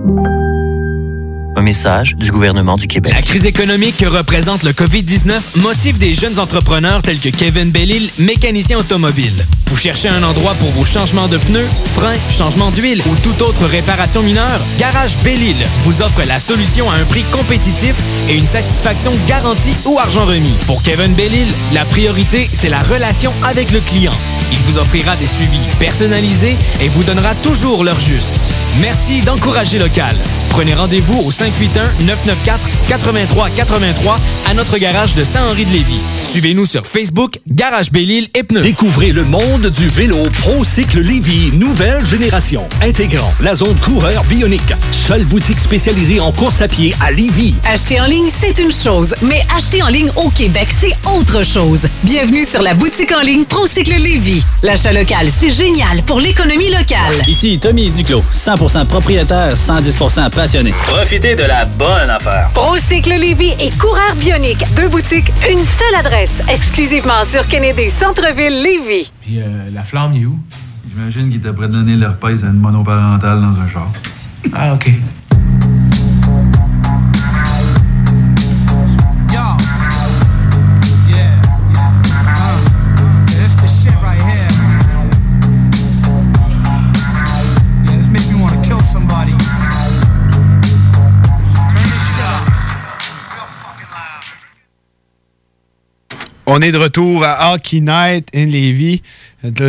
Un 1.56 1.62
message 1.62 2.16
du 2.16 2.32
gouvernement 2.32 2.78
du 2.78 2.86
Québec. 2.86 3.12
La 3.12 3.20
crise 3.20 3.44
économique 3.44 3.98
que 3.98 4.06
représente 4.06 4.62
le 4.62 4.70
COVID-19 4.70 5.61
motive 5.61 5.98
des 5.98 6.15
jeunes 6.15 6.39
entrepreneurs 6.39 7.02
tels 7.02 7.19
que 7.20 7.28
Kevin 7.28 7.70
Bellil, 7.70 8.09
mécanicien 8.19 8.78
automobile. 8.78 9.44
Vous 9.74 9.80
cherchez 9.80 10.09
un 10.09 10.22
endroit 10.22 10.55
pour 10.55 10.70
vos 10.70 10.84
changements 10.84 11.26
de 11.26 11.36
pneus, 11.36 11.68
freins, 11.94 12.16
changements 12.30 12.70
d'huile 12.70 13.02
ou 13.10 13.16
toute 13.16 13.42
autre 13.42 13.66
réparation 13.66 14.22
mineure? 14.22 14.60
Garage 14.78 15.18
Bellil 15.18 15.56
vous 15.80 16.01
offre 16.01 16.22
la 16.22 16.38
solution 16.38 16.88
à 16.92 16.94
un 16.94 17.05
prix 17.05 17.24
compétitif 17.24 17.96
et 18.28 18.36
une 18.36 18.46
satisfaction 18.46 19.10
garantie 19.26 19.74
ou 19.84 19.98
argent 19.98 20.26
remis. 20.26 20.55
Pour 20.68 20.80
Kevin 20.84 21.12
Bellil, 21.14 21.48
la 21.72 21.84
priorité, 21.84 22.48
c'est 22.52 22.68
la 22.68 22.78
relation 22.78 23.32
avec 23.42 23.72
le 23.72 23.80
client. 23.80 24.14
Il 24.52 24.60
vous 24.60 24.78
offrira 24.78 25.16
des 25.16 25.26
suivis 25.26 25.59
personnalisés 25.80 26.56
et 26.80 26.88
vous 26.88 27.02
donnera 27.02 27.34
toujours 27.34 27.82
l'heure 27.82 27.98
juste. 27.98 28.52
Merci 28.80 29.22
d'encourager 29.22 29.80
local. 29.80 30.16
Prenez 30.55 30.74
rendez-vous 30.74 31.18
au 31.18 31.32
581-994-8383 31.32 34.16
à 34.48 34.55
notre 34.55 34.78
garage 34.78 35.16
de 35.16 35.24
Saint-Henri-de-Lévis. 35.24 35.98
Suivez-nous 36.22 36.64
sur 36.64 36.86
Facebook, 36.86 37.40
Garage 37.48 37.90
Bellil 37.90 38.28
et 38.35 38.44
Pneus. 38.44 38.60
Découvrez 38.60 39.10
le 39.10 39.24
monde 39.24 39.66
du 39.66 39.89
vélo 39.89 40.31
ProCycle 40.31 41.01
Lévy, 41.01 41.51
nouvelle 41.59 42.06
génération, 42.06 42.68
intégrant 42.82 43.35
la 43.40 43.56
zone 43.56 43.74
coureur 43.81 44.22
bionique. 44.24 44.72
Seule 44.93 45.24
boutique 45.24 45.59
spécialisée 45.59 46.20
en 46.20 46.31
course 46.31 46.60
à 46.60 46.68
pied 46.68 46.94
à 47.05 47.10
Lévy. 47.10 47.56
Acheter 47.64 48.01
en 48.01 48.06
ligne, 48.06 48.31
c'est 48.40 48.60
une 48.60 48.70
chose, 48.70 49.12
mais 49.22 49.43
acheter 49.56 49.82
en 49.82 49.89
ligne 49.89 50.12
au 50.14 50.31
Québec, 50.31 50.68
c'est 50.70 50.94
autre 51.16 51.44
chose. 51.44 51.89
Bienvenue 52.05 52.44
sur 52.44 52.62
la 52.62 52.74
boutique 52.74 53.10
en 53.12 53.22
ligne 53.22 53.44
ProCycle 53.44 53.97
Lévis. 53.97 54.44
L'achat 54.62 54.93
local, 54.93 55.26
c'est 55.36 55.51
génial 55.51 56.01
pour 56.06 56.20
l'économie 56.20 56.70
locale. 56.70 57.16
Ici 57.26 57.59
Tommy 57.60 57.90
Duclos, 57.90 58.22
100% 58.32 58.86
propriétaire, 58.86 59.55
110% 59.55 60.31
passionné. 60.44 60.72
Profitez 60.72 61.34
de 61.34 61.42
la 61.44 61.64
bonne 61.64 62.10
affaire. 62.10 62.50
ProCycle 62.52 63.14
Lévis 63.14 63.54
et 63.58 63.70
Coureur 63.78 64.14
Bionique. 64.16 64.62
Deux 64.76 64.88
boutiques, 64.88 65.32
une 65.50 65.64
seule 65.64 65.94
adresse. 65.98 66.42
Exclusivement 66.50 67.24
sur 67.24 67.48
Kennedy 67.48 67.88
Centre-Ville 67.88 68.62
Lévis. 68.62 69.10
Puis 69.22 69.40
euh, 69.40 69.70
la 69.72 69.82
flamme, 69.84 70.14
est 70.14 70.26
où? 70.26 70.38
J'imagine 70.86 71.30
qu'ils 71.30 71.40
devraient 71.40 71.68
donner 71.68 71.96
leur 71.96 72.18
pèse 72.18 72.44
à 72.44 72.48
une 72.48 72.58
monoparentale 72.58 73.40
dans 73.40 73.58
un 73.58 73.68
char. 73.70 73.90
Ah, 74.52 74.74
OK. 74.74 74.90
On 96.46 96.60
est 96.60 96.72
de 96.72 96.78
retour 96.78 97.24
à 97.24 97.54
Hockey 97.54 97.80
Night 97.80 98.28
in 98.34 98.46
Levy. 98.46 99.02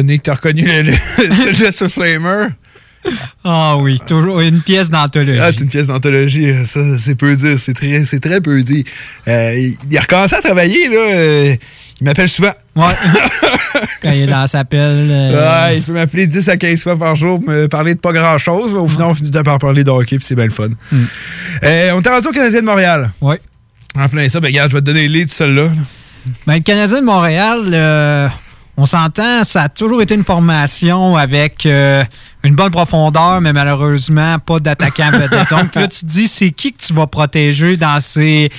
Nick, 0.04 0.24
t'as 0.24 0.34
reconnu 0.36 0.64
le, 0.66 0.92
le, 0.92 1.88
Flamer? 1.90 2.48
Ah 3.44 3.78
oui, 3.78 4.00
toujours 4.08 4.42
une 4.42 4.62
pièce 4.62 4.90
d'anthologie. 4.90 5.40
Ah, 5.42 5.52
c'est 5.52 5.62
une 5.62 5.70
pièce 5.70 5.88
d'anthologie. 5.88 6.52
Ça, 6.66 6.80
c'est 6.98 7.16
peu 7.16 7.36
dire. 7.36 7.60
C'est 7.60 7.74
très, 7.74 8.04
c'est 8.06 8.20
très 8.20 8.42
peu 8.42 8.62
dit. 8.64 8.84
Euh, 9.28 9.54
il, 9.56 9.76
il 9.92 9.98
a 9.98 10.02
recommencé 10.02 10.36
à 10.36 10.42
travailler, 10.42 10.90
là. 10.90 10.96
euh, 10.98 11.56
il 12.02 12.04
m'appelle 12.04 12.28
souvent. 12.28 12.52
Ouais. 12.76 12.84
Quand 14.02 14.12
il 14.12 14.24
est 14.24 14.28
dans 14.28 14.48
sa 14.48 14.66
pelle. 14.66 15.08
euh, 15.10 15.68
Ouais, 15.70 15.78
il 15.78 15.84
peut 15.84 15.94
m'appeler 15.94 16.28
10 16.28 16.50
à 16.50 16.58
15 16.58 16.82
fois 16.84 16.98
par 16.98 17.16
jour 17.16 17.40
pour 17.40 17.50
me 17.50 17.68
parler 17.68 17.94
de 17.96 18.00
pas 18.00 18.12
grand-chose. 18.12 18.74
Au 18.74 18.88
final, 18.88 19.08
on 19.10 19.16
finit 19.16 19.32
par 19.32 19.60
parler 19.60 19.84
de 19.84 19.92
hockey, 19.92 20.18
puis 20.18 20.26
c'est 20.26 20.36
bien 20.36 20.46
le 20.46 20.52
fun. 20.52 20.70
Mm. 20.92 21.04
On 21.62 21.68
est 21.68 21.92
rendu 21.92 22.28
au 22.28 22.32
Canadien 22.32 22.62
de 22.62 22.66
Montréal. 22.66 23.12
Oui. 23.22 23.36
En 23.98 24.10
plein 24.10 24.28
ça, 24.28 24.40
ben 24.42 24.48
regarde, 24.50 24.72
je 24.72 24.76
vais 24.78 24.82
te 24.82 24.86
donner 24.88 25.08
le 25.08 25.14
lead 25.14 25.28
de 25.28 25.32
celle-là. 25.32 25.72
Ben, 26.48 26.56
le 26.56 26.62
Canadien 26.62 27.02
de 27.02 27.06
Montréal, 27.06 27.60
euh, 27.74 28.28
on 28.78 28.86
s'entend, 28.86 29.44
ça 29.44 29.64
a 29.64 29.70
toujours 29.70 30.02
été 30.02 30.16
une 30.16 30.24
formation 30.24 31.16
avec 31.16 31.66
euh, 31.66 32.04
une 32.44 32.56
bonne 32.56 32.72
profondeur, 32.72 33.42
mais 33.42 33.54
malheureusement, 33.54 34.40
pas 34.40 34.60
d'attaquant 34.60 35.12
vedette. 35.14 35.50
Donc 35.50 35.76
là, 35.76 35.88
tu 35.88 36.00
te 36.02 36.06
dis, 36.06 36.28
c'est 36.28 36.52
qui 36.52 36.74
que 36.74 36.84
tu 36.84 36.94
vas 36.94 37.08
protéger 37.08 37.78
dans 37.78 38.00
ces 38.02 38.52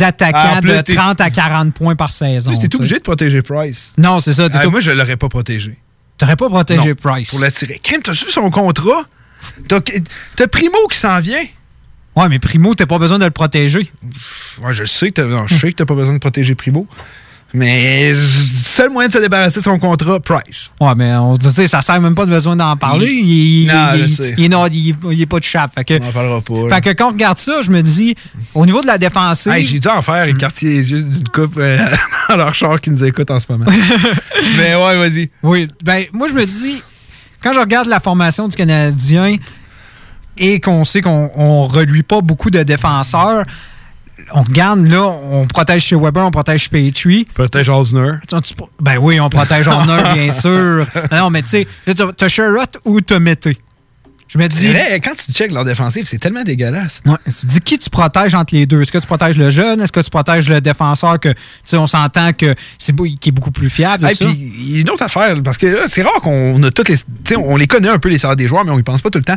attaquants 0.00 0.54
Ah, 0.56 0.60
plus, 0.60 0.72
de 0.72 0.80
t'es- 0.80 0.94
30 0.94 1.20
à 1.20 1.30
40 1.30 1.74
points 1.74 1.96
par 1.96 2.12
saison? 2.12 2.52
Tu 2.52 2.58
es 2.58 2.68
tu 2.68 2.76
sais. 2.76 2.76
obligé 2.76 2.96
de 2.96 3.02
protéger 3.02 3.42
Price. 3.42 3.92
Non, 3.98 4.20
c'est 4.20 4.32
ça. 4.34 4.48
t'es 4.48 4.58
Ah, 4.60 4.66
ob- 4.66 4.72
moi, 4.72 4.80
je 4.80 4.90
l'aurais 4.92 5.16
pas 5.16 5.28
protégé. 5.28 5.76
T'aurais 6.18 6.36
pas 6.36 6.48
protégé 6.48 6.88
Non, 6.90 6.94
Price. 6.94 7.30
Pour 7.30 7.40
l'attirer. 7.40 7.78
Kim, 7.82 8.00
t'as 8.02 8.14
su 8.14 8.30
son 8.30 8.50
contrat? 8.50 9.04
T'as 9.68 10.46
Primo 10.48 10.76
qui 10.90 10.98
s'en 10.98 11.18
vient? 11.20 11.44
Ouais, 12.16 12.28
mais 12.28 12.38
Primo, 12.38 12.74
t'as 12.74 12.86
pas 12.86 12.98
besoin 12.98 13.18
de 13.18 13.24
le 13.26 13.30
protéger. 13.30 13.90
Ouais, 14.62 14.72
je 14.72 14.84
sais, 14.84 15.10
que 15.10 15.20
t'as- 15.20 15.46
je 15.46 15.54
sais 15.56 15.70
que 15.70 15.76
t'as 15.76 15.84
pas 15.84 15.94
besoin 15.94 16.14
de 16.14 16.18
protéger 16.18 16.54
Primo. 16.54 16.86
Mais 17.54 18.12
le 18.12 18.20
seul 18.20 18.90
moyen 18.90 19.08
de 19.08 19.14
se 19.14 19.18
débarrasser 19.18 19.60
de 19.60 19.64
son 19.64 19.78
contrat, 19.78 20.18
Price. 20.20 20.72
Ouais, 20.80 20.94
mais 20.96 21.14
on, 21.14 21.38
tu 21.38 21.48
sais, 21.50 21.68
ça 21.68 21.80
sert 21.80 22.00
même 22.00 22.14
pas 22.14 22.26
de 22.26 22.30
besoin 22.30 22.56
d'en 22.56 22.76
parler. 22.76 23.06
Il, 23.06 23.66
Non, 23.68 23.92
il- 23.94 24.00
je 24.00 24.06
sais. 24.06 24.34
il 24.36 24.44
est 24.44 24.48
non- 24.48 24.66
il- 24.66 24.96
il 25.12 25.22
est 25.22 25.26
pas 25.26 25.38
de 25.38 25.44
chape. 25.44 25.72
Fait 25.74 25.84
que, 25.84 25.94
On 26.02 26.08
en 26.08 26.12
parlera 26.12 26.40
pas. 26.40 26.54
là. 26.68 26.74
fait 26.74 26.80
que 26.82 26.90
quand 26.98 27.08
on 27.08 27.12
regarde 27.12 27.38
ça, 27.38 27.62
je 27.62 27.70
me 27.70 27.82
dis, 27.82 28.14
au 28.52 28.66
niveau 28.66 28.80
de 28.82 28.86
la 28.86 28.98
défensive. 28.98 29.52
Hey, 29.52 29.64
J'ai 29.64 29.78
dû 29.78 29.88
en 29.88 30.02
faire 30.02 30.26
Mm. 30.26 30.36
quartier 30.36 30.70
les 30.70 30.90
yeux 30.90 31.02
d'une 31.02 31.28
coupe 31.28 31.56
euh, 31.58 31.78
dans 32.28 32.36
leur 32.36 32.54
char 32.54 32.80
qui 32.80 32.90
nous 32.90 33.04
écoute 33.04 33.30
en 33.30 33.38
ce 33.40 33.46
moment. 33.48 33.66
Mais 34.58 34.74
ouais, 34.74 34.96
vas-y. 34.96 35.30
Oui, 35.42 35.68
ben 35.84 36.04
moi 36.12 36.28
je 36.28 36.34
me 36.34 36.44
dis, 36.44 36.82
quand 37.42 37.52
je 37.54 37.60
regarde 37.60 37.86
la 37.88 38.00
formation 38.00 38.48
du 38.48 38.56
Canadien 38.56 39.36
et 40.38 40.60
qu'on 40.60 40.84
sait 40.84 41.02
qu'on 41.02 41.30
on 41.36 41.66
reluit 41.66 42.02
pas 42.02 42.20
beaucoup 42.20 42.50
de 42.50 42.62
défenseurs, 42.62 43.44
on 44.32 44.42
regarde 44.42 44.88
là, 44.88 45.02
on 45.06 45.46
protège 45.46 45.84
chez 45.84 45.96
Weber, 45.96 46.24
on 46.26 46.30
protège 46.30 46.68
Petrie. 46.70 47.26
Protège 47.34 47.68
Osner. 47.68 48.12
Ben 48.80 48.96
oui, 48.98 49.20
on 49.20 49.28
protège 49.28 49.68
Horner, 49.68 50.02
bien 50.14 50.32
sûr. 50.32 50.86
Non, 51.12 51.30
mais 51.30 51.42
tu 51.42 51.48
sais, 51.48 51.66
t'as- 52.16 52.28
Sherrod 52.28 52.68
ou 52.84 53.00
t'as 53.00 53.18
Mété. 53.18 53.58
Je 54.28 54.38
me 54.38 54.48
dis. 54.48 54.66
Vrai, 54.66 55.00
quand 55.00 55.12
tu 55.14 55.32
checkes 55.32 55.52
leur 55.52 55.64
défensive, 55.64 56.04
c'est 56.08 56.18
tellement 56.18 56.42
dégueulasse. 56.42 57.00
Ouais, 57.06 57.14
tu 57.26 57.46
dis 57.46 57.60
qui 57.60 57.78
tu 57.78 57.88
protèges 57.88 58.34
entre 58.34 58.56
les 58.56 58.66
deux? 58.66 58.82
Est-ce 58.82 58.90
que 58.90 58.98
tu 58.98 59.06
protèges 59.06 59.38
le 59.38 59.50
jeune? 59.50 59.80
Est-ce 59.80 59.92
que 59.92 60.00
tu 60.00 60.10
protèges 60.10 60.48
le 60.48 60.60
défenseur 60.60 61.20
que, 61.20 61.28
tu 61.28 61.36
sais, 61.62 61.76
on 61.76 61.86
s'entend 61.86 62.32
que 62.32 62.52
c'est 62.76 62.92
qui 63.20 63.28
est 63.28 63.32
beaucoup 63.32 63.52
plus 63.52 63.70
fiable? 63.70 64.04
Hey, 64.04 64.16
tout 64.16 64.24
ça? 64.24 64.30
puis 64.30 64.52
il 64.62 64.74
y 64.74 64.78
a 64.78 64.80
une 64.80 64.90
autre 64.90 65.04
affaire, 65.04 65.40
parce 65.44 65.58
que 65.58 65.66
là, 65.68 65.82
c'est 65.86 66.02
rare 66.02 66.20
qu'on 66.20 66.60
a 66.64 66.72
toutes 66.72 66.88
les. 66.88 66.96
Tu 66.96 67.04
sais, 67.22 67.36
on 67.36 67.56
les 67.56 67.68
connaît 67.68 67.88
un 67.88 67.98
peu 68.00 68.08
les 68.08 68.18
salaires 68.18 68.34
des 68.34 68.48
joueurs, 68.48 68.64
mais 68.64 68.72
on 68.72 68.78
y 68.80 68.82
pense 68.82 69.00
pas 69.00 69.10
tout 69.10 69.18
le 69.18 69.24
temps. 69.24 69.36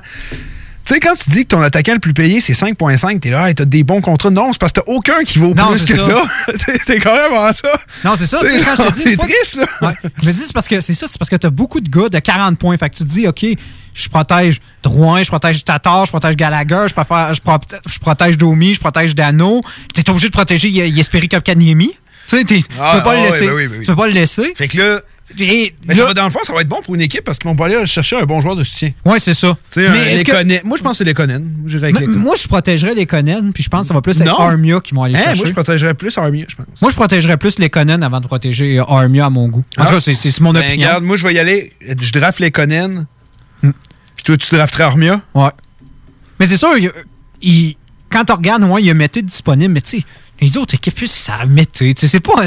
Tu 0.90 0.96
sais, 0.96 1.00
quand 1.02 1.14
tu 1.14 1.30
dis 1.30 1.44
que 1.44 1.50
ton 1.50 1.62
attaquant 1.62 1.94
le 1.94 2.00
plus 2.00 2.16
payé, 2.16 2.42
c'est 2.42 2.54
5,5, 2.54 3.20
t'es 3.20 3.30
là, 3.30 3.48
hey, 3.48 3.54
t'as 3.54 3.64
des 3.66 3.84
bons 3.84 4.02
contrats. 4.02 4.32
Non, 4.32 4.52
c'est 4.52 4.60
parce 4.60 4.72
que 4.72 4.80
t'as 4.80 4.92
aucun 4.92 5.24
qui 5.24 5.38
vaut 5.38 5.54
Non, 5.54 5.68
plus 5.70 5.86
que 5.86 6.00
ça. 6.00 6.06
ça. 6.16 6.24
C'est- 6.84 7.06
même 7.06 7.54
ça. 7.54 7.72
Non, 8.04 8.16
c'est 8.18 8.26
ça. 8.26 8.40
quand 8.42 8.84
je 8.84 8.90
te 8.90 8.94
dis, 8.96 9.04
C'est 9.12 9.18
triste, 9.18 9.56
là. 9.58 9.66
Ouais. 9.88 9.94
Je 10.24 10.28
me 10.28 10.34
dis, 10.34 10.40
c'est 10.48 10.52
parce 10.54 10.68
que 10.68 10.82
c'est 10.82 10.96
ça, 10.96 11.06
c'est 11.08 11.20
parce 11.20 11.30
que 11.30 11.36
tu 11.36 11.46
as 11.46 11.52
beaucoup 11.52 11.80
de 11.80 11.90
gars 11.90 12.10
de 12.10 12.18
40 12.18 12.58
points. 12.58 12.76
Fait 12.76 12.90
que 12.90 12.96
tu 12.96 13.04
te 13.04 13.08
dis, 13.10 13.28
OK, 13.28 13.46
je 13.94 14.10
protège 14.10 14.60
Drouin, 14.82 15.22
je 15.22 15.28
protège 15.28 15.64
Tatar, 15.64 16.08
je 16.08 16.12
protège 16.12 16.36
Gallagher, 16.36 16.86
je, 16.88 16.94
préfère, 16.96 17.36
je, 17.36 17.42
pro- 17.42 17.60
je 17.88 18.00
protège 18.00 18.40
Domi, 18.40 18.74
je 18.74 18.80
protège 18.80 19.14
Dano. 19.14 19.62
Tu 19.94 20.02
es 20.02 20.10
obligé 20.10 20.30
de 20.30 20.34
protéger 20.34 20.70
Ye- 20.70 20.90
Yesperi 20.90 21.30
Kopkaniemi. 21.30 21.90
Tu 22.28 22.38
sais, 22.38 22.44
t'es- 22.46 22.62
tu 22.64 22.66
Ah, 22.82 22.94
peux 22.98 23.04
pas 23.04 23.14
le 23.14 23.22
ah, 23.22 23.30
laisser. 23.30 23.46
ben 23.48 23.68
ben. 23.70 23.80
Tu 23.82 23.86
peux 23.86 23.96
pas 23.96 24.08
le 24.08 24.14
laisser. 24.14 24.54
Fait 24.56 24.68
que 24.68 24.78
là. 24.80 25.02
Et 25.38 25.76
Mais 25.88 25.94
ça 25.96 26.06
va, 26.06 26.14
dans 26.14 26.24
le 26.26 26.32
fond, 26.32 26.40
ça 26.44 26.54
va 26.54 26.62
être 26.62 26.68
bon 26.68 26.82
pour 26.82 26.96
une 26.96 27.02
équipe 27.02 27.24
parce 27.24 27.38
qu'ils 27.38 27.50
vont 27.50 27.56
pas 27.56 27.66
aller 27.66 27.86
chercher 27.86 28.18
un 28.18 28.24
bon 28.24 28.42
joueur 28.42 28.56
de 28.56 28.64
soutien. 28.64 28.92
Ouais, 29.06 29.20
c'est 29.20 29.34
ça. 29.36 29.56
Mais 29.78 29.88
un 29.88 29.94
est-ce 29.94 30.24
que- 30.24 30.66
Moi, 30.66 30.78
je 30.78 30.82
pense 30.84 30.94
que 30.94 30.98
c'est 31.00 31.04
les 31.04 31.14
Conan. 31.14 31.44
Avec 31.76 32.00
les 32.00 32.08
Moi, 32.08 32.36
je 32.36 32.48
protégerais 32.48 32.96
les 32.96 33.06
Conan, 33.06 33.52
puis 33.54 33.64
je 33.64 33.70
pense 33.70 33.82
que 33.82 33.88
ça 33.90 33.94
va 33.94 34.02
plus 34.02 34.20
être 34.20 34.28
Non. 34.28 34.40
Armia 34.40 34.80
qui 34.80 34.96
vont 34.96 35.04
aller 35.04 35.16
Hein, 35.16 35.20
chercher. 35.26 35.38
moi, 35.38 35.46
je 35.48 35.54
protégerais 35.54 35.94
plus 35.94 36.18
Armia, 36.18 36.46
je 36.48 36.56
pense. 36.56 36.66
Moi, 36.82 36.90
je 36.90 36.96
protégerais 36.96 37.38
plus 37.38 37.60
les 37.60 37.70
Conan 37.70 38.02
avant 38.02 38.20
de 38.20 38.26
protéger 38.28 38.80
Armia 38.88 39.26
à 39.28 39.30
mon 39.30 39.48
goût. 39.48 39.64
En 39.78 39.86
tout 39.86 39.94
cas, 39.94 40.00
c'est- 40.00 40.40
mon 40.40 40.52
Ben, 40.54 40.60
opinion. 40.62 40.88
regarde, 40.88 41.04
moi, 41.04 41.16
je 41.16 41.28
vais 41.28 41.34
y 41.36 41.40
aller. 41.40 41.74
Je 41.82 42.12
draft 42.12 42.40
les 42.40 42.52
Conan. 42.52 43.06
Hmm. 43.62 43.72
Puis 44.16 44.24
toi, 44.26 44.36
tu 44.38 44.56
drafterais 44.56 44.86
Armia? 44.86 45.22
Ouais. 45.36 45.50
Mais 46.40 46.48
c'est 46.48 46.58
sûr, 46.58 46.76
il- 46.78 46.92
il- 47.42 47.76
quand 48.10 48.26
tu 48.26 48.34
regardes, 48.34 48.64
ouais, 48.64 48.82
il 48.82 48.88
y 48.88 48.90
a 48.90 48.94
Mété 48.96 49.22
disponible, 49.22 49.74
mais 49.74 49.82
tu 49.82 50.00
sais, 50.00 50.04
les 50.42 50.58
autres 50.58 50.76
équipes, 50.76 51.06
ça 51.08 51.46
Mété. 51.48 51.94
Tu 51.94 52.02
sais, 52.02 52.08
C'est 52.08 52.20
pas, 52.20 52.44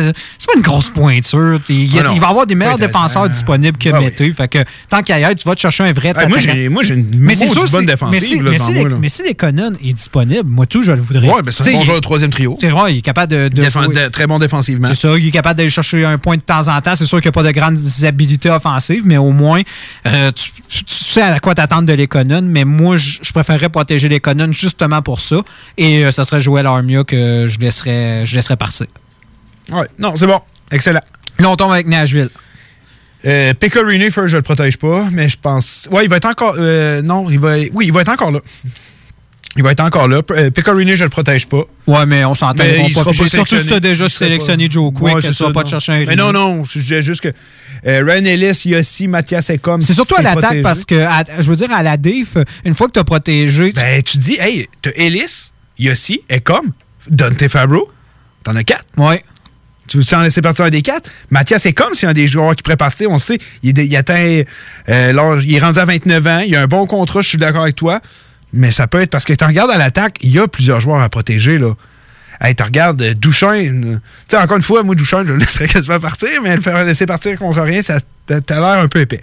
une 0.57 0.63
grosse 0.63 0.91
pointure. 0.91 1.59
Il, 1.69 1.91
Ah 1.99 2.11
il 2.15 2.21
va 2.21 2.27
y 2.27 2.31
avoir 2.31 2.47
des 2.47 2.55
meilleurs 2.55 2.79
défenseurs 2.79 3.29
disponibles 3.29 3.79
que 3.79 3.89
Ah 3.93 3.99
oui. 3.99 4.05
Mété. 4.07 4.33
Fait 4.33 4.49
que 4.49 4.59
tant 4.89 4.99
être, 4.99 5.39
tu 5.39 5.49
vas 5.49 5.55
te 5.55 5.61
chercher 5.61 5.85
un 5.85 5.93
vrai 5.93 6.13
Ah, 6.17 6.27
moi, 6.29 6.39
j'ai 6.39 6.95
une 6.95 7.09
Mais 7.17 7.35
sûr, 7.35 7.65
bonne 7.71 7.87
défensive. 7.87 8.21
Mais 8.43 8.59
si, 8.59 8.81
mais 9.01 9.09
si 9.09 9.35
Conan 9.35 9.73
est 9.83 9.93
disponible, 9.93 10.45
moi, 10.49 10.67
tout, 10.67 10.83
je 10.83 10.93
le 10.93 11.01
voudrais. 11.01 11.29
Ouais, 11.29 11.43
ben, 11.43 11.51
c'est 11.51 11.69
un 11.69 11.73
bon 11.73 11.85
joueur 11.85 11.97
de 11.97 12.03
troisième 12.03 12.31
trio. 12.31 12.57
C'est 12.61 12.69
vrai, 12.71 12.95
il 12.95 12.99
est 12.99 13.03
capable 13.03 13.33
de. 13.33 13.49
de 13.49 13.63
Défend- 13.63 13.83
jouer. 13.85 13.95
de- 13.95 14.09
très 14.09 14.27
bon 14.27 14.39
défensivement. 14.39 14.89
C'est 14.93 15.09
ça, 15.09 15.19
il 15.19 15.27
est 15.27 15.31
capable 15.31 15.59
d'aller 15.59 15.71
chercher 15.71 16.05
un 16.05 16.19
point 16.19 16.37
de 16.37 16.43
temps 16.43 16.69
en 16.69 16.81
temps. 16.81 16.95
C'est 16.97 17.07
sûr 17.07 17.21
qu'il 17.21 17.29
n'y 17.29 17.33
a 17.39 17.43
pas 17.43 17.43
de 17.43 17.51
grandes 17.51 17.79
habilités 18.05 18.51
offensives, 18.51 19.03
mais 19.05 19.17
au 19.17 19.31
moins, 19.33 19.63
euh, 20.07 20.31
tu, 20.33 20.51
tu 20.69 20.85
sais 20.87 21.23
à 21.23 21.39
quoi 21.41 21.55
t'attendre 21.55 21.87
de 21.89 21.93
l'Econon. 21.93 22.43
Mais 22.43 22.65
moi, 22.65 22.97
je 22.97 23.19
je 23.23 23.33
préférerais 23.33 23.69
protéger 23.69 24.09
l'Econon 24.09 24.53
justement 24.53 25.03
pour 25.03 25.21
ça. 25.21 25.37
Et 25.77 26.05
euh, 26.05 26.11
ça 26.11 26.25
serait 26.25 26.41
Joël 26.41 26.67
Armia 26.67 27.05
que 27.05 27.47
je 27.49 27.59
laisserais, 27.59 27.82
je 27.87 28.35
laisserais 28.37 28.57
partir. 28.57 28.87
Ouais, 29.71 29.87
non, 29.99 30.17
c'est 30.17 30.27
bon. 30.27 30.41
Excellent. 30.71 31.01
Là, 31.39 31.51
on 31.51 31.57
tombe 31.57 31.73
avec 31.73 31.87
Nashville. 31.87 32.31
Euh, 33.25 33.55
Pecorini, 33.55 34.11
first, 34.11 34.29
je 34.29 34.37
le 34.37 34.43
protège 34.43 34.77
pas, 34.79 35.07
mais 35.13 35.29
je 35.29 35.37
pense. 35.41 35.89
Ouais, 35.93 36.05
il 36.05 36.09
va 36.11 36.17
être 36.17 36.25
encore. 36.27 36.57
euh, 36.59 37.03
non, 37.03 37.31
il 37.31 37.39
va. 37.39 37.55
Oui, 37.73 37.87
il 37.87 37.93
va 37.93 38.01
être 38.01 38.09
encore 38.09 38.33
là. 38.33 38.41
Il 39.55 39.63
va 39.63 39.71
être 39.73 39.81
encore 39.81 40.09
là. 40.09 40.23
Euh, 40.31 40.51
Pecorini, 40.51 40.97
je 40.97 41.05
le 41.05 41.11
protège 41.11 41.47
pas. 41.47 41.63
Ouais, 41.87 42.07
mais 42.07 42.25
on 42.25 42.35
s'entend. 42.35 42.65
Surtout 42.91 43.27
si 43.59 43.67
tu 43.67 43.75
as 43.75 43.81
déjà 43.81 44.09
sélectionné 44.09 44.67
pas- 44.67 44.73
Joe 44.73 44.93
Quick, 44.93 45.15
Ouais, 45.15 45.21
tu 45.23 45.31
vas 45.31 45.53
pas 45.53 45.63
te 45.63 45.69
chercher 45.69 45.93
un 45.93 46.05
Mais 46.07 46.17
non, 46.17 46.33
non, 46.33 46.65
je 46.65 46.79
disais 46.81 47.03
juste 47.03 47.21
que 47.21 47.29
euh, 47.87 48.03
Ryan 48.05 48.25
Ellis, 48.25 48.63
Yossi, 48.65 49.09
Mathias 49.09 49.51
Ekom. 49.51 49.83
C'est 49.83 49.95
surtout 49.95 50.15
à 50.17 50.23
l'attaque 50.23 50.63
parce 50.63 50.85
que, 50.85 50.95
à- 51.03 51.25
je 51.39 51.49
veux 51.51 51.57
dire, 51.57 51.71
à 51.71 51.83
la 51.83 51.97
diff, 51.97 52.37
une 52.65 52.75
fois 52.75 52.89
que 52.89 52.93
tu 52.93 52.99
as 52.99 53.05
protégé. 53.05 53.73
Ben, 53.73 54.03
tu 54.03 54.17
dis, 54.19 54.37
hey, 54.41 54.69
t'as 54.81 54.91
Ellis, 54.97 55.51
Yossi, 55.79 56.23
Ekom, 56.31 56.73
Dante 57.09 57.49
Fabro, 57.49 57.91
t'en 58.45 58.55
as 58.57 58.65
quatre. 58.65 58.85
Ouais. 58.97 59.23
Tu 59.89 59.99
veux 59.99 60.17
en 60.17 60.23
laisser 60.23 60.41
partir 60.41 60.65
un 60.65 60.71
des 60.71 60.81
quatre? 60.83 61.11
Mathias 61.31 61.67
c'est 61.95 62.07
un 62.07 62.13
des 62.13 62.27
joueurs 62.29 62.55
qui 62.55 62.63
pourrait 62.63 62.77
partir, 62.77 63.11
on 63.11 63.15
le 63.15 63.19
sait. 63.19 63.39
Il, 63.63 63.97
atteint. 63.97 64.43
euh, 64.89 65.41
il 65.43 65.55
est 65.55 65.59
rendu 65.59 65.79
à 65.79 65.85
29 65.85 66.27
ans, 66.27 66.39
il 66.47 66.55
a 66.55 66.63
un 66.63 66.67
bon 66.67 66.87
contrat, 66.87 67.21
je 67.21 67.29
suis 67.29 67.39
d'accord 67.39 67.63
avec 67.63 67.77
toi. 67.77 68.01
Mais 68.53 68.71
ça 68.71 68.87
peut 68.87 69.01
être 69.01 69.11
parce 69.11 69.25
que 69.25 69.33
tu 69.33 69.45
regardes 69.45 69.71
à 69.71 69.79
l'attaque, 69.79 70.19
il 70.21 70.31
y 70.31 70.39
a 70.39 70.47
plusieurs 70.47 70.81
joueurs 70.81 71.01
à 71.01 71.09
protéger, 71.09 71.59
là. 71.59 71.75
Hey, 72.41 72.55
tu 72.55 72.63
regardes 72.63 73.03
euh, 73.03 73.15
Duchesne. 73.15 73.85
euh, 73.85 73.97
Tu 74.29 74.37
sais, 74.37 74.43
encore 74.43 74.57
une 74.57 74.63
fois, 74.63 74.83
moi, 74.83 74.95
Duchesne, 74.95 75.27
je 75.27 75.33
le 75.33 75.39
laisserais 75.41 75.69
quasiment 75.69 76.01
partir, 76.01 76.29
mais 76.43 76.55
le 76.57 76.63
faire 76.63 76.85
laisser 76.85 77.07
partir 77.07 77.37
contre 77.39 77.61
rien, 77.63 77.83
ça 77.83 77.99
t'as 78.27 78.41
l'air 78.61 78.83
un 78.83 78.89
peu 78.89 79.01
épais. 79.01 79.21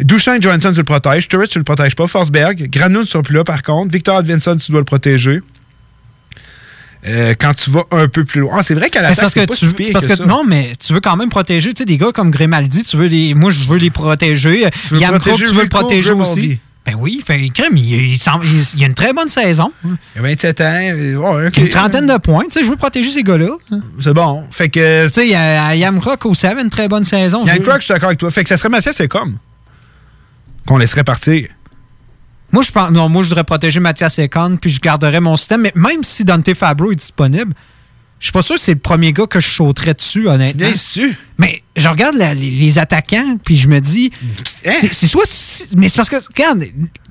Duchesne, 0.00 0.40
Johansson, 0.42 0.70
tu 0.72 0.78
le 0.78 0.84
protèges. 0.84 1.28
Turris, 1.28 1.48
tu 1.48 1.58
le 1.58 1.64
protèges 1.64 1.96
pas. 1.96 2.06
Forsberg. 2.06 2.68
Granoud 2.70 3.00
ne 3.00 3.04
sera 3.04 3.22
plus 3.22 3.34
là, 3.34 3.42
par 3.44 3.62
contre. 3.62 3.92
Victor 3.92 4.20
Edvinson, 4.20 4.56
tu 4.56 4.70
dois 4.70 4.80
le 4.80 4.84
protéger. 4.84 5.40
Euh, 7.06 7.34
quand 7.38 7.54
tu 7.54 7.70
vas 7.70 7.84
un 7.92 8.08
peu 8.08 8.24
plus 8.24 8.40
loin. 8.40 8.56
Ah, 8.58 8.62
c'est 8.62 8.74
vrai 8.74 8.90
qu'à 8.90 9.00
l'attaque, 9.02 9.18
parce 9.20 9.34
que 9.34 9.40
pas 9.46 9.54
tu 9.54 9.66
si 9.84 9.92
parce 9.92 10.06
que 10.06 10.22
non, 10.24 10.42
mais 10.44 10.72
tu 10.84 10.92
veux 10.92 11.00
quand 11.00 11.16
même 11.16 11.28
protéger, 11.30 11.72
tu 11.72 11.78
sais, 11.78 11.84
des 11.84 11.96
gars 11.96 12.10
comme 12.12 12.30
Grimaldi, 12.32 12.82
tu 12.82 12.96
veux 12.96 13.06
les, 13.06 13.34
moi 13.34 13.50
je 13.52 13.64
veux 13.68 13.78
les 13.78 13.90
protéger. 13.90 14.68
Tu 14.88 14.94
veux 14.94 15.00
Yann 15.00 15.12
protéger 15.12 15.36
Crook, 15.36 15.48
tu 15.48 15.54
veux 15.54 15.62
le 15.62 15.68
protéger 15.68 16.08
Grimaldi. 16.10 16.30
aussi. 16.40 16.58
Ben 16.86 16.94
oui, 16.98 17.22
fait, 17.24 17.48
crème, 17.50 17.76
il, 17.76 17.84
il, 17.94 18.14
il- 18.14 18.66
il 18.76 18.82
a 18.82 18.86
une 18.86 18.94
très 18.94 19.12
bonne 19.12 19.28
saison. 19.28 19.70
Il 19.84 20.18
a 20.18 20.22
27 20.22 20.60
ans. 20.62 20.80
Une 21.62 21.68
trentaine 21.68 22.06
de 22.06 22.16
points, 22.16 22.44
tu 22.50 22.58
sais, 22.58 22.64
je 22.64 22.70
veux 22.70 22.76
protéger 22.76 23.10
ces 23.10 23.22
gars-là. 23.22 23.50
C'est 24.00 24.14
bon. 24.14 24.44
Fait 24.50 24.68
que. 24.70 25.06
Tu 25.08 25.12
sais, 25.12 25.26
il 25.26 25.30
y 25.30 25.34
a 25.36 25.74
Yam 25.76 26.00
Crook 26.00 26.24
aussi 26.26 26.46
avait 26.46 26.62
une 26.62 26.70
très 26.70 26.88
bonne 26.88 27.04
saison. 27.04 27.44
Yann 27.46 27.62
Crook, 27.62 27.76
je 27.80 27.84
suis 27.84 27.92
d'accord 27.94 28.08
avec 28.08 28.18
toi. 28.18 28.30
Fait 28.30 28.42
que 28.42 28.48
ça 28.48 28.56
serait 28.56 28.70
Mathias, 28.70 28.96
c'est 28.96 29.06
comme. 29.08 29.36
Qu'on 30.66 30.78
laisserait 30.78 31.04
partir. 31.04 31.46
Moi, 32.58 32.64
je 32.64 32.72
pense, 32.72 32.90
non, 32.90 33.08
moi, 33.08 33.22
je 33.22 33.28
voudrais 33.28 33.44
protéger 33.44 33.78
Mathias 33.78 34.18
Ekon, 34.18 34.56
puis 34.60 34.68
je 34.68 34.80
garderais 34.80 35.20
mon 35.20 35.36
système. 35.36 35.60
Mais 35.60 35.70
même 35.76 36.02
si 36.02 36.24
Dante 36.24 36.52
Fabro 36.54 36.90
est 36.90 36.96
disponible, 36.96 37.52
je 38.18 38.24
suis 38.26 38.32
pas 38.32 38.42
sûr 38.42 38.56
que 38.56 38.60
c'est 38.60 38.72
le 38.74 38.80
premier 38.80 39.12
gars 39.12 39.28
que 39.28 39.38
je 39.38 39.48
sauterais 39.48 39.94
dessus, 39.94 40.26
honnêtement. 40.28 40.66
Bien 40.66 40.74
sûr. 40.74 41.10
Mais 41.38 41.62
je 41.76 41.86
regarde 41.86 42.16
la- 42.16 42.34
les, 42.34 42.50
les 42.50 42.78
attaquants, 42.80 43.36
puis 43.44 43.54
je 43.54 43.68
me 43.68 43.80
dis, 43.80 44.10
Hein? 44.66 44.72
c'est 44.90 45.06
soit. 45.06 45.22
Mais 45.76 45.88
c'est 45.88 45.94
parce 45.98 46.08
que, 46.10 46.16
regarde, 46.16 46.64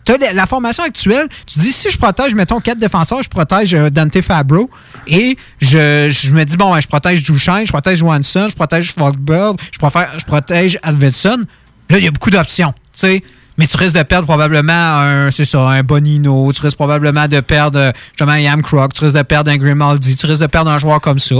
t'as 0.03 0.17
la, 0.17 0.33
la 0.33 0.45
formation 0.47 0.83
actuelle, 0.83 1.29
tu 1.45 1.59
dis, 1.59 1.71
si 1.71 1.89
je 1.89 1.97
protège, 1.97 2.35
mettons, 2.35 2.59
quatre 2.59 2.77
défenseurs, 2.79 3.23
je 3.23 3.29
protège 3.29 3.73
euh, 3.73 3.89
Dante 3.89 4.19
Fabro, 4.19 4.69
et 5.07 5.37
je, 5.61 6.09
je 6.09 6.33
me 6.33 6.43
dis, 6.43 6.57
bon, 6.57 6.73
ben, 6.73 6.81
je 6.81 6.87
protège 6.87 7.23
Duchesne, 7.23 7.65
je 7.65 7.71
protège 7.71 7.99
Johansson, 7.99 8.47
je 8.49 8.55
protège 8.55 8.91
Fogberg, 8.91 9.55
je, 9.71 9.79
préfère- 9.79 10.19
je 10.19 10.25
protège 10.25 10.77
Alvedson. 10.83 11.45
Là, 11.89 11.99
il 11.99 12.03
y 12.03 12.07
a 12.09 12.11
beaucoup 12.11 12.31
d'options, 12.31 12.73
tu 12.73 12.99
sais. 12.99 13.23
Mais 13.57 13.65
tu 13.67 13.75
risques 13.77 13.95
de 13.97 14.03
perdre 14.03 14.27
probablement 14.27 14.71
un, 14.73 15.31
c'est 15.31 15.45
ça, 15.45 15.59
un 15.61 15.81
Bonino, 15.83 16.51
tu 16.53 16.61
risques 16.61 16.77
probablement 16.77 17.27
de 17.27 17.39
perdre, 17.39 17.91
justement, 18.11 18.33
un 18.33 18.39
Yam 18.39 18.61
Croc, 18.61 18.93
tu 18.93 19.03
risques 19.03 19.17
de 19.17 19.23
perdre 19.23 19.49
un 19.51 19.57
Grimaldi, 19.57 20.15
tu 20.15 20.25
risques 20.27 20.41
de 20.43 20.47
perdre 20.47 20.69
un 20.71 20.77
joueur 20.77 21.01
comme 21.01 21.19
ça. 21.19 21.35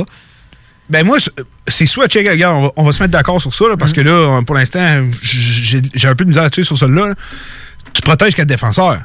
Ben 0.90 1.06
moi, 1.06 1.18
c'est- 1.68 1.86
soit 1.86 2.08
check, 2.08 2.28
regarde, 2.28 2.56
on 2.56 2.62
va, 2.64 2.72
on 2.78 2.84
va 2.84 2.92
se 2.92 3.02
mettre 3.04 3.12
d'accord 3.12 3.42
sur 3.42 3.54
ça, 3.54 3.66
là, 3.68 3.78
parce 3.78 3.94
que 3.94 4.02
là, 4.02 4.42
pour 4.46 4.56
l'instant, 4.56 5.04
j'ai 5.22 6.08
un 6.08 6.16
peu 6.16 6.24
de 6.24 6.30
misère 6.30 6.44
là-dessus 6.44 6.64
sur 6.64 6.78
celle-là. 6.78 7.08
là. 7.08 7.14
Tu 7.94 8.02
protèges 8.02 8.36
quatre 8.36 8.48
défenseurs. 8.48 9.02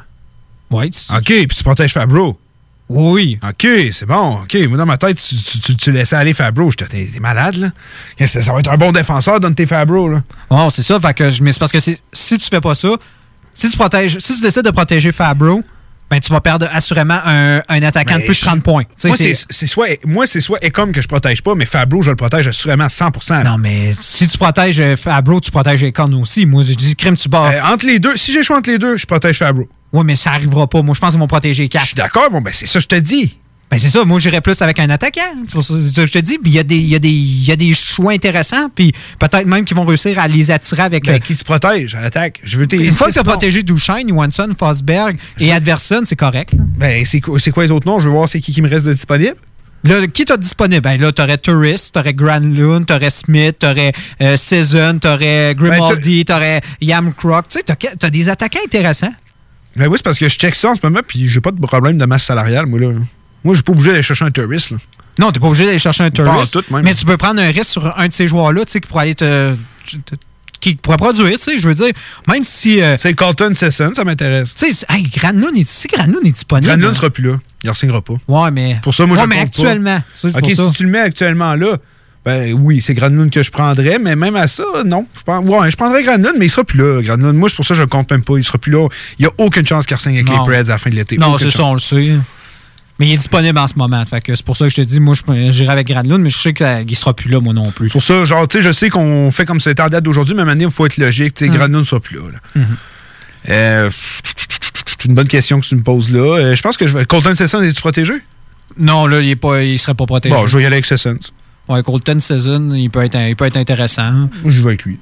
Oui. 0.71 0.89
OK, 1.15 1.23
puis 1.25 1.47
tu 1.47 1.63
protèges 1.63 1.93
Fabro. 1.93 2.39
Oui. 2.93 3.39
OK, 3.43 3.67
c'est 3.91 4.05
bon. 4.05 4.41
OK, 4.43 4.55
moi, 4.67 4.77
dans 4.77 4.85
ma 4.85 4.97
tête, 4.97 5.17
tu, 5.17 5.59
tu, 5.59 5.75
tu, 5.75 5.91
laissais 5.91 6.15
aller 6.15 6.33
Fabro. 6.33 6.69
J'étais, 6.69 7.09
t'es 7.11 7.19
malade, 7.19 7.55
là. 7.55 8.27
Ça, 8.27 8.41
ça, 8.41 8.53
va 8.53 8.59
être 8.59 8.71
un 8.71 8.77
bon 8.77 8.91
défenseur, 8.91 9.39
donne 9.39 9.55
tes 9.55 9.65
Fabro, 9.65 10.09
là. 10.09 10.21
Oh, 10.49 10.69
c'est 10.71 10.83
ça. 10.83 10.99
Fait 10.99 11.13
que, 11.13 11.41
mais 11.41 11.51
c'est 11.51 11.59
parce 11.59 11.71
que 11.71 11.79
si 11.79 11.97
tu 12.37 12.47
fais 12.49 12.61
pas 12.61 12.75
ça, 12.75 12.89
si 13.55 13.69
tu 13.69 13.77
protèges, 13.77 14.19
si 14.19 14.35
tu 14.35 14.41
décides 14.41 14.63
de 14.63 14.71
protéger 14.71 15.11
Fabro, 15.11 15.63
ben, 16.11 16.19
tu 16.19 16.31
vas 16.31 16.41
perdre 16.41 16.69
assurément 16.71 17.19
un, 17.25 17.61
attaquant 17.67 18.19
de 18.19 18.25
plus 18.25 18.39
de 18.39 18.45
30 18.45 18.61
points. 18.61 18.83
moi, 19.05 19.15
c'est 19.17 19.67
soit, 19.67 20.05
moi, 20.05 20.27
c'est 20.27 20.41
soit 20.41 20.59
comme 20.69 20.91
que 20.91 21.01
je 21.01 21.07
protège 21.07 21.41
pas, 21.41 21.55
mais 21.55 21.65
Fabro, 21.65 22.03
je 22.03 22.11
le 22.11 22.15
protège 22.15 22.47
assurément 22.47 22.83
à 22.83 22.89
100% 22.89 23.43
Non, 23.43 23.57
mais 23.57 23.93
si 23.99 24.27
tu 24.27 24.37
protèges 24.37 24.79
euh, 24.79 24.95
Fabro, 24.95 25.39
tu 25.39 25.49
protèges 25.49 25.83
Econ 25.83 26.13
aussi. 26.21 26.45
Moi, 26.45 26.63
je 26.63 26.73
dis 26.73 26.95
crime, 26.95 27.15
tu 27.15 27.29
bats. 27.29 27.51
Euh, 27.51 27.73
entre 27.73 27.87
les 27.87 27.97
deux, 27.97 28.15
si 28.15 28.31
j'ai 28.31 28.43
choix 28.43 28.57
entre 28.57 28.69
les 28.69 28.77
deux, 28.77 28.97
je 28.97 29.07
protège 29.07 29.39
Fabro. 29.39 29.67
Oui, 29.93 30.03
mais 30.03 30.15
ça 30.15 30.31
arrivera 30.31 30.67
pas. 30.67 30.81
Moi, 30.81 30.95
je 30.95 30.99
pense 30.99 31.11
qu'ils 31.11 31.19
vont 31.19 31.27
protéger 31.27 31.69
4. 31.69 31.81
Je 31.81 31.87
suis 31.87 31.95
d'accord, 31.95 32.29
bon, 32.31 32.41
ben 32.41 32.51
c'est 32.53 32.65
ça 32.65 32.79
que 32.79 32.83
je 32.83 32.87
te 32.87 32.95
dis. 32.95 33.37
Ben 33.73 33.79
c'est 33.79 33.89
ça, 33.89 34.05
moi 34.05 34.19
j'irais 34.19 34.41
plus 34.41 34.61
avec 34.61 34.77
un 34.77 34.89
attaquant. 34.91 35.21
C'est 35.47 35.61
ça 35.63 36.01
que 36.03 36.07
je 36.07 36.13
te 36.13 36.19
dis. 36.19 36.37
il 36.45 36.51
y, 36.51 36.59
a 36.59 36.63
des, 36.63 36.77
y, 36.77 36.93
a 36.93 36.99
des, 36.99 37.09
y 37.09 37.51
a 37.51 37.55
des 37.55 37.73
choix 37.73 38.13
intéressants, 38.13 38.69
puis 38.69 38.93
peut-être 39.17 39.47
même 39.47 39.65
qu'ils 39.65 39.75
vont 39.75 39.85
réussir 39.85 40.19
à 40.19 40.27
les 40.27 40.51
attirer 40.51 40.83
avec. 40.83 41.05
Ben, 41.05 41.19
qui 41.19 41.35
tu 41.35 41.43
protèges 41.43 41.95
à 41.95 42.01
l'attaque? 42.01 42.39
Je 42.43 42.59
veux 42.59 42.71
Une 42.71 42.91
fois 42.91 43.07
que 43.07 43.13
tu 43.13 43.19
as 43.19 43.23
protégé 43.23 43.63
Duchesne, 43.63 44.09
Johansson, 44.09 44.49
Fosberg 44.55 45.17
et 45.39 45.51
Adverson, 45.51 46.03
c'est 46.05 46.15
correct. 46.15 46.53
Ben 46.77 47.03
c'est 47.05 47.19
quoi 47.19 47.63
les 47.63 47.71
autres 47.71 47.87
noms? 47.87 47.97
Je 47.97 48.05
veux 48.09 48.13
voir 48.13 48.29
c'est 48.29 48.41
qui 48.41 48.51
qui 48.51 48.61
me 48.61 48.69
reste 48.69 48.85
de 48.85 48.93
disponible. 48.93 49.37
Là, 49.85 50.05
qui 50.07 50.23
t'as 50.23 50.37
disponible? 50.37 50.81
Ben 50.81 51.01
là, 51.01 51.11
t'aurais 51.11 51.37
Tourist, 51.37 51.95
t'aurais 51.95 52.13
Granlund, 52.13 52.85
t'aurais 52.85 53.09
Smith, 53.09 53.57
t'aurais 53.59 53.91
euh, 54.21 54.37
Season, 54.37 54.99
t'aurais 54.99 55.55
Grimaldi, 55.55 56.23
ben, 56.23 56.35
t'aurais 56.35 56.61
Yam 56.79 57.11
Croc. 57.13 57.49
Tu 57.49 57.57
sais, 57.57 57.63
t'as 57.63 58.07
as 58.07 58.09
des 58.09 58.29
attaquants 58.29 58.59
intéressants. 58.63 59.11
Ben 59.75 59.87
oui, 59.87 59.93
c'est 59.97 60.03
parce 60.03 60.19
que 60.19 60.29
je 60.29 60.37
check 60.37 60.55
ça 60.55 60.69
en 60.69 60.75
ce 60.75 60.81
moment, 60.83 60.99
puis 61.05 61.27
j'ai 61.27 61.41
pas 61.41 61.51
de 61.51 61.59
problème 61.59 61.97
de 61.97 62.05
masse 62.05 62.25
salariale, 62.25 62.65
moi, 62.65 62.79
là. 62.79 62.87
Moi, 63.43 63.53
je 63.53 63.55
suis 63.55 63.63
pas 63.63 63.73
obligé 63.73 63.89
d'aller 63.91 64.03
chercher 64.03 64.25
un 64.25 64.31
touriste. 64.31 64.71
Là. 64.71 64.77
Non, 65.19 65.31
t'es 65.31 65.39
pas 65.39 65.47
obligé 65.47 65.65
d'aller 65.65 65.79
chercher 65.79 66.05
un 66.05 66.11
touriste. 66.11 66.57
Mais 66.71 66.93
tu 66.93 67.05
peux 67.05 67.17
prendre 67.17 67.41
un 67.41 67.47
risque 67.47 67.71
sur 67.71 67.99
un 67.99 68.07
de 68.07 68.13
ces 68.13 68.27
joueurs-là, 68.27 68.63
tu 68.65 68.71
sais, 68.71 68.79
qui 68.79 68.87
pourrait 68.87 69.03
aller 69.03 69.15
te, 69.15 69.55
qui 70.63 70.75
pourrait 70.75 70.97
produire, 70.97 71.37
tu 71.37 71.43
sais, 71.43 71.59
je 71.59 71.67
veux 71.67 71.75
dire, 71.75 71.91
même 72.27 72.43
si... 72.43 72.81
Euh, 72.81 72.95
c'est 72.95 73.13
Colton 73.13 73.53
Sesson, 73.53 73.91
ça 73.93 74.05
m'intéresse. 74.05 74.55
Tu 74.55 74.71
sais, 74.71 74.85
hey, 74.89 75.03
Granlund, 75.03 75.61
si 75.65 75.87
Granlund 75.89 76.25
est 76.25 76.31
disponible... 76.31 76.67
Granlund 76.67 76.89
ne 76.89 76.93
sera 76.93 77.09
plus 77.09 77.23
là. 77.23 77.37
Il 77.63 77.69
ne 77.69 77.75
signera 77.75 78.01
pas. 78.01 78.15
Ouais, 78.27 78.51
mais... 78.51 78.79
Pour 78.81 78.93
ça, 78.93 79.05
moi, 79.05 79.17
ouais, 79.17 79.23
je 79.23 79.27
mais 79.27 79.39
actuellement. 79.39 80.01
OK, 80.23 80.51
si 80.51 80.71
tu 80.71 80.83
le 80.83 80.89
mets 80.89 80.99
actuellement 80.99 81.55
là, 81.55 81.77
ben 82.25 82.53
oui, 82.53 82.79
c'est 82.81 82.93
Granlund 82.93 83.29
que 83.29 83.43
je 83.43 83.51
prendrais, 83.51 83.99
mais 83.99 84.15
même 84.15 84.35
à 84.37 84.47
ça, 84.47 84.63
non. 84.85 85.05
Je, 85.17 85.23
prends, 85.23 85.41
ouais, 85.41 85.69
je 85.69 85.75
prendrais 85.75 86.03
Granlund, 86.03 86.35
mais 86.39 86.45
il 86.45 86.49
sera 86.49 86.63
plus 86.63 86.79
là, 86.79 87.01
Granlund. 87.01 87.35
Moi, 87.35 87.49
c'est 87.49 87.55
pour 87.55 87.65
ça 87.65 87.73
que 87.73 87.79
je 87.79 87.81
ne 87.81 87.87
compte 87.87 88.09
même 88.11 88.23
pas. 88.23 88.37
Il 88.37 88.43
sera 88.43 88.57
plus 88.57 88.71
là. 88.71 88.87
Il 89.19 89.23
n'y 89.23 89.27
a 89.27 89.31
aucune 89.39 89.65
chance 89.65 89.85
qu'il 89.85 89.97
re 89.97 90.07
avec 90.07 90.29
les 90.29 90.35
Preds 90.35 90.53
à 90.53 90.63
la 90.63 90.77
fin 90.77 90.89
de 90.89 90.95
l'été. 90.95 91.17
Non, 91.17 91.37
c'est 91.37 91.51
ça, 91.51 91.65
on 91.65 91.73
le 91.73 91.79
sait. 91.79 92.13
Mais 92.99 93.07
il 93.07 93.13
est 93.13 93.17
disponible 93.17 93.57
en 93.57 93.67
ce 93.67 93.73
moment. 93.75 94.05
Fait 94.05 94.21
que 94.21 94.35
c'est 94.35 94.45
pour 94.45 94.55
ça 94.55 94.65
que 94.65 94.69
je 94.69 94.75
te 94.75 94.81
dis, 94.81 94.99
moi, 94.99 95.15
j'irai 95.49 95.73
avec 95.73 95.87
Granlund, 95.87 96.21
mais 96.21 96.29
je 96.29 96.37
sais 96.37 96.53
qu'il 96.53 96.95
sera 96.95 97.13
plus 97.13 97.29
là, 97.29 97.41
moi 97.41 97.53
non 97.53 97.71
plus. 97.71 97.89
Pour 97.89 98.03
ça, 98.03 98.23
genre, 98.23 98.47
tu 98.47 98.57
sais, 98.57 98.63
je 98.63 98.71
sais 98.71 98.89
qu'on 98.89 99.31
fait 99.31 99.45
comme 99.45 99.59
c'était 99.59 99.81
en 99.81 99.89
date 99.89 100.03
d'aujourd'hui, 100.03 100.35
mais 100.35 100.45
maintenant, 100.45 100.67
il 100.67 100.71
faut 100.71 100.85
être 100.85 100.97
logique. 100.97 101.33
Tu 101.33 101.51
sais, 101.51 101.51
mm. 101.51 101.71
ne 101.71 101.83
sera 101.83 101.99
plus 101.99 102.17
là. 102.17 102.21
Mm-hmm. 102.55 102.61
euh, 103.49 103.89
c'est 104.85 105.05
une 105.05 105.15
bonne 105.15 105.27
question 105.27 105.59
que 105.59 105.65
tu 105.65 105.75
me 105.75 105.81
poses 105.81 106.13
là. 106.13 106.37
Euh, 106.37 106.55
je 106.55 106.61
pense 106.61 106.77
que 106.77 106.87
je 106.87 106.97
vais. 106.97 107.05
Colton 107.05 107.35
Sessions, 107.35 107.61
es-tu 107.61 107.81
protégé? 107.81 108.13
Non, 108.77 109.07
là, 109.07 109.21
il 109.21 109.29
est 109.29 109.35
pas, 109.35 109.61
il 109.63 109.77
serait 109.77 109.95
pas 109.95 110.05
protégé. 110.05 110.33
Bon, 110.33 110.47
je 110.47 110.55
vais 110.55 110.63
y 110.63 110.65
aller 110.65 110.75
avec 110.75 110.85
Sessions. 110.85 111.19
Ouais, 111.69 111.81
Colton 111.81 112.19
Sessions, 112.19 112.73
il 112.73 112.89
peut 112.89 113.03
être, 113.03 113.17
il 113.17 113.35
peut 113.35 113.45
être 113.45 113.57
intéressant. 113.57 114.29
Je 114.45 114.61
vais 114.61 114.69
avec 114.69 114.83
lui. 114.83 114.99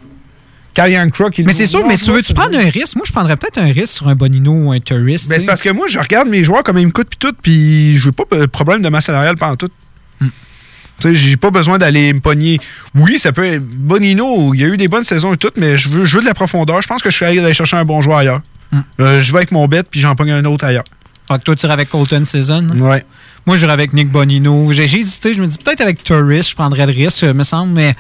Croc, 0.73 1.37
Mais 1.45 1.53
c'est 1.53 1.67
sûr, 1.67 1.85
mais 1.85 1.97
tu 1.97 2.11
veux-tu 2.11 2.33
prendre 2.33 2.57
un 2.57 2.69
risque? 2.69 2.95
Moi, 2.95 3.03
je 3.05 3.11
prendrais 3.11 3.35
peut-être 3.35 3.57
un 3.57 3.71
risque 3.71 3.95
sur 3.95 4.07
un 4.07 4.15
Bonino 4.15 4.51
ou 4.51 4.71
un 4.71 4.79
touriste. 4.79 5.29
Ben, 5.29 5.39
c'est 5.39 5.45
parce 5.45 5.61
que 5.61 5.69
moi, 5.69 5.87
je 5.87 5.99
regarde 5.99 6.29
mes 6.29 6.43
joueurs 6.43 6.63
comme 6.63 6.77
ils 6.77 6.87
me 6.87 6.91
coûtent 6.91 7.09
puis 7.09 7.19
tout, 7.19 7.35
puis 7.41 7.97
je 7.97 8.05
veux 8.05 8.11
pas 8.11 8.23
de 8.37 8.45
problème 8.45 8.81
de 8.81 8.89
masse 8.89 9.05
salariale 9.05 9.35
pendant 9.35 9.57
tout. 9.57 9.69
Hmm. 10.21 10.29
Tu 10.99 11.09
sais, 11.09 11.15
j'ai 11.15 11.35
pas 11.35 11.51
besoin 11.51 11.77
d'aller 11.77 12.13
me 12.13 12.19
pogner. 12.19 12.59
Oui, 12.95 13.19
ça 13.19 13.31
peut 13.31 13.43
être 13.43 13.65
Bonino, 13.65 14.53
il 14.53 14.61
y 14.61 14.63
a 14.63 14.67
eu 14.67 14.77
des 14.77 14.87
bonnes 14.87 15.03
saisons 15.03 15.33
et 15.33 15.37
tout, 15.37 15.51
mais 15.57 15.77
je 15.77 15.89
veux, 15.89 16.05
je 16.05 16.15
veux 16.15 16.21
de 16.21 16.27
la 16.27 16.33
profondeur. 16.33 16.81
Je 16.81 16.87
pense 16.87 17.01
que 17.01 17.09
je 17.09 17.15
suis 17.15 17.25
allé 17.25 17.39
aller 17.39 17.53
chercher 17.53 17.77
un 17.77 17.85
bon 17.85 18.01
joueur 18.01 18.19
ailleurs. 18.19 18.41
Hmm. 18.71 18.81
Euh, 19.01 19.19
je 19.19 19.31
vais 19.33 19.39
avec 19.39 19.51
mon 19.51 19.67
bête, 19.67 19.87
puis 19.91 19.99
j'en 19.99 20.15
pogne 20.15 20.31
un 20.31 20.45
autre 20.45 20.63
ailleurs. 20.63 20.85
Fait 21.27 21.37
que 21.37 21.43
toi, 21.43 21.55
tu 21.55 21.65
irais 21.65 21.73
avec 21.73 21.89
Colton 21.89 22.23
Season? 22.23 22.69
Ouais. 22.77 23.03
Moi, 23.45 23.57
j'irais 23.57 23.73
avec 23.73 23.93
Nick 23.93 24.09
Bonino. 24.09 24.71
J'ai 24.71 24.83
hésité, 24.83 25.33
je 25.33 25.41
me 25.41 25.47
dis 25.47 25.57
peut-être 25.57 25.81
avec 25.81 26.03
Tourist, 26.03 26.51
je 26.51 26.55
prendrais 26.55 26.85
le 26.85 26.93
risque, 26.93 27.23
me 27.23 27.43
semble, 27.43 27.73
mais 27.73 27.95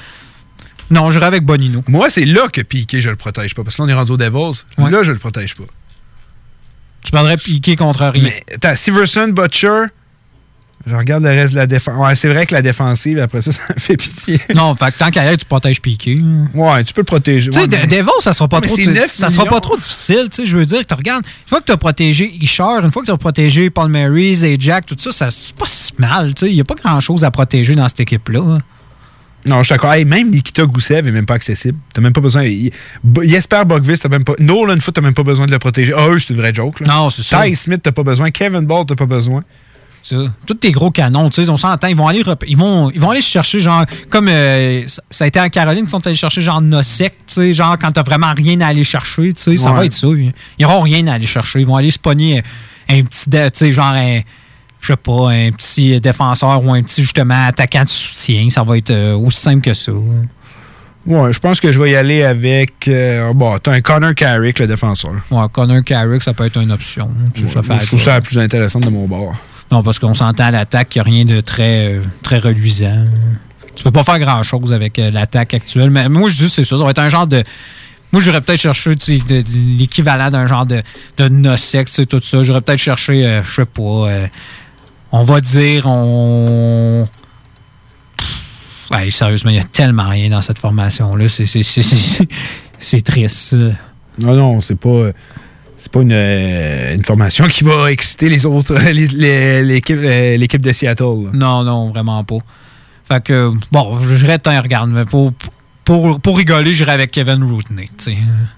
non, 0.91 1.09
j'irai 1.09 1.25
avec 1.25 1.43
Bonino. 1.43 1.83
Moi, 1.87 2.09
c'est 2.09 2.25
là 2.25 2.47
que 2.49 2.61
Piqué, 2.61 3.01
je 3.01 3.09
le 3.09 3.15
protège 3.15 3.55
pas. 3.55 3.63
Parce 3.63 3.75
que 3.75 3.81
là, 3.81 3.85
on 3.85 3.89
est 3.89 3.93
rendu 3.93 4.11
au 4.11 4.17
Devils. 4.17 4.63
Là, 4.77 5.03
je 5.03 5.11
le 5.11 5.17
protège 5.17 5.55
pas. 5.55 5.63
Tu 7.03 7.11
prendrais 7.11 7.37
Piqué 7.37 7.75
contre 7.75 8.05
rien. 8.05 8.23
Mais 8.23 8.43
t'as 8.59 8.75
Severson, 8.75 9.29
Butcher. 9.29 9.85
Je 10.85 10.95
regarde 10.95 11.23
le 11.23 11.29
reste 11.29 11.51
de 11.51 11.57
la 11.57 11.67
défense. 11.67 11.95
Ouais, 11.97 12.15
c'est 12.15 12.29
vrai 12.29 12.45
que 12.45 12.53
la 12.53 12.61
défensive, 12.61 13.19
après 13.19 13.41
ça, 13.41 13.51
ça 13.51 13.61
me 13.69 13.79
fait 13.79 13.97
pitié. 13.97 14.39
Non, 14.55 14.75
fait 14.75 14.91
que 14.91 14.97
tant 14.97 15.11
qu'à 15.11 15.35
tu 15.37 15.45
protèges 15.45 15.81
Piqué. 15.81 16.21
Ouais, 16.53 16.83
tu 16.83 16.93
peux 16.93 17.01
le 17.01 17.05
protéger. 17.05 17.51
Tu 17.51 17.59
sais, 17.59 17.67
Devils, 17.67 18.09
ça 18.21 18.33
sera 18.33 18.47
pas 18.47 18.61
trop 18.61 18.75
ça 19.07 19.29
sera 19.29 19.45
pas 19.45 19.59
trop 19.59 19.77
difficile, 19.77 20.27
tu 20.29 20.41
sais, 20.41 20.45
je 20.45 20.57
veux 20.57 20.65
dire, 20.65 20.85
tu 20.85 20.93
regardes, 20.93 21.23
une 21.25 21.49
fois 21.49 21.59
que 21.59 21.65
tu 21.65 21.71
as 21.71 21.77
protégé 21.77 22.31
Ishar, 22.41 22.83
une 22.83 22.91
fois 22.91 23.01
que 23.01 23.07
tu 23.07 23.11
as 23.11 23.17
protégé 23.17 23.69
Paul 23.69 23.89
Marys 23.89 24.45
et 24.45 24.57
Jack, 24.59 24.85
tout 24.85 24.95
ça, 24.99 25.11
ça 25.11 25.31
c'est 25.31 25.55
pas 25.55 25.65
si 25.65 25.93
mal, 25.97 26.33
tu 26.33 26.45
sais, 26.45 26.51
il 26.51 26.55
y 26.55 26.61
a 26.61 26.65
pas 26.65 26.75
grand-chose 26.75 27.23
à 27.23 27.31
protéger 27.31 27.75
dans 27.75 27.87
cette 27.87 28.01
équipe-là. 28.01 28.59
Non, 29.45 29.63
je 29.63 29.67
suis 29.67 29.73
d'accord. 29.73 29.91
même 30.05 30.29
Nikita 30.29 30.65
Goussev 30.65 31.07
est 31.07 31.11
même 31.11 31.25
pas 31.25 31.33
accessible. 31.33 31.77
T'as 31.93 32.01
même 32.01 32.13
pas 32.13 32.21
besoin. 32.21 32.43
Jesper 33.23 33.63
Bogvis, 33.65 33.97
t'as 33.99 34.09
même 34.09 34.23
pas. 34.23 34.33
Nolan 34.39 34.79
Foot, 34.79 34.93
t'as 34.93 35.01
même 35.01 35.13
pas 35.13 35.23
besoin 35.23 35.47
de 35.47 35.51
le 35.51 35.59
protéger. 35.59 35.93
Ah, 35.95 36.09
eux, 36.09 36.19
c'est 36.19 36.33
une 36.33 36.39
vraie 36.39 36.53
joke. 36.53 36.81
Non, 36.81 37.09
c'est 37.09 37.23
ça. 37.23 37.43
Ty 37.43 37.55
Smith, 37.55 37.81
t'as 37.81 37.91
pas 37.91 38.03
besoin. 38.03 38.29
Kevin 38.29 38.65
Ball, 38.65 38.85
t'as 38.85 38.95
pas 38.95 39.05
besoin. 39.05 39.43
Ça. 40.03 40.15
Tous 40.47 40.55
tes 40.55 40.71
gros 40.71 40.89
canons, 40.89 41.29
tu 41.29 41.43
sais, 41.43 41.49
on 41.51 41.57
s'entend, 41.57 41.87
ils 41.87 41.95
vont 41.95 42.07
aller 42.07 42.23
ils 42.47 42.57
vont 42.57 42.89
ils 42.89 42.99
vont 42.99 43.11
aller 43.11 43.21
chercher 43.21 43.59
genre 43.59 43.85
comme 44.09 44.27
euh, 44.29 44.83
ça 45.11 45.25
a 45.25 45.27
été 45.27 45.39
en 45.39 45.47
Caroline 45.47 45.85
qui 45.85 45.91
sont 45.91 46.05
allés 46.07 46.15
chercher 46.15 46.41
genre 46.41 46.59
Nosek, 46.59 47.13
tu 47.27 47.33
sais, 47.33 47.53
genre 47.53 47.77
quand 47.79 47.91
t'as 47.91 48.01
vraiment 48.01 48.33
rien 48.35 48.59
à 48.61 48.67
aller 48.67 48.83
chercher, 48.83 49.33
tu 49.33 49.41
sais, 49.41 49.57
ça 49.57 49.71
va 49.71 49.85
être 49.85 49.93
ça. 49.93 50.07
Ils 50.07 50.33
n'auront 50.59 50.81
rien 50.81 51.05
à 51.07 51.13
aller 51.13 51.27
chercher, 51.27 51.61
ils 51.61 51.67
vont 51.67 51.75
aller 51.75 51.91
se 51.91 51.99
pogner 51.99 52.43
un 52.89 53.03
petit 53.03 53.29
tu 53.29 53.37
sais 53.53 53.71
genre 53.71 53.93
un 53.93 54.21
je 54.81 54.87
sais 54.87 54.97
pas, 54.97 55.29
un 55.29 55.51
petit 55.51 56.01
défenseur 56.01 56.63
ou 56.65 56.73
un 56.73 56.81
petit, 56.81 57.03
justement, 57.03 57.47
attaquant 57.47 57.83
de 57.83 57.89
soutien. 57.89 58.49
Ça 58.49 58.63
va 58.63 58.77
être 58.77 58.89
euh, 58.89 59.15
aussi 59.15 59.39
simple 59.39 59.61
que 59.61 59.73
ça. 59.73 59.91
Ouais, 61.05 61.33
je 61.33 61.39
pense 61.39 61.59
que 61.59 61.71
je 61.71 61.81
vais 61.81 61.91
y 61.91 61.95
aller 61.95 62.23
avec. 62.23 62.87
Euh, 62.87 63.33
bon, 63.33 63.57
t'as 63.59 63.73
un 63.73 63.81
Connor 63.81 64.13
Carrick, 64.15 64.59
le 64.59 64.67
défenseur. 64.67 65.13
Ouais, 65.29 65.45
Connor 65.51 65.83
Carrick, 65.83 66.21
ça 66.21 66.33
peut 66.33 66.45
être 66.45 66.61
une 66.61 66.71
option. 66.71 67.09
je 67.35 67.45
trouve 67.87 68.01
ça 68.01 68.15
la 68.15 68.21
plus 68.21 68.37
intéressante 68.37 68.83
de 68.83 68.89
mon 68.89 69.07
bord. 69.07 69.35
Non, 69.71 69.83
parce 69.83 69.99
qu'on 69.99 70.13
s'entend 70.13 70.45
à 70.45 70.51
l'attaque 70.51 70.89
qu'il 70.89 71.01
n'y 71.01 71.07
a 71.07 71.11
rien 71.11 71.25
de 71.25 71.39
très, 71.41 71.87
euh, 71.87 72.01
très 72.23 72.39
reluisant. 72.39 73.05
Tu 73.75 73.83
peux 73.83 73.91
pas 73.91 74.03
faire 74.03 74.19
grand-chose 74.19 74.73
avec 74.73 74.97
l'attaque 74.97 75.53
actuelle. 75.53 75.89
Mais 75.89 76.09
moi, 76.09 76.29
je 76.29 76.43
dis 76.43 76.49
c'est 76.49 76.65
ça. 76.65 76.77
Ça 76.77 76.83
va 76.83 76.91
être 76.91 76.99
un 76.99 77.09
genre 77.09 77.27
de. 77.27 77.41
Moi, 78.11 78.21
j'aurais 78.21 78.41
peut-être 78.41 78.59
cherché 78.59 78.93
l'équivalent 79.77 80.29
d'un 80.29 80.45
genre 80.45 80.65
de, 80.65 80.83
de 81.17 81.29
no-sex, 81.29 82.01
tout 82.09 82.21
ça. 82.21 82.43
J'aurais 82.43 82.59
peut-être 82.59 82.79
cherché, 82.79 83.41
je 83.45 83.49
sais 83.49 83.65
pas, 83.65 84.27
on 85.13 85.23
va 85.23 85.39
dire, 85.39 85.85
on. 85.85 87.07
Ouais, 88.91 89.09
sérieusement, 89.09 89.51
il 89.51 89.55
y 89.55 89.59
a 89.59 89.63
tellement 89.63 90.09
rien 90.09 90.29
dans 90.29 90.41
cette 90.41 90.59
formation-là. 90.59 91.27
C'est 92.79 93.01
triste. 93.01 93.55
Non, 94.19 94.35
non, 94.35 94.59
c'est 94.59 94.75
pas. 94.75 95.11
C'est 95.81 95.91
pas 95.91 96.01
une, 96.01 96.11
euh, 96.13 96.93
une, 96.93 97.03
formation 97.03 97.47
qui 97.47 97.63
va 97.63 97.91
exciter 97.91 98.29
les 98.29 98.45
autres, 98.45 98.75
l'équipe 98.91 100.61
de 100.61 100.71
Seattle. 100.73 101.31
Non, 101.33 101.63
non, 101.63 101.89
vraiment 101.89 102.23
pas. 102.23 102.37
Fait 103.07 103.23
que, 103.23 103.51
bon, 103.71 103.97
j'irais, 104.15 104.37
regarde, 104.45 104.91
mais 104.91 105.05
pour, 105.05 105.33
pour, 105.83 106.19
pour 106.19 106.37
rigoler, 106.37 106.75
j'irais 106.75 106.91
avec 106.91 107.09
Kevin 107.09 107.43
Rootney. 107.43 107.89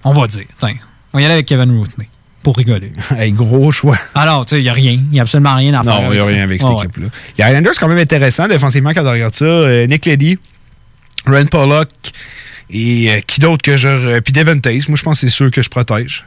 On 0.03 0.11
va 0.11 0.27
dire, 0.27 0.43
tiens. 0.59 0.75
On 1.13 1.17
va 1.17 1.21
y 1.21 1.25
aller 1.25 1.35
avec 1.35 1.45
Kevin 1.45 1.77
Rootney 1.77 2.09
pour 2.41 2.57
rigoler. 2.57 2.91
hey, 3.17 3.31
gros 3.31 3.71
choix. 3.71 3.97
Alors, 4.15 4.45
tu 4.45 4.55
sais, 4.55 4.59
il 4.59 4.63
n'y 4.63 4.69
a 4.69 4.73
rien. 4.73 4.91
Il 4.91 5.09
n'y 5.13 5.19
a 5.19 5.21
absolument 5.21 5.55
rien 5.55 5.73
à 5.79 5.83
faire. 5.83 6.01
Non, 6.01 6.11
il 6.11 6.19
n'y 6.19 6.19
a 6.19 6.25
rien 6.25 6.43
avec 6.43 6.61
cette 6.61 6.71
équipe-là. 6.71 7.07
A 7.39 7.49
Islanders 7.49 7.79
quand 7.79 7.87
même 7.87 7.99
intéressant 7.99 8.49
défensivement 8.49 8.91
quand 8.93 9.05
on 9.05 9.11
regarde 9.11 9.33
ça. 9.33 9.45
Euh, 9.45 9.87
Nick 9.87 10.05
Leddy, 10.05 10.37
Ren 11.25 11.45
Pollock 11.45 11.87
et 12.69 13.11
euh, 13.11 13.21
qui 13.21 13.39
d'autre 13.39 13.61
que 13.61 13.77
je. 13.77 13.87
Euh, 13.87 14.19
puis 14.19 14.33
Devon 14.33 14.59
Taze. 14.59 14.89
Moi, 14.89 14.97
je 14.97 15.03
pense 15.03 15.21
que 15.21 15.27
c'est 15.27 15.33
sûr 15.33 15.49
que 15.51 15.61
je 15.61 15.69
protège. 15.69 16.25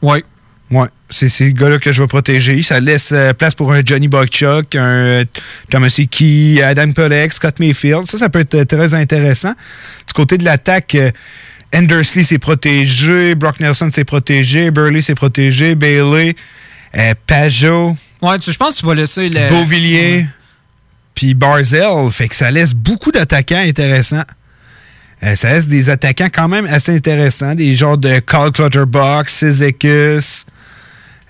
Oui. 0.00 0.24
Ouais, 0.70 0.88
c'est 1.08 1.28
ces 1.28 1.52
gars-là 1.52 1.78
que 1.78 1.92
je 1.92 2.02
vais 2.02 2.08
protéger. 2.08 2.62
Ça 2.62 2.78
laisse 2.78 3.14
place 3.38 3.54
pour 3.54 3.72
un 3.72 3.80
Johnny 3.84 4.08
Buckchuck, 4.08 4.74
un 4.74 5.24
Thomas 5.70 5.94
Hickey, 5.96 6.62
Adam 6.62 6.92
Pelleck, 6.92 7.32
Scott 7.32 7.58
Mayfield. 7.58 8.04
Ça, 8.06 8.18
ça 8.18 8.28
peut 8.28 8.40
être 8.40 8.64
très 8.64 8.94
intéressant. 8.94 9.54
Du 10.06 10.12
côté 10.12 10.36
de 10.36 10.44
l'attaque, 10.44 10.96
Endersley 11.74 12.24
s'est 12.24 12.38
protégé, 12.38 13.34
Brock 13.34 13.60
Nelson 13.60 13.90
s'est 13.90 14.04
protégé, 14.04 14.70
Burley 14.70 15.02
s'est 15.02 15.14
protégé, 15.14 15.74
Bailey, 15.74 16.34
euh, 16.96 17.14
Pajot. 17.26 17.96
Ouais, 18.22 18.36
je 18.44 18.56
pense 18.56 18.74
que 18.74 18.80
tu 18.80 18.86
vas 18.86 18.94
laisser 18.94 19.28
le. 19.28 19.48
Beauvillier, 19.48 20.26
puis 21.14 21.34
Barzell. 21.34 22.10
Fait 22.10 22.28
que 22.28 22.34
ça 22.34 22.50
laisse 22.50 22.74
beaucoup 22.74 23.10
d'attaquants 23.10 23.62
intéressants. 23.62 24.24
Euh, 25.22 25.34
ça 25.34 25.52
laisse 25.52 25.68
des 25.68 25.90
attaquants 25.90 26.28
quand 26.32 26.48
même 26.48 26.66
assez 26.66 26.94
intéressants, 26.94 27.54
des 27.54 27.76
genres 27.76 27.98
de 27.98 28.18
Carl 28.20 28.50
Clutterbox, 28.52 29.38
Sizekis. 29.38 30.44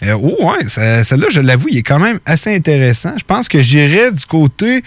Euh, 0.03 0.17
oh, 0.23 0.37
ouais, 0.45 0.69
ça- 0.69 1.03
celle-là, 1.05 1.27
je 1.31 1.41
l'avoue, 1.41 1.69
il 1.71 1.79
est 1.79 1.83
quand 1.83 1.99
même 1.99 2.21
assez 2.25 2.55
intéressant. 2.55 3.15
Je 3.19 3.25
pense 3.25 3.49
que 3.49 3.61
j'irais 3.61 4.13
du 4.13 4.25
côté 4.27 4.85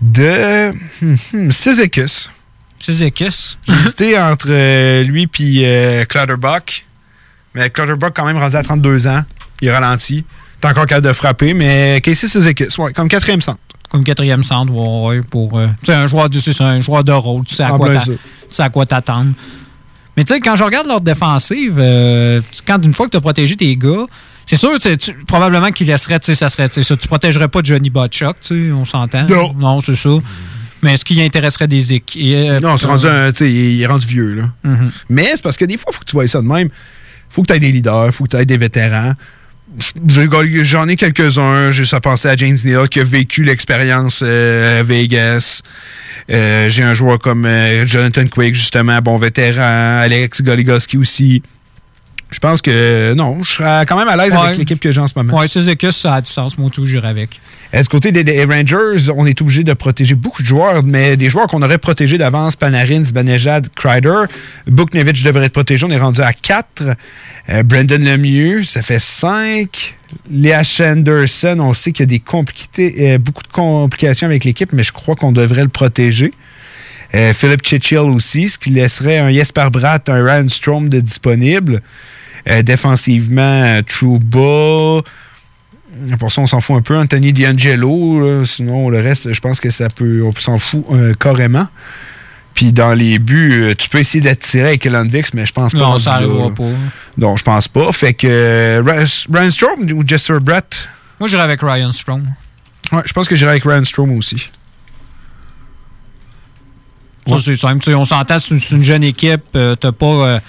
de 0.00 0.72
hum, 1.02 1.50
Cyzicus. 1.50 2.30
Cyzicus? 2.80 3.58
J'ai 3.66 3.74
hésité 3.74 4.18
entre 4.18 4.46
euh, 4.50 5.02
lui 5.02 5.28
et 5.42 6.04
Clutterbuck. 6.08 6.86
Mais 7.54 7.70
Clutterbuck, 7.70 8.12
quand 8.14 8.24
même, 8.24 8.38
rendu 8.38 8.56
à 8.56 8.62
32 8.62 9.06
ans. 9.08 9.22
Il 9.60 9.70
ralentit. 9.70 10.24
T'es 10.60 10.68
encore 10.68 10.86
capable 10.86 11.06
de 11.06 11.12
frapper, 11.12 11.54
mais 11.54 12.00
Casey 12.02 12.26
Cyzicus, 12.28 12.78
ouais, 12.78 12.92
comme 12.92 13.08
quatrième 13.08 13.40
centre. 13.40 13.58
Comme 13.90 14.04
quatrième 14.04 14.42
centre, 14.44 14.72
ouais, 14.72 15.22
pour. 15.22 15.58
euh, 15.58 15.66
tu 15.80 15.86
sais, 15.86 15.94
un 15.94 16.06
joueur 16.06 16.28
de, 16.28 16.38
c'est 16.38 16.60
un 16.60 16.80
joueur 16.80 17.04
de 17.04 17.12
rôle, 17.12 17.44
tu 17.44 17.54
sais 17.54 17.62
à 17.62 17.70
quoi 17.70 17.96
tu 17.96 18.12
sais 18.50 18.62
à 18.62 18.68
quoi 18.70 18.84
t'attendre. 18.86 19.32
Mais 20.16 20.24
tu 20.24 20.34
sais, 20.34 20.40
quand 20.40 20.56
je 20.56 20.64
regarde 20.64 20.86
leur 20.86 21.00
défensive, 21.00 21.76
euh, 21.78 22.40
quand 22.66 22.82
une 22.84 22.92
fois 22.92 23.06
que 23.06 23.12
tu 23.12 23.16
as 23.16 23.20
protégé 23.20 23.56
tes 23.56 23.74
gars, 23.76 24.06
c'est 24.48 24.56
sûr, 24.56 24.78
tu 24.78 25.12
probablement 25.26 25.70
qu'ils 25.70 25.86
laisseraient, 25.86 26.18
tu 26.18 26.26
sais, 26.26 26.34
ça 26.34 26.48
serait, 26.48 26.68
ça, 26.70 26.96
tu 26.96 27.06
protégerais 27.08 27.48
pas 27.48 27.60
Johnny 27.62 27.90
tu 27.90 28.18
sais, 28.40 28.72
on 28.72 28.84
s'entend. 28.84 29.26
Non. 29.28 29.52
Non, 29.54 29.80
c'est 29.80 29.96
ça. 29.96 30.10
Mais 30.82 30.94
est-ce 30.94 31.04
qu'il 31.04 31.20
intéresserait 31.20 31.66
des 31.66 31.92
équipes? 31.92 32.60
Non, 32.62 32.76
c'est 32.76 32.86
rendu 32.86 33.06
un- 33.06 33.30
tu 33.32 33.38
sais, 33.44 33.52
il 33.52 33.82
est 33.82 33.86
rendu 33.86 34.06
vieux, 34.06 34.34
là. 34.34 34.50
Mhm. 34.64 34.92
Mais 35.08 35.30
c'est 35.34 35.42
parce 35.42 35.56
que 35.56 35.64
des 35.64 35.76
fois, 35.76 35.90
il 35.92 35.94
faut 35.94 36.00
que 36.00 36.06
tu 36.06 36.12
vois 36.12 36.26
ça 36.26 36.40
de 36.40 36.46
même. 36.46 36.68
faut 37.28 37.42
que 37.42 37.48
tu 37.48 37.54
aies 37.54 37.60
des 37.60 37.72
leaders, 37.72 38.12
faut 38.14 38.24
que 38.24 38.30
tu 38.30 38.36
aies 38.36 38.46
des 38.46 38.56
vétérans. 38.56 39.12
J'en 40.06 40.88
ai 40.88 40.96
quelques-uns. 40.96 41.70
J'ai 41.70 41.84
ça 41.84 42.00
pensé 42.00 42.28
à 42.28 42.36
James 42.36 42.56
Neal 42.64 42.88
qui 42.88 43.00
a 43.00 43.04
vécu 43.04 43.44
l'expérience 43.44 44.20
euh, 44.24 44.80
à 44.80 44.82
Vegas. 44.82 45.60
Euh, 46.30 46.68
J'ai 46.70 46.82
un 46.84 46.94
joueur 46.94 47.18
comme 47.18 47.44
euh, 47.44 47.86
Jonathan 47.86 48.26
Quick, 48.28 48.54
justement, 48.54 48.98
bon 49.02 49.18
vétéran. 49.18 50.00
Alex 50.02 50.40
Goligoski 50.42 50.96
aussi. 50.96 51.42
Je 52.30 52.40
pense 52.40 52.60
que 52.60 53.14
non, 53.14 53.42
je 53.42 53.54
serais 53.54 53.86
quand 53.86 53.96
même 53.98 54.08
à 54.08 54.14
l'aise 54.16 54.32
Ouais. 54.34 54.38
avec 54.38 54.58
l'équipe 54.58 54.78
que 54.80 54.92
j'ai 54.92 55.00
en 55.00 55.06
ce 55.06 55.14
moment. 55.16 55.38
Ouais, 55.38 55.48
Cyzicus, 55.48 55.96
ça 55.96 56.16
a 56.16 56.20
du 56.20 56.30
sens. 56.30 56.58
Moi, 56.58 56.68
tout, 56.70 56.84
j'irais 56.84 57.08
avec. 57.08 57.40
Euh, 57.74 57.80
Du 57.80 57.88
côté 57.88 58.12
des, 58.12 58.22
des 58.22 58.44
Rangers, 58.44 59.10
on 59.16 59.24
est 59.24 59.40
obligé 59.40 59.64
de 59.64 59.72
protéger 59.72 60.14
beaucoup 60.14 60.42
de 60.42 60.46
joueurs, 60.46 60.82
mais 60.84 61.16
des 61.16 61.30
joueurs 61.30 61.46
qu'on 61.46 61.62
aurait 61.62 61.78
protégés 61.78 62.18
d'avance, 62.18 62.54
Panarin, 62.54 63.02
Zibanejad, 63.02 63.68
Kreider. 63.74 64.24
Buknevich 64.66 65.22
devrait 65.22 65.46
être 65.46 65.52
protégé, 65.54 65.86
on 65.86 65.90
est 65.90 65.96
rendu 65.98 66.20
à 66.20 66.34
4. 66.34 66.82
Brendan 67.64 68.04
Lemieux, 68.04 68.62
ça 68.62 68.82
fait 68.82 69.00
5. 69.00 69.94
Léa 70.30 70.62
Anderson, 70.80 71.56
on 71.60 71.72
sait 71.72 71.92
qu'il 71.92 72.02
y 72.02 72.04
a 72.04 72.06
des 72.06 72.18
compliqués- 72.20 72.94
euh, 73.14 73.18
beaucoup 73.18 73.42
de 73.42 73.48
complications 73.52 74.26
avec 74.26 74.44
l'équipe, 74.44 74.72
mais 74.74 74.82
je 74.82 74.92
crois 74.92 75.14
qu'on 75.16 75.32
devrait 75.32 75.62
le 75.62 75.68
protéger. 75.68 76.32
Euh, 77.14 77.32
Philip 77.32 77.64
Chichil 77.66 77.98
aussi, 77.98 78.50
ce 78.50 78.58
qui 78.58 78.68
laisserait 78.70 79.16
un 79.18 79.32
Jesper 79.32 79.68
Bratt, 79.72 80.08
un 80.10 80.22
Ryan 80.22 80.48
Strom 80.48 80.90
de 80.90 81.00
disponible. 81.00 81.80
Euh, 82.48 82.62
défensivement, 82.62 83.42
euh, 83.42 83.82
Trouba. 83.82 85.02
Pour 86.18 86.30
ça, 86.32 86.40
on 86.42 86.46
s'en 86.46 86.60
fout 86.60 86.76
un 86.76 86.82
peu. 86.82 86.96
Anthony 86.96 87.32
D'Angelo, 87.32 88.20
là, 88.40 88.44
sinon 88.44 88.88
le 88.88 89.00
reste, 89.00 89.32
je 89.32 89.40
pense 89.40 89.58
que 89.60 89.70
ça 89.70 89.88
peut. 89.88 90.22
On 90.22 90.32
s'en 90.32 90.56
fout 90.58 90.84
euh, 90.92 91.14
carrément. 91.14 91.66
Puis 92.54 92.72
dans 92.72 92.92
les 92.92 93.18
buts, 93.18 93.74
tu 93.78 93.88
peux 93.88 93.98
essayer 93.98 94.22
d'attirer 94.22 94.68
avec 94.68 94.84
Elan 94.86 95.04
Vix, 95.06 95.32
mais 95.34 95.46
je 95.46 95.52
pense 95.52 95.72
pas. 95.72 95.78
Non, 95.78 95.98
ça 95.98 96.14
arrivera 96.14 96.52
pas. 96.54 96.64
Non, 97.16 97.36
je 97.36 97.44
pense 97.44 97.68
pas. 97.68 97.92
Fait 97.92 98.14
que 98.14 98.82
Ryan- 98.84 99.50
Strom 99.50 99.80
ou 99.92 100.02
Jester 100.06 100.38
Brett 100.40 100.88
Moi, 101.20 101.28
j'irais 101.28 101.42
avec 101.42 101.60
Ryan 101.62 101.92
Strong. 101.92 102.24
Ouais, 102.92 103.02
je 103.06 103.12
pense 103.12 103.28
que 103.28 103.36
j'irai 103.36 103.50
avec 103.52 103.64
Ryan 103.64 103.84
Strom 103.84 104.10
aussi. 104.16 104.48
Ça, 107.26 107.36
c'est 107.44 107.56
simple. 107.56 107.88
On 107.94 108.04
s'entend, 108.04 108.38
c'est 108.38 108.54
une, 108.54 108.60
c'est 108.60 108.74
une 108.74 108.82
jeune 108.82 109.04
équipe. 109.04 109.42
euh, 109.54 109.74
t'as 109.74 109.92
pas. 109.92 110.06
euh, 110.06 110.40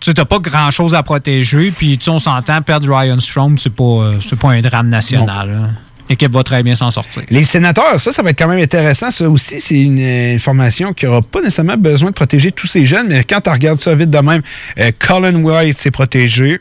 tu 0.00 0.14
t'as 0.14 0.24
pas 0.24 0.38
grand 0.38 0.70
chose 0.70 0.94
à 0.94 1.02
protéger. 1.02 1.70
Puis, 1.70 1.98
tu 1.98 2.04
sais, 2.04 2.10
on 2.10 2.18
s'entend, 2.18 2.60
perdre 2.62 2.94
Ryan 2.94 3.18
Strom, 3.20 3.58
c'est 3.58 3.74
pas, 3.74 3.82
euh, 3.82 4.36
pas 4.40 4.50
un 4.50 4.60
drame 4.60 4.88
national. 4.88 5.50
là. 5.50 5.70
L'équipe 6.08 6.32
va 6.32 6.44
très 6.44 6.62
bien 6.62 6.76
s'en 6.76 6.90
sortir. 6.92 7.22
Les 7.30 7.44
sénateurs, 7.44 7.98
ça, 7.98 8.12
ça 8.12 8.22
va 8.22 8.30
être 8.30 8.38
quand 8.38 8.46
même 8.46 8.62
intéressant. 8.62 9.10
Ça 9.10 9.28
aussi, 9.28 9.60
c'est 9.60 9.80
une 9.80 9.98
euh, 9.98 10.36
information 10.36 10.92
qui 10.92 11.04
n'aura 11.04 11.20
pas 11.20 11.40
nécessairement 11.40 11.76
besoin 11.76 12.10
de 12.10 12.14
protéger 12.14 12.52
tous 12.52 12.68
ces 12.68 12.84
jeunes, 12.84 13.08
mais 13.08 13.24
quand 13.24 13.40
tu 13.40 13.50
regardes 13.50 13.80
ça 13.80 13.94
vite 13.94 14.10
de 14.10 14.18
même, 14.18 14.42
euh, 14.78 14.90
Colin 14.98 15.34
White 15.42 15.78
s'est 15.78 15.90
protégé. 15.90 16.60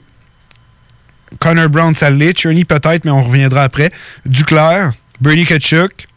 Connor 1.39 1.69
Brown, 1.69 1.93
ça 1.93 2.09
l'est. 2.09 2.39
Cherney 2.39 2.65
peut-être, 2.65 3.05
mais 3.05 3.11
on 3.11 3.21
reviendra 3.21 3.63
après. 3.63 3.91
Duclair, 4.25 4.93
Brady 5.21 5.45
Kachuk, 5.45 6.07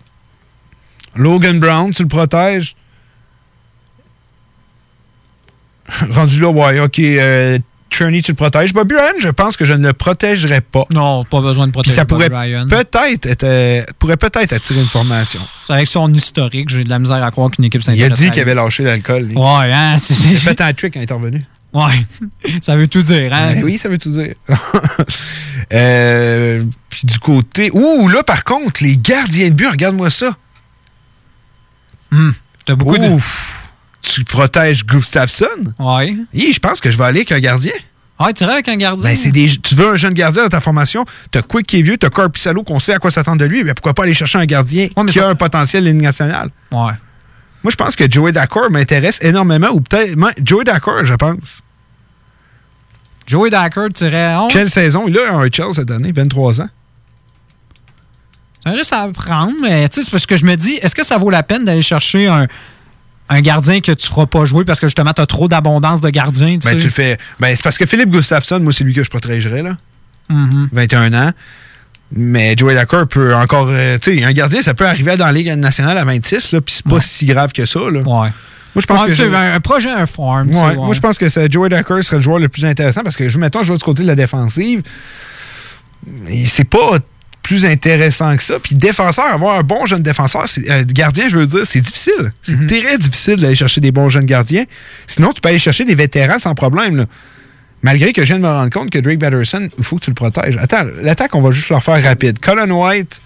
Logan 1.15 1.59
Brown, 1.59 1.93
tu 1.93 2.03
le 2.03 2.09
protèges? 2.09 2.77
Rendu 6.11 6.41
là, 6.41 6.49
ouais, 6.49 6.81
OK. 6.81 6.99
Euh, 6.99 7.59
tu 7.91 8.05
le 8.05 8.35
protèges. 8.35 8.73
Bobby 8.75 8.95
Ryan, 8.95 9.15
je 9.19 9.29
pense 9.29 9.57
que 9.57 9.65
je 9.65 9.73
ne 9.73 9.87
le 9.89 9.93
protégerai 9.93 10.61
pas. 10.61 10.85
Non, 10.93 11.25
pas 11.25 11.41
besoin 11.41 11.67
de 11.67 11.71
Puis 11.73 11.79
protéger 11.79 11.97
ça 11.97 12.05
pourrait 12.05 12.29
Bobby 12.29 12.53
Ryan. 12.53 12.67
peut-être 12.69 13.27
être, 13.27 13.45
euh, 13.45 13.83
pourrait 13.99 14.17
peut-être 14.19 14.53
attirer 14.53 14.79
une 14.81 14.87
formation. 14.87 15.41
Avec 15.71 15.89
son 15.89 16.13
historique, 16.15 16.69
j'ai 16.69 16.85
de 16.85 16.91
la 16.91 16.99
misère 16.99 17.25
à 17.25 17.31
croire 17.31 17.51
qu'une 17.51 17.65
équipe 17.65 17.81
Il 17.81 17.91
a 17.91 17.93
s'intéresse 17.93 18.19
dit 18.19 18.31
qu'il 18.31 18.43
avait 18.43 18.55
lâché 18.55 18.85
l'alcool. 18.85 19.29
Ouais, 19.35 19.73
hein, 19.73 19.97
c'est- 19.99 20.15
Il 20.31 20.37
a 20.37 20.39
fait 20.39 20.61
un 20.61 20.73
trick 20.75 20.95
quand 20.95 21.01
il 21.01 21.05
est 21.11 21.13
revenu. 21.13 21.41
Ouais, 21.73 22.07
ça 22.63 22.77
veut 22.77 22.89
tout 22.89 23.03
dire, 23.03 23.33
hein? 23.33 23.55
Ben 23.55 23.65
oui, 23.65 23.79
ça 23.79 23.89
veut 23.89 23.99
tout 23.99 24.11
dire. 24.11 24.35
Euh, 25.73 26.65
puis 26.89 27.03
du 27.05 27.19
côté. 27.19 27.71
Ouh, 27.75 28.09
là, 28.09 28.23
par 28.23 28.43
contre, 28.45 28.83
les 28.83 28.97
gardiens 28.97 29.49
de 29.51 29.55
but, 29.55 29.67
regarde-moi 29.69 30.09
ça. 30.09 30.35
Hum, 32.11 32.33
T'as 32.65 32.75
beaucoup 32.75 32.97
de. 32.97 33.19
Tu 34.15 34.25
protèges 34.25 34.85
Gustafsson? 34.87 35.47
Ouais. 35.79 36.17
Hi, 36.35 36.53
je 36.53 36.59
pense 36.61 36.81
que 36.81 36.91
je 36.91 36.97
vais 36.99 37.05
aller 37.05 37.19
avec 37.21 37.33
un 37.33 37.41
gardien. 37.41 37.73
Ouais, 38.19 38.33
tu 38.33 38.43
irais 38.43 38.55
avec 38.55 38.69
un 38.69 38.77
gardien. 38.77 39.05
Ben, 39.11 39.15
c'est 39.17 39.31
des, 39.31 39.49
tu 39.49 39.75
veux 39.75 39.89
un 39.91 39.97
jeune 39.97 40.15
gardien 40.15 40.43
dans 40.45 40.49
ta 40.49 40.61
formation, 40.61 41.05
t'as 41.31 41.43
Quick 41.43 41.67
qui 41.67 41.79
est 41.79 41.83
vieux, 41.83 41.99
t'as 41.99 42.09
Corpissalo 42.11 42.63
qu'on 42.65 42.81
sait 42.81 42.95
à 42.95 42.99
quoi 42.99 43.11
s'attendre 43.11 43.39
de 43.39 43.45
lui, 43.45 43.63
mais 43.65 43.75
pourquoi 43.75 43.95
pas 43.95 44.03
aller 44.05 44.15
chercher 44.15 44.39
un 44.39 44.45
gardien 44.47 44.89
mais 44.97 45.05
qui 45.13 45.19
ça- 45.19 45.27
a 45.27 45.31
un 45.31 45.35
potentiel 45.37 45.85
ligne 45.85 46.01
nationale? 46.03 46.51
Ouais. 46.73 46.93
Moi, 47.63 47.71
je 47.71 47.77
pense 47.77 47.95
que 47.97 48.11
Joey 48.11 48.33
D'accord 48.33 48.71
m'intéresse 48.71 49.19
énormément, 49.23 49.69
ou 49.73 49.81
peut-être. 49.81 50.17
Joey 50.45 50.65
D'accord, 50.65 51.05
je 51.05 51.15
pense. 51.15 51.63
Joey 53.27 53.51
Dacker, 53.51 53.89
tu 53.95 54.05
irais. 54.05 54.35
on- 54.37 54.49
Quelle 54.49 54.71
saison? 54.71 55.05
Il 55.07 55.19
a 55.19 55.35
un 55.35 55.45
HL 55.47 55.75
cette 55.75 55.91
année, 55.91 56.13
23 56.13 56.63
ans. 56.63 56.69
C'est 58.65 58.71
un 58.71 58.73
risque 58.73 58.93
à 58.93 59.07
prendre, 59.09 59.53
mais 59.61 59.89
tu 59.91 59.97
sais, 60.01 60.05
c'est 60.05 60.11
parce 60.11 60.25
que 60.27 60.37
je 60.37 60.47
me 60.47 60.57
dis, 60.57 60.75
est-ce 60.83 60.95
que 60.95 61.05
ça 61.05 61.19
vaut 61.19 61.31
la 61.31 61.43
peine 61.43 61.65
d'aller 61.65 61.83
chercher 61.83 62.27
un, 62.27 62.47
un 63.29 63.41
gardien 63.41 63.81
que 63.81 63.93
tu 63.93 64.07
ne 64.07 64.11
feras 64.11 64.27
pas 64.27 64.45
jouer 64.45 64.65
parce 64.65 64.81
que 64.81 64.87
justement, 64.87 65.13
tu 65.13 65.21
as 65.21 65.27
trop 65.27 65.49
d'abondance 65.49 66.01
de 66.01 66.11
gardiens? 66.11 66.59
Ben, 66.65 66.77
tu 66.79 66.85
le 66.85 66.91
fais. 66.91 67.19
Ben, 67.41 67.55
c'est 67.55 67.63
parce 67.63 67.77
que 67.79 67.87
Philippe 67.87 68.11
Gustafsson, 68.11 68.61
moi, 68.61 68.73
c'est 68.73 68.85
lui 68.85 68.95
que 68.95 69.03
je 69.05 69.11
protégerais, 69.11 69.63
là. 69.63 69.77
Mhm. 70.31 70.69
21 70.73 71.13
ans. 71.15 71.31
Mais 72.13 72.55
Joey 72.57 72.75
Lacker 72.75 73.07
peut 73.07 73.35
encore. 73.35 73.69
euh, 73.71 73.99
tu 73.99 74.19
sais, 74.19 74.25
un 74.25 74.33
gardien, 74.33 74.63
ça 74.63 74.73
peut 74.73 74.87
arriver 74.87 75.17
dans 75.19 75.27
la 75.27 75.33
Ligue 75.33 75.49
nationale 75.57 75.99
à 75.99 76.05
26, 76.05 76.53
là, 76.53 76.61
puis 76.63 76.75
c'est 76.75 76.87
pas 76.87 77.01
si 77.03 77.27
grave 77.27 77.53
que 77.53 77.67
ça, 77.67 77.81
là. 77.81 78.01
Ouais. 78.01 78.05
Moi, 78.05 78.29
je 78.77 78.87
pense 78.87 79.01
Ouais, 79.03 79.09
que. 79.09 79.15
je- 79.15 79.25
un, 79.25 79.61
projet, 79.61 79.91
un 79.91 80.07
farm. 80.07 80.49
Ouais, 80.51 80.57
ouais. 80.61 80.75
Moi, 80.77 80.95
je 80.95 81.01
pense 81.01 81.19
que 81.19 81.27
Joey 81.51 81.69
Dacker 81.69 82.03
serait 82.03 82.17
le 82.17 82.23
joueur 82.23 82.39
le 82.39 82.49
plus 82.49 82.65
intéressant 82.65 83.03
parce 83.03 83.17
que, 83.17 83.29
je 83.29 83.39
mettons, 83.39 83.63
je 83.63 83.73
vais 83.73 83.79
du 83.79 83.85
côté 83.85 84.03
de 84.03 84.09
la 84.09 84.15
défensive. 84.15 84.83
C'est 86.47 86.65
pas 86.69 86.99
plus 87.49 87.65
intéressant 87.65 88.37
que 88.37 88.43
ça. 88.43 88.59
Puis 88.59 88.75
défenseur, 88.75 89.25
avoir 89.25 89.59
un 89.59 89.63
bon 89.63 89.87
jeune 89.87 90.03
défenseur, 90.03 90.47
c'est- 90.47 90.71
euh, 90.71 90.85
gardien, 90.87 91.31
je 91.31 91.39
veux 91.39 91.47
dire, 91.47 91.65
c'est 91.67 91.81
difficile. 91.81 92.33
C'est 92.43 92.53
Mhm. 92.57 92.67
très 92.67 92.99
difficile 92.99 93.37
d'aller 93.37 93.55
chercher 93.55 93.81
des 93.81 93.91
bons 93.91 94.11
jeunes 94.11 94.27
gardiens. 94.27 94.65
Sinon, 95.07 95.33
tu 95.33 95.41
peux 95.41 95.49
aller 95.49 95.59
chercher 95.59 95.85
des 95.87 95.95
vétérans 95.95 96.39
sans 96.39 96.55
problème. 96.55 96.97
là. 96.97 97.07
Malgré 97.83 98.13
que 98.13 98.23
je 98.23 98.27
viens 98.35 98.37
de 98.37 98.43
me 98.43 98.49
rendre 98.53 98.71
compte 98.71 98.91
que 98.91 98.99
Drake 98.99 99.19
Batterson, 99.19 99.69
il 99.79 99.85
faut 99.85 99.97
que 99.97 100.05
tu 100.05 100.11
le 100.11 100.15
protèges. 100.15 100.59
Attends, 100.59 100.85
l'attaque, 101.03 101.35
on 101.35 101.41
va 101.41 101.51
juste 101.51 101.71
leur 101.71 101.83
faire 101.83 102.03
rapide. 102.05 102.39
Colin 102.39 102.71
White, 102.71 103.23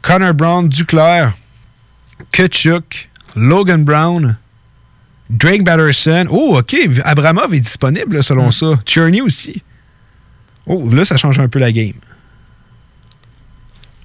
Connor 0.00 0.32
Brown, 0.32 0.66
Duclair, 0.68 1.32
Kutchuk, 2.32 3.10
Logan 3.36 3.84
Brown, 3.84 4.36
Drake 5.28 5.64
Batterson. 5.64 6.26
Oh, 6.30 6.56
OK. 6.58 6.76
Abramov 7.04 7.52
est 7.52 7.60
disponible, 7.60 8.22
selon 8.22 8.50
ça. 8.50 8.80
Cherney 8.86 9.20
aussi. 9.20 9.62
Oh, 10.66 10.88
là, 10.90 11.04
ça 11.04 11.16
change 11.18 11.38
un 11.40 11.48
peu 11.48 11.58
la 11.58 11.72
game. 11.72 11.92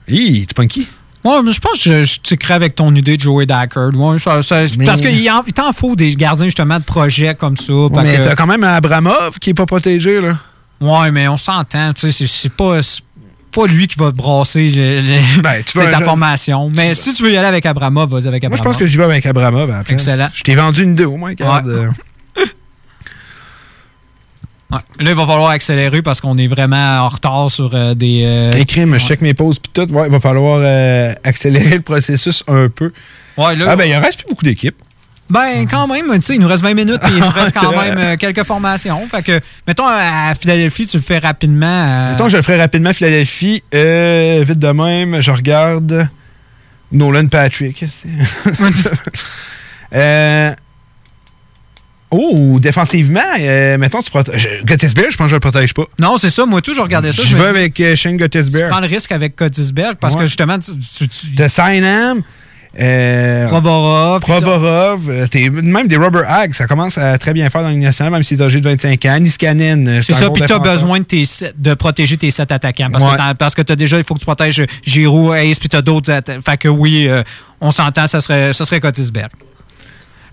Hi, 0.10 0.46
tu 0.48 0.54
punky? 0.54 0.88
Ouais, 1.26 1.42
mais 1.44 1.52
je 1.52 1.60
pense 1.60 1.74
que 1.84 2.04
je, 2.06 2.06
je 2.06 2.54
avec 2.54 2.76
ton 2.76 2.96
idée 2.96 3.18
de 3.18 3.22
Joey 3.22 3.46
Dacker. 3.46 3.90
Ouais, 3.94 4.20
ça- 4.20 4.42
ça- 4.42 4.64
Mais- 4.78 4.86
Parce 4.86 5.02
qu'il 5.02 5.30
en- 5.30 5.44
il 5.46 5.54
t'en 5.54 5.74
faut 5.74 5.96
des 5.96 6.16
gardiens 6.16 6.46
justement 6.46 6.80
de 6.80 6.84
projets 6.86 7.36
comme 7.36 7.58
ça. 7.58 7.74
Ouais, 7.74 7.90
mais 8.04 8.18
que- 8.18 8.24
t'as 8.24 8.36
quand 8.36 8.48
même 8.48 8.64
un 8.64 8.76
Abramov 8.76 9.38
qui 9.40 9.50
est 9.50 9.54
pas 9.54 9.66
protégé, 9.66 10.22
là. 10.22 10.38
Ouais, 10.80 11.12
mais 11.12 11.28
on 11.28 11.36
s'entend, 11.36 11.92
tu 11.94 12.02
sais, 12.02 12.12
c'est- 12.14 12.28
c'est 12.28 12.52
pas, 12.54 12.82
c'est 12.82 13.02
pas 13.52 13.66
lui 13.68 13.88
qui 13.88 13.98
va 14.00 14.12
te 14.12 14.16
brasser 14.18 14.70
le- 14.70 15.02
le- 15.02 15.42
Ben, 15.42 15.62
tu 15.66 15.78
ta 15.92 16.00
formation. 16.02 16.70
Mais 16.74 16.96
si 16.96 17.14
tu 17.14 17.24
veux 17.24 17.34
y 17.34 17.38
aller 17.38 17.48
avec 17.50 17.66
Abramov, 17.66 18.10
vas-y 18.10 18.28
avec 18.28 18.44
Moi, 18.44 18.54
Abramov. 18.54 18.58
je 18.58 18.64
pense 18.64 18.78
que 18.78 18.88
j'y 18.88 18.96
vais 18.98 19.04
avec 19.04 19.26
Abramov 19.26 19.68
place. 19.84 19.90
Excellent. 19.90 20.30
Je 20.34 20.42
t'ai 20.44 20.56
vendu 20.56 20.84
une 20.84 20.94
idée, 20.94 21.04
au 21.06 21.18
moins, 21.18 21.32
regarde. 21.32 21.66
Ouais. 21.68 21.74
euh. 21.74 21.90
Ouais. 24.72 24.78
Là, 25.00 25.10
il 25.12 25.16
va 25.16 25.26
falloir 25.26 25.50
accélérer 25.50 26.02
parce 26.04 26.22
qu'on 26.22 26.38
est 26.38 26.46
vraiment 26.48 27.00
en 27.02 27.10
retard 27.10 27.50
sur 27.50 27.72
euh, 27.74 27.96
des. 27.96 28.22
euh, 28.24 28.52
Écris, 28.52 28.86
je 28.86 28.98
check 29.00 29.22
mes 29.22 29.34
pauses 29.34 29.58
puis 29.58 29.72
tout. 29.74 29.92
Ouais, 29.92 30.06
il 30.06 30.12
va 30.12 30.20
falloir 30.20 30.60
euh, 30.62 31.12
accélérer 31.24 31.70
le 31.78 31.82
processus 31.82 32.44
un 32.48 32.70
peu. 32.70 32.92
Ouais, 33.38 33.56
là, 33.56 33.66
ah, 33.70 33.76
ben, 33.76 33.86
il 33.86 33.96
en 33.96 34.02
reste 34.02 34.20
plus 34.20 34.28
beaucoup 34.30 34.46
d'équipes. 34.46 34.76
Ben, 35.30 35.68
quand 35.70 35.88
même, 35.88 36.08
tu 36.16 36.22
sais, 36.24 36.36
il 36.36 36.42
nous 36.42 36.48
reste 36.48 36.64
20 36.64 36.74
minutes 36.74 37.02
et 37.04 37.12
il 37.14 37.20
nous 37.20 37.30
reste 37.30 37.56
quand 37.60 37.72
même 37.80 37.98
euh, 37.98 38.16
quelques 38.16 38.44
formations. 38.44 39.08
Fait 39.08 39.22
que, 39.22 39.40
mettons, 39.68 39.86
à 39.88 40.34
Philadelphie, 40.40 40.88
tu 40.88 40.98
le 40.98 41.04
fais 41.04 41.20
rapidement. 41.20 42.10
Mettons, 42.12 42.30
je 42.30 42.38
le 42.38 42.44
ferai 42.44 42.58
rapidement, 42.58 42.94
Philadelphie. 42.94 43.64
Euh, 43.74 44.44
vite 44.48 44.60
de 44.60 44.72
même, 44.72 45.22
je 45.22 45.32
regarde 45.32 46.10
Nolan 46.92 47.28
Patrick. 47.28 47.86
euh, 49.94 50.54
oh, 52.12 52.58
défensivement, 52.60 53.20
euh, 53.40 53.78
mettons, 53.78 54.02
tu 54.02 54.10
protèges. 54.10 54.48
Gottisberg, 54.66 55.12
je 55.12 55.18
pense 55.18 55.26
que 55.26 55.30
je 55.32 55.36
le 55.36 55.40
protège 55.40 55.74
pas. 55.74 55.86
Non, 56.00 56.18
c'est 56.18 56.30
ça. 56.30 56.46
Moi, 56.46 56.62
tout, 56.62 56.74
je 56.74 56.82
regardais 56.82 57.12
ça. 57.12 57.22
Je 57.26 57.36
me 57.36 57.42
vais 57.44 57.50
avec 57.50 57.80
euh, 57.80 57.96
Shane 57.96 58.14
Tu 58.14 58.18
Gottisberg. 58.20 58.70
prends 58.70 58.80
le 58.82 58.88
risque 58.88 59.12
avec 59.12 59.36
Cottisberg 59.36 59.96
parce 60.00 60.16
Ouais. 60.16 60.22
que 60.22 60.28
justement, 60.28 60.58
tu, 60.60 60.72
tu- 60.78 61.08
tu- 61.08 61.28
De 61.36 61.48
Sainam. 61.48 62.22
Euh, 62.80 63.48
Provorov. 63.48 64.20
Provorov. 64.22 65.10
euh, 65.10 65.28
même 65.64 65.88
des 65.88 65.98
Rubber 65.98 66.22
Hag, 66.28 66.54
ça 66.54 66.68
commence 66.68 67.00
à 67.00 67.18
très 67.18 67.34
bien 67.34 67.50
faire 67.50 67.64
dans 67.64 67.70
l'Union 67.70 67.86
nationale, 67.86 68.14
même 68.14 68.22
s'il 68.22 68.40
est 68.40 68.44
âgé 68.44 68.62
de 68.62 68.70
25 68.70 69.04
ans. 69.06 69.20
Niskanen. 69.20 69.88
euh, 69.88 70.02
C'est 70.04 70.14
ça, 70.14 70.30
puis 70.30 70.44
tu 70.46 70.54
as 70.54 70.60
défenseur. 70.60 70.74
besoin 70.74 71.00
de, 71.00 71.04
tes 71.04 71.24
de 71.58 71.74
protéger 71.74 72.18
tes 72.18 72.30
sept 72.30 72.52
attaquants. 72.52 72.90
Parce 72.92 73.04
Ouais. 73.04 73.10
que 73.18 73.34
parce 73.34 73.56
que 73.56 73.64
tu 73.64 73.72
as 73.74 73.76
déjà, 73.76 73.98
il 73.98 74.04
faut 74.04 74.14
que 74.14 74.20
tu 74.20 74.26
protèges 74.28 74.62
Giroud, 74.86 75.36
Ace, 75.36 75.58
puis 75.58 75.68
tu 75.68 75.76
as 75.78 75.82
d'autres 75.82 76.14
Fait 76.46 76.58
que 76.58 76.68
oui, 76.68 77.08
euh, 77.08 77.24
on 77.60 77.72
s'entend, 77.72 78.06
ça 78.06 78.22
serait, 78.22 78.54
ça 78.54 78.66
serait 78.66 78.80
Cottisberg. 78.80 79.30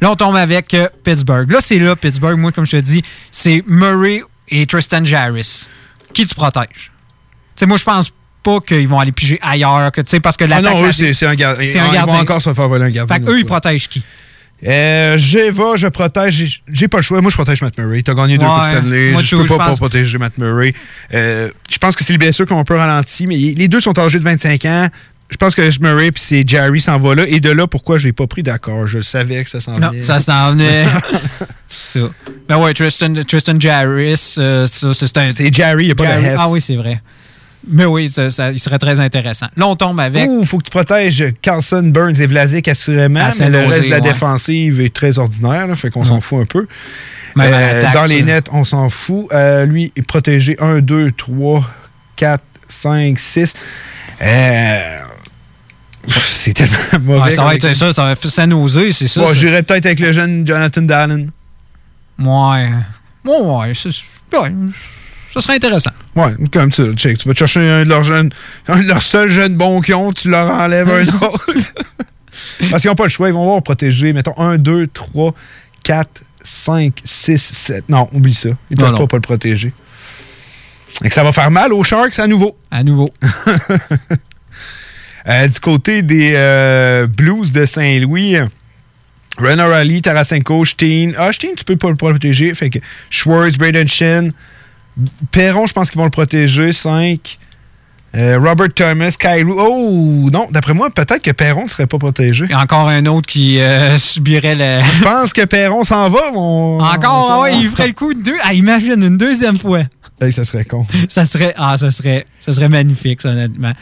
Là, 0.00 0.10
on 0.10 0.16
tombe 0.16 0.36
avec 0.36 0.72
euh, 0.74 0.88
Pittsburgh. 1.04 1.50
Là, 1.50 1.58
c'est 1.62 1.78
là, 1.78 1.96
Pittsburgh, 1.96 2.38
moi, 2.38 2.52
comme 2.52 2.66
je 2.66 2.72
te 2.72 2.76
dis, 2.76 3.02
c'est 3.32 3.62
Murray 3.66 4.22
et 4.48 4.66
Tristan 4.66 5.04
Jarris. 5.04 5.68
Qui 6.12 6.26
tu 6.26 6.34
protèges? 6.34 6.66
Tu 7.56 7.60
sais, 7.60 7.66
moi, 7.66 7.76
je 7.78 7.84
pense 7.84 8.12
pas 8.42 8.60
qu'ils 8.60 8.86
vont 8.88 9.00
aller 9.00 9.12
piger 9.12 9.38
ailleurs, 9.42 9.90
que, 9.92 10.00
parce 10.18 10.36
que 10.36 10.44
Ah 10.50 10.60
non, 10.62 10.84
eux, 10.84 10.92
c'est 10.92 11.26
un 11.26 11.34
gardien. 11.34 11.64
Un 11.82 11.92
Ils 11.94 12.00
vont 12.06 12.12
encore 12.18 12.40
se 12.42 12.52
faire 12.54 12.68
voler 12.68 12.84
un 12.84 12.90
gardien. 12.90 13.14
Fait 13.16 13.22
qu'eux, 13.22 13.38
ils 13.38 13.44
protègent 13.44 13.88
qui? 13.88 14.02
Euh, 14.66 15.18
J'éva, 15.18 15.76
je 15.76 15.86
protège. 15.88 16.32
j'ai- 16.34 16.62
J'ai 16.72 16.88
pas 16.88 16.98
le 16.98 17.02
choix. 17.02 17.20
Moi, 17.20 17.30
je 17.30 17.36
protège 17.36 17.60
Matt 17.60 17.76
Murray. 17.76 18.02
T'as 18.02 18.14
gagné 18.14 18.38
deux 18.38 18.46
Ouais. 18.46 18.50
Coupes 18.52 18.66
Stanley. 18.78 19.12
Moi, 19.12 19.20
je 19.22 19.36
peux 19.36 19.44
pas, 19.44 19.58
pas 19.58 19.76
protéger 19.76 20.16
Matt 20.16 20.38
Murray. 20.38 20.72
Euh, 21.12 21.50
je 21.70 21.76
pense 21.78 21.94
que 21.94 22.02
c'est 22.04 22.14
les 22.14 22.18
blessures 22.18 22.46
qu'on 22.46 22.64
peut 22.64 22.76
ralentir, 22.76 23.28
mais 23.28 23.36
les 23.36 23.68
deux 23.68 23.80
sont 23.80 23.98
âgés 23.98 24.18
de 24.18 24.24
25 24.24 24.64
ans. 24.64 24.88
Je 25.28 25.36
pense 25.36 25.54
que 25.56 25.62
Murray 25.82 26.12
puis 26.12 26.22
c'est 26.24 26.48
Jerry 26.48 26.80
s'en 26.80 26.98
va 26.98 27.14
là. 27.16 27.24
Et 27.26 27.40
de 27.40 27.50
là, 27.50 27.66
pourquoi 27.66 27.98
j'ai 27.98 28.12
pas 28.12 28.26
pris 28.26 28.42
d'accord? 28.44 28.86
Je 28.86 29.00
savais 29.00 29.42
que 29.42 29.50
ça 29.50 29.60
s'en 29.60 29.72
Non, 29.78 29.88
venait. 29.90 30.02
ça 30.04 30.20
s'en 30.20 30.52
venait. 30.52 30.84
ça. 31.68 32.00
Ben 32.48 32.58
ouais, 32.58 32.72
Tristan, 32.74 33.12
Tristan 33.26 33.58
Jarris, 33.58 34.34
euh, 34.38 34.66
ça, 34.70 34.94
c'est 34.94 35.16
un. 35.18 35.32
C'est 35.32 35.52
Jerry, 35.52 35.84
il 35.84 35.86
n'y 35.86 35.92
a 35.92 35.94
pas 35.96 36.04
Jarry- 36.04 36.22
de 36.22 36.28
S. 36.28 36.36
Ah 36.38 36.48
oui, 36.48 36.60
c'est 36.60 36.76
vrai. 36.76 37.00
Mais 37.68 37.84
oui, 37.84 38.08
ça, 38.14 38.30
ça- 38.30 38.52
il 38.52 38.60
serait 38.60 38.78
très 38.78 39.00
intéressant. 39.00 39.46
Là, 39.56 39.66
on 39.66 39.74
tombe 39.74 39.98
avec. 39.98 40.28
Ouh, 40.30 40.44
faut 40.44 40.58
que 40.58 40.64
tu 40.64 40.70
protèges 40.70 41.24
Carlson, 41.42 41.82
Burns 41.92 42.20
et 42.20 42.26
Vlasic 42.26 42.68
assurément, 42.68 43.24
À 43.24 43.30
mais 43.40 43.50
le 43.50 43.64
reste 43.64 43.86
de 43.86 43.90
la 43.90 43.98
défensive 44.00 44.80
est 44.80 44.94
très 44.94 45.18
ordinaire, 45.18 45.66
là, 45.66 45.74
fait 45.74 45.90
qu'on 45.90 46.04
s'en 46.04 46.20
fout 46.20 46.42
un 46.42 46.44
peu. 46.46 46.68
Même 47.34 47.52
Euh, 47.52 47.72
l'attaque, 47.74 47.94
dans 47.94 48.04
les 48.04 48.22
nets, 48.22 48.46
on 48.52 48.62
s'en 48.62 48.88
fout. 48.88 49.26
Euh, 49.32 49.66
lui 49.66 49.92
est 49.96 50.06
protégé 50.06 50.56
1, 50.60 50.78
2, 50.78 51.10
3, 51.10 51.68
4, 52.14 52.44
5, 52.68 53.18
6. 53.18 53.54
Euh, 54.22 54.98
c'est 56.08 56.54
tellement 56.54 56.76
mauvais. 57.00 57.20
Ouais, 57.20 57.34
ça 57.34 57.44
va 57.44 57.54
être 57.54 57.74
ça, 57.74 57.92
ça 57.92 58.04
va 58.04 58.14
Saint-Nosé, 58.16 58.92
c'est 58.92 59.08
ça. 59.08 59.26
Ça. 59.26 59.34
j'irais 59.34 59.62
peut-être 59.62 59.86
avec 59.86 60.00
le 60.00 60.12
jeune 60.12 60.46
Jonathan 60.46 60.82
Dallin. 60.82 61.26
Ouais. 62.18 62.70
Ouais, 63.24 63.40
ouais, 63.40 63.68
ouais, 63.68 63.74
ça 63.74 65.42
serait 65.42 65.56
intéressant. 65.56 65.90
Ouais, 66.14 66.34
comme 66.50 66.72
ça, 66.72 66.84
check. 66.94 67.18
Tu 67.18 67.28
vas 67.28 67.34
chercher 67.34 67.60
un 67.60 67.84
de 67.84 67.88
leurs 67.90 68.04
jeunes, 68.04 68.30
un 68.68 68.82
de 68.82 68.88
leurs 68.88 69.02
seuls 69.02 69.28
jeunes 69.28 69.54
bons 69.54 69.82
qui 69.82 69.92
ont, 69.92 70.10
tu 70.10 70.30
leur 70.30 70.50
enlèves 70.50 70.88
un 70.88 71.06
autre. 71.26 71.46
Parce 72.70 72.80
qu'ils 72.80 72.90
n'ont 72.90 72.94
pas 72.94 73.04
le 73.04 73.10
choix, 73.10 73.28
ils 73.28 73.34
vont 73.34 73.44
voir 73.44 73.62
protéger, 73.62 74.14
mettons, 74.14 74.38
1, 74.38 74.56
2, 74.56 74.86
3, 74.86 75.34
4, 75.82 76.22
5, 76.42 77.02
6, 77.04 77.38
7. 77.38 77.88
Non, 77.90 78.08
oublie 78.12 78.32
ça. 78.32 78.48
Ils 78.70 78.78
ne 78.78 78.82
peuvent 78.82 78.92
non. 78.92 78.98
pas, 78.98 79.06
pas 79.08 79.16
le 79.16 79.22
protéger. 79.22 79.74
Et 81.04 81.08
que 81.08 81.14
ça 81.14 81.22
va 81.22 81.32
faire 81.32 81.50
mal 81.50 81.72
aux 81.74 81.84
Sharks 81.84 82.18
à 82.18 82.26
nouveau. 82.26 82.56
À 82.70 82.82
nouveau. 82.82 83.10
Euh, 85.28 85.48
du 85.48 85.60
côté 85.60 86.02
des 86.02 86.32
euh, 86.34 87.06
Blues 87.06 87.50
de 87.52 87.64
Saint-Louis, 87.64 88.36
Renner 89.38 89.62
Ali, 89.62 90.00
Tarasenko, 90.00 90.64
Steen. 90.64 91.14
Ah, 91.18 91.32
Steen, 91.32 91.54
tu 91.56 91.64
peux 91.64 91.76
pas 91.76 91.90
le 91.90 91.96
protéger. 91.96 92.54
Fait 92.54 92.70
que 92.70 92.78
Schwartz, 93.10 93.58
Braden 93.58 93.88
Shen, 93.88 94.32
Perron, 95.32 95.66
je 95.66 95.72
pense 95.72 95.90
qu'ils 95.90 95.98
vont 95.98 96.04
le 96.04 96.10
protéger. 96.10 96.72
5. 96.72 97.38
Robert 98.14 98.72
Thomas, 98.74 99.14
Kyle. 99.18 99.46
Oh, 99.50 100.30
non, 100.32 100.48
d'après 100.50 100.72
moi, 100.72 100.88
peut-être 100.88 101.20
que 101.20 101.32
Perron 101.32 101.64
ne 101.64 101.68
serait 101.68 101.86
pas 101.86 101.98
protégé. 101.98 102.46
Il 102.46 102.50
y 102.50 102.54
a 102.54 102.60
encore 102.60 102.88
un 102.88 103.04
autre 103.06 103.26
qui 103.26 103.60
euh, 103.60 103.98
subirait 103.98 104.54
le. 104.54 104.82
Je 104.98 105.02
pense 105.02 105.32
que 105.34 105.44
Perron 105.44 105.84
s'en 105.84 106.08
va, 106.08 106.32
mon. 106.32 106.80
Encore, 106.80 107.28
ah 107.30 107.40
ouais, 107.42 107.58
il 107.58 107.68
ferait 107.68 107.88
le 107.88 107.92
coup 107.92 108.14
de 108.14 108.22
deux. 108.22 108.36
Ah, 108.42 108.54
imagine 108.54 109.02
une 109.02 109.18
deuxième 109.18 109.58
fois. 109.58 109.82
Hey, 110.20 110.32
ça 110.32 110.44
serait 110.44 110.64
con. 110.64 110.86
Ça 111.10 111.26
serait, 111.26 111.52
ah, 111.58 111.76
ça 111.76 111.90
serait, 111.90 112.24
ça 112.40 112.54
serait 112.54 112.70
magnifique, 112.70 113.20
ça, 113.20 113.30
honnêtement. 113.30 113.72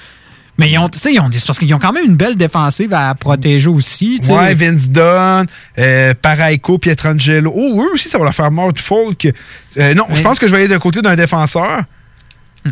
Mais 0.58 0.70
ils 0.70 0.78
ont, 0.78 0.88
tu 0.88 0.98
sais, 0.98 1.12
ils 1.12 1.20
ont 1.20 1.28
parce 1.46 1.58
qu'ils 1.58 1.74
ont 1.74 1.78
quand 1.78 1.92
même 1.92 2.04
une 2.04 2.16
belle 2.16 2.36
défensive 2.36 2.92
à 2.94 3.14
protéger 3.14 3.68
aussi. 3.68 4.18
tu 4.20 4.28
sais. 4.28 4.32
Ouais, 4.32 4.54
Vince 4.54 4.88
Dunn, 4.88 5.46
euh, 5.78 6.14
Paraico, 6.20 6.78
Pietrangelo. 6.78 7.52
Oh, 7.54 7.82
eux 7.82 7.94
aussi, 7.94 8.08
ça 8.08 8.18
va 8.18 8.24
leur 8.24 8.34
faire 8.34 8.50
mort 8.52 8.72
de 8.72 8.78
folk. 8.78 9.28
Euh, 9.76 9.94
non, 9.94 10.06
je 10.14 10.22
pense 10.22 10.38
que 10.38 10.46
je 10.46 10.52
vais 10.52 10.58
aller 10.58 10.68
de 10.68 10.78
côté 10.78 11.02
d'un 11.02 11.16
défenseur. 11.16 11.82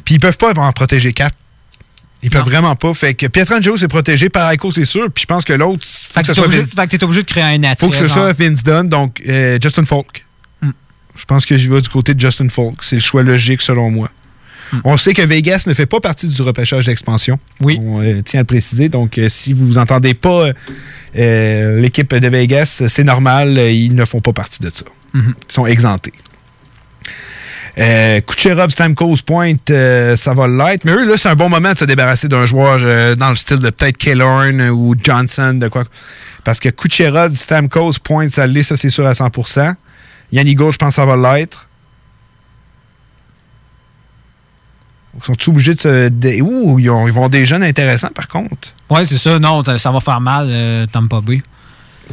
Puis 0.05 0.15
ils 0.15 0.21
peuvent 0.21 0.39
pas 0.39 0.53
en 0.55 0.73
protéger 0.73 1.13
quatre. 1.13 1.37
Ils 2.23 2.31
peuvent 2.31 2.45
vraiment 2.45 2.77
pas. 2.77 2.95
Fait 2.95 3.15
que 3.15 3.27
Pietrangelo, 3.27 3.77
c'est 3.77 3.89
protégé. 3.89 4.29
Paraico, 4.29 4.71
c'est 4.71 4.85
sûr. 4.85 5.11
Puis 5.11 5.23
je 5.23 5.27
pense 5.27 5.45
que 5.45 5.53
l'autre, 5.53 5.85
Fait 5.85 6.23
que 6.23 6.29
que 6.29 6.33
t'es 6.97 7.03
obligé, 7.03 7.23
de 7.23 7.27
créer 7.27 7.43
un 7.43 7.65
attrait. 7.65 7.87
Faut 7.87 7.91
que 7.91 7.97
ce 7.97 8.05
genre. 8.05 8.17
soit 8.17 8.33
Vince 8.33 8.63
Dunn, 8.63 8.89
donc 8.89 9.21
euh, 9.29 9.59
Justin 9.61 9.85
Falk. 9.85 10.25
Je 11.15 11.25
pense 11.27 11.45
que 11.45 11.57
j'y 11.59 11.69
vais 11.69 11.81
du 11.81 11.89
côté 11.89 12.15
de 12.15 12.21
Justin 12.21 12.49
Falk. 12.49 12.83
C'est 12.83 12.97
le 12.97 13.03
choix 13.03 13.23
logique 13.23 13.61
selon 13.61 13.91
moi. 13.91 14.09
On 14.85 14.97
sait 14.97 15.15
que 15.15 15.23
Vegas 15.23 15.65
ne 15.67 15.75
fait 15.75 15.87
pas 15.87 16.01
partie 16.01 16.29
du 16.29 16.43
repêchage 16.43 16.87
d'expansion. 16.87 17.39
Oui. 17.61 17.79
On 17.83 18.03
euh, 18.03 18.23
tient 18.23 18.41
à 18.41 18.43
le 18.43 18.47
préciser. 18.47 18.89
Donc, 18.89 19.19
euh, 19.19 19.29
si 19.29 19.53
vous 19.53 19.79
entendez 19.79 20.15
pas 20.15 20.51
euh, 21.17 21.81
l'équipe 21.81 22.15
de 22.15 22.29
Vegas, 22.29 22.83
c'est 22.89 23.05
normal. 23.05 23.59
ils 23.59 23.95
ne 23.95 24.05
font 24.05 24.21
pas 24.21 24.33
partie 24.33 24.61
de 24.61 24.71
ça. 24.71 24.85
Mhm. 25.15 25.35
Ils 25.49 25.53
sont 25.53 25.67
exemptés. 25.67 26.13
Euh, 27.79 28.21
Kucherov, 28.21 28.71
Stamkos, 28.71 29.23
Point, 29.25 29.55
euh, 29.71 30.17
ça 30.17 30.35
va 30.35 30.47
l'être. 30.47 30.85
Mais 30.85 30.93
eux, 30.93 31.07
là, 31.07 31.17
c'est 31.17 31.29
un 31.29 31.35
bon 31.35 31.49
moment 31.49 31.73
de 31.73 31.79
se 31.79 31.85
débarrasser 31.85 32.29
d'un 32.29 32.45
joueur 32.45 32.79
euh, 32.83 33.15
dans 33.15 33.31
le 33.31 33.37
style 33.37 33.61
de 33.61 33.71
peut-être 33.71 33.97
Killorn 33.97 34.61
ou 34.71 34.95
Johnson, 35.03 35.55
de 35.55 35.69
quoi. 35.69 35.85
Parce 36.45 36.61
que 36.61 36.69
Kucherov, 36.69 37.35
Stamkos, 37.35 37.93
Point, 38.03 38.29
ça 38.29 38.47
l'est, 38.47 38.63
ça 38.63 38.77
c'est 38.77 38.91
sûr 38.91 39.07
à 39.07 39.13
100%. 39.13 39.75
Yannick 40.33 40.59
Gould, 40.59 40.73
je 40.73 40.79
pense 40.79 40.91
que 40.91 40.95
ça 40.95 41.07
va 41.07 41.17
l'être. 41.17 41.69
Sont 45.25 45.51
obligés 45.51 45.75
de 45.75 45.81
se. 45.81 46.41
Ouh, 46.43 46.79
ils, 46.79 46.91
ont- 46.91 47.07
ils 47.07 47.13
vont 47.13 47.29
des 47.29 47.47
jeunes 47.47 47.63
intéressants 47.63 48.11
par 48.15 48.29
contre. 48.29 48.69
Ouais, 48.91 49.05
c'est 49.05 49.19
ça. 49.19 49.39
Non, 49.39 49.63
ça 49.65 49.79
ça 49.79 49.91
va 49.91 50.01
faire 50.01 50.21
mal, 50.21 50.47
euh, 50.51 50.87
Tampa 50.87 51.21
Bay. 51.21 51.43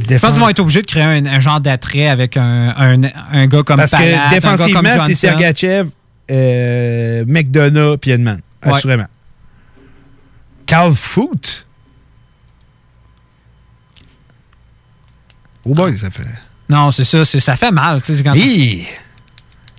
Je 0.10 0.18
pense 0.18 0.31
qu'ils 0.34 0.40
vont 0.41 0.49
être 0.49 0.60
obligés 0.60 0.81
de 0.81 0.88
créer 0.88 1.03
un, 1.03 1.26
un 1.26 1.40
genre 1.40 1.60
d'attrait 1.60 2.07
avec 2.07 2.38
un, 2.38 2.69
un, 2.77 3.02
un 3.31 3.48
gars 3.48 3.64
comme 3.64 3.77
Parce 3.77 3.91
que 3.91 4.30
défensivement, 4.34 4.81
c'est. 5.06 5.15
Sergachev, 5.15 5.90
euh, 6.31 7.23
McDonough 7.27 7.98
puis 7.98 8.11
Edman. 8.11 8.40
Ouais. 8.65 8.73
Assurément. 8.73 9.07
Carl 10.65 10.94
Foot? 10.95 11.65
Oh 15.65 15.73
boy, 15.73 15.98
ça 15.98 16.10
fait. 16.10 16.23
Non, 16.69 16.91
c'est 16.91 17.03
ça. 17.03 17.26
Ça 17.26 17.56
fait 17.56 17.72
mal. 17.72 18.02
tu 18.02 18.15
sais, 18.15 18.23
Quand... 18.23 18.34
Hi! 18.36 18.86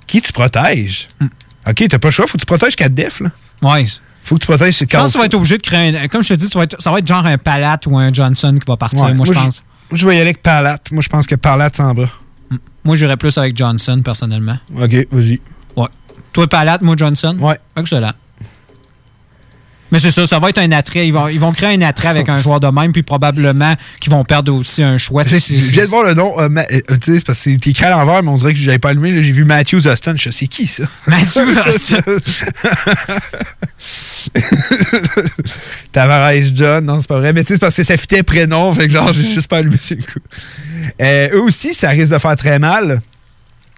Qui 0.07 0.21
tu 0.21 0.33
protèges? 0.33 1.07
Ok, 1.69 1.85
t'as 1.89 1.99
pas 1.99 2.09
le 2.09 2.13
choix, 2.13 2.27
faut 2.27 2.35
que 2.39 2.41
tu 2.43 2.47
protèges 2.47 2.77
4 2.77 2.95
def, 2.95 3.21
là. 3.21 3.31
Ouais. 3.63 3.87
Faut 4.25 4.35
que 4.37 4.41
tu 4.41 4.47
protèges 4.47 4.75
ce 4.75 4.85
Je 4.89 4.97
pense 4.97 5.09
que 5.09 5.13
tu 5.13 5.19
vas 5.19 5.25
être 5.27 5.35
obligé 5.35 5.57
de 5.59 5.63
créer 5.63 5.97
un. 5.99 6.09
Comme 6.09 6.23
je 6.23 6.29
te 6.31 6.35
dis, 6.35 6.49
tu 6.49 6.57
vas 6.59 6.65
être- 6.65 6.81
ça 6.81 6.91
va 6.91 6.99
être 6.99 7.07
genre 7.07 7.25
un 7.27 7.39
Palat 7.39 7.81
ou 7.87 7.99
un 7.99 8.13
Johnson 8.13 8.57
qui 8.59 8.67
va 8.67 8.77
partir, 8.77 9.03
Ouais, 9.05 9.15
moi, 9.15 9.27
je 9.27 9.33
pense. 9.33 9.63
Moi, 9.91 9.99
je 9.99 10.07
vais 10.07 10.13
y 10.13 10.17
aller 10.17 10.27
avec 10.31 10.43
Palat. 10.43 10.79
Moi, 10.93 11.03
je 11.03 11.09
pense 11.09 11.27
que 11.27 11.35
Palat 11.35 11.71
s'en 11.75 11.93
va. 11.95 12.05
Moi, 12.85 12.97
j'irais 12.97 13.17
plus 13.17 13.37
avec 13.39 13.57
Johnson, 13.57 14.01
personnellement. 14.05 14.59
Ok, 14.75 15.07
vas-y. 15.11 15.41
Ouais. 15.77 15.89
Toi, 16.33 16.47
Palat, 16.49 16.79
moi, 16.81 16.95
Johnson? 16.97 17.37
Ouais. 17.41 17.59
Excellent. 17.77 18.13
Mais 19.93 19.99
c'est 19.99 20.11
ça, 20.11 20.27
ça 20.27 20.39
va 20.39 20.51
être 20.51 20.59
un 20.59 20.71
attrait. 20.73 21.07
Ils 21.07 21.13
vont, 21.13 21.29
ils 21.29 21.41
vont 21.41 21.53
créer 21.53 21.75
un 21.75 21.81
attrait 21.83 22.09
avec 22.09 22.29
un 22.29 22.41
joueur 22.41 22.61
de 22.61 22.69
même, 22.69 22.93
puis 22.93 23.03
probablement 23.03 23.75
qu'ils 24.01 24.13
vont 24.13 24.25
perdre 24.25 24.55
aussi 24.55 24.83
un 24.83 24.99
choix. 24.99 25.23
Viens 25.25 25.85
de 25.85 25.89
voir 25.89 26.05
le 26.05 26.15
nom. 26.15 26.39
euh, 26.39 26.49
euh, 26.49 26.81
tu 27.01 27.13
sais, 27.13 27.19
c'est 27.19 27.27
parce 27.27 27.39
que 27.39 27.51
c'est 27.51 27.67
écrit 27.67 27.85
à 27.85 27.91
l'envers, 27.91 28.23
mais 28.23 28.29
on 28.31 28.37
dirait 28.37 28.53
que 28.53 28.59
j'avais 28.59 28.79
pas 28.79 28.91
allumé. 28.91 29.23
J'ai 29.23 29.33
vu 29.33 29.45
Matthews 29.45 29.87
Austin. 29.89 30.15
Je 30.17 30.25
sais, 30.25 30.31
c'est 30.33 30.47
qui 30.47 30.67
ça? 30.67 30.85
Matthews 31.07 31.59
Austin. 31.67 32.01
Tavares 35.93 36.33
John, 36.55 36.85
non, 36.85 37.01
c'est 37.01 37.09
pas 37.09 37.19
vrai. 37.19 37.33
Mais 37.33 37.43
tu 37.43 37.49
sais, 37.49 37.55
c'est 37.55 37.61
parce 37.61 37.77
que 37.77 37.83
ça 37.83 37.97
fitait 37.97 38.23
prénom. 38.23 38.73
Fait 38.73 38.87
que 38.87 38.93
genre, 38.93 39.13
j'ai 39.13 39.35
juste 39.35 39.49
pas 39.49 39.59
allumé 39.59 39.79
sur 39.79 39.97
le 39.97 40.03
coup. 40.03 40.21
Euh, 41.01 41.29
eux 41.35 41.43
aussi, 41.43 41.75
ça 41.75 41.91
risque 41.91 42.13
de 42.13 42.19
faire 42.19 42.37
très 42.37 42.59
mal. 42.59 43.01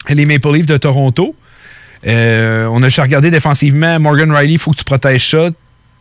Les 0.09 0.27
Maple 0.27 0.53
Leafs 0.53 0.67
de 0.67 0.77
Toronto. 0.77 1.35
Euh, 2.07 2.67
on 2.73 2.83
a 2.83 2.89
juste 2.89 3.01
regardé 3.01 3.31
défensivement. 3.31 3.99
Morgan 4.01 4.33
Riley, 4.33 4.55
il 4.55 4.59
faut 4.59 4.73
que 4.73 4.77
tu 4.77 4.85
protèges 4.85 5.31
ça. 5.31 5.51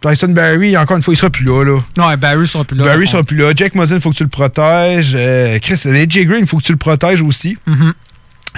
Tyson 0.02 0.30
Barry, 0.30 0.76
encore 0.78 0.98
une 0.98 1.04
fois, 1.04 1.14
il 1.14 1.18
sera 1.18 1.30
plus 1.30 1.46
là. 1.46 1.64
là. 1.64 2.08
Ouais, 2.08 2.18
Barry 2.18 2.48
sera 2.48 2.64
plus 2.64 2.76
là. 2.78 2.86
Barry 2.86 3.06
sera 3.08 3.24
plus 3.24 3.38
là. 3.38 3.52
Jack 3.56 3.76
Muzzin, 3.76 3.96
il 3.96 4.02
faut 4.02 4.10
que 4.10 4.16
tu 4.16 4.24
le 4.24 4.30
protèges. 4.30 5.14
Euh, 5.16 5.60
Chris, 5.60 5.80
AJ 5.86 6.26
Green, 6.26 6.40
il 6.42 6.48
faut 6.48 6.58
que 6.58 6.64
tu 6.64 6.72
le 6.72 6.78
protèges 6.78 7.22
aussi. 7.22 7.58
Mhm. 7.68 7.94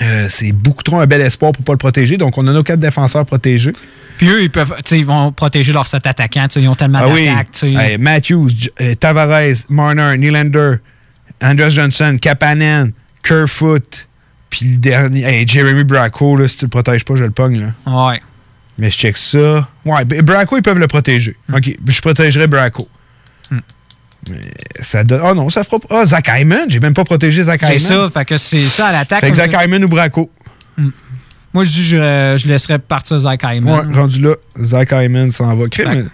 Euh, 0.01 0.25
c'est 0.29 0.51
beaucoup 0.53 0.81
trop 0.81 0.99
un 0.99 1.05
bel 1.05 1.21
espoir 1.21 1.51
pour 1.51 1.63
pas 1.63 1.73
le 1.73 1.77
protéger. 1.77 2.17
Donc, 2.17 2.37
on 2.37 2.47
a 2.47 2.51
nos 2.51 2.63
quatre 2.63 2.79
défenseurs 2.79 3.25
protégés. 3.25 3.73
Puis 4.17 4.27
eux, 4.27 4.41
ils 4.41 4.49
peuvent, 4.49 4.73
tu 4.77 4.81
sais, 4.85 4.99
ils 4.99 5.05
vont 5.05 5.31
protéger 5.31 5.71
leurs 5.73 5.85
sept 5.85 6.07
attaquants. 6.07 6.47
Ils 6.55 6.67
ont 6.67 6.75
tellement 6.75 6.99
Ah 7.03 7.09
oui. 7.09 7.25
d'attaques. 7.25 7.63
Hey, 7.63 7.97
Matthews, 7.97 8.49
euh, 8.81 8.95
Tavares, 8.95 9.65
Marner, 9.69 10.17
Nylander, 10.17 10.75
Andres 11.43 11.69
Johnson, 11.69 12.17
Kapanen, 12.21 12.91
Kerfoot, 13.21 14.07
puis 14.49 14.65
le 14.73 14.77
dernier, 14.77 15.23
hey, 15.25 15.47
Jeremy 15.47 15.83
Bracco, 15.83 16.37
là, 16.37 16.47
si 16.47 16.57
tu 16.59 16.65
le 16.65 16.69
protèges 16.69 17.03
pas, 17.05 17.15
je 17.15 17.23
le 17.25 17.31
pogne. 17.31 17.59
Là. 17.85 18.07
Ouais. 18.07 18.21
Mais 18.77 18.89
je 18.89 18.97
check 18.97 19.17
ça. 19.17 19.67
Ouais, 19.85 20.03
Bracco, 20.05 20.57
ils 20.57 20.63
peuvent 20.63 20.79
le 20.79 20.87
protéger. 20.87 21.35
OK, 21.53 21.75
je 21.85 22.01
protégerai 22.01 22.47
Bracco. 22.47 22.87
Hmm. 23.51 23.59
Ça 24.81 25.03
donne. 25.03 25.21
Oh 25.25 25.35
non, 25.35 25.49
ça 25.49 25.63
fera 25.63 25.79
pas. 25.79 26.01
Ah, 26.01 26.05
Zach 26.05 26.29
Hyman, 26.33 26.69
j'ai 26.69 26.79
même 26.79 26.93
pas 26.93 27.03
protégé 27.03 27.43
Zach 27.43 27.61
C'est 27.61 27.77
Hyman. 27.77 28.09
ça, 28.09 28.19
fait 28.19 28.25
que 28.25 28.37
c'est 28.37 28.63
ça 28.63 28.87
à 28.87 28.91
l'attaque. 28.93 29.19
Fait 29.21 29.29
que 29.29 29.35
Zach 29.37 29.51
Hyman 29.53 29.83
ou 29.83 29.87
Bracco. 29.87 30.31
Moi, 31.53 31.63
je 31.65 31.69
dis, 31.69 31.83
je, 31.83 32.35
je 32.37 32.47
laisserais 32.47 32.79
partir 32.79 33.19
Zach 33.19 33.41
Hyman. 33.43 33.89
Ouais, 33.89 33.95
rendu 33.95 34.19
là, 34.21 34.35
Zach 34.59 34.89
Hyman 34.91 35.29
s'en 35.31 35.53
va. 35.55 35.67
Crime, 35.67 36.09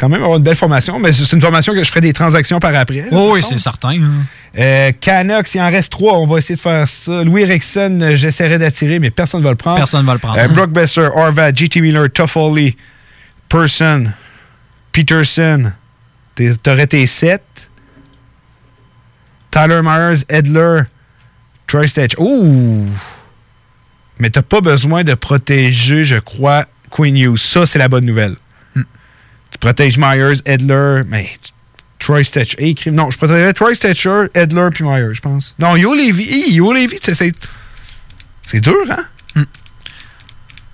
quand 0.00 0.08
même 0.08 0.22
avoir 0.22 0.38
une 0.38 0.42
belle 0.42 0.56
formation, 0.56 0.98
mais 0.98 1.12
c'est 1.12 1.30
une 1.30 1.42
formation 1.42 1.74
que 1.74 1.82
je 1.84 1.88
ferai 1.90 2.00
des 2.00 2.14
transactions 2.14 2.58
par 2.58 2.74
après. 2.74 3.04
Oh, 3.12 3.32
oui, 3.34 3.42
c'est 3.46 3.58
certain. 3.58 4.00
hein. 4.00 4.24
Euh, 4.58 4.92
Canucks, 4.98 5.54
il 5.54 5.60
en 5.60 5.68
reste 5.68 5.92
trois. 5.92 6.14
On 6.18 6.26
va 6.26 6.38
essayer 6.38 6.56
de 6.56 6.60
faire 6.60 6.88
ça. 6.88 7.22
Louis 7.22 7.42
Erickson, 7.42 7.98
euh, 8.00 8.16
j'essaierai 8.16 8.58
d'attirer, 8.58 8.98
mais 8.98 9.10
personne 9.10 9.40
ne 9.40 9.44
va 9.44 9.50
le 9.50 9.56
prendre. 9.56 9.76
Personne 9.76 10.00
ne 10.00 10.06
va 10.06 10.14
le 10.14 10.18
prendre. 10.18 10.38
Euh, 10.38 10.48
Brock 10.48 10.70
Besser, 10.70 11.02
Horvat, 11.14 11.52
JT 11.54 11.82
Wheeler, 11.82 12.08
Toffoli, 12.08 12.76
Person, 13.50 14.10
Peterson. 14.90 15.70
T'aurais 16.62 16.86
tes 16.86 17.06
sept. 17.06 17.42
Tyler 19.50 19.80
Myers, 19.82 20.24
Edler, 20.30 20.82
Troy 21.66 21.86
Stetch. 21.86 22.14
Ouh! 22.18 22.86
Mais 24.18 24.30
t'as 24.30 24.42
pas 24.42 24.60
besoin 24.62 25.04
de 25.04 25.12
protéger, 25.14 26.04
je 26.04 26.16
crois, 26.16 26.64
Queen 26.90 27.16
Hughes. 27.16 27.36
Ça, 27.36 27.66
c'est 27.66 27.78
la 27.78 27.88
bonne 27.88 28.06
nouvelle. 28.06 28.36
Tu 29.60 29.66
protèges 29.66 29.98
Myers, 29.98 30.40
Edler, 30.46 31.02
mais 31.06 31.28
Troy 31.98 32.24
Stetcher. 32.24 32.56
Hey, 32.62 32.74
crime. 32.74 32.94
Non, 32.94 33.10
je 33.10 33.18
protégerais 33.18 33.52
Troy 33.52 33.74
Stetcher, 33.74 34.26
Edler 34.34 34.68
puis 34.72 34.84
Myers, 34.84 35.12
je 35.12 35.20
pense. 35.20 35.54
Non, 35.58 35.76
Yo 35.76 35.92
Levy. 35.94 36.22
Hey, 36.24 36.54
Yo 36.54 36.72
Levy, 36.72 36.98
tu 36.98 37.04
sais, 37.04 37.14
c'est. 37.14 37.32
C'est 38.42 38.60
dur, 38.60 38.74
hein? 38.90 39.44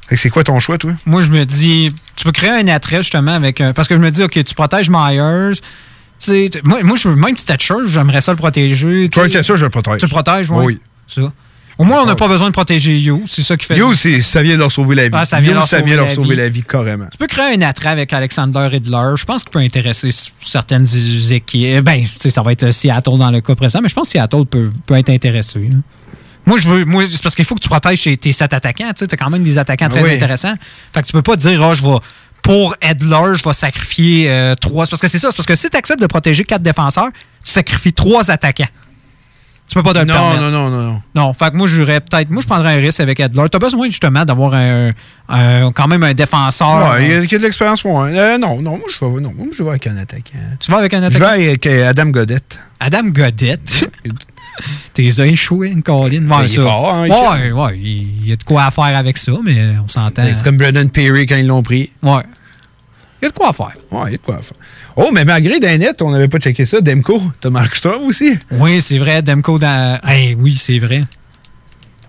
Fait 0.09 0.15
que 0.15 0.21
c'est 0.21 0.31
quoi 0.31 0.45
ton 0.45 0.61
choix, 0.61 0.79
toi? 0.79 0.93
Moi, 1.05 1.21
je 1.23 1.33
me 1.33 1.45
dis, 1.45 1.89
tu 2.15 2.25
peux 2.25 2.31
créer 2.31 2.51
un 2.51 2.69
attrait 2.69 2.99
justement 2.99 3.33
avec. 3.35 3.61
un- 3.61 3.73
parce 3.73 3.89
que 3.89 3.95
je 3.95 4.01
me 4.01 4.11
dis, 4.11 4.23
OK, 4.23 4.43
tu 4.45 4.55
protèges 4.55 4.89
Myers. 4.89 5.55
Tu 5.55 5.61
sais, 6.19 6.49
tu- 6.51 6.61
moi, 6.65 6.81
moi, 6.85 6.97
je 6.97 7.09
veux 7.09 7.17
même 7.17 7.35
Thatcher, 7.35 7.75
j'aimerais 7.87 8.21
ça 8.21 8.31
le 8.33 8.39
protéger. 8.39 9.09
Troy. 9.11 9.29
Stetcher, 9.29 9.57
je 9.57 9.65
le 9.65 9.71
protège. 9.71 9.99
Tu 9.99 10.07
le 10.07 10.11
protèges, 10.11 10.49
oui. 10.51 10.65
Oui. 10.65 10.81
Ça. 11.09 11.33
Au 11.79 11.85
moins, 11.85 12.03
on 12.03 12.07
n'a 12.07 12.15
pas 12.15 12.27
besoin 12.29 12.47
de 12.49 12.53
protéger 12.53 12.99
You. 12.99 13.25
C'est 13.27 13.43
ça 13.43 13.55
qui 13.57 13.67
fait. 13.67 13.77
Yo, 13.77 13.93
c'est- 13.95 14.23
ça 14.23 14.43
vient 14.43 14.55
de 14.55 14.61
leur 14.61 14.73
sauver 14.73 14.95
la 14.97 15.05
vie. 15.05 15.11
Ah, 15.13 15.27
ça 15.27 15.41
vient 15.41 15.51
Yo, 15.51 15.55
leur 15.57 15.67
ça 15.67 15.77
sauver 15.79 15.89
vient 15.91 15.97
leur 15.97 16.07
la 16.09 16.15
sauver 16.15 16.31
vie. 16.31 16.37
la 16.37 16.49
vie, 16.49 16.63
carrément. 16.63 17.07
Tu 17.13 17.19
peux 17.19 17.27
créer 17.27 17.55
un 17.55 17.61
attrait 17.63 17.91
avec 17.91 18.13
Alexander 18.15 18.61
Riddler. 18.71 19.13
Je 19.17 19.25
pense 19.27 19.43
qu'il 19.45 19.51
peut 19.53 19.59
intéresser 19.59 20.09
certaines 20.43 20.87
équipes. 21.31 21.81
Ben, 21.85 22.03
tu 22.03 22.09
sais, 22.19 22.31
ça 22.31 22.41
va 22.43 22.53
être 22.53 22.71
Seattle 22.71 23.19
dans 23.19 23.31
le 23.31 23.43
cas 23.43 23.55
présent, 23.55 23.81
mais 23.83 23.89
je 23.91 23.95
pense 23.95 24.07
que 24.09 24.13
Seattle 24.13 24.47
peut, 24.47 24.71
peut 24.87 24.97
être 24.97 25.11
intéressé. 25.11 25.69
hein. 25.73 25.81
Moi, 26.47 26.57
je 26.59 26.69
veux. 26.69 26.85
Moi, 26.85 27.05
c'est 27.11 27.21
parce 27.23 27.35
qu'il 27.35 27.45
faut 27.45 27.57
que 27.57 27.61
tu 27.61 27.69
protèges 27.69 28.03
tes, 28.05 28.17
tes 28.17 28.33
sept 28.33 28.53
attaquants. 28.55 28.93
Tu 28.97 29.05
as 29.05 29.17
quand 29.17 29.29
même 29.31 29.43
des 29.43 29.59
attaquants 29.59 29.89
très 29.89 30.03
Oui. 30.03 30.13
intéressants. 30.15 30.55
Fait 30.95 31.03
que 31.03 31.07
tu 31.09 31.13
peux 31.13 31.23
pas 31.23 31.37
dire, 31.37 31.63
ah, 31.63 31.75
je 31.75 31.83
vais. 31.83 31.97
Pour 32.41 32.77
Edler, 32.81 33.35
je 33.37 33.43
vais 33.43 33.53
sacrifier 33.53 34.31
euh, 34.31 34.55
trois. 34.55 34.87
Parce 34.87 35.01
que 35.03 35.09
c'est 35.09 35.19
ça. 35.19 35.31
C'est 35.33 35.37
parce 35.37 35.47
que 35.47 35.57
si 35.57 35.69
tu 35.69 35.77
acceptes 35.77 36.01
de 36.01 36.07
protéger 36.07 36.45
quatre 36.45 36.63
défenseurs, 36.63 37.09
tu 37.45 37.53
sacrifies 37.53 37.93
trois 37.93 38.31
attaquants. 38.31 38.69
Tu 39.69 39.75
peux 39.75 39.83
pas 39.83 39.93
te 39.95 39.99
le 39.99 40.05
Non, 40.05 40.15
permettre. 40.15 40.41
non, 40.43 40.51
non, 40.51 40.71
non, 40.71 40.83
non. 40.93 41.03
Non, 41.15 41.33
fait 41.33 41.51
que 41.51 41.57
moi, 41.57 41.67
j'aurais 41.67 42.01
peut-être. 42.01 42.31
Moi, 42.31 42.41
je 42.41 42.47
prendrais 42.47 42.75
un 42.77 42.81
risque 42.81 43.01
avec 43.01 43.19
Edler. 43.19 43.43
Tu 43.51 43.57
as 43.57 43.59
besoin 43.59 43.87
justement 43.87 44.25
d'avoir 44.25 44.55
un, 44.55 44.93
un- 45.29 45.73
quand 45.73 45.89
même 45.89 46.05
un 46.05 46.15
défenseur. 46.15 46.93
Ouais, 46.93 47.05
il 47.05 47.11
y 47.11 47.15
a, 47.15 47.19
a 47.19 47.21
de 47.39 47.43
l'expérience 47.45 47.83
pour 47.83 47.93
moi. 47.93 48.07
Euh, 48.07 48.39
non, 48.39 48.63
non, 48.63 48.79
moi, 48.79 48.87
je 48.89 49.05
vais, 49.05 49.21
non, 49.21 49.33
moi, 49.37 49.47
je 49.57 49.63
vais 49.65 49.71
avec 49.71 49.87
un 49.89 49.97
attaquant. 49.97 50.39
Tu 50.61 50.71
vas 50.71 50.79
avec 50.79 50.95
un 50.95 51.01
Je 51.01 51.07
attaquant? 51.07 51.33
vais 51.37 51.47
avec 51.49 51.67
euh, 51.67 51.91
Adam 51.91 52.07
Godette. 52.07 52.61
Adam 52.79 53.05
Godette? 53.09 53.89
T'es 54.95 55.21
un 55.21 55.25
échoué, 55.25 55.69
une 55.69 55.83
colline. 55.83 56.31
Ouais, 56.33 56.47
il 56.47 56.59
est 56.59 56.63
fort, 56.63 56.95
hein, 56.95 57.09
ouais, 57.09 57.53
ouais, 57.53 57.79
il 57.79 58.27
y 58.29 58.33
a 58.33 58.37
de 58.37 58.43
quoi 58.45 58.65
à 58.65 58.71
faire 58.71 58.85
avec 58.97 59.19
ça, 59.19 59.33
mais 59.45 59.59
on 59.85 59.89
s'entend. 59.89 60.23
C'est 60.33 60.43
comme 60.43 60.57
Brendan 60.57 60.89
Perry 60.89 61.27
quand 61.27 61.37
ils 61.37 61.47
l'ont 61.47 61.63
pris. 61.63 61.91
Ouais. 62.03 62.23
Il 63.21 63.25
y 63.25 63.27
a 63.27 63.31
de 63.31 63.35
quoi 63.35 63.51
à 63.51 63.53
faire. 63.53 63.73
Ouais, 63.91 64.03
il 64.07 64.13
y 64.13 64.15
a 64.15 64.19
de 64.19 64.23
quoi 64.23 64.37
à 64.37 64.39
faire. 64.43 64.57
Oh, 64.97 65.11
mais 65.13 65.25
malgré 65.27 65.61
Danet, 65.61 66.01
on 66.03 66.11
n'avait 66.11 66.29
pas 66.29 66.39
checké 66.39 66.65
ça. 66.65 66.81
Demko, 66.81 67.21
t'as 67.41 67.51
Markstrom 67.51 68.05
aussi? 68.07 68.39
Oui, 68.53 68.81
c'est 68.81 68.99
vrai. 68.99 69.21
Demko 69.23 69.59
dans. 69.59 69.99
Hey, 70.03 70.35
oui, 70.39 70.57
c'est 70.59 70.79
vrai. 70.79 71.03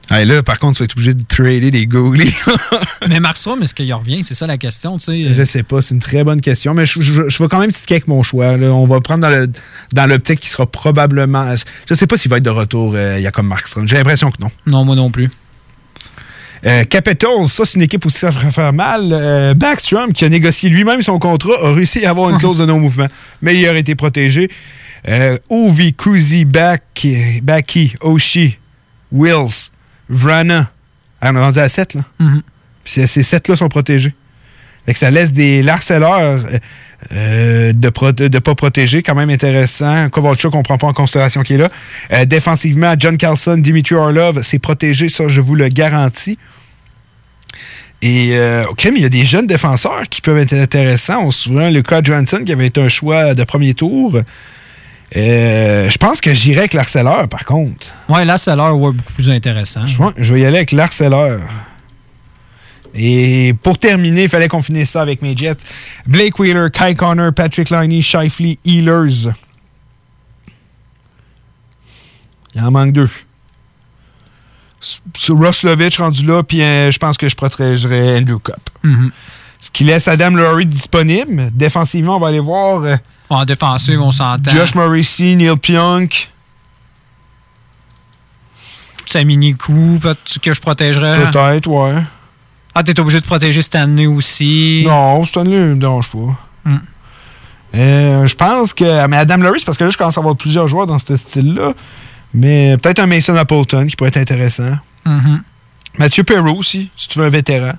Hey, 0.09 0.25
là, 0.25 0.41
par 0.41 0.57
contre, 0.57 0.77
tu 0.77 0.83
vas 0.83 0.85
être 0.85 0.93
obligé 0.93 1.13
de 1.13 1.23
trader 1.27 1.69
des 1.69 1.85
goalies. 1.85 2.33
mais 3.09 3.19
Markstrom, 3.19 3.61
est-ce 3.61 3.73
qu'il 3.75 3.93
revient? 3.93 4.23
C'est 4.23 4.35
ça 4.35 4.47
la 4.47 4.57
question, 4.57 4.97
tu 4.99 5.05
sais. 5.05 5.33
je 5.33 5.43
sais 5.43 5.63
pas, 5.63 5.81
c'est 5.81 5.95
une 5.95 5.99
très 5.99 6.23
bonne 6.23 6.39
question, 6.39 6.73
mais 6.73 6.85
je, 6.85 7.01
je- 7.01 7.27
je 7.27 7.43
vais 7.43 7.49
quand 7.49 7.59
même 7.59 7.73
tiquer 7.73 7.95
avec 7.95 8.07
mon 8.07 8.23
choix. 8.23 8.55
là. 8.55 8.67
On 8.73 8.85
va 8.85 9.01
prendre 9.01 9.19
dans 9.19 9.29
le 9.29 9.49
dans 9.91 10.05
l'optique 10.05 10.39
qui 10.39 10.47
sera 10.47 10.65
probablement. 10.65 11.53
Je 11.89 11.93
sais 11.93 12.07
pas 12.07 12.15
s'il 12.17 12.31
va 12.31 12.37
être 12.37 12.43
de 12.43 12.49
retour, 12.49 12.93
euh, 12.95 13.15
il 13.17 13.23
y 13.23 13.27
a 13.27 13.31
comme 13.31 13.47
Markstrom. 13.47 13.85
J'ai 13.85 13.97
l'impression 13.97 14.31
que 14.31 14.37
non. 14.41 14.49
Non, 14.65 14.85
moi 14.85 14.95
non 14.95 15.11
plus. 15.11 15.29
Euh, 16.65 16.83
Capitals, 16.85 17.47
ça, 17.47 17.65
c'est 17.65 17.75
une 17.75 17.83
équipe 17.83 18.05
aussi 18.05 18.19
ça 18.19 18.31
ferait 18.31 18.51
faire 18.51 18.73
mal. 18.73 19.09
Euh, 19.11 19.53
Backstrom, 19.53 20.13
qui 20.13 20.25
a 20.25 20.29
négocié 20.29 20.69
lui-même 20.69 21.01
son 21.01 21.19
contrat, 21.19 21.53
a 21.63 21.73
réussi 21.73 22.05
à 22.05 22.11
avoir 22.11 22.29
une 22.29 22.37
clause 22.37 22.57
de 22.57 22.65
non-mouvement, 22.65 23.07
mais 23.41 23.55
il 23.55 23.67
aurait 23.67 23.79
été 23.79 23.95
protégé. 23.95 24.49
Euh, 25.07 25.37
Ovi, 25.49 25.93
Kuzi, 25.93 26.45
Baki, 26.45 27.41
Baki, 27.41 27.95
Oshi, 28.01 28.57
Wills, 29.11 29.71
Vrana. 30.09 30.71
Ah, 31.21 31.31
on 31.31 31.35
est 31.35 31.39
rendu 31.39 31.59
à 31.59 31.69
7, 31.69 31.93
là. 31.95 32.01
Mhm. 32.19 32.41
Puis 32.83 32.93
ces, 32.93 33.07
ces 33.07 33.21
7-là 33.21 33.55
sont 33.55 33.69
protégés. 33.69 34.13
Fait 34.85 34.93
que 34.93 34.99
ça 34.99 35.11
laisse 35.11 35.33
des 35.33 35.61
larceleurs 35.63 36.45
euh, 37.13 37.73
de 37.73 38.23
ne 38.23 38.27
de 38.27 38.39
pas 38.39 38.55
protéger, 38.55 39.03
quand 39.03 39.15
même 39.15 39.29
intéressant. 39.29 40.09
Kovalchuk, 40.09 40.53
on 40.55 40.59
ne 40.59 40.63
prend 40.63 40.77
pas 40.77 40.87
en 40.87 40.93
considération 40.93 41.41
qui 41.41 41.53
est 41.53 41.57
là. 41.57 41.69
Euh, 42.13 42.25
défensivement, 42.25 42.95
John 42.97 43.17
Carlson, 43.17 43.57
Dimitri 43.57 43.95
Orlov, 43.95 44.41
c'est 44.43 44.59
protégé, 44.59 45.09
ça, 45.09 45.27
je 45.27 45.41
vous 45.41 45.55
le 45.55 45.67
garantis. 45.67 46.37
Et 48.01 48.31
euh, 48.33 48.65
au 48.69 48.75
crime, 48.75 48.93
il 48.95 49.01
y 49.01 49.05
a 49.05 49.09
des 49.09 49.25
jeunes 49.25 49.47
défenseurs 49.47 50.03
qui 50.09 50.21
peuvent 50.21 50.37
être 50.37 50.53
intéressants. 50.53 51.23
On 51.23 51.31
se 51.31 51.43
souvient 51.43 51.69
Lucas 51.71 52.01
Johansson 52.03 52.41
qui 52.45 52.51
avait 52.51 52.67
été 52.67 52.81
un 52.81 52.89
choix 52.89 53.33
de 53.33 53.43
premier 53.43 53.73
tour. 53.73 54.19
Euh, 55.15 55.89
je 55.89 55.97
pense 55.97 56.21
que 56.21 56.33
j'irai 56.33 56.59
avec 56.59 56.73
l'harceleur, 56.73 57.27
par 57.27 57.45
contre. 57.45 57.87
C'est 58.37 58.55
l'heure 58.55 58.77
ouais, 58.77 58.91
beaucoup 58.91 59.13
plus 59.13 59.29
intéressant. 59.29 59.85
Ouais, 59.99 60.11
je 60.17 60.33
vais 60.33 60.41
y 60.41 60.45
aller 60.45 60.57
avec 60.57 60.71
l'harceleur. 60.71 61.39
Et 62.97 63.55
pour 63.61 63.77
terminer, 63.77 64.23
il 64.23 64.29
fallait 64.29 64.47
qu'on 64.47 64.61
finisse 64.61 64.89
ça 64.91 65.01
avec 65.01 65.21
mes 65.21 65.37
Jets. 65.37 65.57
Blake 66.07 66.39
Wheeler, 66.39 66.69
Kai 66.71 66.95
Connor, 66.95 67.31
Patrick 67.31 67.69
Liney, 67.69 68.01
Shifley, 68.01 68.57
Healers. 68.65 69.33
Il 72.55 72.61
en 72.61 72.71
manque 72.71 72.93
deux. 72.93 73.09
Sur 75.15 75.37
Roslovich 75.37 75.97
rendu 75.97 76.25
là, 76.25 76.41
puis 76.43 76.61
euh, 76.61 76.91
je 76.91 76.97
pense 76.97 77.17
que 77.17 77.29
je 77.29 77.35
protégerai 77.35 78.17
Andrew 78.17 78.39
Cup. 78.39 78.69
Mhm. 78.83 79.11
Ce 79.59 79.71
qui 79.71 79.83
laisse 79.83 80.07
Adam 80.07 80.31
Laurie 80.31 80.65
disponible. 80.65 81.49
Défensivement, 81.51 82.17
on 82.17 82.19
va 82.19 82.27
aller 82.27 82.39
voir 82.39 82.83
euh, 82.83 82.95
En 83.29 83.43
défensive, 83.45 83.99
on 84.01 84.11
s'entend. 84.11 84.51
Josh 84.51 84.75
Morrissey, 84.75 85.35
Neil 85.35 85.57
Pionk. 85.57 86.31
Samini 89.05 89.55
Coup, 89.55 89.99
que 90.41 90.53
je 90.53 90.61
protégerais. 90.61 91.31
Peut-être, 91.31 91.67
ouais. 91.67 92.03
Ah, 92.79 92.83
t'es 92.83 92.99
obligé 92.99 93.19
de 93.19 93.25
protéger 93.25 93.63
Stanley 93.63 94.05
aussi. 94.05 94.83
Non, 94.85 95.25
Stanley 95.25 95.57
ne 95.57 95.73
me 95.73 95.75
dérange 95.77 96.11
pas. 96.11 96.39
Hmm. 96.63 96.77
Euh, 97.73 98.27
je 98.27 98.35
pense 98.35 98.75
que. 98.75 99.07
Mais 99.07 99.17
Adam 99.17 99.37
Laurie, 99.37 99.59
c'est 99.59 99.65
parce 99.65 99.79
que 99.79 99.83
là, 99.83 99.89
je 99.89 99.97
commence 99.97 100.15
à 100.15 100.21
avoir 100.21 100.35
plusieurs 100.35 100.67
joueurs 100.67 100.85
dans 100.85 100.99
ce 100.99 101.15
style-là. 101.15 101.73
Mais 102.35 102.77
peut-être 102.77 102.99
un 102.99 103.07
Mason 103.07 103.35
Appleton 103.35 103.87
qui 103.87 103.95
pourrait 103.95 104.09
être 104.09 104.17
intéressant. 104.17 104.77
Mhm. 105.05 105.41
Mathieu 105.97 106.23
Perrault 106.23 106.59
aussi, 106.59 106.91
si 106.95 107.07
tu 107.07 107.17
veux 107.17 107.25
un 107.25 107.29
vétéran. 107.29 107.73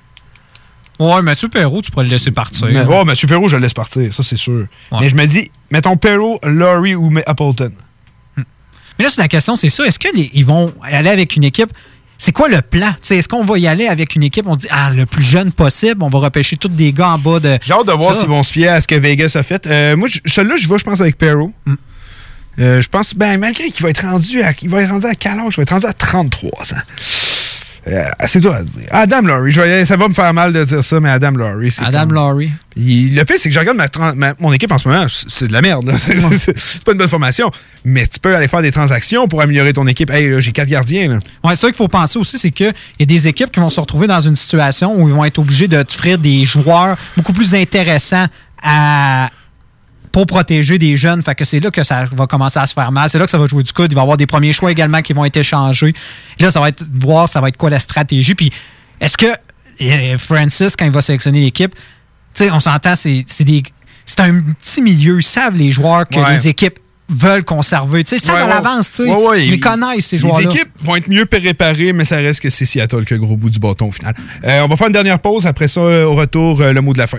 Ouais, 0.99 1.23
Mathieu 1.23 1.49
Perrault, 1.49 1.81
tu 1.81 1.93
pourrais 1.93 2.07
le 2.07 2.11
laisser 2.11 2.33
partir. 2.33 2.66
Mais, 2.66 2.83
ouais, 2.83 3.05
Mathieu 3.05 3.29
Perrault, 3.29 3.47
je 3.47 3.55
le 3.55 3.62
laisse 3.62 3.75
partir, 3.75 4.12
ça 4.12 4.25
c'est 4.25 4.37
sûr. 4.37 4.66
Mais 4.91 5.09
je 5.11 5.15
me 5.15 5.27
dis, 5.27 5.49
mettons 5.70 5.97
Perrault, 5.97 6.41
Laurie 6.43 6.97
ou 6.97 7.09
Appleton. 7.25 7.70
Mais 8.37 9.05
là, 9.05 9.11
c'est 9.11 9.20
la 9.20 9.29
question, 9.29 9.55
c'est 9.55 9.69
ça. 9.69 9.85
Est-ce 9.87 10.01
qu'ils 10.01 10.45
vont 10.45 10.75
aller 10.83 11.11
avec 11.11 11.37
une 11.37 11.45
équipe? 11.45 11.70
C'est 12.19 12.32
quoi 12.32 12.49
le 12.49 12.61
plan? 12.61 12.93
Est-ce 13.09 13.28
qu'on 13.28 13.45
va 13.45 13.59
y 13.59 13.69
aller 13.69 13.86
avec 13.86 14.16
une 14.16 14.24
équipe? 14.24 14.47
On 14.49 14.57
dit, 14.57 14.66
ah, 14.70 14.90
le 14.90 15.07
plus 15.07 15.23
jeune 15.23 15.53
possible, 15.53 16.03
on 16.03 16.09
va 16.09 16.19
repêcher 16.19 16.57
tous 16.57 16.69
des 16.69 16.93
gars 16.93 17.11
en 17.11 17.19
bas 17.19 17.39
de. 17.39 17.59
J'ai 17.62 17.73
hâte 17.73 17.86
de 17.86 17.93
voir 17.93 18.15
s'ils 18.15 18.28
vont 18.28 18.43
se 18.43 18.53
fier 18.53 18.69
à 18.69 18.81
ce 18.81 18.89
que 18.89 18.97
Vegas 18.97 19.32
a 19.36 19.45
fait. 19.45 19.66
Euh, 19.66 19.97
moi, 19.97 20.09
celui-là, 20.27 20.57
je 20.57 20.69
vais, 20.69 20.78
je 20.78 20.85
pense, 20.85 21.01
avec 21.01 21.16
Perrault. 21.16 21.53
Hmm. 21.65 21.74
Euh, 22.59 22.81
je 22.81 22.89
pense, 22.89 23.15
ben, 23.15 23.39
malgré 23.39 23.70
qu'il 23.70 23.85
va 23.85 23.90
être 23.90 24.05
rendu 24.05 24.43
à. 24.43 24.53
Il 24.62 24.69
va 24.69 24.82
être 24.82 24.90
rendu 24.90 25.07
à 25.07 25.15
quel 25.15 25.39
âge? 25.39 25.53
Il 25.53 25.57
va 25.59 25.62
être 25.62 25.70
rendu 25.70 25.86
à 25.86 25.93
33 25.93 26.51
ans. 26.51 26.77
Euh, 27.89 28.05
c'est 28.27 28.40
dur 28.40 28.55
à 28.55 28.62
dire. 28.62 28.86
Adam 28.90 29.23
Laurie, 29.23 29.86
ça 29.86 29.97
va 29.97 30.09
me 30.09 30.15
faire 30.15 30.32
mal 30.35 30.52
de 30.52 30.65
dire 30.65 30.85
ça, 30.85 31.01
mais 31.01 31.09
Adam 31.09 31.31
Laurie, 31.32 31.70
c'est. 31.70 31.85
Adam 31.85 32.06
Laurie. 32.06 32.51
le 32.77 33.24
pire, 33.24 33.36
c'est 33.39 33.48
que 33.48 33.55
je 33.55 33.60
regarde 33.60 33.78
ma, 34.15 34.35
mon 34.39 34.52
équipe 34.52 34.70
en 34.70 34.78
ce 34.78 34.89
moment, 34.89 35.06
c'est 35.09 35.48
de 35.48 35.52
la 35.52 35.62
merde. 35.62 35.90
C'est 35.97 36.85
pas 36.85 36.93
une 36.93 36.98
bonne 36.98 37.09
formation. 37.09 37.51
Mais 37.85 38.06
tu 38.06 38.19
peux 38.20 38.35
aller 38.35 38.48
faire 38.48 38.62
des 38.62 38.73
transactions 38.73 39.28
pour 39.28 39.40
améliorer 39.40 39.73
ton 39.73 39.86
équipe. 39.86 40.10
Hey, 40.10 40.40
j'ai 40.40 40.52
quatre 40.52 40.69
gardiens. 40.69 41.09
Là. 41.09 41.19
Ouais, 41.44 41.55
c'est 41.55 41.62
ça 41.62 41.66
qu'il 41.69 41.77
faut 41.77 41.89
penser 41.89 42.19
aussi, 42.19 42.39
c'est 42.39 42.51
qu'il 42.51 42.73
y 42.98 43.02
a 43.02 43.06
des 43.06 43.28
équipes 43.28 43.51
qui 43.51 43.60
vont 43.60 43.70
se 43.70 43.81
retrouver 43.81 44.06
dans 44.06 44.20
une 44.20 44.36
situation 44.36 45.01
où 45.01 45.09
ils 45.09 45.15
vont 45.15 45.24
être 45.24 45.39
obligés 45.39 45.69
de 45.69 45.82
t'offrir 45.82 46.19
des 46.19 46.44
joueurs 46.44 46.97
beaucoup 47.16 47.32
plus 47.32 47.55
intéressants 47.55 48.27
à, 48.62 49.31
pour 50.19 50.27
protéger 50.27 50.78
des 50.78 50.97
jeunes. 50.97 51.23
Fait 51.23 51.36
que 51.36 51.45
c'est 51.45 51.61
là 51.61 51.70
que 51.70 51.85
ça 51.85 52.05
va 52.16 52.27
commencer 52.27 52.59
à 52.59 52.66
se 52.66 52.73
faire 52.74 52.90
mal. 52.90 53.09
C'est 53.09 53.19
là 53.19 53.24
que 53.24 53.31
ça 53.31 53.39
va 53.39 53.47
jouer 53.47 53.62
du 53.62 53.73
coup. 53.73 53.85
Il 53.85 53.95
va 53.95 54.01
y 54.01 54.03
avoir 54.03 54.16
des 54.16 54.27
premiers 54.27 54.53
choix 54.53 54.73
également 54.73 55.01
qui 55.01 55.12
vont 55.12 55.24
être 55.24 55.36
échangés. 55.36 55.95
là, 56.40 56.51
ça 56.51 56.61
va 56.61 56.70
être 56.70 56.85
voir 56.93 57.28
ça 57.28 57.40
va 57.40 57.49
être 57.49 57.57
quoi 57.57 57.70
la 57.70 57.78
stratégie. 57.78 58.35
Puis 58.35 58.53
est-ce 59.01 59.16
que 59.16 59.27
Francis, 60.19 60.74
quand 60.74 60.86
il 60.86 60.90
va 60.90 61.03
sélectionner 61.03 61.40
l'équipe, 61.40 61.73
tu 62.35 62.45
sais, 62.45 62.51
on 62.51 62.59
s'entend, 62.59 62.97
c'est 62.97 63.24
des. 63.40 63.62
C'est 64.07 64.20
un 64.20 64.40
petit 64.40 64.82
milieu. 64.82 65.19
Ils 65.19 65.23
savent 65.23 65.55
les 65.55 65.70
joueurs 65.70 66.09
que 66.09 66.32
les 66.32 66.49
équipes 66.49 66.81
veulent 67.09 67.45
conserver. 67.45 68.03
Tu 68.03 68.19
sais, 68.19 68.27
ça 68.27 68.36
à 68.36 68.49
l'avance, 68.49 68.90
tu 68.90 69.07
sais. 69.07 69.47
ils 69.47 69.61
connaissent 69.61 70.07
ces 70.07 70.19
joueurs-là. 70.19 70.49
Les 70.49 70.57
équipes 70.57 70.70
vont 70.82 70.97
être 70.97 71.09
mieux 71.09 71.27
préparées, 71.27 71.93
mais 71.93 72.05
ça 72.05 72.16
reste 72.16 72.40
que 72.40 72.51
c'est 72.51 72.66
Seattle 72.66 73.05
que 73.05 73.15
gros 73.15 73.36
bout 73.36 73.51
du 73.51 73.61
bâton 73.61 73.89
au 73.89 73.93
final. 73.93 74.15
Euh, 74.45 74.62
on 74.65 74.66
va 74.66 74.77
faire 74.77 74.89
une 74.89 74.93
dernière 74.93 75.20
pause. 75.20 75.47
Après 75.47 75.69
ça, 75.69 75.81
au 75.81 76.15
retour, 76.15 76.61
euh, 76.61 76.73
le 76.73 76.81
mot 76.81 76.93
de 76.93 76.99
la 76.99 77.07
fin. 77.07 77.19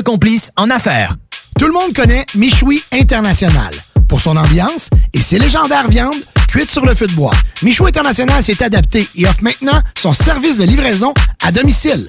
complice 0.00 0.50
en 0.56 0.70
affaires. 0.70 1.14
Tout 1.58 1.66
le 1.66 1.72
monde 1.72 1.92
connaît 1.94 2.26
Michoui 2.34 2.82
International 2.92 3.72
pour 4.08 4.20
son 4.20 4.36
ambiance 4.36 4.88
et 5.12 5.18
ses 5.18 5.38
légendaires 5.38 5.88
viandes 5.88 6.14
cuites 6.48 6.70
sur 6.70 6.84
le 6.84 6.94
feu 6.94 7.06
de 7.06 7.12
bois. 7.12 7.34
Michoui 7.62 7.88
International 7.88 8.42
s'est 8.42 8.62
adapté 8.62 9.08
et 9.16 9.26
offre 9.26 9.42
maintenant 9.42 9.80
son 9.98 10.12
service 10.12 10.58
de 10.58 10.64
livraison 10.64 11.14
à 11.44 11.52
domicile. 11.52 12.08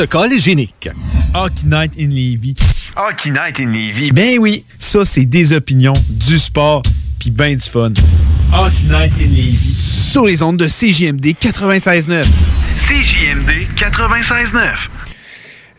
protocole 0.01 0.33
hygiénique. 0.33 0.89
Hockey 1.35 1.65
Night 1.65 1.93
in 1.99 2.09
Levy. 2.09 2.55
Hockey 2.95 3.29
Night 3.29 3.59
in 3.59 3.67
Levy. 3.71 4.11
Ben 4.11 4.39
oui, 4.39 4.65
ça 4.79 5.05
c'est 5.05 5.25
des 5.25 5.53
opinions, 5.53 5.93
du 6.09 6.39
sport, 6.39 6.81
puis 7.19 7.29
ben 7.29 7.55
du 7.55 7.61
fun. 7.61 7.93
Hockey 8.51 8.85
Night 8.85 9.13
in 9.19 9.29
Levy. 9.29 9.73
Sur 10.11 10.25
les 10.25 10.41
ondes 10.41 10.57
de 10.57 10.67
CJMD 10.67 11.35
96.9. 11.39 12.23
CJMD 12.87 13.67
96.9. 13.75 14.73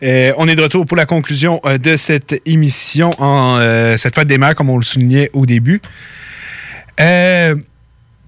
Euh, 0.03 0.33
on 0.37 0.47
est 0.47 0.55
de 0.55 0.61
retour 0.63 0.85
pour 0.85 0.95
la 0.95 1.05
conclusion 1.05 1.59
euh, 1.65 1.77
de 1.77 1.97
cette 1.97 2.41
émission 2.45 3.09
en 3.17 3.57
euh, 3.59 3.97
cette 3.97 4.15
fête 4.15 4.27
des 4.27 4.37
mères, 4.37 4.55
comme 4.55 4.69
on 4.69 4.77
le 4.77 4.83
soulignait 4.83 5.29
au 5.33 5.45
début. 5.45 5.81
Euh, 7.01 7.55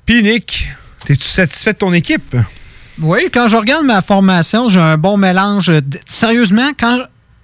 Puis 0.05 0.23
Nick, 0.23 0.67
es-tu 1.07 1.23
satisfait 1.23 1.71
de 1.71 1.77
ton 1.77 1.93
équipe? 1.93 2.35
Oui, 3.01 3.29
quand 3.33 3.47
je 3.47 3.57
regarde 3.57 3.85
ma 3.85 4.01
formation, 4.01 4.69
j'ai 4.69 4.79
un 4.79 4.97
bon 4.97 5.17
mélange. 5.17 5.71
Sérieusement, 6.05 6.71
quand 6.79 6.99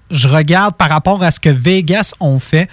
je 0.10 0.28
regarde 0.28 0.76
par 0.76 0.90
rapport 0.90 1.22
à 1.24 1.32
ce 1.32 1.40
que 1.40 1.50
Vegas 1.50 2.14
ont 2.20 2.40
fait, 2.40 2.70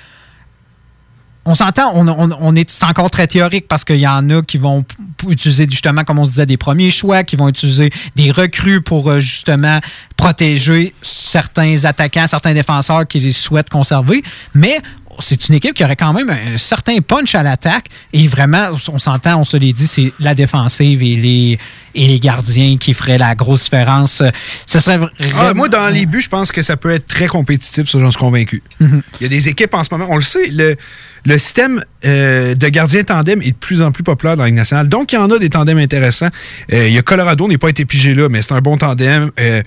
on 1.45 1.55
s'entend, 1.55 1.93
on, 1.95 2.55
est, 2.57 2.69
c'est 2.69 2.85
encore 2.85 3.11
très 3.11 3.27
théorique 3.27 3.69
parce 3.69 3.83
qu'il 3.83 3.97
y 3.97 4.07
en 4.07 4.29
a 4.29 4.43
qui 4.43 4.59
vont 4.59 4.85
utiliser 5.27 5.67
justement, 5.69 6.05
comme 6.05 6.19
on 6.19 6.27
se 6.27 6.31
disait, 6.31 6.45
des 6.45 6.59
premiers 6.59 6.91
choix, 6.91 7.25
qui 7.25 7.37
vont 7.37 7.49
utiliser 7.49 7.91
des 8.17 8.31
recrues 8.31 8.83
pour 8.83 9.11
euh, 9.11 9.19
justement 9.19 9.81
protéger 10.19 10.95
certains 11.01 11.87
attaquants, 11.87 12.27
certains 12.27 12.53
défenseurs 12.53 13.09
qu'ils 13.09 13.33
souhaitent 13.33 13.71
conserver. 13.71 14.23
Mais 14.53 14.79
c'est 15.21 15.49
une 15.49 15.55
équipe 15.55 15.75
qui 15.75 15.85
aurait 15.85 15.97
quand 15.97 16.13
même 16.13 16.31
un 16.31 16.59
certain 16.59 17.01
punch 17.01 17.35
à 17.35 17.43
l'attaque. 17.43 17.87
Et 18.13 18.29
vraiment, 18.29 18.69
on 18.89 18.99
s'entend, 18.99 19.41
on 19.41 19.45
se 19.45 19.57
l'est 19.57 19.73
dit, 19.73 19.87
c'est 19.87 20.13
la 20.21 20.35
défensive 20.35 21.03
et 21.03 21.17
les, 21.17 21.59
et 21.99 22.07
les 22.07 22.21
gardiens 22.21 22.77
qui 22.79 22.95
feraient 22.95 23.19
la 23.19 23.35
grosse 23.35 23.65
différence. 23.65 24.23
Ce 24.67 24.81
serait 24.81 25.01
ah, 25.35 25.53
moi, 25.55 25.69
dans 25.69 25.89
les 25.89 26.07
buts, 26.07 26.23
je 26.23 26.29
pense 26.29 26.53
que 26.53 26.63
ça 26.63 26.77
peut 26.77 26.91
être 26.91 27.07
très 27.07 27.27
compétitif, 27.27 27.89
ça, 27.89 27.99
j'en 27.99 28.11
suis 28.11 28.21
convaincu. 28.21 28.63
Mhm. 28.81 29.03
Il 29.21 29.25
y 29.25 29.27
a 29.27 29.29
des 29.29 29.49
équipes 29.49 29.75
en 29.75 29.83
ce 29.83 29.89
moment, 29.93 30.07
on 30.09 30.17
le 30.17 30.23
sait, 30.23 30.47
le, 30.51 30.77
le 31.25 31.39
système 31.39 31.83
euh, 32.05 32.55
de 32.55 32.69
gardien 32.69 33.03
tandem 33.03 33.43
est 33.43 33.51
de 33.51 33.57
plus 33.57 33.83
en 33.83 33.91
plus 33.91 34.05
populaire 34.05 34.37
dans 34.37 34.45
la 34.45 34.49
Ligue 34.49 34.57
nationale. 34.57 34.89
Donc, 34.89 35.13
il 35.13 35.17
y 35.17 35.19
en 35.19 35.31
a 35.31 35.39
des 35.39 35.49
tandems 35.49 35.79
intéressants. 35.79 36.29
Euh, 36.73 36.89
il 36.89 36.95
y 36.95 36.99
a 36.99 37.03
Colorado, 37.03 37.45
on 37.45 37.49
n'est 37.49 37.59
pas 37.59 37.69
été 37.69 37.85
pigé 37.85 38.15
là, 38.15 38.29
mais 38.29 38.41
c'est 38.43 38.53
un 38.53 38.61
bon 38.61 38.77
tandem. 38.77 39.31
Euh, 39.41 39.63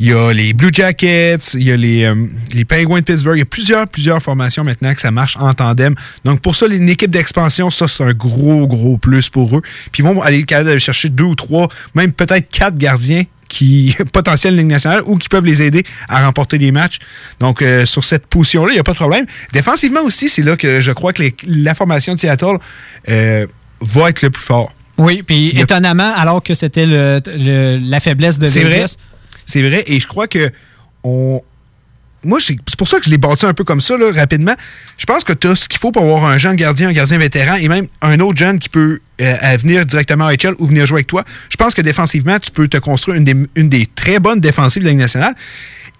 il 0.00 0.06
y 0.08 0.12
a 0.12 0.32
les 0.32 0.52
Blue 0.52 0.70
Jackets, 0.72 1.54
il 1.54 1.62
y 1.62 1.72
a 1.72 1.76
les, 1.76 2.12
les 2.52 2.64
Penguins 2.64 2.98
de 2.98 3.04
Pittsburgh. 3.04 3.36
Il 3.36 3.40
y 3.40 3.42
a 3.42 3.46
plusieurs, 3.46 3.86
plusieurs 3.86 4.20
formations 4.20 4.64
maintenant 4.64 4.92
que 4.94 5.00
ça 5.00 5.10
marche 5.10 5.36
en 5.38 5.54
tandem. 5.54 5.94
Donc, 6.24 6.40
pour 6.40 6.56
ça, 6.56 6.66
une 6.66 6.88
équipe 6.88 7.10
d'expansion, 7.10 7.70
ça, 7.70 7.86
c'est 7.86 8.04
un 8.04 8.12
gros, 8.12 8.66
gros 8.66 8.98
plus 8.98 9.30
pour 9.30 9.56
eux. 9.56 9.62
Puis, 9.92 10.02
ils 10.02 10.06
vont 10.06 10.20
aller 10.22 10.44
chercher 10.78 11.08
deux 11.08 11.24
ou 11.24 11.34
trois, 11.34 11.68
même 11.94 12.12
peut-être 12.12 12.48
quatre 12.48 12.76
gardiens 12.76 13.24
qui 13.48 13.96
potentiels 14.12 14.56
Ligue 14.56 14.66
nationale 14.66 15.02
ou 15.06 15.16
qui 15.16 15.28
peuvent 15.28 15.44
les 15.44 15.62
aider 15.62 15.84
à 16.08 16.24
remporter 16.24 16.58
des 16.58 16.72
matchs. 16.72 16.98
Donc, 17.40 17.62
euh, 17.62 17.86
sur 17.86 18.04
cette 18.04 18.26
position-là, 18.26 18.72
il 18.72 18.74
n'y 18.74 18.80
a 18.80 18.84
pas 18.84 18.92
de 18.92 18.98
problème. 18.98 19.26
Défensivement 19.52 20.02
aussi, 20.02 20.28
c'est 20.28 20.42
là 20.42 20.56
que 20.56 20.80
je 20.80 20.92
crois 20.92 21.12
que 21.12 21.22
la 21.44 21.74
formation 21.74 22.14
de 22.14 22.20
Seattle 22.20 22.58
euh, 23.08 23.46
va 23.80 24.10
être 24.10 24.22
le 24.22 24.30
plus 24.30 24.42
fort. 24.42 24.72
Oui, 24.98 25.22
puis 25.22 25.50
étonnamment, 25.58 26.14
alors 26.16 26.42
que 26.42 26.54
c'était 26.54 26.86
la 26.86 28.00
faiblesse 28.00 28.38
de 28.38 28.46
Vegas. 28.46 28.96
C'est 29.44 29.62
vrai, 29.62 29.84
et 29.86 30.00
je 30.00 30.06
crois 30.08 30.26
que 30.26 30.50
on, 31.04 31.40
moi, 32.26 32.38
c'est 32.40 32.76
pour 32.76 32.88
ça 32.88 32.98
que 32.98 33.04
je 33.04 33.10
l'ai 33.10 33.18
bâti 33.18 33.46
un 33.46 33.54
peu 33.54 33.64
comme 33.64 33.80
ça, 33.80 33.94
rapidement. 34.14 34.54
Je 34.98 35.06
pense 35.06 35.24
que 35.24 35.32
tu 35.32 35.46
as 35.46 35.56
ce 35.56 35.68
qu'il 35.68 35.78
faut 35.78 35.92
pour 35.92 36.02
avoir 36.02 36.24
un 36.24 36.38
jeune 36.38 36.56
gardien, 36.56 36.88
un 36.88 36.92
gardien 36.92 37.18
vétéran 37.18 37.54
et 37.54 37.68
même 37.68 37.86
un 38.02 38.20
autre 38.20 38.38
jeune 38.38 38.58
qui 38.58 38.68
peut 38.68 39.00
euh, 39.20 39.56
venir 39.58 39.86
directement 39.86 40.26
à 40.26 40.34
HL 40.34 40.54
ou 40.58 40.66
venir 40.66 40.86
jouer 40.86 40.98
avec 40.98 41.06
toi. 41.06 41.24
Je 41.48 41.56
pense 41.56 41.74
que 41.74 41.82
défensivement, 41.82 42.38
tu 42.38 42.50
peux 42.50 42.68
te 42.68 42.76
construire 42.76 43.18
une 43.18 43.68
des, 43.68 43.86
très 43.86 44.18
bonnes 44.18 44.40
défensives 44.40 44.82
de 44.82 44.88
la 44.88 44.94
nationale. 44.94 45.34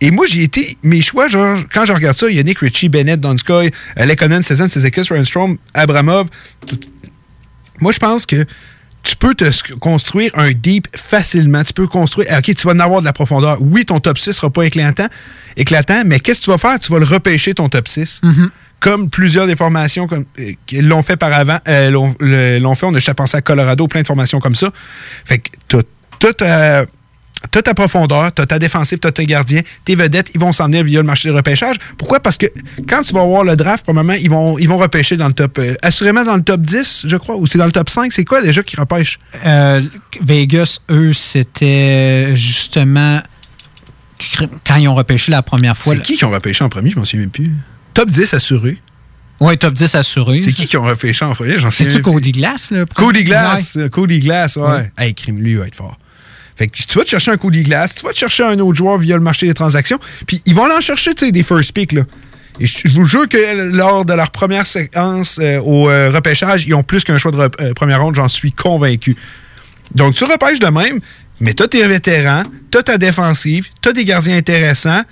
Et 0.01 0.11
moi, 0.11 0.27
j'ai 0.29 0.43
été. 0.43 0.77
Mes 0.83 1.01
choix, 1.01 1.29
genre, 1.29 1.59
quand 1.73 1.87
je 1.87 1.93
regarde 1.93 2.17
ça, 2.17 2.29
il 2.29 2.37
y 2.37 2.41
a 2.41 2.59
Ritchie, 2.61 2.91
Bennett, 2.91 3.19
Donskoy, 3.19 3.71
euh, 3.99 4.05
Lekonen, 4.05 4.43
Cezanne, 4.43 4.69
Sezekis, 4.69 5.09
Ryanstrom, 5.09 5.57
Abramov. 5.73 6.29
Moi, 7.81 7.93
je 7.93 7.99
pense 7.99 8.27
que 8.27 8.45
tu 9.07 9.15
peux 9.15 9.35
te 9.35 9.75
construire 9.75 10.33
un 10.35 10.51
deep 10.51 10.89
facilement. 10.97 11.63
Tu 11.63 11.73
peux 11.73 11.87
construire. 11.87 12.29
OK, 12.37 12.55
tu 12.55 12.67
vas 12.67 12.73
en 12.73 12.81
avoir 12.81 13.01
de 13.01 13.07
la 13.07 13.13
profondeur. 13.13 13.59
Oui, 13.61 13.85
ton 13.85 14.01
top 14.01 14.19
6 14.19 14.33
sera 14.33 14.51
pas 14.51 14.65
éclatant, 14.65 15.07
éclatant 15.57 16.03
mais 16.05 16.19
qu'est-ce 16.19 16.41
que 16.41 16.47
tu 16.47 16.51
vas 16.51 16.59
faire? 16.59 16.81
Tu 16.81 16.91
vas 16.91 16.99
le 16.99 17.05
repêcher, 17.05 17.55
ton 17.55 17.69
top 17.69 17.87
6. 17.87 18.21
Mm-hmm. 18.25 18.49
Comme 18.81 19.09
plusieurs 19.09 19.47
des 19.47 19.55
formations 19.55 20.09
comme, 20.09 20.25
euh, 20.41 20.53
qui 20.67 20.83
l'ont 20.83 21.03
fait 21.03 21.17
par 21.17 21.33
avant, 21.33 21.59
euh, 21.69 21.91
l'ont 21.91 22.75
fait. 22.75 22.87
On 22.87 22.95
a 22.95 22.99
juste 22.99 23.15
pensé 23.15 23.37
à 23.37 23.43
Colorado, 23.43 23.87
plein 23.87 24.03
de 24.03 24.07
formations 24.07 24.41
comme 24.41 24.57
ça. 24.57 24.71
Fait 25.25 25.39
que 25.39 25.51
tu 25.69 25.77
tout 26.19 26.45
T'as 27.51 27.63
ta 27.63 27.75
profondeur, 27.75 28.33
t'as 28.33 28.47
ta 28.47 28.59
défensive, 28.59 28.99
t'as 28.99 29.13
tes 29.13 29.27
gardiens, 29.27 29.61
tes 29.85 29.95
vedettes, 29.95 30.31
ils 30.35 30.41
vont 30.41 30.53
s'en 30.53 30.65
venir 30.67 30.85
via 30.85 31.01
le 31.01 31.07
marché 31.07 31.29
de 31.29 31.35
repêchage. 31.35 31.77
Pourquoi? 31.99 32.19
Parce 32.21 32.37
que 32.39 32.47
quand 32.89 33.03
tu 33.03 33.13
vas 33.13 33.25
voir 33.25 33.45
le 33.45 33.57
draft, 33.57 33.85
probablement, 33.85 34.15
ils 34.15 34.31
vont, 34.31 34.59
ils 34.59 34.69
vont 34.69 34.79
repêcher 34.79 35.17
dans 35.17 35.29
le 35.29 35.33
top. 35.35 35.59
euh, 35.59 35.75
assurément 35.83 36.25
dans 36.25 36.37
le 36.37 36.43
top 36.43 36.63
10, 36.63 37.05
je 37.07 37.17
crois, 37.17 37.37
ou 37.37 37.47
c'est 37.47 37.59
dans 37.59 37.67
le 37.67 37.73
top 37.73 37.91
5. 37.91 38.13
C'est 38.13 38.25
quoi 38.25 38.43
déjà 38.43 38.63
qui 38.63 38.77
repêche? 38.77 39.19
Euh, 39.45 39.83
Vegas, 40.23 40.79
eux, 40.91 41.13
c'était 41.13 42.35
justement 42.37 43.21
quand 44.67 44.77
ils 44.77 44.89
ont 44.89 44.95
repêché 44.95 45.31
la 45.31 45.43
première 45.43 45.77
fois. 45.77 45.95
C'est 45.95 46.03
qui 46.03 46.17
qui 46.17 46.25
ont 46.25 46.31
repêché 46.31 46.65
en 46.65 46.69
premier? 46.69 46.91
Je 46.91 46.97
m'en 46.99 47.05
souviens 47.05 47.21
même 47.21 47.31
plus. 47.31 47.53
Top 47.95 48.09
10 48.09 48.33
assuré. 48.35 48.79
Oui, 49.41 49.59
top 49.59 49.75
10 49.75 49.95
assuré. 49.95 50.41
C'est 50.41 50.53
qui 50.53 50.67
qui 50.67 50.77
ont 50.79 50.85
repêché 50.85 51.25
en 51.25 51.33
premier? 51.35 51.59
J'en 51.59 51.71
sais 51.71 51.85
C'est-tu 51.85 52.01
Cody 52.01 52.33
Glass, 52.33 52.71
là? 52.71 52.87
Cody 52.95 53.25
Glass. 53.25 53.77
euh, 53.77 53.89
Cody 53.91 54.21
Glass, 54.21 54.57
ouais. 54.57 54.63
Ouais. 54.69 54.93
Hey, 54.97 55.15
crime, 55.15 55.39
lui, 55.39 55.53
il 55.53 55.59
va 55.59 55.67
être 55.67 55.75
fort. 55.77 55.99
Fait 56.57 56.69
que 56.69 56.77
tu 56.77 56.99
vas 56.99 57.05
te 57.05 57.11
chercher 57.11 57.31
un 57.33 57.37
Cody 57.37 57.63
Glass, 57.63 57.95
tu 57.95 58.05
vas 58.05 58.13
te 58.13 58.19
chercher 58.19 58.45
un 58.45 58.59
autre 58.59 58.77
joueur 58.77 58.99
via 58.99 59.17
le 59.17 59.23
marché 59.23 59.47
des 59.47 59.55
transactions, 59.55 59.99
puis 60.27 60.43
ils 60.47 60.55
vont 60.55 60.65
aller 60.65 60.75
en 60.75 60.81
chercher, 60.81 61.15
tu 61.15 61.27
sais, 61.27 61.33
des 61.33 61.43
first 61.43 61.73
picks, 61.73 61.93
là. 61.93 62.03
Et 62.59 62.67
je 62.67 62.89
vous 62.89 63.05
jure 63.05 63.29
que 63.29 63.71
lors 63.71 64.07
de 64.07 64.15
leur 64.15 64.31
première 64.31 64.67
séquence 64.67 65.39
euh, 65.41 65.61
au 65.61 65.91
euh, 65.91 66.11
repêchage, 66.11 66.67
ils 66.67 66.75
ont 66.75 66.83
plus 66.83 67.05
qu'un 67.05 67.19
choix 67.19 67.31
de 67.31 67.39
euh, 67.39 67.75
première 67.75 68.01
ronde, 68.01 68.15
j'en 68.15 68.29
suis 68.29 68.53
convaincu. 68.53 69.15
Donc, 69.95 70.15
tu 70.15 70.25
repêches 70.25 70.59
de 70.59 70.69
même, 70.69 71.01
mais 71.41 71.53
t'as 71.53 71.69
tes 71.69 71.87
vétérans, 71.87 72.45
t'as 72.71 72.83
ta 72.83 72.97
défensive, 72.97 73.69
t'as 73.83 73.93
des 73.93 74.07
gardiens 74.07 74.39
intéressants, 74.39 75.03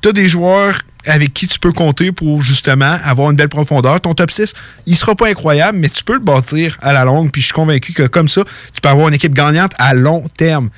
t'as 0.00 0.12
des 0.12 0.28
joueurs 0.28 0.80
avec 1.06 1.34
qui 1.34 1.46
tu 1.46 1.58
peux 1.58 1.72
compter 1.72 2.12
pour 2.12 2.42
justement 2.42 2.98
avoir 3.04 3.30
une 3.30 3.36
belle 3.36 3.48
profondeur. 3.48 4.00
Ton 4.00 4.14
top 4.14 4.30
6, 4.30 4.54
il 4.86 4.96
sera 4.96 5.14
pas 5.14 5.28
incroyable, 5.28 5.78
mais 5.78 5.88
tu 5.88 6.04
peux 6.04 6.14
le 6.14 6.20
bâtir 6.20 6.78
à 6.80 6.92
la 6.92 7.04
longue. 7.04 7.30
Puis 7.30 7.42
je 7.42 7.46
suis 7.46 7.54
convaincu 7.54 7.92
que 7.92 8.04
comme 8.04 8.28
ça, 8.28 8.44
tu 8.72 8.80
peux 8.80 8.88
avoir 8.88 9.08
une 9.08 9.14
équipe 9.14 9.34
gagnante 9.34 9.72
à 9.78 9.94
long 9.94 10.24
terme. 10.36 10.70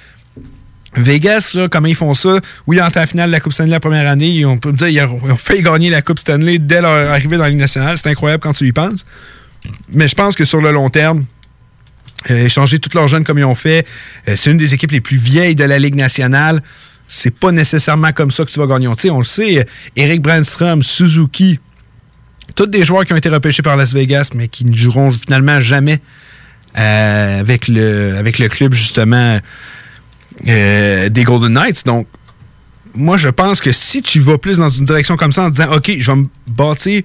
Vegas, 0.96 1.52
là, 1.54 1.68
comment 1.68 1.88
ils 1.88 1.94
font 1.94 2.14
ça? 2.14 2.38
Oui, 2.66 2.80
en 2.80 2.90
temps 2.90 3.06
finale 3.06 3.28
de 3.28 3.32
la 3.32 3.40
Coupe 3.40 3.52
Stanley 3.52 3.70
la 3.70 3.80
première 3.80 4.08
année, 4.08 4.44
on 4.44 4.58
peut 4.58 4.72
dire 4.72 4.88
ils 4.88 5.00
ont, 5.02 5.36
fait 5.36 5.60
gagner 5.60 5.90
la 5.90 6.02
Coupe 6.02 6.18
Stanley 6.18 6.58
dès 6.58 6.80
leur 6.80 7.10
arrivée 7.10 7.36
dans 7.36 7.42
la 7.42 7.50
Ligue 7.50 7.58
nationale. 7.58 7.98
C'est 7.98 8.10
incroyable 8.10 8.42
quand 8.42 8.52
tu 8.52 8.66
y 8.66 8.72
penses. 8.72 9.04
Mais 9.88 10.08
je 10.08 10.14
pense 10.14 10.34
que 10.36 10.44
sur 10.44 10.60
le 10.60 10.70
long 10.70 10.90
terme, 10.90 11.24
euh, 12.30 12.46
échanger 12.46 12.78
tous 12.78 12.94
leurs 12.94 13.08
jeunes 13.08 13.24
comme 13.24 13.38
ils 13.38 13.44
ont 13.44 13.54
fait, 13.54 13.86
euh, 14.28 14.34
c'est 14.36 14.50
une 14.50 14.56
des 14.56 14.72
équipes 14.72 14.92
les 14.92 15.00
plus 15.00 15.16
vieilles 15.16 15.54
de 15.54 15.64
la 15.64 15.78
Ligue 15.78 15.96
nationale. 15.96 16.62
C'est 17.06 17.34
pas 17.34 17.52
nécessairement 17.52 18.12
comme 18.12 18.30
ça 18.30 18.44
que 18.44 18.50
tu 18.50 18.58
vas 18.58 18.66
gagner. 18.66 18.88
On 18.88 19.18
le 19.18 19.24
sait, 19.24 19.66
Eric 19.94 20.22
Brandstrom, 20.22 20.82
Suzuki, 20.82 21.60
tous 22.54 22.66
des 22.66 22.84
joueurs 22.84 23.04
qui 23.04 23.12
ont 23.12 23.16
été 23.16 23.28
repêchés 23.28 23.62
par 23.62 23.76
Las 23.76 23.92
Vegas, 23.92 24.30
mais 24.34 24.48
qui 24.48 24.64
ne 24.64 24.74
joueront 24.74 25.10
finalement 25.10 25.60
jamais 25.60 26.00
euh, 26.78 27.40
avec, 27.40 27.68
le, 27.68 28.16
avec 28.16 28.38
le 28.38 28.48
club, 28.48 28.72
justement, 28.72 29.40
euh, 30.48 31.08
des 31.08 31.24
Golden 31.24 31.52
Knights. 31.52 31.84
Donc, 31.84 32.06
moi, 32.94 33.16
je 33.16 33.28
pense 33.28 33.60
que 33.60 33.72
si 33.72 34.02
tu 34.02 34.20
vas 34.20 34.38
plus 34.38 34.58
dans 34.58 34.68
une 34.68 34.84
direction 34.84 35.16
comme 35.16 35.32
ça 35.32 35.44
en 35.44 35.50
disant, 35.50 35.72
OK, 35.72 35.92
je 35.98 36.10
vais 36.10 36.16
me 36.16 36.26
bâtir 36.46 37.02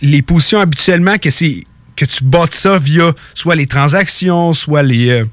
les 0.00 0.22
positions 0.22 0.60
habituellement, 0.60 1.18
que 1.18 1.30
c'est 1.30 1.64
que 1.94 2.04
tu 2.04 2.24
bâtes 2.24 2.54
ça 2.54 2.78
via 2.78 3.12
soit 3.34 3.54
les 3.54 3.66
transactions, 3.66 4.52
soit 4.52 4.82
les, 4.82 5.24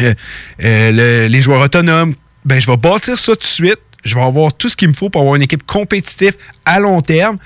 euh, 0.00 1.40
joueurs 1.40 1.62
autonomes, 1.62 2.14
ben, 2.44 2.60
je 2.60 2.66
vais 2.66 2.76
bâtir 2.76 3.18
ça 3.18 3.32
tout 3.34 3.40
de 3.40 3.46
suite. 3.46 3.80
Je 4.04 4.16
vais 4.16 4.22
avoir 4.22 4.52
tout 4.52 4.68
ce 4.68 4.76
qu'il 4.76 4.88
me 4.88 4.94
faut 4.94 5.10
pour 5.10 5.20
avoir 5.20 5.36
une 5.36 5.42
équipe 5.42 5.64
compétitive 5.64 6.34
à 6.64 6.80
long 6.80 7.00
terme. 7.02 7.38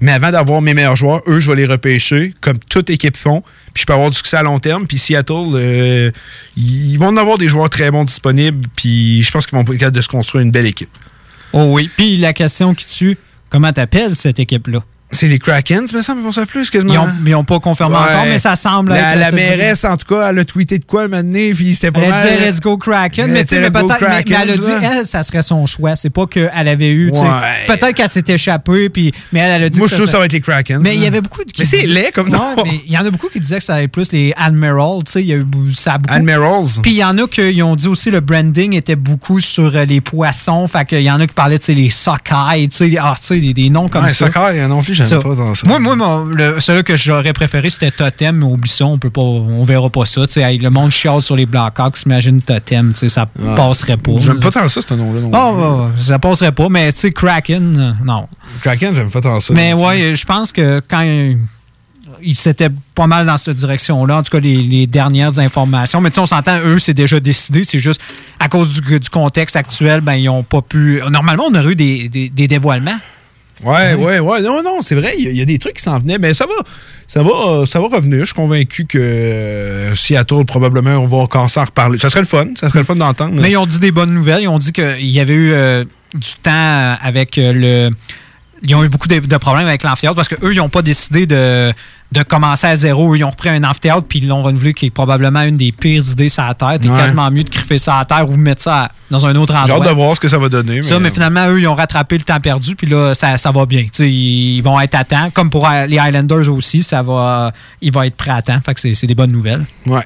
Mais 0.00 0.12
avant 0.12 0.30
d'avoir 0.30 0.60
mes 0.60 0.74
meilleurs 0.74 0.94
joueurs, 0.94 1.22
eux, 1.26 1.40
je 1.40 1.50
vais 1.50 1.56
les 1.56 1.66
repêcher, 1.66 2.34
comme 2.40 2.58
toute 2.58 2.90
équipe 2.90 3.16
font. 3.16 3.42
Puis 3.72 3.82
je 3.82 3.86
peux 3.86 3.94
avoir 3.94 4.10
du 4.10 4.16
succès 4.16 4.36
à 4.36 4.42
long 4.42 4.58
terme. 4.58 4.86
Puis 4.86 4.98
Seattle, 4.98 5.54
euh, 5.54 6.10
ils 6.56 6.96
vont 6.98 7.08
en 7.08 7.16
avoir 7.16 7.38
des 7.38 7.48
joueurs 7.48 7.70
très 7.70 7.90
bons 7.90 8.04
disponibles. 8.04 8.68
Puis 8.76 9.22
je 9.22 9.30
pense 9.30 9.46
qu'ils 9.46 9.56
vont 9.56 9.62
être 9.62 9.72
capables 9.72 9.96
de 9.96 10.00
se 10.02 10.08
construire 10.08 10.42
une 10.42 10.50
belle 10.50 10.66
équipe. 10.66 10.90
Oh 11.52 11.70
oui. 11.70 11.90
Puis 11.96 12.16
la 12.18 12.32
question 12.32 12.74
qui 12.74 12.86
tue, 12.86 13.18
comment 13.48 13.72
t'appelles 13.72 14.14
cette 14.14 14.38
équipe-là? 14.38 14.84
C'est 15.12 15.28
les 15.28 15.38
Krakens, 15.38 15.92
mais 15.94 16.02
ça 16.02 16.14
me 16.14 16.22
font 16.22 16.32
ça 16.32 16.46
plus 16.46 16.68
quasiment. 16.68 16.92
Ils 16.92 16.98
ont, 16.98 17.08
ils 17.26 17.34
ont 17.36 17.44
pas 17.44 17.60
confirmé 17.60 17.94
Ouais. 17.94 18.00
encore, 18.02 18.24
mais 18.26 18.40
ça 18.40 18.56
semble 18.56 18.92
La, 18.92 19.12
être 19.12 19.20
la 19.20 19.30
mairesse, 19.30 19.84
en 19.84 19.96
tout 19.96 20.06
cas, 20.14 20.30
elle 20.30 20.38
a 20.40 20.44
tweeté 20.44 20.78
de 20.78 20.84
quoi 20.84 21.04
un 21.04 21.08
moment 21.08 21.22
donné, 21.22 21.52
puis 21.54 21.74
c'était 21.74 21.92
pas 21.92 22.00
Elle 22.02 22.10
mal. 22.10 22.28
disait 22.28 22.50
Let's 22.50 22.60
go 22.60 22.76
Kraken, 22.76 23.30
mais, 23.30 23.44
tu 23.44 23.50
sais, 23.50 23.56
disait, 23.56 23.70
mais 23.72 23.80
peut-être, 23.80 24.00
mais, 24.00 24.24
mais 24.28 24.36
elle 24.42 24.50
a 24.50 24.56
dit, 24.56 24.68
là. 24.68 24.80
elle, 25.00 25.06
ça 25.06 25.22
serait 25.22 25.42
son 25.42 25.64
choix. 25.66 25.94
C'est 25.94 26.10
pas 26.10 26.26
qu'elle 26.26 26.50
avait 26.68 26.90
eu. 26.90 27.10
Ouais. 27.10 27.20
Peut-être 27.68 27.92
qu'elle 27.92 28.08
s'est 28.08 28.24
échappée, 28.26 28.88
puis, 28.88 29.12
mais 29.32 29.40
elle, 29.40 29.50
elle 29.52 29.64
a 29.64 29.68
dit 29.68 29.78
Moi, 29.78 29.86
que 29.86 29.90
je 29.92 29.94
trouve 29.96 30.06
que 30.06 30.12
ça 30.12 30.18
va 30.18 30.24
être 30.24 30.32
les 30.32 30.40
Krakens. 30.40 30.82
Mais 30.82 30.94
il 30.96 31.00
y 31.00 31.06
avait 31.06 31.20
beaucoup 31.20 31.44
de. 31.44 31.50
Mais 31.56 31.64
c'est 31.64 31.86
laid 31.86 32.10
comme 32.12 32.26
Ouais, 32.26 32.36
nom. 32.38 32.56
mais 32.64 32.80
il 32.84 32.92
y 32.92 32.98
en 32.98 33.06
a 33.06 33.10
beaucoup 33.10 33.28
qui 33.28 33.38
disaient 33.38 33.58
que 33.58 33.64
ça 33.64 33.74
allait 33.76 33.88
plus 33.88 34.10
les 34.10 34.32
Admirals, 34.36 35.04
tu 35.06 35.12
sais. 35.12 35.20
Il 35.22 35.28
y 35.28 35.32
a 35.32 35.36
eu 35.36 35.46
ça 35.74 35.94
a 35.94 35.98
beaucoup. 35.98 36.14
Admirals. 36.14 36.80
Puis 36.82 36.90
il 36.92 36.96
y 36.98 37.04
en 37.04 37.16
a 37.16 37.28
qui 37.28 37.62
ont 37.62 37.76
dit 37.76 37.86
aussi 37.86 38.10
le 38.10 38.20
branding 38.20 38.74
était 38.74 38.96
beaucoup 38.96 39.38
sur 39.40 39.76
euh, 39.76 39.84
les 39.84 40.00
poissons. 40.00 40.66
Fait 40.66 40.84
qu'il 40.84 41.02
y 41.02 41.10
en 41.10 41.20
a 41.20 41.26
qui 41.28 41.34
parlaient, 41.34 41.58
tu 41.60 41.66
sais, 41.66 41.74
les 41.74 41.90
sockeye, 41.90 42.68
tu 42.68 42.76
sais, 42.90 42.96
ah, 43.00 43.14
tu 43.20 43.26
sais, 43.26 43.36
des, 43.38 43.54
des 43.54 43.70
noms 43.70 43.88
comme 43.88 44.08
ça. 44.08 44.26
Sockeye, 44.32 44.66
non 44.68 44.82
plus, 44.82 44.95
j'aime 44.96 45.06
Ça. 45.06 45.18
pas 45.20 45.34
dans 45.34 45.54
ça. 45.54 45.62
Moi, 45.68 45.78
moi 45.78 45.94
mon- 45.96 46.24
le, 46.24 46.58
celui 46.60 46.82
que 46.82 46.96
j'aurais 46.96 47.32
préféré, 47.32 47.70
c'était 47.70 47.90
Totem, 47.90 48.36
mais 48.36 48.44
oublie 48.44 48.68
ça, 48.70 48.86
on 48.86 48.98
peut 48.98 49.10
pas, 49.10 49.20
on 49.22 49.64
verra 49.64 49.88
pas 49.90 50.06
ça. 50.06 50.22
Hey, 50.36 50.58
le 50.58 50.70
monde 50.70 50.90
chiale 50.90 51.22
sur 51.22 51.36
les 51.36 51.46
Blackhawks, 51.46 52.02
imagine 52.06 52.40
Totem, 52.42 52.92
ça 52.94 53.26
passerait 53.56 53.96
pas. 53.96 54.12
J'aime 54.20 54.40
pas 54.40 54.50
tant 54.50 54.68
ça, 54.68 54.80
ce 54.86 54.94
nom-là. 54.94 55.20
non 55.20 55.30
Ah, 55.32 55.90
ça 56.02 56.18
passerait 56.18 56.52
pas, 56.52 56.68
mais 56.68 56.92
tu 56.92 57.00
sais, 57.00 57.12
Kraken, 57.12 57.76
euh, 57.78 58.04
non. 58.04 58.26
Kraken, 58.62 58.94
j'aime 58.94 59.10
pas 59.10 59.20
tant 59.20 59.38
ça. 59.40 59.54
Mais 59.54 59.72
ouais, 59.72 60.14
je 60.16 60.24
pense 60.24 60.50
que 60.52 60.80
quand 60.88 61.02
il, 61.02 61.38
il 62.22 62.34
s'était 62.34 62.70
pas 62.94 63.06
mal 63.06 63.26
dans 63.26 63.36
cette 63.36 63.56
direction-là, 63.56 64.16
en 64.18 64.22
tout 64.22 64.30
cas 64.30 64.40
les, 64.40 64.56
les 64.56 64.86
dernières 64.86 65.38
informations. 65.38 66.00
Mais 66.00 66.08
tu 66.10 66.14
sais, 66.14 66.20
on 66.20 66.26
s'entend, 66.26 66.58
eux, 66.64 66.78
c'est 66.78 66.94
déjà 66.94 67.20
décidé. 67.20 67.62
C'est 67.64 67.78
juste 67.78 68.00
à 68.40 68.48
cause 68.48 68.80
du, 68.80 68.98
du 69.00 69.10
contexte 69.10 69.54
actuel, 69.56 70.00
ben 70.00 70.14
ils 70.14 70.28
ont 70.28 70.42
pas 70.42 70.62
pu. 70.62 71.02
Normalement, 71.10 71.44
on 71.50 71.54
aurait 71.54 71.72
eu 71.72 71.76
des, 71.76 72.08
des- 72.08 72.28
des 72.30 72.48
dévoilements. 72.48 72.96
Ouais, 73.66 73.94
ouais, 73.94 74.18
ouais. 74.20 74.40
Non, 74.42 74.62
non, 74.62 74.78
c'est 74.82 74.94
vrai, 74.94 75.14
il 75.18 75.24
y, 75.24 75.28
a- 75.28 75.30
il 75.30 75.36
y 75.36 75.42
a 75.42 75.44
des 75.44 75.58
trucs 75.58 75.74
qui 75.74 75.82
s'en 75.82 75.98
venaient. 75.98 76.18
Mais 76.18 76.32
ça 76.34 76.46
va, 76.46 76.52
ça 77.06 77.22
va, 77.22 77.30
euh, 77.30 77.66
ça 77.66 77.80
va 77.80 77.88
revenir. 77.88 78.20
Je 78.20 78.24
suis 78.26 78.34
convaincu 78.34 78.86
que 78.86 78.98
euh, 78.98 79.94
Seattle, 79.94 80.44
probablement, 80.46 80.96
on 80.96 81.06
va 81.06 81.18
encore 81.18 81.50
s'en 81.50 81.64
reparler. 81.64 81.98
Ça 81.98 82.08
serait 82.08 82.20
le 82.20 82.26
fun. 82.26 82.46
Ça 82.54 82.68
serait 82.68 82.80
le 82.80 82.84
fun 82.84 82.96
d'entendre. 82.96 83.34
Mais 83.40 83.50
ils 83.50 83.56
ont 83.56 83.66
dit 83.66 83.78
des 83.80 83.90
bonnes 83.92 84.14
nouvelles. 84.14 84.42
Ils 84.42 84.48
ont 84.48 84.58
dit 84.58 84.72
qu'il 84.72 85.06
y 85.10 85.20
avait 85.20 85.34
eu 85.34 85.52
euh, 85.52 85.84
du 86.14 86.28
temps 86.42 86.94
avec 87.02 87.38
euh, 87.38 87.52
le. 87.52 87.90
Ils 88.62 88.74
ont 88.74 88.82
eu 88.82 88.88
beaucoup 88.88 89.06
de, 89.08 89.18
de 89.18 89.36
problèmes 89.36 89.66
avec 89.66 89.82
l'amphithéâtre 89.82 90.16
parce 90.16 90.28
qu'eux, 90.28 90.52
ils 90.52 90.56
n'ont 90.56 90.68
pas 90.70 90.82
décidé 90.82 91.26
de, 91.26 91.72
de 92.12 92.22
commencer 92.22 92.66
à 92.66 92.74
zéro. 92.74 93.14
Ils 93.14 93.22
ont 93.22 93.30
repris 93.30 93.50
un 93.50 93.62
amphithéâtre 93.64 94.06
puis 94.08 94.20
ils 94.20 94.26
l'ont 94.28 94.42
renouvelé, 94.42 94.72
qui 94.72 94.86
est 94.86 94.90
probablement 94.90 95.42
une 95.42 95.56
des 95.58 95.72
pires 95.72 96.02
idées 96.10 96.28
sur 96.30 96.42
la 96.44 96.54
Terre. 96.54 96.78
C'est 96.80 96.88
Ouais. 96.88 96.96
quasiment 96.98 97.30
mieux 97.30 97.44
de 97.44 97.50
griffer 97.50 97.78
ça 97.78 97.98
à 97.98 98.04
terre 98.06 98.28
ou 98.28 98.36
mettre 98.36 98.62
ça 98.62 98.84
à- 98.84 98.90
dans 99.10 99.24
un 99.26 99.36
autre 99.36 99.52
J'ai 99.54 99.72
endroit. 99.72 99.86
hâte 99.86 99.92
de 99.92 99.94
voir 99.94 100.16
ce 100.16 100.20
que 100.20 100.28
ça 100.28 100.38
va 100.38 100.48
donner. 100.48 100.82
Ça, 100.82 100.98
mais 100.98 101.10
finalement, 101.10 101.46
eux, 101.48 101.60
ils 101.60 101.68
ont 101.68 101.74
rattrapé 101.74 102.16
le 102.16 102.24
temps 102.24 102.40
perdu, 102.40 102.74
puis 102.76 102.86
là, 102.86 103.14
ça, 103.14 103.36
ça 103.36 103.50
va 103.52 103.66
bien. 103.66 103.86
Ils 103.98 104.62
vont 104.62 104.80
être 104.80 104.94
à 104.94 105.04
temps. 105.04 105.30
Comme 105.30 105.50
pour 105.50 105.68
les 105.86 105.98
Highlanders 105.98 106.48
aussi, 106.52 106.82
ça 106.82 107.02
va, 107.02 107.52
il 107.82 107.92
va 107.92 108.06
être 108.06 108.16
prêt 108.16 108.30
à 108.32 108.40
temps. 108.42 108.58
Fait 108.64 108.74
que 108.74 108.94
c'est 108.94 109.06
des 109.06 109.14
bonnes 109.14 109.32
nouvelles. 109.32 109.64
Ouais. 109.86 110.02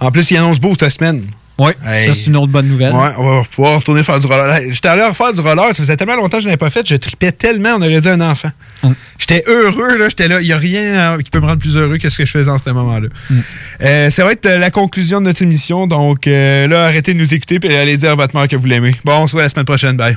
En 0.00 0.10
plus, 0.10 0.30
il 0.30 0.36
annonce 0.38 0.58
beau 0.58 0.72
cette 0.78 0.90
semaine. 0.92 1.22
Oui, 1.56 1.70
Hey. 1.86 2.08
ça, 2.08 2.14
c'est 2.14 2.26
une 2.26 2.36
autre 2.36 2.50
bonne 2.50 2.66
nouvelle. 2.66 2.92
Ouais, 2.92 3.10
on 3.16 3.36
va 3.38 3.42
pouvoir 3.44 3.76
retourner 3.78 4.02
faire 4.02 4.18
du 4.18 4.26
roller. 4.26 4.60
J'étais 4.72 4.88
allé 4.88 5.04
refaire 5.04 5.32
du 5.32 5.40
roller, 5.40 5.66
ça 5.68 5.74
faisait 5.74 5.96
tellement 5.96 6.16
longtemps 6.16 6.38
que 6.38 6.42
je 6.42 6.48
n'avais 6.48 6.56
pas 6.56 6.68
fait, 6.70 6.84
je 6.84 6.96
tripais 6.96 7.30
tellement, 7.30 7.74
on 7.76 7.82
aurait 7.82 8.00
dit 8.00 8.08
un 8.08 8.20
enfant. 8.20 8.50
J'étais 9.18 9.44
heureux, 9.46 9.96
là, 9.96 10.08
j'étais 10.08 10.26
là, 10.26 10.40
il 10.40 10.46
n'y 10.46 10.52
a 10.52 10.58
rien 10.58 10.82
euh, 11.14 11.18
qui 11.18 11.30
peut 11.30 11.38
me 11.38 11.46
rendre 11.46 11.60
plus 11.60 11.76
heureux 11.76 11.98
que 11.98 12.08
ce 12.08 12.18
que 12.18 12.26
je 12.26 12.30
faisais 12.32 12.50
en 12.50 12.58
ce 12.58 12.68
moment-là. 12.70 13.06
Euh, 13.82 14.10
ça 14.10 14.24
va 14.24 14.32
être 14.32 14.46
euh, 14.46 14.58
la 14.58 14.70
conclusion 14.72 15.20
de 15.20 15.26
notre 15.26 15.42
émission, 15.42 15.86
donc 15.86 16.26
euh, 16.26 16.66
là, 16.66 16.86
arrêtez 16.86 17.14
de 17.14 17.18
nous 17.20 17.34
écouter 17.34 17.60
et 17.62 17.76
allez 17.78 17.96
dire 17.98 18.10
à 18.10 18.14
votre 18.16 18.34
mère 18.36 18.48
que 18.48 18.56
vous 18.56 18.66
l'aimez. 18.66 18.96
Bon, 19.04 19.12
on 19.18 19.26
se 19.28 19.32
voit 19.32 19.42
la 19.42 19.48
semaine 19.48 19.64
prochaine, 19.64 19.96
bye. 19.96 20.16